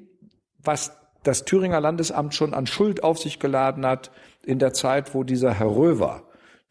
was 0.58 0.96
das 1.22 1.44
Thüringer 1.44 1.80
Landesamt 1.80 2.34
schon 2.34 2.54
an 2.54 2.66
Schuld 2.66 3.04
auf 3.04 3.18
sich 3.18 3.38
geladen 3.38 3.84
hat 3.84 4.10
in 4.44 4.58
der 4.58 4.72
Zeit, 4.72 5.14
wo 5.14 5.24
dieser 5.24 5.52
Herr 5.52 5.76
Röver, 5.76 6.22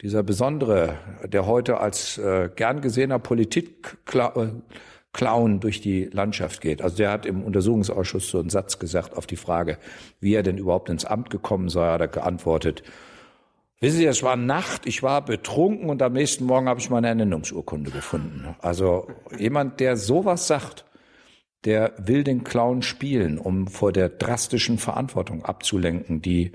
dieser 0.01 0.23
besondere, 0.23 0.97
der 1.25 1.45
heute 1.45 1.79
als 1.79 2.17
äh, 2.17 2.49
gern 2.55 2.81
gesehener 2.81 3.19
Politikclown 3.19 4.63
äh, 5.13 5.59
durch 5.59 5.81
die 5.81 6.05
Landschaft 6.05 6.61
geht. 6.61 6.81
Also 6.81 6.97
der 6.97 7.11
hat 7.11 7.25
im 7.25 7.43
Untersuchungsausschuss 7.43 8.29
so 8.29 8.39
einen 8.39 8.49
Satz 8.49 8.79
gesagt 8.79 9.15
auf 9.15 9.25
die 9.27 9.35
Frage, 9.35 9.77
wie 10.19 10.33
er 10.33 10.43
denn 10.43 10.57
überhaupt 10.57 10.89
ins 10.89 11.05
Amt 11.05 11.29
gekommen 11.29 11.69
sei, 11.69 11.89
hat 11.89 12.01
er 12.01 12.07
geantwortet, 12.07 12.83
Wissen 13.79 13.97
Sie, 13.97 14.05
es 14.05 14.23
war 14.23 14.35
Nacht, 14.35 14.87
ich 14.87 15.03
war 15.03 15.23
betrunken 15.23 15.91
und 15.91 16.01
am 16.01 16.13
nächsten 16.13 16.45
Morgen 16.45 16.67
habe 16.67 16.79
ich 16.79 16.89
meine 16.89 17.09
Ernennungsurkunde 17.09 17.91
gefunden. 17.91 18.55
Also 18.59 19.07
jemand, 19.37 19.79
der 19.79 19.97
sowas 19.97 20.47
sagt, 20.47 20.85
der 21.63 21.93
will 21.99 22.23
den 22.23 22.43
Clown 22.43 22.81
spielen, 22.81 23.37
um 23.37 23.67
vor 23.67 23.91
der 23.91 24.09
drastischen 24.09 24.79
Verantwortung 24.79 25.45
abzulenken, 25.45 26.23
die 26.23 26.53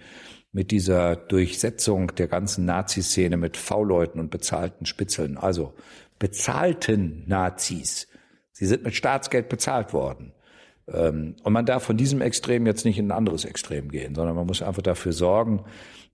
mit 0.51 0.73
dieser 0.73 1.15
Durchsetzung 1.15 2.13
der 2.17 2.27
ganzen 2.27 2.65
Nazi-Szene 2.65 3.37
mit 3.37 3.57
V-Leuten 3.57 4.19
und 4.19 4.31
bezahlten 4.31 4.85
Spitzeln, 4.85 5.39
also 5.39 5.75
bezahlten 6.19 7.23
Nazis. 7.29 8.09
Sie 8.63 8.69
sind 8.69 8.85
mit 8.85 8.95
Staatsgeld 8.95 9.49
bezahlt 9.49 9.93
worden. 9.93 10.31
Ähm, 10.87 11.35
und 11.43 11.53
man 11.53 11.67
darf 11.67 11.83
von 11.83 11.97
diesem 11.97 12.21
Extrem 12.21 12.65
jetzt 12.65 12.85
nicht 12.85 12.97
in 12.97 13.09
ein 13.09 13.11
anderes 13.11 13.45
Extrem 13.45 13.89
gehen, 13.91 14.15
sondern 14.15 14.37
man 14.37 14.47
muss 14.47 14.63
einfach 14.63 14.83
dafür 14.83 15.13
sorgen, 15.13 15.65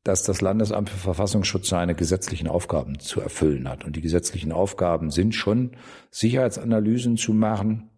dass 0.02 0.22
das 0.22 0.40
Landesamt 0.40 0.88
für 0.88 0.96
Verfassungsschutz 0.96 1.68
seine 1.68 1.94
gesetzlichen 1.94 2.48
Aufgaben 2.48 3.00
zu 3.00 3.20
erfüllen 3.20 3.68
hat. 3.68 3.84
Und 3.84 3.96
die 3.96 4.00
gesetzlichen 4.00 4.50
Aufgaben 4.50 5.10
sind 5.10 5.34
schon, 5.34 5.72
Sicherheitsanalysen 6.10 7.18
zu 7.18 7.34
machen, 7.34 7.90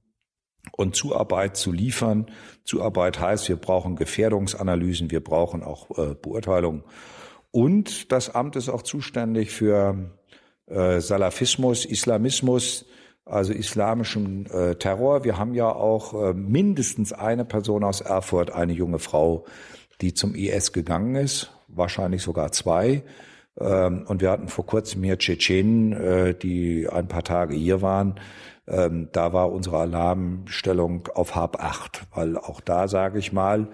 und 0.72 0.96
Zuarbeit 0.96 1.56
zu 1.56 1.70
liefern. 1.70 2.26
Zuarbeit 2.64 3.20
heißt, 3.20 3.48
wir 3.48 3.56
brauchen 3.56 3.94
Gefährdungsanalysen, 3.94 5.12
wir 5.12 5.22
brauchen 5.22 5.62
auch 5.62 5.96
äh, 5.96 6.14
Beurteilungen. 6.14 6.82
Und 7.52 8.10
das 8.10 8.34
Amt 8.34 8.56
ist 8.56 8.68
auch 8.68 8.82
zuständig 8.82 9.52
für 9.52 10.10
äh, 10.66 11.00
Salafismus, 11.00 11.84
Islamismus, 11.84 12.84
also 13.30 13.52
islamischen 13.52 14.46
äh, 14.46 14.74
Terror. 14.74 15.24
Wir 15.24 15.38
haben 15.38 15.54
ja 15.54 15.70
auch 15.72 16.14
äh, 16.14 16.34
mindestens 16.34 17.12
eine 17.12 17.44
Person 17.44 17.84
aus 17.84 18.00
Erfurt, 18.00 18.50
eine 18.50 18.72
junge 18.72 18.98
Frau, 18.98 19.44
die 20.00 20.14
zum 20.14 20.34
IS 20.34 20.72
gegangen 20.72 21.14
ist, 21.16 21.52
wahrscheinlich 21.68 22.22
sogar 22.22 22.52
zwei. 22.52 23.02
Ähm, 23.58 24.04
und 24.06 24.20
wir 24.20 24.30
hatten 24.30 24.48
vor 24.48 24.66
kurzem 24.66 25.02
hier 25.02 25.18
Tschetschenen, 25.18 25.92
äh, 25.92 26.34
die 26.34 26.88
ein 26.88 27.08
paar 27.08 27.24
Tage 27.24 27.54
hier 27.54 27.82
waren. 27.82 28.20
Ähm, 28.66 29.08
da 29.12 29.32
war 29.32 29.52
unsere 29.52 29.78
Alarmstellung 29.78 31.08
auf 31.14 31.34
Hab 31.34 31.62
8, 31.62 32.06
weil 32.14 32.36
auch 32.36 32.60
da 32.60 32.88
sage 32.88 33.18
ich 33.18 33.32
mal, 33.32 33.68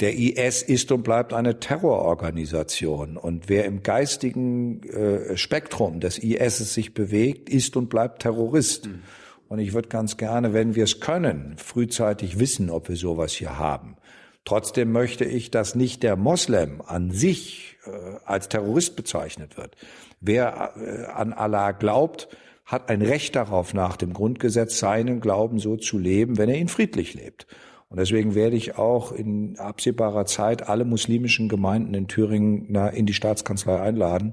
der 0.00 0.14
IS 0.14 0.62
ist 0.62 0.90
und 0.90 1.02
bleibt 1.02 1.32
eine 1.32 1.60
Terrororganisation. 1.60 3.16
Und 3.16 3.48
wer 3.48 3.64
im 3.66 3.82
geistigen 3.82 4.82
äh, 4.84 5.36
Spektrum 5.36 6.00
des 6.00 6.18
IS 6.18 6.58
sich 6.74 6.94
bewegt, 6.94 7.48
ist 7.48 7.76
und 7.76 7.88
bleibt 7.88 8.22
Terrorist. 8.22 8.86
Mhm. 8.86 9.02
Und 9.48 9.58
ich 9.58 9.74
würde 9.74 9.88
ganz 9.88 10.16
gerne, 10.16 10.54
wenn 10.54 10.74
wir 10.74 10.84
es 10.84 11.00
können, 11.00 11.54
frühzeitig 11.58 12.38
wissen, 12.38 12.70
ob 12.70 12.88
wir 12.88 12.96
sowas 12.96 13.32
hier 13.32 13.58
haben. 13.58 13.96
Trotzdem 14.44 14.90
möchte 14.90 15.24
ich, 15.24 15.50
dass 15.50 15.74
nicht 15.74 16.02
der 16.02 16.16
Moslem 16.16 16.80
an 16.80 17.10
sich 17.12 17.76
äh, 17.84 17.90
als 18.24 18.48
Terrorist 18.48 18.96
bezeichnet 18.96 19.56
wird. 19.56 19.76
Wer 20.20 20.72
äh, 20.76 21.04
an 21.12 21.32
Allah 21.32 21.72
glaubt, 21.72 22.28
hat 22.64 22.88
ein 22.88 23.02
Recht 23.02 23.36
darauf, 23.36 23.74
nach 23.74 23.96
dem 23.96 24.12
Grundgesetz 24.12 24.78
seinen 24.78 25.20
Glauben 25.20 25.58
so 25.58 25.76
zu 25.76 25.98
leben, 25.98 26.38
wenn 26.38 26.48
er 26.48 26.56
ihn 26.56 26.68
friedlich 26.68 27.14
lebt. 27.14 27.46
Und 27.92 27.98
deswegen 27.98 28.34
werde 28.34 28.56
ich 28.56 28.78
auch 28.78 29.12
in 29.12 29.58
absehbarer 29.58 30.24
Zeit 30.24 30.66
alle 30.66 30.86
muslimischen 30.86 31.50
Gemeinden 31.50 31.92
in 31.92 32.08
Thüringen 32.08 32.74
in 32.74 33.04
die 33.04 33.12
Staatskanzlei 33.12 33.78
einladen, 33.78 34.32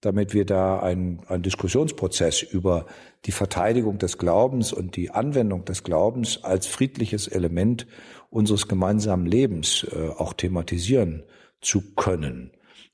damit 0.00 0.34
wir 0.34 0.44
da 0.44 0.80
einen, 0.80 1.20
einen 1.28 1.44
Diskussionsprozess 1.44 2.42
über 2.42 2.84
die 3.24 3.30
Verteidigung 3.30 3.98
des 3.98 4.18
Glaubens 4.18 4.72
und 4.72 4.96
die 4.96 5.12
Anwendung 5.12 5.64
des 5.64 5.84
Glaubens 5.84 6.42
als 6.42 6.66
friedliches 6.66 7.28
Element 7.28 7.86
unseres 8.28 8.66
gemeinsamen 8.66 9.26
Lebens 9.26 9.86
äh, 9.88 10.08
auch 10.08 10.32
thematisieren 10.32 11.22
zu 11.60 11.94
können. 11.94 12.50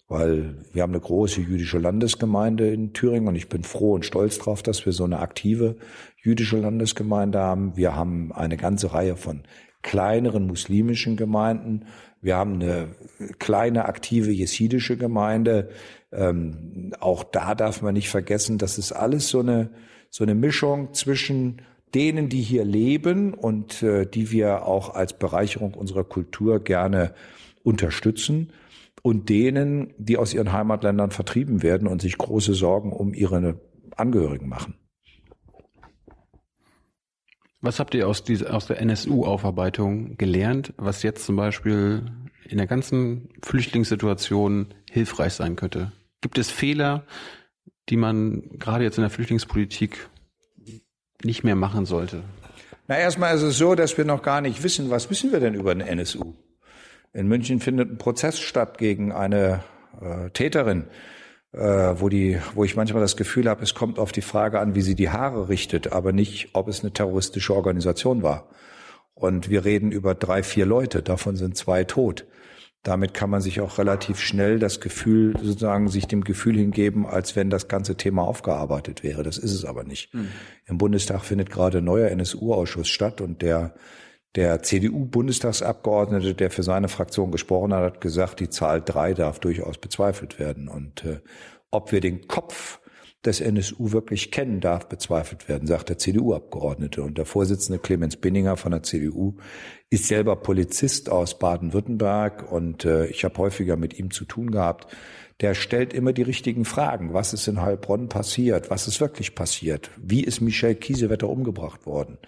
Weil 0.09 0.57
wir 0.75 0.83
haben 0.83 0.93
eine 0.93 1.01
große 1.01 1.41
jüdische 1.41 1.79
Landesgemeinde 1.79 2.71
in 2.71 2.93
Thüringen 2.93 3.29
und 3.29 3.37
ich 3.37 3.49
bin 3.49 3.65
froh 3.65 3.95
und 3.95 4.05
stolz 4.05 4.37
darauf, 4.37 4.63
dass 4.63 4.85
wir 4.85 4.93
so 4.93 5.05
eine 5.05 5.21
aktive 5.21 5.77
jüdische 6.23 6.59
Landesgemeinde 6.59 7.39
haben. 7.39 7.79
Wir 7.79 7.97
haben 7.97 8.31
eine 8.31 8.59
ganze 8.59 8.93
Reihe 8.93 9.17
von 9.17 9.45
kleineren 9.83 10.47
muslimischen 10.47 11.17
Gemeinden. 11.17 11.87
Wir 12.21 12.37
haben 12.37 12.55
eine 12.55 12.89
kleine 13.39 13.87
aktive 13.87 14.31
jesidische 14.31 14.97
Gemeinde. 14.97 15.71
Ähm, 16.13 16.93
auch 17.01 17.25
da 17.25 17.55
darf 17.55 17.83
man 17.83 17.95
nicht 17.95 18.09
vergessen, 18.09 18.59
das 18.59 18.79
ist 18.79 18.93
alles 18.93 19.29
so 19.29 19.41
eine, 19.41 19.71
so 20.11 20.25
eine 20.25 20.35
Mischung 20.35 20.95
zwischen 20.95 21.63
denen, 21.95 22.29
die 22.29 22.41
hier 22.41 22.65
leben 22.65 23.35
und 23.35 23.83
äh, 23.83 24.07
die 24.07 24.31
wir 24.31 24.67
auch 24.67 24.95
als 24.95 25.19
Bereicherung 25.19 25.75
unserer 25.75 26.05
Kultur 26.05 26.61
gerne 26.61 27.15
unterstützen 27.63 28.53
und 29.03 29.29
denen, 29.29 29.93
die 29.99 30.17
aus 30.17 30.33
ihren 30.33 30.53
Heimatländern 30.53 31.11
vertrieben 31.11 31.63
werden 31.63 31.89
und 31.89 32.01
sich 32.01 32.17
große 32.17 32.55
Sorgen 32.55 32.93
um 32.93 33.15
ihre 33.15 33.61
Angehörigen 33.97 34.49
machen. 34.49 34.75
Was 37.65 37.79
habt 37.79 37.95
ihr 37.95 38.09
aus, 38.09 38.25
dieser, 38.25 38.53
aus 38.55 38.67
der 38.67 38.81
NSU-Aufarbeitung 38.81 40.17
gelernt, 40.19 40.75
was 40.79 41.05
jetzt 41.05 41.25
zum 41.25 41.37
Beispiel 41.37 42.03
in 42.49 42.59
der 42.59 42.67
ganzen 42.67 43.29
Flüchtlingssituation 43.41 44.75
hilfreich 44.91 45.35
sein 45.35 45.55
könnte? 45.55 45.93
Gibt 46.21 46.39
es 46.39 46.51
Fehler, 46.51 47.05
die 47.89 47.97
man 47.97 48.59
gerade 48.59 48.83
jetzt 48.83 48.99
in 48.99 49.03
der 49.03 49.11
Flüchtlingspolitik 49.11 50.09
nicht 51.23 51.45
mehr 51.45 51.55
machen 51.55 51.87
sollte? 51.87 52.25
Na, 52.89 52.99
erstmal 52.99 53.37
ist 53.37 53.43
es 53.43 53.59
so, 53.59 53.77
dass 53.77 53.97
wir 53.97 54.05
noch 54.05 54.23
gar 54.23 54.41
nicht 54.41 54.65
wissen, 54.65 54.91
was 54.91 55.09
wissen 55.09 55.31
wir 55.31 55.39
denn 55.39 55.55
über 55.55 55.73
den 55.73 55.87
NSU? 55.87 56.35
In 57.13 57.29
München 57.29 57.61
findet 57.61 57.93
ein 57.93 57.99
Prozess 57.99 58.41
statt 58.41 58.77
gegen 58.77 59.13
eine 59.13 59.63
äh, 60.01 60.31
Täterin, 60.31 60.87
äh, 61.53 61.95
wo 62.01 62.09
die, 62.09 62.39
wo 62.55 62.65
ich 62.65 62.77
manchmal 62.77 63.03
das 63.03 63.17
Gefühl 63.17 63.49
habe, 63.49 63.63
es 63.63 63.75
kommt 63.75 63.99
auf 63.99 64.13
die 64.13 64.23
Frage 64.23 64.61
an, 64.61 64.75
wie 64.75 64.83
sie 64.83 64.95
die 64.95 65.11
Haare 65.11 65.49
richtet, 65.49 65.93
aber 65.93 66.13
nicht, 66.13 66.51
ob 66.55 66.69
es 66.69 66.81
eine 66.81 66.93
terroristische 66.93 67.55
Organisation 67.55 68.23
war. 68.23 68.49
Und 69.15 69.51
wir 69.51 69.65
reden 69.65 69.93
über 69.93 70.15
drei, 70.15 70.43
vier 70.43 70.67
Leute, 70.67 71.03
davon 71.03 71.37
sind 71.37 71.57
zwei 71.57 71.85
tot. 71.85 72.27
Damit 72.83 73.15
kann 73.15 73.31
man 73.31 73.41
sich 73.41 73.61
auch 73.61 73.79
relativ 73.79 74.19
schnell 74.19 74.59
das 74.59 74.81
Gefühl, 74.81 75.37
sozusagen, 75.41 75.87
sich 75.87 76.09
dem 76.09 76.25
Gefühl 76.25 76.57
hingeben, 76.57 77.07
als 77.07 77.37
wenn 77.37 77.49
das 77.49 77.69
ganze 77.69 77.97
Thema 77.97 78.23
aufgearbeitet 78.23 79.05
wäre. 79.05 79.23
Das 79.23 79.39
ist 79.39 79.53
es 79.53 79.65
aber 79.65 79.85
nicht. 79.85 80.13
Mhm. 80.13 80.29
Im 80.67 80.79
Bundestag 80.79 81.23
findet 81.25 81.51
gerade 81.51 81.79
ein 81.79 81.85
neuer 81.85 82.09
NSU-Ausschuss 82.09 82.89
statt 82.89 83.21
und 83.21 83.43
der 83.43 83.75
der 84.35 84.63
CDU-Bundestagsabgeordnete, 84.63 86.35
der 86.35 86.51
für 86.51 86.63
seine 86.63 86.89
Fraktion 86.89 87.31
gesprochen 87.31 87.75
hat, 87.75 87.83
hat 87.83 88.01
gesagt, 88.01 88.41
die 88.41 88.49
Zahl 88.49 88.81
drei 88.81 89.13
darf 89.15 89.39
durchaus 89.39 89.79
bezweifelt 89.79 90.39
werden. 90.39 90.69
Und 90.69 91.05
äh, 91.05 91.21
ob 91.71 91.93
wir 91.93 92.01
den 92.01 92.27
Kopf 92.29 92.81
des 93.25 93.41
NSU 93.41 93.93
wirklich 93.93 94.31
kennen, 94.31 94.61
darf 94.61 94.89
bezweifelt 94.89 95.49
werden, 95.49 95.69
sagt 95.69 95.91
der 95.91 95.99
CDU-Abgeordnete. 95.99 97.03
Und 97.03 97.19
der 97.19 97.27
Vorsitzende 97.27 97.79
Clemens 97.79 98.17
Binninger 98.17 98.57
von 98.57 98.73
der 98.73 98.83
CDU 98.83 99.37
ist 99.91 100.09
selber 100.09 100.37
Polizist 100.37 101.11
aus 101.11 101.39
Baden-Württemberg 101.39 102.51
und 102.51 102.85
äh, 102.85 103.07
ich 103.07 103.25
habe 103.25 103.39
häufiger 103.39 103.77
mit 103.77 103.99
ihm 103.99 104.11
zu 104.11 104.25
tun 104.25 104.51
gehabt. 104.51 104.97
Der 105.41 105.55
stellt 105.55 105.93
immer 105.93 106.13
die 106.13 106.23
richtigen 106.23 106.65
Fragen. 106.65 107.15
Was 107.15 107.33
ist 107.33 107.49
in 107.49 107.61
Heilbronn 107.61 108.09
passiert? 108.09 108.71
Was 108.71 108.89
ist 108.89 109.01
wirklich 109.01 109.35
passiert? 109.35 109.91
Wie 110.01 110.23
ist 110.23 110.41
Michel 110.41 110.75
Kiesewetter 110.75 111.29
umgebracht 111.29 111.87
worden? 111.87 112.19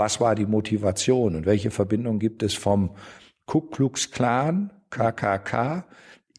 Was 0.00 0.18
war 0.18 0.34
die 0.34 0.46
Motivation 0.46 1.36
und 1.36 1.44
welche 1.44 1.70
Verbindung 1.70 2.20
gibt 2.20 2.42
es 2.42 2.54
vom 2.54 2.96
Ku 3.44 3.60
Klux 3.60 4.10
Klan, 4.10 4.70
KKK, 4.88 5.84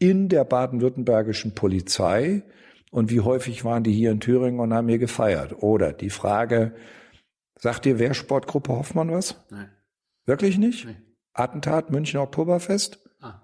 in 0.00 0.28
der 0.28 0.42
baden-württembergischen 0.42 1.54
Polizei 1.54 2.42
und 2.90 3.12
wie 3.12 3.20
häufig 3.20 3.64
waren 3.64 3.84
die 3.84 3.92
hier 3.92 4.10
in 4.10 4.18
Thüringen 4.18 4.58
und 4.58 4.74
haben 4.74 4.88
hier 4.88 4.98
gefeiert? 4.98 5.62
Oder 5.62 5.92
die 5.92 6.10
Frage, 6.10 6.74
sagt 7.56 7.84
dir 7.84 8.00
Wehrsportgruppe 8.00 8.72
Hoffmann 8.72 9.12
was? 9.12 9.36
Nein. 9.48 9.70
Wirklich 10.26 10.58
nicht? 10.58 10.86
Nein. 10.86 11.00
Attentat 11.32 11.92
Münchner 11.92 12.22
Oktoberfest? 12.22 12.98
Ah, 13.20 13.42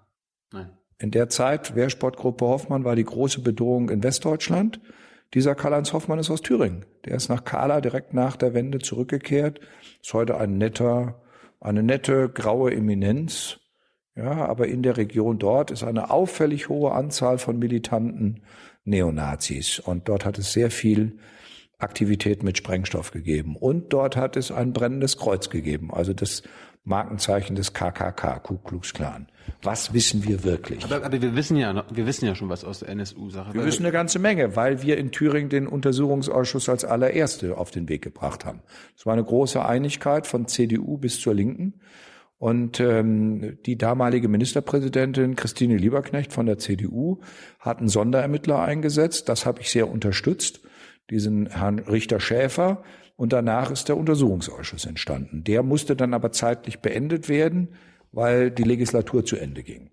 nein. 0.50 0.76
In 0.98 1.12
der 1.12 1.28
Zeit, 1.28 1.76
Wehrsportgruppe 1.76 2.44
Hoffmann 2.44 2.82
war 2.82 2.96
die 2.96 3.04
große 3.04 3.40
Bedrohung 3.40 3.88
in 3.88 4.02
Westdeutschland. 4.02 4.80
Dieser 5.34 5.54
Karl-Heinz 5.54 5.92
Hoffmann 5.92 6.18
ist 6.18 6.30
aus 6.30 6.40
Thüringen. 6.40 6.86
Der 7.04 7.14
ist 7.14 7.28
nach 7.28 7.44
Kala 7.44 7.80
direkt 7.80 8.14
nach 8.14 8.36
der 8.36 8.54
Wende 8.54 8.78
zurückgekehrt. 8.78 9.60
Ist 10.02 10.14
heute 10.14 10.38
ein 10.38 10.56
netter, 10.56 11.20
eine 11.60 11.82
nette 11.82 12.30
graue 12.30 12.72
Eminenz. 12.72 13.60
Ja, 14.16 14.46
aber 14.46 14.66
in 14.66 14.82
der 14.82 14.96
Region 14.96 15.38
dort 15.38 15.70
ist 15.70 15.84
eine 15.84 16.10
auffällig 16.10 16.68
hohe 16.68 16.92
Anzahl 16.92 17.38
von 17.38 17.58
militanten 17.58 18.42
Neonazis. 18.84 19.78
Und 19.78 20.08
dort 20.08 20.24
hat 20.24 20.38
es 20.38 20.52
sehr 20.52 20.70
viel 20.70 21.18
Aktivität 21.78 22.42
mit 22.42 22.58
Sprengstoff 22.58 23.12
gegeben. 23.12 23.54
Und 23.54 23.92
dort 23.92 24.16
hat 24.16 24.36
es 24.36 24.50
ein 24.50 24.72
brennendes 24.72 25.18
Kreuz 25.18 25.50
gegeben. 25.50 25.92
Also 25.92 26.14
das 26.14 26.42
Markenzeichen 26.84 27.56
des 27.56 27.72
KKK, 27.72 28.38
Ku 28.40 28.58
Klux 28.58 28.92
Klan. 28.94 29.28
Was 29.62 29.92
wissen 29.92 30.24
wir 30.24 30.44
wirklich? 30.44 30.84
Aber, 30.84 31.04
aber 31.04 31.20
wir 31.20 31.34
wissen 31.34 31.56
ja, 31.56 31.84
wir 31.90 32.06
wissen 32.06 32.26
ja 32.26 32.34
schon 32.34 32.48
was 32.48 32.64
aus 32.64 32.80
der 32.80 32.88
NSU-Sache. 32.90 33.54
Wir 33.54 33.64
wissen 33.64 33.84
eine 33.84 33.92
ganze 33.92 34.18
Menge, 34.18 34.56
weil 34.56 34.82
wir 34.82 34.98
in 34.98 35.10
Thüringen 35.10 35.48
den 35.48 35.66
Untersuchungsausschuss 35.66 36.68
als 36.68 36.84
allererste 36.84 37.56
auf 37.56 37.70
den 37.70 37.88
Weg 37.88 38.02
gebracht 38.02 38.44
haben. 38.44 38.60
Es 38.96 39.06
war 39.06 39.14
eine 39.14 39.24
große 39.24 39.64
Einigkeit 39.64 40.26
von 40.26 40.46
CDU 40.46 40.98
bis 40.98 41.20
zur 41.20 41.34
Linken. 41.34 41.74
Und 42.38 42.78
ähm, 42.78 43.58
die 43.66 43.76
damalige 43.76 44.28
Ministerpräsidentin 44.28 45.34
Christine 45.34 45.76
Lieberknecht 45.76 46.32
von 46.32 46.46
der 46.46 46.58
CDU 46.58 47.20
hat 47.58 47.78
einen 47.78 47.88
Sonderermittler 47.88 48.62
eingesetzt. 48.62 49.28
Das 49.28 49.44
habe 49.44 49.60
ich 49.60 49.70
sehr 49.70 49.90
unterstützt, 49.90 50.60
diesen 51.10 51.46
Herrn 51.46 51.80
Richter 51.80 52.20
Schäfer. 52.20 52.84
Und 53.18 53.34
danach 53.34 53.70
ist 53.70 53.90
der 53.90 53.98
Untersuchungsausschuss 53.98 54.86
entstanden. 54.86 55.44
Der 55.44 55.62
musste 55.62 55.94
dann 55.94 56.14
aber 56.14 56.32
zeitlich 56.32 56.78
beendet 56.78 57.28
werden 57.28 57.68
weil 58.12 58.50
die 58.50 58.64
Legislatur 58.64 59.24
zu 59.24 59.36
Ende 59.36 59.62
ging. 59.62 59.90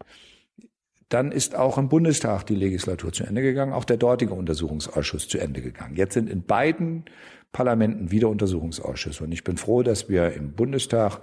Dann 1.10 1.32
ist 1.32 1.56
auch 1.56 1.78
im 1.78 1.90
Bundestag 1.90 2.46
die 2.46 2.56
Legislatur 2.56 3.14
zu 3.14 3.24
Ende 3.24 3.42
gegangen, 3.42 3.74
auch 3.74 3.86
der 3.86 3.98
dortige 3.98 4.34
Untersuchungsausschuss 4.34 5.28
zu 5.28 5.38
Ende 5.38 5.62
gegangen. 5.62 5.96
Jetzt 5.96 6.16
sind 6.16 6.30
in 6.30 6.44
beiden 6.44 7.06
Parlamenten 7.52 8.12
wieder 8.12 8.28
Untersuchungsausschüsse. 8.30 9.24
Und 9.24 9.32
ich 9.32 9.44
bin 9.44 9.58
froh, 9.58 9.84
dass 9.84 10.10
wir 10.10 10.34
im 10.34 10.54
Bundestag 10.54 11.22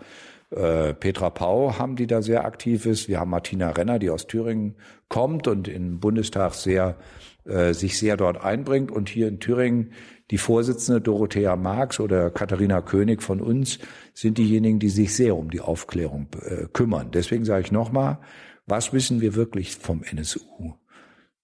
äh, 0.51 0.95
Petra 0.95 1.31
Pau 1.31 1.79
haben, 1.79 1.97
die 1.97 2.07
da 2.07 2.23
sehr 2.23 2.45
aktiv 2.45 2.87
ist. 2.87 3.09
Wir 3.09 3.19
haben 3.19 3.31
Martina 3.31 3.71
Renner, 3.71 3.99
die 3.99 4.11
aus 4.11 4.29
Thüringen 4.29 4.77
kommt 5.09 5.49
und 5.49 5.67
im 5.69 5.99
Bundestag 5.99 6.55
sehr 6.55 6.97
äh, 7.45 7.75
sich 7.75 7.99
sehr 7.99 8.17
dort 8.17 8.43
einbringt. 8.43 8.91
Und 8.91 9.09
hier 9.09 9.27
in 9.27 9.41
Thüringen 9.41 9.93
die 10.33 10.39
Vorsitzende 10.39 11.03
Dorothea 11.03 11.57
Marx 11.57 12.01
oder 12.01 12.31
Katharina 12.31 12.81
König 12.81 13.23
von 13.23 13.43
uns 13.43 13.79
sind 14.15 14.39
diejenigen, 14.39 14.79
die 14.79 14.89
sich 14.89 15.15
sehr 15.15 15.37
um 15.37 15.51
die 15.51 15.61
Aufklärung 15.61 16.29
äh, 16.41 16.69
kümmern. 16.73 17.11
Deswegen 17.11 17.45
sage 17.45 17.67
ich 17.67 17.71
nochmal, 17.71 18.19
was 18.67 18.95
wissen 18.95 19.21
wir 19.21 19.35
wirklich 19.35 19.77
vom 19.77 20.03
NSU? 20.03 20.73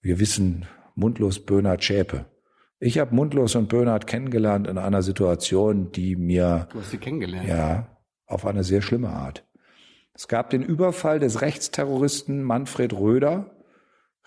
Wir 0.00 0.18
wissen 0.18 0.64
mundlos 0.94 1.44
Böhnert 1.44 1.84
Schäpe. 1.84 2.24
Ich 2.80 2.98
habe 2.98 3.14
Mundlos 3.14 3.56
und 3.56 3.68
Böhnert 3.68 4.06
kennengelernt 4.06 4.66
in 4.66 4.78
einer 4.78 5.02
Situation, 5.02 5.92
die 5.92 6.16
mir 6.16 6.68
du 6.72 6.78
hast 6.78 6.90
sie 6.90 6.98
kennengelernt. 6.98 7.46
ja 7.46 7.98
auf 8.24 8.46
eine 8.46 8.64
sehr 8.64 8.80
schlimme 8.80 9.10
Art. 9.10 9.44
Es 10.14 10.28
gab 10.28 10.48
den 10.48 10.62
Überfall 10.62 11.18
des 11.20 11.42
Rechtsterroristen 11.42 12.42
Manfred 12.42 12.94
Röder 12.94 13.50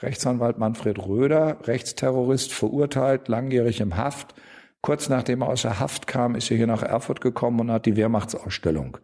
Rechtsanwalt 0.01 0.57
Manfred 0.57 0.99
Röder, 1.05 1.57
Rechtsterrorist, 1.63 2.53
verurteilt, 2.53 3.27
langjährig 3.27 3.81
im 3.81 3.97
Haft. 3.97 4.33
Kurz 4.81 5.09
nachdem 5.09 5.41
er 5.41 5.49
aus 5.49 5.61
der 5.61 5.79
Haft 5.79 6.07
kam, 6.07 6.35
ist 6.35 6.49
er 6.49 6.57
hier 6.57 6.67
nach 6.67 6.81
Erfurt 6.81 7.21
gekommen 7.21 7.59
und 7.59 7.71
hat 7.71 7.85
die 7.85 7.95
Wehrmachtsausstellung 7.95 8.97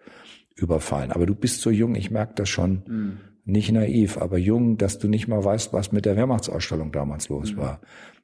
überfallen. 0.56 1.12
Aber 1.12 1.26
du 1.28 1.36
bist 1.36 1.62
so 1.62 1.70
jung, 1.70 1.96
ich 1.96 2.10
merke 2.10 2.34
das 2.36 2.50
schon, 2.50 2.84
mhm. 2.88 3.20
nicht 3.46 3.72
naiv, 3.72 4.18
aber 4.18 4.40
jung, 4.40 4.78
dass 4.78 4.98
du 4.98 5.08
nicht 5.08 5.28
mal 5.28 5.44
weißt, 5.44 5.74
was 5.74 5.92
mit 5.92 6.06
der 6.06 6.16
Wehrmachtsausstellung 6.16 6.92
damals 6.92 7.30
los 7.30 7.54
mhm. 7.54 7.58
war. 7.58 7.82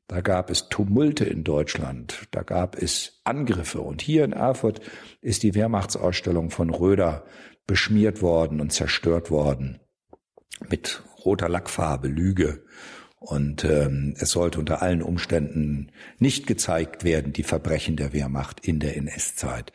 Da 0.07 0.21
gab 0.21 0.49
es 0.49 0.67
Tumulte 0.67 1.25
in 1.25 1.43
Deutschland, 1.43 2.27
da 2.31 2.41
gab 2.41 2.75
es 2.81 3.21
Angriffe. 3.23 3.81
Und 3.81 4.01
hier 4.01 4.25
in 4.25 4.33
Erfurt 4.33 4.81
ist 5.21 5.43
die 5.43 5.55
Wehrmachtsausstellung 5.55 6.49
von 6.49 6.69
Röder 6.71 7.23
beschmiert 7.67 8.21
worden 8.21 8.59
und 8.59 8.73
zerstört 8.73 9.31
worden. 9.31 9.79
mit 10.69 11.03
roter 11.25 11.49
Lackfarbe, 11.49 12.07
Lüge. 12.07 12.63
Und 13.19 13.63
ähm, 13.63 14.15
es 14.17 14.31
sollte 14.31 14.59
unter 14.59 14.81
allen 14.81 15.01
Umständen 15.01 15.91
nicht 16.19 16.45
gezeigt 16.45 17.03
werden, 17.05 17.31
die 17.31 17.43
Verbrechen 17.43 17.95
der 17.95 18.11
Wehrmacht 18.11 18.65
in 18.65 18.79
der 18.79 18.97
NS-Zeit. 18.97 19.71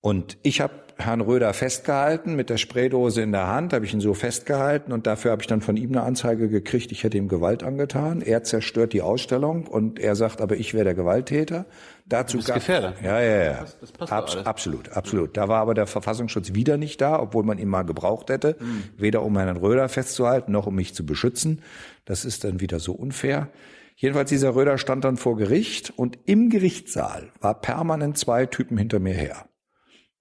Und 0.00 0.38
ich 0.42 0.62
habe 0.62 0.72
Herrn 0.96 1.20
Röder 1.20 1.52
festgehalten 1.52 2.36
mit 2.36 2.50
der 2.50 2.56
Spraydose 2.56 3.22
in 3.22 3.32
der 3.32 3.48
Hand, 3.48 3.72
habe 3.72 3.84
ich 3.84 3.92
ihn 3.92 4.00
so 4.00 4.14
festgehalten 4.14 4.92
und 4.92 5.06
dafür 5.06 5.30
habe 5.30 5.42
ich 5.42 5.46
dann 5.46 5.60
von 5.60 5.76
ihm 5.76 5.90
eine 5.90 6.02
Anzeige 6.02 6.48
gekriegt, 6.48 6.92
ich 6.92 7.04
hätte 7.04 7.18
ihm 7.18 7.28
Gewalt 7.28 7.62
angetan. 7.62 8.22
Er 8.22 8.44
zerstört 8.44 8.92
die 8.92 9.02
Ausstellung 9.02 9.66
und 9.66 9.98
er 9.98 10.16
sagt, 10.16 10.40
aber 10.40 10.56
ich 10.56 10.74
wäre 10.74 10.84
der 10.84 10.94
Gewalttäter. 10.94 11.66
Dazu 12.10 12.38
das 12.38 12.48
ist 12.48 12.54
Gefährder. 12.54 12.94
Ja, 13.02 13.20
ja, 13.20 13.44
ja. 13.44 13.60
Das, 13.60 13.78
das 13.78 13.92
passt 13.92 14.12
Abs 14.12 14.36
absolut, 14.36 14.88
absolut. 14.90 15.36
Da 15.36 15.48
war 15.48 15.60
aber 15.60 15.74
der 15.74 15.86
Verfassungsschutz 15.86 16.54
wieder 16.54 16.76
nicht 16.76 17.00
da, 17.00 17.20
obwohl 17.20 17.44
man 17.44 17.58
ihn 17.58 17.68
mal 17.68 17.84
gebraucht 17.84 18.30
hätte, 18.30 18.56
mhm. 18.58 18.82
weder 18.96 19.22
um 19.22 19.38
Herrn 19.38 19.56
Röder 19.56 19.88
festzuhalten 19.88 20.50
noch 20.50 20.66
um 20.66 20.74
mich 20.74 20.92
zu 20.92 21.06
beschützen. 21.06 21.62
Das 22.04 22.24
ist 22.24 22.42
dann 22.42 22.60
wieder 22.60 22.80
so 22.80 22.92
unfair. 22.92 23.48
Jedenfalls 23.94 24.28
dieser 24.28 24.56
Röder 24.56 24.76
stand 24.76 25.04
dann 25.04 25.18
vor 25.18 25.36
Gericht 25.36 25.92
und 25.96 26.18
im 26.24 26.50
Gerichtssaal 26.50 27.30
war 27.40 27.60
permanent 27.60 28.18
zwei 28.18 28.46
Typen 28.46 28.76
hinter 28.76 28.98
mir 28.98 29.14
her. 29.14 29.48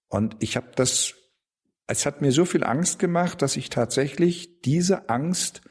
Und 0.10 0.36
ich 0.40 0.58
habe 0.58 0.68
das, 0.76 1.16
es 1.88 2.06
hat 2.06 2.22
mir 2.22 2.32
so 2.32 2.46
viel 2.46 2.64
Angst 2.64 3.00
gemacht, 3.00 3.42
dass 3.42 3.58
ich 3.58 3.70
tatsächlich 3.70 4.62
diese 4.62 5.10
Angst 5.10 5.62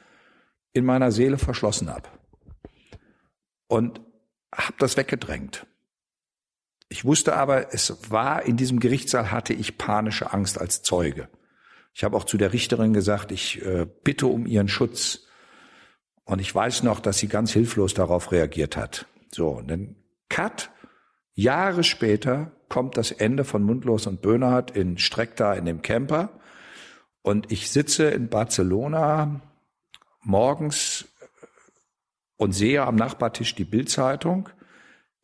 in 0.73 0.83
meiner 0.83 1.11
Seele 1.11 1.37
verschlossen 1.37 1.89
habe. 1.89 2.09
Und 3.67 4.01
habe 4.53 4.75
das 4.79 4.97
weggedrängt. 4.97 5.65
Ich 6.89 7.05
wusste 7.05 7.35
aber, 7.35 7.73
es 7.73 8.11
war 8.11 8.43
in 8.43 8.57
diesem 8.57 8.79
Gerichtssaal 8.79 9.31
hatte 9.31 9.53
ich 9.53 9.77
panische 9.77 10.33
Angst 10.33 10.59
als 10.59 10.81
Zeuge. 10.81 11.29
Ich 11.93 12.03
habe 12.03 12.17
auch 12.17 12.23
zu 12.23 12.37
der 12.37 12.51
Richterin 12.51 12.93
gesagt, 12.93 13.31
ich 13.31 13.63
äh, 13.63 13.87
bitte 14.03 14.27
um 14.27 14.45
ihren 14.45 14.67
Schutz. 14.67 15.27
Und 16.23 16.39
ich 16.39 16.53
weiß 16.53 16.83
noch, 16.83 16.99
dass 16.99 17.17
sie 17.19 17.27
ganz 17.27 17.51
hilflos 17.51 17.93
darauf 17.93 18.31
reagiert 18.31 18.77
hat. 18.77 19.07
So, 19.31 19.49
und 19.49 19.69
dann 19.69 19.95
Cut. 20.29 20.71
Jahre 21.33 21.83
später 21.83 22.51
kommt 22.69 22.97
das 22.97 23.11
Ende 23.11 23.43
von 23.45 23.63
Mundlos 23.63 24.07
und 24.07 24.21
Böhnhardt 24.21 24.71
in 24.71 24.97
Streckda 24.97 25.53
in 25.53 25.65
dem 25.65 25.81
Camper. 25.81 26.29
Und 27.21 27.51
ich 27.51 27.69
sitze 27.71 28.09
in 28.09 28.29
Barcelona 28.29 29.41
morgens 30.21 31.05
und 32.37 32.53
sehe 32.53 32.83
am 32.83 32.95
Nachbartisch 32.95 33.55
die 33.55 33.65
Bildzeitung. 33.65 34.49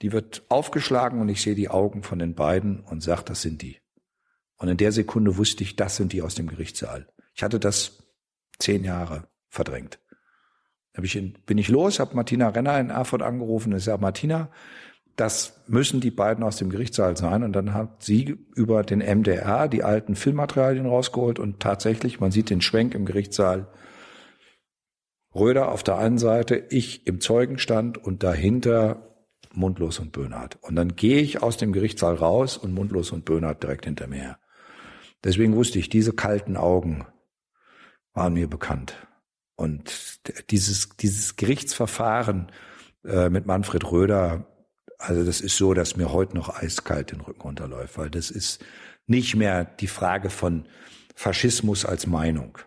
Die 0.02 0.12
wird 0.12 0.44
aufgeschlagen 0.50 1.22
und 1.22 1.30
ich 1.30 1.42
sehe 1.42 1.56
die 1.56 1.70
Augen 1.70 2.04
von 2.04 2.20
den 2.20 2.36
beiden 2.36 2.82
und 2.82 3.02
sage, 3.02 3.24
das 3.26 3.42
sind 3.42 3.62
die. 3.62 3.78
Und 4.58 4.68
in 4.68 4.78
der 4.78 4.92
Sekunde 4.92 5.38
wusste 5.38 5.64
ich, 5.64 5.76
das 5.76 5.96
sind 5.96 6.14
die 6.14 6.22
aus 6.22 6.36
dem 6.36 6.48
Gerichtssaal. 6.48 7.08
Ich 7.34 7.44
hatte 7.44 7.60
das 7.60 8.04
zehn 8.60 8.84
Jahre 8.84 9.28
verdrängt. 9.50 10.00
Da 10.94 11.02
bin 11.02 11.58
ich 11.58 11.68
los, 11.68 12.00
habe 12.00 12.16
Martina 12.16 12.50
Renner 12.50 12.80
in 12.80 12.90
Erfurt 12.90 13.22
angerufen 13.22 13.74
und 13.74 13.80
ich 13.80 13.84
sage, 13.84 14.02
Martina, 14.02 14.50
das 15.18 15.62
müssen 15.68 16.00
die 16.02 16.12
beiden 16.12 16.44
aus 16.44 16.58
dem 16.58 16.70
Gerichtssaal 16.70 17.18
sein. 17.18 17.44
Und 17.44 17.54
dann 17.54 17.74
hat 17.74 18.04
sie 18.04 18.38
über 18.56 18.84
den 18.84 19.00
MDR 19.00 19.68
die 19.68 19.84
alten 19.84 20.16
Filmmaterialien 20.16 20.86
rausgeholt 20.86 21.40
und 21.40 21.60
tatsächlich, 21.60 22.20
man 22.20 22.32
sieht 22.32 22.50
den 22.50 22.62
Schwenk 22.62 22.96
im 22.96 23.06
Gerichtssaal, 23.06 23.68
Röder 25.34 25.70
auf 25.70 25.84
der 25.84 25.98
einen 25.98 26.18
Seite, 26.18 26.56
ich 26.70 27.06
im 27.08 27.20
Zeugenstand 27.20 27.98
und 27.98 28.24
dahinter 28.24 29.15
Mundlos 29.56 30.00
und 30.00 30.12
Böhnhardt. 30.12 30.58
Und 30.62 30.76
dann 30.76 30.96
gehe 30.96 31.20
ich 31.20 31.42
aus 31.44 31.58
dem 31.58 31.74
Gerichtssaal 31.74 32.16
raus 32.16 32.58
und 32.58 32.74
Mundlos 32.74 33.12
und 33.12 33.26
Böhnhardt 33.26 33.64
direkt 33.64 33.86
hinter 33.86 34.08
mir 34.08 34.22
her. 34.22 34.40
Deswegen 35.24 35.56
wusste 35.56 35.80
ich, 35.80 35.90
diese 35.90 36.14
kalten 36.14 36.58
Augen 36.58 37.06
waren 38.14 38.34
mir 38.34 38.48
bekannt. 38.48 38.96
Und 39.56 40.20
dieses, 40.52 40.90
dieses 40.98 41.36
Gerichtsverfahren 41.36 42.52
äh, 43.04 43.30
mit 43.30 43.46
Manfred 43.46 43.92
Röder 43.92 44.48
also 44.98 45.24
das 45.24 45.42
ist 45.42 45.58
so, 45.58 45.74
dass 45.74 45.98
mir 45.98 46.12
heute 46.12 46.36
noch 46.36 46.50
eiskalt 46.50 47.12
den 47.12 47.22
Rücken 47.22 47.42
runterläuft, 47.42 47.98
weil 47.98 48.10
das 48.10 48.32
ist 48.32 48.64
nicht 49.08 49.36
mehr 49.36 49.66
die 49.66 49.88
Frage 49.88 50.30
von 50.30 50.66
Faschismus 51.16 51.86
als 51.86 52.08
Meinung, 52.08 52.58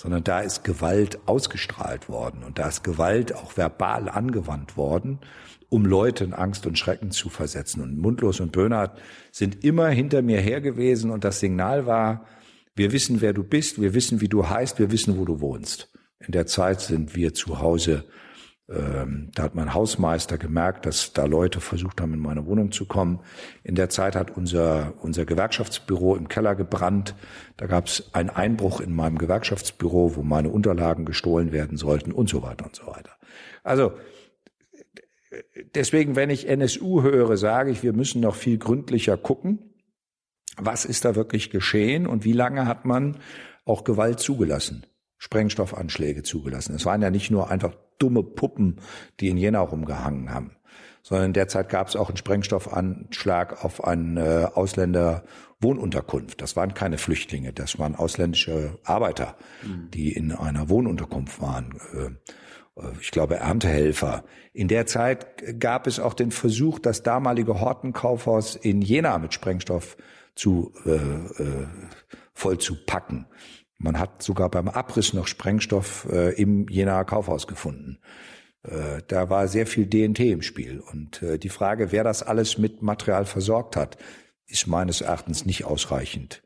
sondern 0.00 0.24
da 0.24 0.40
ist 0.40 0.64
Gewalt 0.64 1.18
ausgestrahlt 1.26 2.08
worden 2.08 2.42
und 2.42 2.58
da 2.58 2.68
ist 2.68 2.82
Gewalt 2.82 3.34
auch 3.34 3.58
verbal 3.58 4.08
angewandt 4.08 4.78
worden, 4.78 5.18
um 5.68 5.84
Leute 5.84 6.24
in 6.24 6.32
Angst 6.32 6.66
und 6.66 6.78
Schrecken 6.78 7.10
zu 7.10 7.28
versetzen. 7.28 7.82
Und 7.82 7.98
Mundlos 7.98 8.40
und 8.40 8.50
Böhnhardt 8.50 8.98
sind 9.30 9.62
immer 9.62 9.90
hinter 9.90 10.22
mir 10.22 10.40
her 10.40 10.62
gewesen 10.62 11.10
und 11.10 11.22
das 11.22 11.40
Signal 11.40 11.84
war, 11.84 12.24
wir 12.74 12.92
wissen, 12.92 13.20
wer 13.20 13.34
du 13.34 13.42
bist, 13.42 13.78
wir 13.78 13.92
wissen, 13.92 14.22
wie 14.22 14.28
du 14.28 14.48
heißt, 14.48 14.78
wir 14.78 14.90
wissen, 14.90 15.18
wo 15.18 15.26
du 15.26 15.42
wohnst. 15.42 15.92
In 16.18 16.32
der 16.32 16.46
Zeit 16.46 16.80
sind 16.80 17.14
wir 17.14 17.34
zu 17.34 17.58
Hause 17.58 18.06
ähm, 18.70 19.30
da 19.34 19.42
hat 19.42 19.56
mein 19.56 19.74
Hausmeister 19.74 20.38
gemerkt, 20.38 20.86
dass 20.86 21.12
da 21.12 21.24
Leute 21.24 21.60
versucht 21.60 22.00
haben, 22.00 22.14
in 22.14 22.20
meine 22.20 22.46
Wohnung 22.46 22.70
zu 22.70 22.86
kommen. 22.86 23.20
In 23.64 23.74
der 23.74 23.88
Zeit 23.88 24.14
hat 24.14 24.36
unser, 24.36 24.94
unser 25.00 25.24
Gewerkschaftsbüro 25.24 26.14
im 26.14 26.28
Keller 26.28 26.54
gebrannt. 26.54 27.16
Da 27.56 27.66
gab 27.66 27.86
es 27.86 28.14
einen 28.14 28.30
Einbruch 28.30 28.80
in 28.80 28.94
meinem 28.94 29.18
Gewerkschaftsbüro, 29.18 30.14
wo 30.14 30.22
meine 30.22 30.50
Unterlagen 30.50 31.04
gestohlen 31.04 31.50
werden 31.50 31.76
sollten 31.76 32.12
und 32.12 32.28
so 32.28 32.42
weiter 32.42 32.64
und 32.64 32.76
so 32.76 32.86
weiter. 32.86 33.10
Also 33.64 33.92
deswegen, 35.74 36.14
wenn 36.14 36.30
ich 36.30 36.48
NSU 36.48 37.02
höre, 37.02 37.36
sage 37.36 37.72
ich, 37.72 37.82
wir 37.82 37.92
müssen 37.92 38.20
noch 38.20 38.36
viel 38.36 38.58
gründlicher 38.58 39.16
gucken. 39.16 39.58
Was 40.56 40.84
ist 40.84 41.04
da 41.04 41.16
wirklich 41.16 41.50
geschehen 41.50 42.06
und 42.06 42.24
wie 42.24 42.32
lange 42.32 42.66
hat 42.66 42.84
man 42.84 43.18
auch 43.64 43.82
Gewalt 43.82 44.20
zugelassen? 44.20 44.86
Sprengstoffanschläge 45.18 46.22
zugelassen. 46.22 46.74
Es 46.74 46.86
waren 46.86 47.02
ja 47.02 47.10
nicht 47.10 47.30
nur 47.30 47.50
einfach 47.50 47.74
dumme 48.00 48.22
Puppen, 48.22 48.80
die 49.20 49.28
in 49.28 49.36
Jena 49.36 49.60
rumgehangen 49.60 50.32
haben, 50.32 50.56
sondern 51.02 51.32
derzeit 51.32 51.68
gab 51.68 51.88
es 51.88 51.96
auch 51.96 52.08
einen 52.08 52.16
Sprengstoffanschlag 52.16 53.64
auf 53.64 53.84
eine 53.84 54.52
Ausländerwohnunterkunft. 54.56 56.40
Das 56.40 56.56
waren 56.56 56.74
keine 56.74 56.98
Flüchtlinge, 56.98 57.52
das 57.52 57.78
waren 57.78 57.94
ausländische 57.94 58.78
Arbeiter, 58.84 59.36
mhm. 59.62 59.90
die 59.92 60.12
in 60.12 60.32
einer 60.32 60.68
Wohnunterkunft 60.68 61.40
waren. 61.40 61.78
Äh, 61.94 62.10
ich 63.00 63.10
glaube, 63.10 63.36
Erntehelfer. 63.36 64.24
In 64.52 64.68
der 64.68 64.86
Zeit 64.86 65.60
gab 65.60 65.86
es 65.86 66.00
auch 66.00 66.14
den 66.14 66.30
Versuch, 66.30 66.78
das 66.78 67.02
damalige 67.02 67.60
Hortenkaufhaus 67.60 68.56
in 68.56 68.80
Jena 68.80 69.18
mit 69.18 69.34
Sprengstoff 69.34 69.96
zu 70.34 70.72
äh, 70.86 70.92
äh, 70.92 71.66
voll 72.32 72.58
zu 72.58 72.76
packen. 72.86 73.26
Man 73.82 73.98
hat 73.98 74.22
sogar 74.22 74.50
beim 74.50 74.68
Abriss 74.68 75.14
noch 75.14 75.26
Sprengstoff 75.26 76.06
äh, 76.12 76.34
im 76.34 76.68
Jenaer 76.68 77.06
Kaufhaus 77.06 77.46
gefunden. 77.46 77.98
Äh, 78.62 79.00
da 79.08 79.30
war 79.30 79.48
sehr 79.48 79.66
viel 79.66 79.86
DNT 79.86 80.20
im 80.20 80.42
Spiel. 80.42 80.80
Und 80.80 81.22
äh, 81.22 81.38
die 81.38 81.48
Frage, 81.48 81.90
wer 81.90 82.04
das 82.04 82.22
alles 82.22 82.58
mit 82.58 82.82
Material 82.82 83.24
versorgt 83.24 83.76
hat, 83.76 83.96
ist 84.46 84.66
meines 84.66 85.00
Erachtens 85.00 85.46
nicht 85.46 85.64
ausreichend 85.64 86.42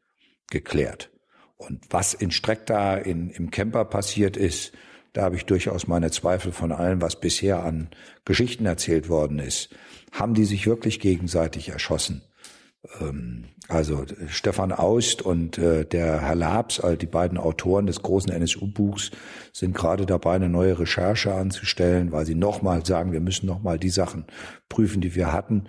geklärt. 0.49 1.11
Und 1.57 1.83
was 1.91 2.15
in 2.15 2.31
Streckda 2.31 2.99
in, 2.99 3.31
im 3.31 3.51
Camper 3.51 3.85
passiert 3.85 4.37
ist, 4.37 4.73
da 5.13 5.23
habe 5.23 5.35
ich 5.35 5.45
durchaus 5.45 5.89
meine 5.89 6.13
Zweifel 6.13 6.53
von 6.53 6.71
allem, 6.71 7.03
was 7.03 7.19
bisher 7.19 7.65
an 7.65 7.91
Geschichten 8.25 8.67
erzählt 8.67 9.09
worden 9.09 9.41
ist. 9.41 9.75
Haben 10.13 10.35
die 10.35 10.45
sich 10.45 10.69
wirklich 10.69 11.01
gegenseitig 11.01 11.71
erschossen? 11.71 12.23
Ähm, 13.01 13.45
also 13.69 14.05
Stefan 14.29 14.73
Aust 14.73 15.23
und 15.23 15.59
äh, 15.59 15.85
der 15.87 16.21
Herr 16.21 16.35
Labs, 16.35 16.81
also 16.81 16.97
die 16.97 17.07
beiden 17.07 17.39
Autoren 17.39 17.87
des 17.87 18.03
großen 18.03 18.31
NSU-Buchs, 18.31 19.11
sind 19.53 19.75
gerade 19.75 20.05
dabei, 20.07 20.35
eine 20.35 20.49
neue 20.49 20.79
Recherche 20.79 21.35
anzustellen, 21.35 22.13
weil 22.13 22.27
sie 22.27 22.35
nochmal 22.35 22.85
sagen, 22.85 23.13
wir 23.13 23.21
müssen 23.21 23.47
nochmal 23.47 23.79
die 23.79 23.91
Sachen 23.91 24.25
prüfen, 24.69 25.01
die 25.01 25.15
wir 25.15 25.33
hatten. 25.33 25.65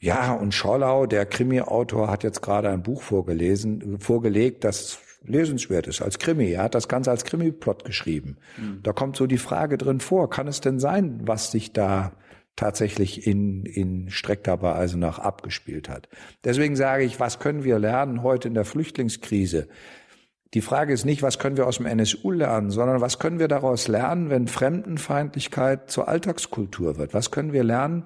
Ja, 0.00 0.32
und 0.32 0.54
Schorlau, 0.54 1.06
der 1.06 1.26
Krimi-Autor, 1.26 2.10
hat 2.10 2.24
jetzt 2.24 2.40
gerade 2.40 2.70
ein 2.70 2.82
Buch 2.82 3.02
vorgelesen, 3.02 4.00
vorgelegt, 4.00 4.64
das 4.64 4.98
lesenswert 5.22 5.86
ist 5.86 6.00
als 6.00 6.18
Krimi. 6.18 6.50
Er 6.52 6.64
hat 6.64 6.74
das 6.74 6.88
Ganze 6.88 7.10
als 7.10 7.24
Krimi-Plot 7.24 7.84
geschrieben. 7.84 8.38
Mhm. 8.56 8.82
Da 8.82 8.92
kommt 8.92 9.16
so 9.16 9.26
die 9.26 9.38
Frage 9.38 9.76
drin 9.76 10.00
vor, 10.00 10.30
kann 10.30 10.48
es 10.48 10.60
denn 10.60 10.80
sein, 10.80 11.20
was 11.24 11.50
sich 11.50 11.72
da 11.72 12.12
tatsächlich 12.60 13.26
in, 13.26 13.64
in 13.64 14.10
Streckta 14.10 14.54
bei 14.54 14.74
Eisenach 14.74 15.18
abgespielt 15.18 15.88
hat. 15.88 16.10
Deswegen 16.44 16.76
sage 16.76 17.04
ich, 17.04 17.18
was 17.18 17.38
können 17.38 17.64
wir 17.64 17.78
lernen 17.78 18.22
heute 18.22 18.48
in 18.48 18.54
der 18.54 18.66
Flüchtlingskrise? 18.66 19.66
Die 20.52 20.60
Frage 20.60 20.92
ist 20.92 21.06
nicht, 21.06 21.22
was 21.22 21.38
können 21.38 21.56
wir 21.56 21.66
aus 21.66 21.78
dem 21.78 21.86
NSU 21.86 22.32
lernen, 22.32 22.70
sondern 22.70 23.00
was 23.00 23.18
können 23.18 23.38
wir 23.38 23.48
daraus 23.48 23.88
lernen, 23.88 24.28
wenn 24.28 24.46
Fremdenfeindlichkeit 24.46 25.90
zur 25.90 26.08
Alltagskultur 26.08 26.98
wird? 26.98 27.14
Was 27.14 27.30
können 27.30 27.54
wir 27.54 27.64
lernen, 27.64 28.04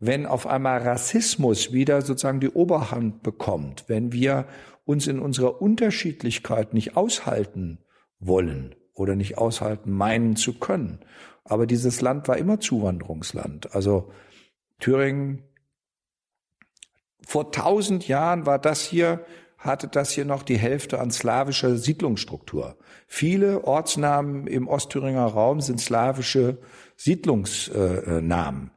wenn 0.00 0.26
auf 0.26 0.48
einmal 0.48 0.80
Rassismus 0.82 1.72
wieder 1.72 2.02
sozusagen 2.02 2.40
die 2.40 2.50
Oberhand 2.50 3.22
bekommt, 3.22 3.84
wenn 3.86 4.12
wir 4.12 4.46
uns 4.84 5.06
in 5.06 5.20
unserer 5.20 5.62
Unterschiedlichkeit 5.62 6.74
nicht 6.74 6.96
aushalten 6.96 7.78
wollen 8.18 8.74
oder 8.92 9.14
nicht 9.14 9.38
aushalten 9.38 9.92
meinen 9.92 10.34
zu 10.34 10.54
können? 10.54 10.98
Aber 11.44 11.66
dieses 11.66 12.00
Land 12.00 12.26
war 12.26 12.38
immer 12.38 12.58
Zuwanderungsland. 12.60 13.74
Also 13.74 14.10
Thüringen, 14.80 15.42
vor 17.26 17.52
tausend 17.52 18.08
Jahren 18.08 18.46
war 18.46 18.58
das 18.58 18.82
hier, 18.82 19.24
hatte 19.58 19.88
das 19.88 20.10
hier 20.10 20.24
noch 20.24 20.42
die 20.42 20.58
Hälfte 20.58 21.00
an 21.00 21.10
slawischer 21.10 21.76
Siedlungsstruktur. 21.76 22.76
Viele 23.06 23.64
Ortsnamen 23.64 24.46
im 24.46 24.68
Ostthüringer 24.68 25.24
Raum 25.24 25.60
sind 25.60 25.80
slawische 25.80 26.58
Siedlungsnamen. 26.96 28.70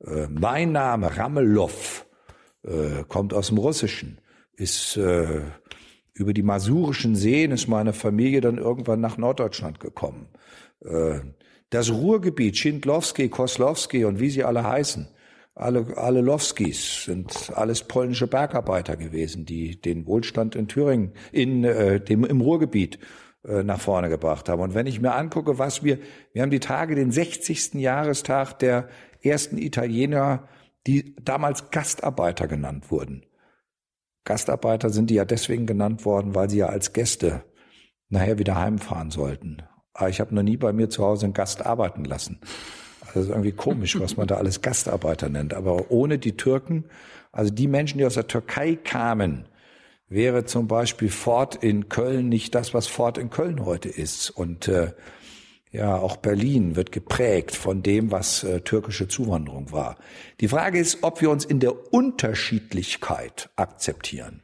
Äh, 0.00 0.26
mein 0.28 0.72
Name 0.72 1.16
Ramelow 1.16 1.70
äh, 2.62 3.04
kommt 3.08 3.32
aus 3.32 3.48
dem 3.48 3.58
Russischen, 3.58 4.20
ist 4.52 4.96
äh, 4.96 5.42
über 6.12 6.32
die 6.32 6.42
masurischen 6.42 7.16
Seen 7.16 7.50
ist 7.50 7.66
meine 7.66 7.92
Familie 7.92 8.40
dann 8.40 8.58
irgendwann 8.58 9.00
nach 9.00 9.18
Norddeutschland 9.18 9.80
gekommen. 9.80 10.28
Das 11.70 11.90
Ruhrgebiet, 11.90 12.56
Schindlowski, 12.56 13.28
Koslowski 13.28 14.04
und 14.04 14.20
wie 14.20 14.30
sie 14.30 14.44
alle 14.44 14.64
heißen, 14.64 15.08
alle, 15.54 15.96
alle 15.96 16.20
Lowskis 16.20 17.04
sind 17.04 17.52
alles 17.54 17.84
polnische 17.84 18.26
Bergarbeiter 18.26 18.96
gewesen, 18.96 19.44
die 19.44 19.80
den 19.80 20.06
Wohlstand 20.06 20.56
in 20.56 20.66
Thüringen, 20.66 21.12
in 21.30 21.62
äh, 21.62 22.00
dem 22.00 22.24
im 22.24 22.40
Ruhrgebiet 22.40 22.98
äh, 23.44 23.62
nach 23.62 23.80
vorne 23.80 24.08
gebracht 24.08 24.48
haben. 24.48 24.62
Und 24.62 24.74
wenn 24.74 24.86
ich 24.86 25.00
mir 25.00 25.14
angucke, 25.14 25.58
was 25.58 25.84
wir, 25.84 25.98
wir 26.32 26.42
haben 26.42 26.50
die 26.50 26.60
Tage, 26.60 26.96
den 26.96 27.12
60. 27.12 27.74
Jahrestag 27.74 28.58
der 28.58 28.88
ersten 29.22 29.58
Italiener, 29.58 30.48
die 30.86 31.14
damals 31.22 31.70
Gastarbeiter 31.70 32.48
genannt 32.48 32.90
wurden. 32.90 33.24
Gastarbeiter 34.24 34.90
sind 34.90 35.10
die 35.10 35.14
ja 35.14 35.24
deswegen 35.24 35.66
genannt 35.66 36.04
worden, 36.04 36.34
weil 36.34 36.50
sie 36.50 36.58
ja 36.58 36.66
als 36.66 36.92
Gäste 36.92 37.44
nachher 38.08 38.38
wieder 38.38 38.58
heimfahren 38.58 39.10
sollten. 39.10 39.62
Aber 39.94 40.08
ich 40.08 40.20
habe 40.20 40.34
noch 40.34 40.42
nie 40.42 40.56
bei 40.56 40.72
mir 40.72 40.90
zu 40.90 41.04
Hause 41.04 41.26
einen 41.26 41.34
Gast 41.34 41.64
arbeiten 41.64 42.04
lassen. 42.04 42.38
Das 43.14 43.24
ist 43.24 43.28
irgendwie 43.28 43.52
komisch, 43.52 43.98
was 44.00 44.16
man 44.16 44.26
da 44.26 44.36
alles 44.36 44.60
Gastarbeiter 44.60 45.28
nennt. 45.28 45.54
Aber 45.54 45.90
ohne 45.90 46.18
die 46.18 46.36
Türken, 46.36 46.84
also 47.30 47.52
die 47.52 47.68
Menschen, 47.68 47.98
die 47.98 48.04
aus 48.04 48.14
der 48.14 48.26
Türkei 48.26 48.74
kamen, 48.74 49.44
wäre 50.08 50.44
zum 50.44 50.66
Beispiel 50.66 51.08
Ford 51.08 51.56
in 51.56 51.88
Köln 51.88 52.28
nicht 52.28 52.54
das, 52.54 52.74
was 52.74 52.88
Ford 52.88 53.16
in 53.16 53.30
Köln 53.30 53.64
heute 53.64 53.88
ist. 53.88 54.30
Und 54.30 54.66
äh, 54.66 54.92
ja, 55.70 55.96
auch 55.96 56.16
Berlin 56.16 56.76
wird 56.76 56.92
geprägt 56.92 57.54
von 57.54 57.82
dem, 57.82 58.10
was 58.10 58.44
äh, 58.44 58.60
türkische 58.60 59.08
Zuwanderung 59.08 59.72
war. 59.72 59.96
Die 60.40 60.48
Frage 60.48 60.78
ist, 60.78 61.02
ob 61.02 61.20
wir 61.20 61.30
uns 61.30 61.44
in 61.44 61.60
der 61.60 61.92
Unterschiedlichkeit 61.92 63.50
akzeptieren. 63.56 64.42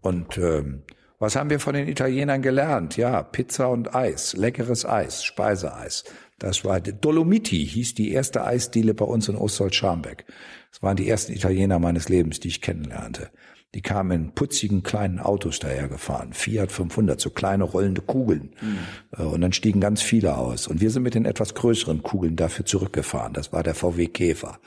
Und 0.00 0.38
ähm, 0.38 0.82
was 1.18 1.34
haben 1.34 1.50
wir 1.50 1.60
von 1.60 1.74
den 1.74 1.88
Italienern 1.88 2.42
gelernt? 2.42 2.96
Ja, 2.96 3.22
Pizza 3.22 3.68
und 3.68 3.94
Eis, 3.94 4.36
leckeres 4.36 4.86
Eis, 4.86 5.24
Speiseeis. 5.24 6.04
Das 6.38 6.64
war 6.64 6.80
Dolomiti, 6.80 7.66
hieß 7.66 7.94
die 7.94 8.12
erste 8.12 8.44
Eisdiele 8.44 8.94
bei 8.94 9.04
uns 9.04 9.28
in 9.28 9.34
Ostsold-Scharmbeck. 9.34 10.24
Das 10.70 10.82
waren 10.82 10.96
die 10.96 11.08
ersten 11.08 11.32
Italiener 11.32 11.80
meines 11.80 12.08
Lebens, 12.08 12.38
die 12.38 12.48
ich 12.48 12.60
kennenlernte. 12.60 13.30
Die 13.74 13.82
kamen 13.82 14.10
in 14.12 14.34
putzigen 14.34 14.82
kleinen 14.82 15.18
Autos 15.18 15.58
dahergefahren, 15.58 16.32
Fiat 16.32 16.72
500, 16.72 17.20
so 17.20 17.30
kleine 17.30 17.64
rollende 17.64 18.00
Kugeln. 18.00 18.54
Mhm. 18.60 19.26
Und 19.26 19.40
dann 19.40 19.52
stiegen 19.52 19.80
ganz 19.80 20.00
viele 20.00 20.36
aus. 20.38 20.68
Und 20.68 20.80
wir 20.80 20.90
sind 20.90 21.02
mit 21.02 21.14
den 21.14 21.26
etwas 21.26 21.54
größeren 21.54 22.02
Kugeln 22.02 22.36
dafür 22.36 22.64
zurückgefahren. 22.64 23.34
Das 23.34 23.52
war 23.52 23.62
der 23.62 23.74
VW 23.74 24.06
Käfer. 24.06 24.58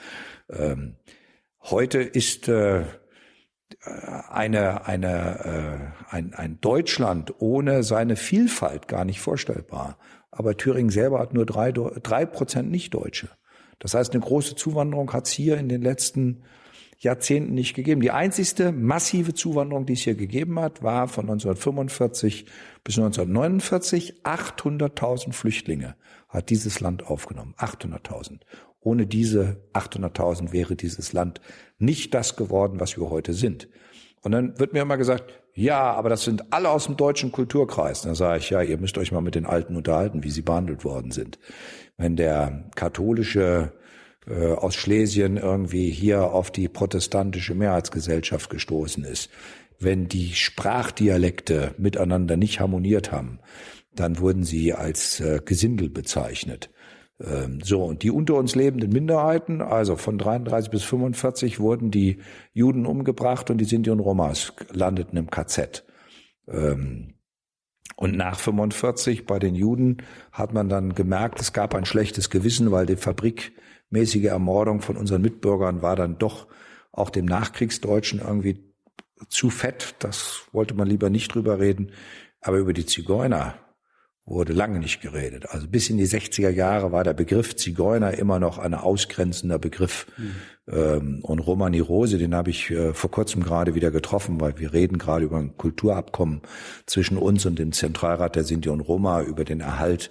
Ähm, 0.50 0.96
heute 1.62 1.98
ist 2.00 2.46
äh, 2.48 2.84
eine, 3.84 4.86
eine, 4.86 5.92
äh, 6.10 6.14
ein, 6.14 6.34
ein 6.34 6.60
Deutschland 6.60 7.34
ohne 7.40 7.82
seine 7.82 8.16
Vielfalt 8.16 8.88
gar 8.88 9.04
nicht 9.04 9.20
vorstellbar. 9.20 9.98
Aber 10.30 10.56
Thüringen 10.56 10.90
selber 10.90 11.18
hat 11.18 11.34
nur 11.34 11.46
drei, 11.46 11.72
drei 11.72 12.26
Prozent 12.26 12.70
Nichtdeutsche. 12.70 13.28
Das 13.78 13.94
heißt, 13.94 14.12
eine 14.12 14.22
große 14.22 14.54
Zuwanderung 14.54 15.12
hat 15.12 15.26
es 15.26 15.32
hier 15.32 15.58
in 15.58 15.68
den 15.68 15.82
letzten 15.82 16.42
Jahrzehnten 17.02 17.54
nicht 17.54 17.74
gegeben. 17.74 18.00
Die 18.00 18.12
einzigste 18.12 18.70
massive 18.70 19.34
Zuwanderung, 19.34 19.86
die 19.86 19.94
es 19.94 20.02
hier 20.02 20.14
gegeben 20.14 20.60
hat, 20.60 20.84
war 20.84 21.08
von 21.08 21.24
1945 21.24 22.46
bis 22.84 22.96
1949. 22.96 24.22
800.000 24.22 25.32
Flüchtlinge 25.32 25.96
hat 26.28 26.50
dieses 26.50 26.78
Land 26.78 27.04
aufgenommen. 27.04 27.54
800.000. 27.58 28.38
Ohne 28.82 29.06
diese 29.06 29.62
800.000 29.72 30.52
wäre 30.52 30.76
dieses 30.76 31.12
Land 31.12 31.40
nicht 31.78 32.14
das 32.14 32.36
geworden, 32.36 32.80
was 32.80 32.96
wir 32.96 33.10
heute 33.10 33.32
sind. 33.32 33.68
Und 34.22 34.32
dann 34.32 34.58
wird 34.58 34.72
mir 34.72 34.82
immer 34.82 34.96
gesagt, 34.96 35.42
ja, 35.54 35.92
aber 35.92 36.08
das 36.08 36.24
sind 36.24 36.52
alle 36.52 36.70
aus 36.70 36.86
dem 36.86 36.96
deutschen 36.96 37.32
Kulturkreis. 37.32 38.02
Dann 38.02 38.14
sage 38.14 38.38
ich, 38.38 38.50
ja, 38.50 38.62
ihr 38.62 38.78
müsst 38.78 38.98
euch 38.98 39.12
mal 39.12 39.20
mit 39.20 39.34
den 39.34 39.46
Alten 39.46 39.76
unterhalten, 39.76 40.24
wie 40.24 40.30
sie 40.30 40.42
behandelt 40.42 40.84
worden 40.84 41.10
sind. 41.10 41.38
Wenn 41.96 42.16
der 42.16 42.70
katholische 42.74 43.72
äh, 44.26 44.52
aus 44.52 44.74
Schlesien 44.74 45.36
irgendwie 45.36 45.90
hier 45.90 46.32
auf 46.32 46.50
die 46.50 46.68
protestantische 46.68 47.54
Mehrheitsgesellschaft 47.54 48.48
gestoßen 48.50 49.04
ist, 49.04 49.30
wenn 49.78 50.08
die 50.08 50.34
Sprachdialekte 50.34 51.74
miteinander 51.76 52.36
nicht 52.36 52.60
harmoniert 52.60 53.12
haben, 53.12 53.40
dann 53.94 54.18
wurden 54.20 54.44
sie 54.44 54.72
als 54.72 55.20
äh, 55.20 55.40
Gesindel 55.44 55.90
bezeichnet. 55.90 56.70
Ähm, 57.24 57.60
so, 57.62 57.84
und 57.84 58.02
die 58.02 58.10
unter 58.10 58.34
uns 58.34 58.54
lebenden 58.54 58.90
Minderheiten, 58.90 59.60
also 59.60 59.96
von 59.96 60.18
33 60.18 60.70
bis 60.70 60.82
45 60.82 61.60
wurden 61.60 61.90
die 61.90 62.18
Juden 62.52 62.86
umgebracht 62.86 63.50
und 63.50 63.58
die 63.58 63.64
Sinti 63.64 63.90
und 63.90 64.00
Romas 64.00 64.52
landeten 64.70 65.16
im 65.16 65.30
KZ. 65.30 65.84
Ähm, 66.48 67.14
und 67.96 68.16
nach 68.16 68.38
45 68.38 69.26
bei 69.26 69.38
den 69.38 69.54
Juden 69.54 69.98
hat 70.32 70.52
man 70.52 70.68
dann 70.68 70.94
gemerkt, 70.94 71.40
es 71.40 71.52
gab 71.52 71.74
ein 71.74 71.84
schlechtes 71.84 72.30
Gewissen, 72.30 72.72
weil 72.72 72.86
die 72.86 72.96
Fabrik 72.96 73.52
mäßige 73.90 74.24
Ermordung 74.24 74.80
von 74.80 74.96
unseren 74.96 75.22
Mitbürgern 75.22 75.82
war 75.82 75.94
dann 75.94 76.18
doch 76.18 76.48
auch 76.90 77.10
dem 77.10 77.26
Nachkriegsdeutschen 77.26 78.20
irgendwie 78.20 78.64
zu 79.28 79.50
fett. 79.50 79.94
Das 80.00 80.46
wollte 80.52 80.74
man 80.74 80.88
lieber 80.88 81.10
nicht 81.10 81.34
drüber 81.34 81.60
reden. 81.60 81.92
Aber 82.40 82.56
über 82.56 82.72
die 82.72 82.86
Zigeuner 82.86 83.54
wurde 84.24 84.52
lange 84.52 84.78
nicht 84.78 85.00
geredet. 85.00 85.46
Also 85.50 85.66
bis 85.68 85.90
in 85.90 85.98
die 85.98 86.06
60er 86.06 86.50
Jahre 86.50 86.92
war 86.92 87.02
der 87.02 87.12
Begriff 87.12 87.56
Zigeuner 87.56 88.14
immer 88.14 88.38
noch 88.38 88.58
ein 88.58 88.74
ausgrenzender 88.74 89.58
Begriff. 89.58 90.06
Mhm. 90.16 91.20
und 91.22 91.40
Romani 91.40 91.80
Rose, 91.80 92.18
den 92.18 92.36
habe 92.36 92.50
ich 92.50 92.70
äh, 92.70 92.94
vor 92.94 93.10
kurzem 93.10 93.42
gerade 93.42 93.74
wieder 93.74 93.90
getroffen, 93.90 94.40
weil 94.40 94.58
wir 94.60 94.72
reden 94.72 94.96
gerade 94.96 95.24
über 95.24 95.38
ein 95.38 95.56
Kulturabkommen 95.56 96.42
zwischen 96.86 97.18
uns 97.18 97.44
und 97.46 97.58
dem 97.58 97.72
Zentralrat 97.72 98.36
der 98.36 98.44
Sinti 98.44 98.68
und 98.68 98.80
Roma 98.80 99.22
über 99.22 99.44
den 99.44 99.58
Erhalt 99.58 100.10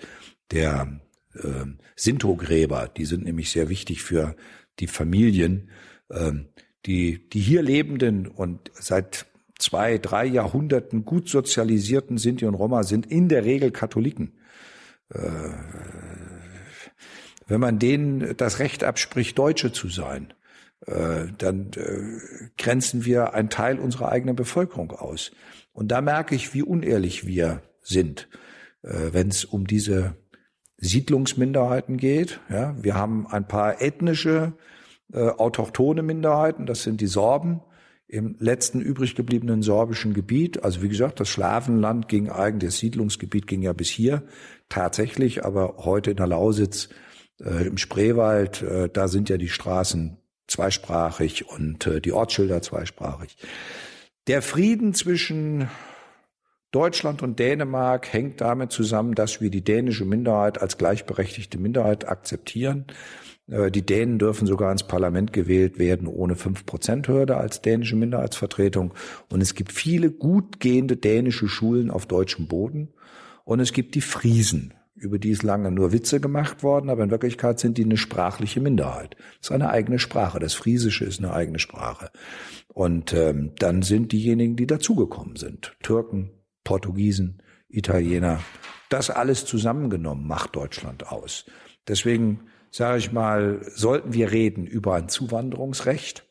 der 0.51 0.99
äh, 1.35 1.65
Sinto-Gräber. 1.95 2.89
Die 2.89 3.05
sind 3.05 3.23
nämlich 3.23 3.49
sehr 3.49 3.69
wichtig 3.69 4.03
für 4.03 4.35
die 4.79 4.88
Familien. 4.88 5.69
Ähm, 6.11 6.47
die, 6.85 7.29
die 7.29 7.39
hier 7.39 7.61
lebenden 7.61 8.27
und 8.27 8.71
seit 8.73 9.27
zwei, 9.61 9.97
drei 9.97 10.25
Jahrhunderten 10.25 11.05
gut 11.05 11.29
sozialisierten 11.29 12.17
Sinti 12.17 12.45
und 12.45 12.55
Roma 12.55 12.83
sind 12.83 13.05
in 13.05 13.29
der 13.29 13.45
Regel 13.45 13.71
Katholiken. 13.71 14.33
Äh, 15.09 15.19
wenn 17.47 17.59
man 17.59 17.79
denen 17.79 18.35
das 18.38 18.59
Recht 18.59 18.83
abspricht, 18.83 19.38
Deutsche 19.38 19.71
zu 19.71 19.89
sein, 19.89 20.33
äh, 20.88 21.27
dann 21.38 21.71
äh, 21.75 22.51
grenzen 22.57 23.05
wir 23.05 23.33
einen 23.33 23.49
Teil 23.49 23.79
unserer 23.79 24.11
eigenen 24.11 24.35
Bevölkerung 24.35 24.91
aus. 24.91 25.31
Und 25.73 25.89
da 25.89 26.01
merke 26.01 26.35
ich, 26.35 26.53
wie 26.53 26.63
unehrlich 26.63 27.25
wir 27.25 27.61
sind, 27.81 28.27
wenn 28.81 29.29
es 29.29 29.45
um 29.45 29.65
diese 29.67 30.15
Siedlungsminderheiten 30.77 31.97
geht. 31.97 32.41
Ja, 32.49 32.75
wir 32.81 32.95
haben 32.95 33.25
ein 33.27 33.47
paar 33.47 33.81
ethnische, 33.81 34.53
äh, 35.13 35.29
autochtone 35.29 36.03
Minderheiten, 36.03 36.65
das 36.65 36.83
sind 36.83 36.99
die 36.99 37.07
Sorben 37.07 37.61
im 38.11 38.35
letzten 38.39 38.81
übrig 38.81 39.15
gebliebenen 39.15 39.61
sorbischen 39.61 40.13
Gebiet. 40.13 40.65
Also 40.65 40.81
wie 40.81 40.89
gesagt, 40.89 41.21
das 41.21 41.29
Schlafenland 41.29 42.09
ging 42.09 42.29
eigentlich, 42.29 42.71
das 42.71 42.79
Siedlungsgebiet 42.79 43.47
ging 43.47 43.61
ja 43.61 43.71
bis 43.71 43.88
hier 43.88 44.23
tatsächlich, 44.67 45.45
aber 45.45 45.75
heute 45.77 46.11
in 46.11 46.17
der 46.17 46.27
Lausitz, 46.27 46.89
äh, 47.41 47.65
im 47.65 47.77
Spreewald, 47.77 48.63
äh, 48.63 48.89
da 48.89 49.07
sind 49.07 49.29
ja 49.29 49.38
die 49.38 49.47
Straßen 49.47 50.17
zweisprachig 50.47 51.47
und 51.47 51.88
äh, 51.88 52.01
die 52.01 52.11
Ortsschilder 52.11 52.61
zweisprachig. 52.61 53.38
Der 54.27 54.41
Frieden 54.41 54.93
zwischen 54.93 55.69
Deutschland 56.71 57.23
und 57.23 57.39
Dänemark 57.39 58.11
hängt 58.11 58.41
damit 58.41 58.73
zusammen, 58.73 59.15
dass 59.15 59.39
wir 59.39 59.49
die 59.49 59.63
dänische 59.63 60.03
Minderheit 60.03 60.61
als 60.61 60.77
gleichberechtigte 60.77 61.57
Minderheit 61.57 62.09
akzeptieren. 62.09 62.88
Äh, 63.52 63.69
die 63.69 63.86
Dänen 63.86 64.18
dürfen 64.18 64.48
sogar 64.48 64.72
ins 64.72 64.84
Parlament 64.84 65.34
gewählt 65.34 65.78
werden 65.78 66.07
ohne 66.07 66.34
5%-Hürde 66.34 67.38
als 67.38 67.61
dänische 67.61 67.95
Minderheitsvertretung. 67.95 68.94
Und 69.30 69.41
es 69.41 69.53
gibt 69.53 69.72
viele 69.72 70.10
gut 70.10 70.60
gehende 70.60 70.98
dänische 70.98 71.48
Schulen 71.48 71.91
auf 71.91 72.06
deutschem 72.06 72.48
Boden. 72.48 72.94
Und 73.44 73.60
es 73.60 73.73
gibt 73.73 73.95
die 73.95 74.02
Friesen, 74.02 74.73
über 74.95 75.19
die 75.19 75.32
ist 75.32 75.44
lange 75.44 75.72
nur 75.72 75.91
Witze 75.91 76.19
gemacht 76.19 76.64
worden, 76.64 76.90
aber 76.90 77.03
in 77.03 77.11
Wirklichkeit 77.11 77.60
sind 77.60 77.78
die 77.78 77.84
eine 77.84 77.98
sprachliche 77.98 78.61
Minderheit. 78.61 79.15
Das 79.40 79.49
ist 79.49 79.52
eine 79.52 79.69
eigene 79.69 79.99
Sprache. 79.99 80.40
Das 80.40 80.53
Friesische 80.53 81.06
ist 81.06 81.19
eine 81.19 81.34
eigene 81.34 81.60
Sprache. 81.60 82.11
Und 82.68 83.14
ähm, 83.14 83.52
dann 83.57 83.82
sind 83.82 84.11
diejenigen, 84.11 84.56
die 84.56 84.68
dazugekommen 84.68 85.36
sind. 85.36 85.76
Türken, 85.82 86.32
Portugiesen, 86.64 87.41
Italiener. 87.68 88.41
Das 88.90 89.10
alles 89.10 89.45
zusammengenommen 89.45 90.28
macht 90.28 90.56
Deutschland 90.56 91.07
aus. 91.11 91.45
Deswegen 91.88 92.41
sage 92.72 92.98
ich 92.98 93.11
mal, 93.11 93.61
sollten 93.76 94.14
wir 94.14 94.31
reden 94.31 94.65
über 94.65 94.95
ein 94.95 95.10
Zuwanderungsrecht. 95.10 96.26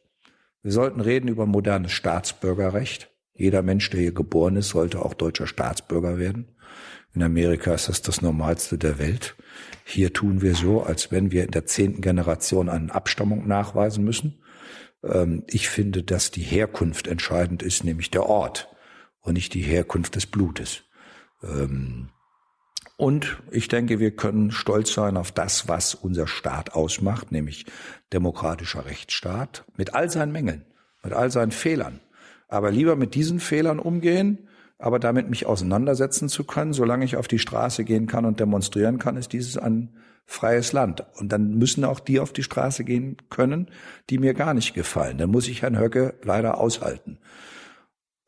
Wir 0.63 0.73
sollten 0.73 1.01
reden 1.01 1.29
über 1.29 1.47
modernes 1.47 1.93
Staatsbürgerrecht. 1.93 3.11
Jeder 3.35 3.63
Mensch, 3.63 3.89
der 3.91 4.01
hier 4.01 4.13
geboren 4.13 4.57
ist, 4.57 4.71
sollte 4.71 5.03
auch 5.03 5.15
deutscher 5.15 5.47
Staatsbürger 5.47 6.19
werden. 6.19 6.49
In 7.15 7.23
Amerika 7.23 7.75
ist 7.75 7.89
das 7.89 8.03
das 8.03 8.23
Normalste 8.23 8.79
der 8.79 8.99
Welt. 8.99 9.35
Hier 9.85 10.13
tun 10.13 10.43
wir 10.43 10.55
so, 10.55 10.83
als 10.83 11.11
wenn 11.11 11.31
wir 11.31 11.45
in 11.45 11.51
der 11.51 11.67
zehnten 11.67 12.03
Generation 12.03 12.69
eine 12.69 12.95
Abstammung 12.95 13.47
nachweisen 13.47 14.05
müssen. 14.05 14.43
Ähm, 15.03 15.45
ich 15.47 15.69
finde, 15.69 16.03
dass 16.03 16.31
die 16.31 16.43
Herkunft 16.43 17.07
entscheidend 17.07 17.63
ist, 17.63 17.85
nämlich 17.85 18.11
der 18.11 18.27
Ort 18.27 18.69
und 19.21 19.35
nicht 19.35 19.55
die 19.55 19.63
Herkunft 19.63 20.17
des 20.17 20.27
Blutes. 20.27 20.85
Ähm, 21.43 22.11
und 23.01 23.39
ich 23.51 23.69
denke, 23.69 23.99
wir 23.99 24.11
können 24.11 24.51
stolz 24.51 24.93
sein 24.93 25.17
auf 25.17 25.33
das, 25.33 25.67
was 25.69 25.95
unser 25.95 26.27
Staat 26.27 26.75
ausmacht, 26.75 27.33
nämlich 27.33 27.65
demokratischer 28.13 28.85
Rechtsstaat 28.85 29.65
mit 29.75 29.95
all 29.95 30.11
seinen 30.11 30.33
Mängeln, 30.33 30.67
mit 31.03 31.15
all 31.15 31.31
seinen 31.31 31.51
Fehlern. 31.51 32.01
Aber 32.47 32.71
lieber 32.71 32.97
mit 32.97 33.15
diesen 33.15 33.41
Fehlern 33.41 33.79
umgehen, 33.79 34.51
aber 34.79 34.99
damit 34.99 35.31
mich 35.31 35.47
auseinandersetzen 35.47 36.29
zu 36.29 36.45
können, 36.45 36.75
solange 36.75 37.07
ich 37.07 37.17
auf 37.17 37.27
die 37.27 37.39
Straße 37.39 37.85
gehen 37.85 38.07
kann 38.07 38.27
und 38.27 38.39
demonstrieren 38.39 38.99
kann, 38.99 39.17
ist 39.17 39.33
dieses 39.33 39.57
ein 39.57 39.95
freies 40.27 40.75
Land. 40.75 41.03
Und 41.19 41.33
dann 41.33 41.55
müssen 41.55 41.87
auch 41.87 42.01
die 42.01 42.21
auf 42.21 42.35
die 42.35 42.43
Straße 42.43 42.85
gehen 42.85 43.17
können, 43.31 43.69
die 44.11 44.19
mir 44.19 44.35
gar 44.35 44.53
nicht 44.53 44.75
gefallen. 44.75 45.17
Dann 45.17 45.31
muss 45.31 45.49
ich 45.49 45.63
Herrn 45.63 45.79
Höcke 45.79 46.17
leider 46.23 46.59
aushalten. 46.59 47.17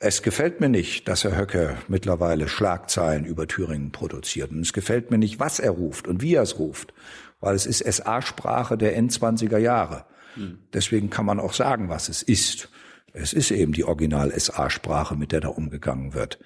Es 0.05 0.23
gefällt 0.23 0.61
mir 0.61 0.69
nicht, 0.69 1.07
dass 1.07 1.23
Herr 1.23 1.37
Höcke 1.37 1.77
mittlerweile 1.87 2.49
Schlagzeilen 2.49 3.25
über 3.25 3.47
Thüringen 3.47 3.93
produziert. 3.93 4.51
Und 4.51 4.59
es 4.59 4.73
gefällt 4.73 5.13
mir 5.13 5.19
nicht, 5.19 5.39
was 5.39 5.61
er 5.61 5.71
ruft 5.71 6.09
und 6.09 6.21
wie 6.21 6.35
er 6.35 6.43
es 6.43 6.59
ruft, 6.59 6.93
weil 7.39 7.55
es 7.55 7.67
ist 7.67 7.85
SA-Sprache 7.85 8.77
der 8.77 8.97
Endzwanziger 8.97 9.59
Jahre. 9.59 10.05
Hm. 10.35 10.59
Deswegen 10.73 11.09
kann 11.09 11.25
man 11.25 11.39
auch 11.39 11.53
sagen, 11.53 11.89
was 11.89 12.09
es 12.09 12.25
ist. 12.25 12.69
Es 13.13 13.33
ist 13.33 13.53
eben 13.53 13.75
die 13.75 13.85
Original-SA-Sprache, 13.85 15.15
mit 15.15 15.31
der 15.31 15.39
da 15.39 15.49
umgegangen 15.49 16.15
wird. 16.15 16.41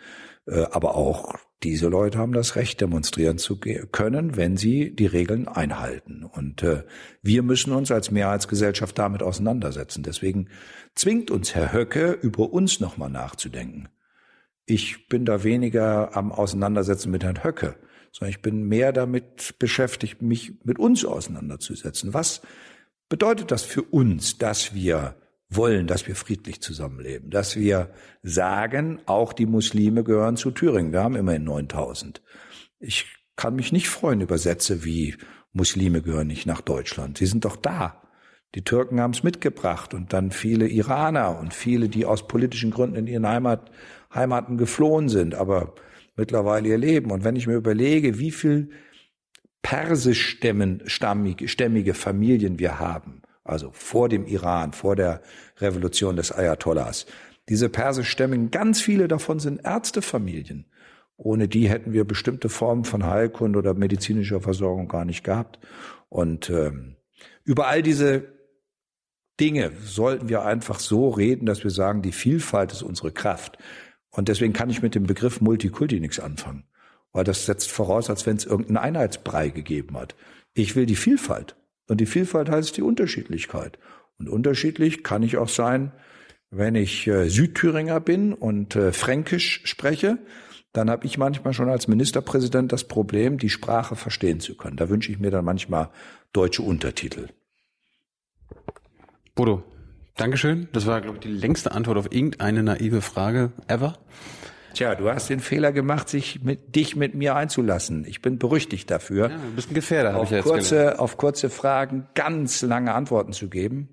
Äh, 0.46 0.66
aber 0.70 0.94
auch 0.94 1.34
diese 1.62 1.88
Leute 1.88 2.18
haben 2.18 2.32
das 2.32 2.56
Recht, 2.56 2.80
demonstrieren 2.80 3.38
zu 3.38 3.58
können, 3.58 4.36
wenn 4.36 4.56
sie 4.56 4.94
die 4.94 5.06
Regeln 5.06 5.48
einhalten. 5.48 6.24
Und 6.24 6.62
äh, 6.62 6.84
wir 7.22 7.42
müssen 7.42 7.72
uns 7.72 7.90
als 7.90 8.10
Mehrheitsgesellschaft 8.10 8.98
damit 8.98 9.22
auseinandersetzen. 9.22 10.02
Deswegen 10.02 10.48
zwingt 10.94 11.30
uns 11.30 11.54
Herr 11.54 11.72
Höcke, 11.72 12.12
über 12.12 12.52
uns 12.52 12.80
nochmal 12.80 13.10
nachzudenken. 13.10 13.88
Ich 14.66 15.08
bin 15.08 15.24
da 15.24 15.44
weniger 15.44 16.16
am 16.16 16.32
Auseinandersetzen 16.32 17.10
mit 17.10 17.24
Herrn 17.24 17.42
Höcke, 17.42 17.76
sondern 18.12 18.30
ich 18.30 18.42
bin 18.42 18.64
mehr 18.64 18.92
damit 18.92 19.58
beschäftigt, 19.58 20.22
mich 20.22 20.54
mit 20.64 20.78
uns 20.78 21.04
auseinanderzusetzen. 21.04 22.14
Was 22.14 22.42
bedeutet 23.08 23.50
das 23.50 23.62
für 23.62 23.82
uns, 23.82 24.38
dass 24.38 24.74
wir 24.74 25.16
wollen, 25.48 25.86
dass 25.86 26.08
wir 26.08 26.16
friedlich 26.16 26.60
zusammenleben, 26.60 27.30
dass 27.30 27.56
wir 27.56 27.90
sagen, 28.22 29.00
auch 29.06 29.32
die 29.32 29.46
Muslime 29.46 30.04
gehören 30.04 30.36
zu 30.36 30.50
Thüringen. 30.50 30.92
Wir 30.92 31.02
haben 31.02 31.16
immerhin 31.16 31.44
9000. 31.44 32.22
Ich 32.80 33.06
kann 33.36 33.54
mich 33.54 33.72
nicht 33.72 33.88
freuen 33.88 34.20
über 34.20 34.38
Sätze 34.38 34.84
wie 34.84 35.16
Muslime 35.52 36.02
gehören 36.02 36.26
nicht 36.26 36.46
nach 36.46 36.60
Deutschland. 36.60 37.18
Sie 37.18 37.26
sind 37.26 37.44
doch 37.44 37.56
da. 37.56 38.02
Die 38.54 38.62
Türken 38.62 39.00
haben 39.00 39.12
es 39.12 39.22
mitgebracht 39.22 39.94
und 39.94 40.12
dann 40.12 40.30
viele 40.30 40.68
Iraner 40.68 41.38
und 41.38 41.54
viele, 41.54 41.88
die 41.88 42.06
aus 42.06 42.26
politischen 42.26 42.70
Gründen 42.70 42.96
in 42.96 43.06
ihren 43.06 43.26
Heimat, 43.26 43.70
Heimaten 44.14 44.56
geflohen 44.56 45.08
sind, 45.08 45.34
aber 45.34 45.74
mittlerweile 46.16 46.68
ihr 46.68 46.78
Leben. 46.78 47.10
Und 47.10 47.24
wenn 47.24 47.36
ich 47.36 47.46
mir 47.46 47.56
überlege, 47.56 48.18
wie 48.18 48.30
viel 48.30 48.70
persischstämmige 49.62 51.94
Familien 51.94 52.58
wir 52.58 52.78
haben, 52.78 53.22
also 53.48 53.70
vor 53.72 54.08
dem 54.08 54.26
Iran, 54.26 54.72
vor 54.72 54.96
der 54.96 55.22
Revolution 55.58 56.16
des 56.16 56.32
Ayatollahs. 56.32 57.06
Diese 57.48 57.68
persischstämmigen, 57.68 58.50
ganz 58.50 58.80
viele 58.80 59.08
davon 59.08 59.38
sind 59.38 59.64
Ärztefamilien. 59.64 60.66
Ohne 61.16 61.48
die 61.48 61.68
hätten 61.68 61.92
wir 61.92 62.04
bestimmte 62.04 62.48
Formen 62.48 62.84
von 62.84 63.06
Heilkunde 63.06 63.58
oder 63.58 63.74
medizinischer 63.74 64.40
Versorgung 64.40 64.88
gar 64.88 65.04
nicht 65.04 65.24
gehabt. 65.24 65.58
Und 66.08 66.50
ähm, 66.50 66.96
über 67.44 67.68
all 67.68 67.82
diese 67.82 68.24
Dinge 69.40 69.72
sollten 69.82 70.28
wir 70.28 70.44
einfach 70.44 70.78
so 70.78 71.08
reden, 71.10 71.46
dass 71.46 71.62
wir 71.62 71.70
sagen, 71.70 72.02
die 72.02 72.12
Vielfalt 72.12 72.72
ist 72.72 72.82
unsere 72.82 73.12
Kraft. 73.12 73.58
Und 74.10 74.28
deswegen 74.28 74.52
kann 74.52 74.70
ich 74.70 74.82
mit 74.82 74.94
dem 74.94 75.06
Begriff 75.06 75.40
Multikulti 75.40 76.00
nichts 76.00 76.20
anfangen, 76.20 76.64
weil 77.12 77.24
das 77.24 77.46
setzt 77.46 77.70
voraus, 77.70 78.08
als 78.10 78.26
wenn 78.26 78.36
es 78.36 78.46
irgendeinen 78.46 78.78
Einheitsbrei 78.78 79.50
gegeben 79.50 79.96
hat. 79.96 80.14
Ich 80.54 80.74
will 80.74 80.86
die 80.86 80.96
Vielfalt. 80.96 81.55
Und 81.88 82.00
die 82.00 82.06
Vielfalt 82.06 82.50
heißt 82.50 82.76
die 82.76 82.82
Unterschiedlichkeit. 82.82 83.78
Und 84.18 84.28
unterschiedlich 84.28 85.02
kann 85.02 85.22
ich 85.22 85.36
auch 85.36 85.48
sein, 85.48 85.92
wenn 86.50 86.74
ich 86.74 87.06
äh, 87.06 87.28
Südthüringer 87.28 88.00
bin 88.00 88.32
und 88.32 88.76
äh, 88.76 88.92
Fränkisch 88.92 89.62
spreche, 89.64 90.18
dann 90.72 90.90
habe 90.90 91.06
ich 91.06 91.18
manchmal 91.18 91.54
schon 91.54 91.68
als 91.68 91.88
Ministerpräsident 91.88 92.72
das 92.72 92.84
Problem, 92.84 93.38
die 93.38 93.50
Sprache 93.50 93.96
verstehen 93.96 94.40
zu 94.40 94.56
können. 94.56 94.76
Da 94.76 94.88
wünsche 94.88 95.10
ich 95.10 95.18
mir 95.18 95.30
dann 95.30 95.44
manchmal 95.44 95.90
deutsche 96.32 96.62
Untertitel. 96.62 97.28
Bodo, 99.34 99.64
Dankeschön. 100.16 100.68
Das 100.72 100.86
war, 100.86 101.00
glaube 101.00 101.18
ich, 101.18 101.22
die 101.22 101.32
längste 101.32 101.72
Antwort 101.72 101.98
auf 101.98 102.12
irgendeine 102.12 102.62
naive 102.62 103.02
Frage 103.02 103.52
ever. 103.68 103.98
Tja, 104.76 104.94
du 104.94 105.08
hast 105.08 105.30
den 105.30 105.40
Fehler 105.40 105.72
gemacht, 105.72 106.06
sich 106.10 106.42
mit, 106.42 106.76
dich 106.76 106.96
mit 106.96 107.14
mir 107.14 107.34
einzulassen. 107.34 108.04
Ich 108.06 108.20
bin 108.20 108.38
berüchtigt 108.38 108.90
dafür. 108.90 109.30
Ja, 109.30 109.36
ein 109.36 109.56
bisschen 109.56 109.72
Gefährder, 109.72 110.16
auf 110.16 110.30
ich 110.30 110.42
kurze, 110.42 110.98
Auf 110.98 111.16
kurze 111.16 111.48
Fragen 111.48 112.06
ganz 112.14 112.60
lange 112.60 112.92
Antworten 112.92 113.32
zu 113.32 113.48
geben. 113.48 113.88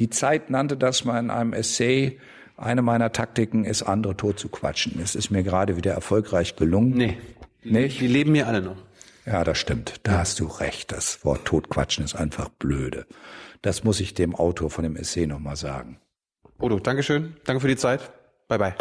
Die 0.00 0.10
Zeit 0.10 0.50
nannte 0.50 0.76
das 0.76 1.04
mal 1.04 1.20
in 1.20 1.30
einem 1.30 1.52
Essay. 1.52 2.18
Eine 2.56 2.82
meiner 2.82 3.12
Taktiken 3.12 3.64
ist, 3.64 3.84
andere 3.84 4.16
tot 4.16 4.40
zu 4.40 4.48
quatschen. 4.48 5.00
Es 5.00 5.14
ist 5.14 5.30
mir 5.30 5.44
gerade 5.44 5.76
wieder 5.76 5.92
erfolgreich 5.92 6.56
gelungen. 6.56 6.94
Nee. 6.96 7.16
Nicht? 7.62 8.00
Die 8.00 8.08
leben 8.08 8.32
mir 8.32 8.48
alle 8.48 8.60
noch. 8.60 8.76
Ja, 9.24 9.44
das 9.44 9.58
stimmt. 9.58 10.00
Da 10.02 10.12
ja. 10.14 10.18
hast 10.18 10.40
du 10.40 10.46
recht. 10.46 10.90
Das 10.90 11.24
Wort 11.24 11.44
totquatschen 11.44 12.04
ist 12.04 12.16
einfach 12.16 12.48
blöde. 12.48 13.06
Das 13.62 13.84
muss 13.84 14.00
ich 14.00 14.14
dem 14.14 14.34
Autor 14.34 14.70
von 14.70 14.82
dem 14.82 14.96
Essay 14.96 15.28
nochmal 15.28 15.54
sagen. 15.54 16.00
Odo, 16.58 16.80
Dankeschön. 16.80 17.36
Danke 17.44 17.60
für 17.60 17.68
die 17.68 17.76
Zeit. 17.76 18.10
Bye 18.48 18.58
bye. 18.58 18.74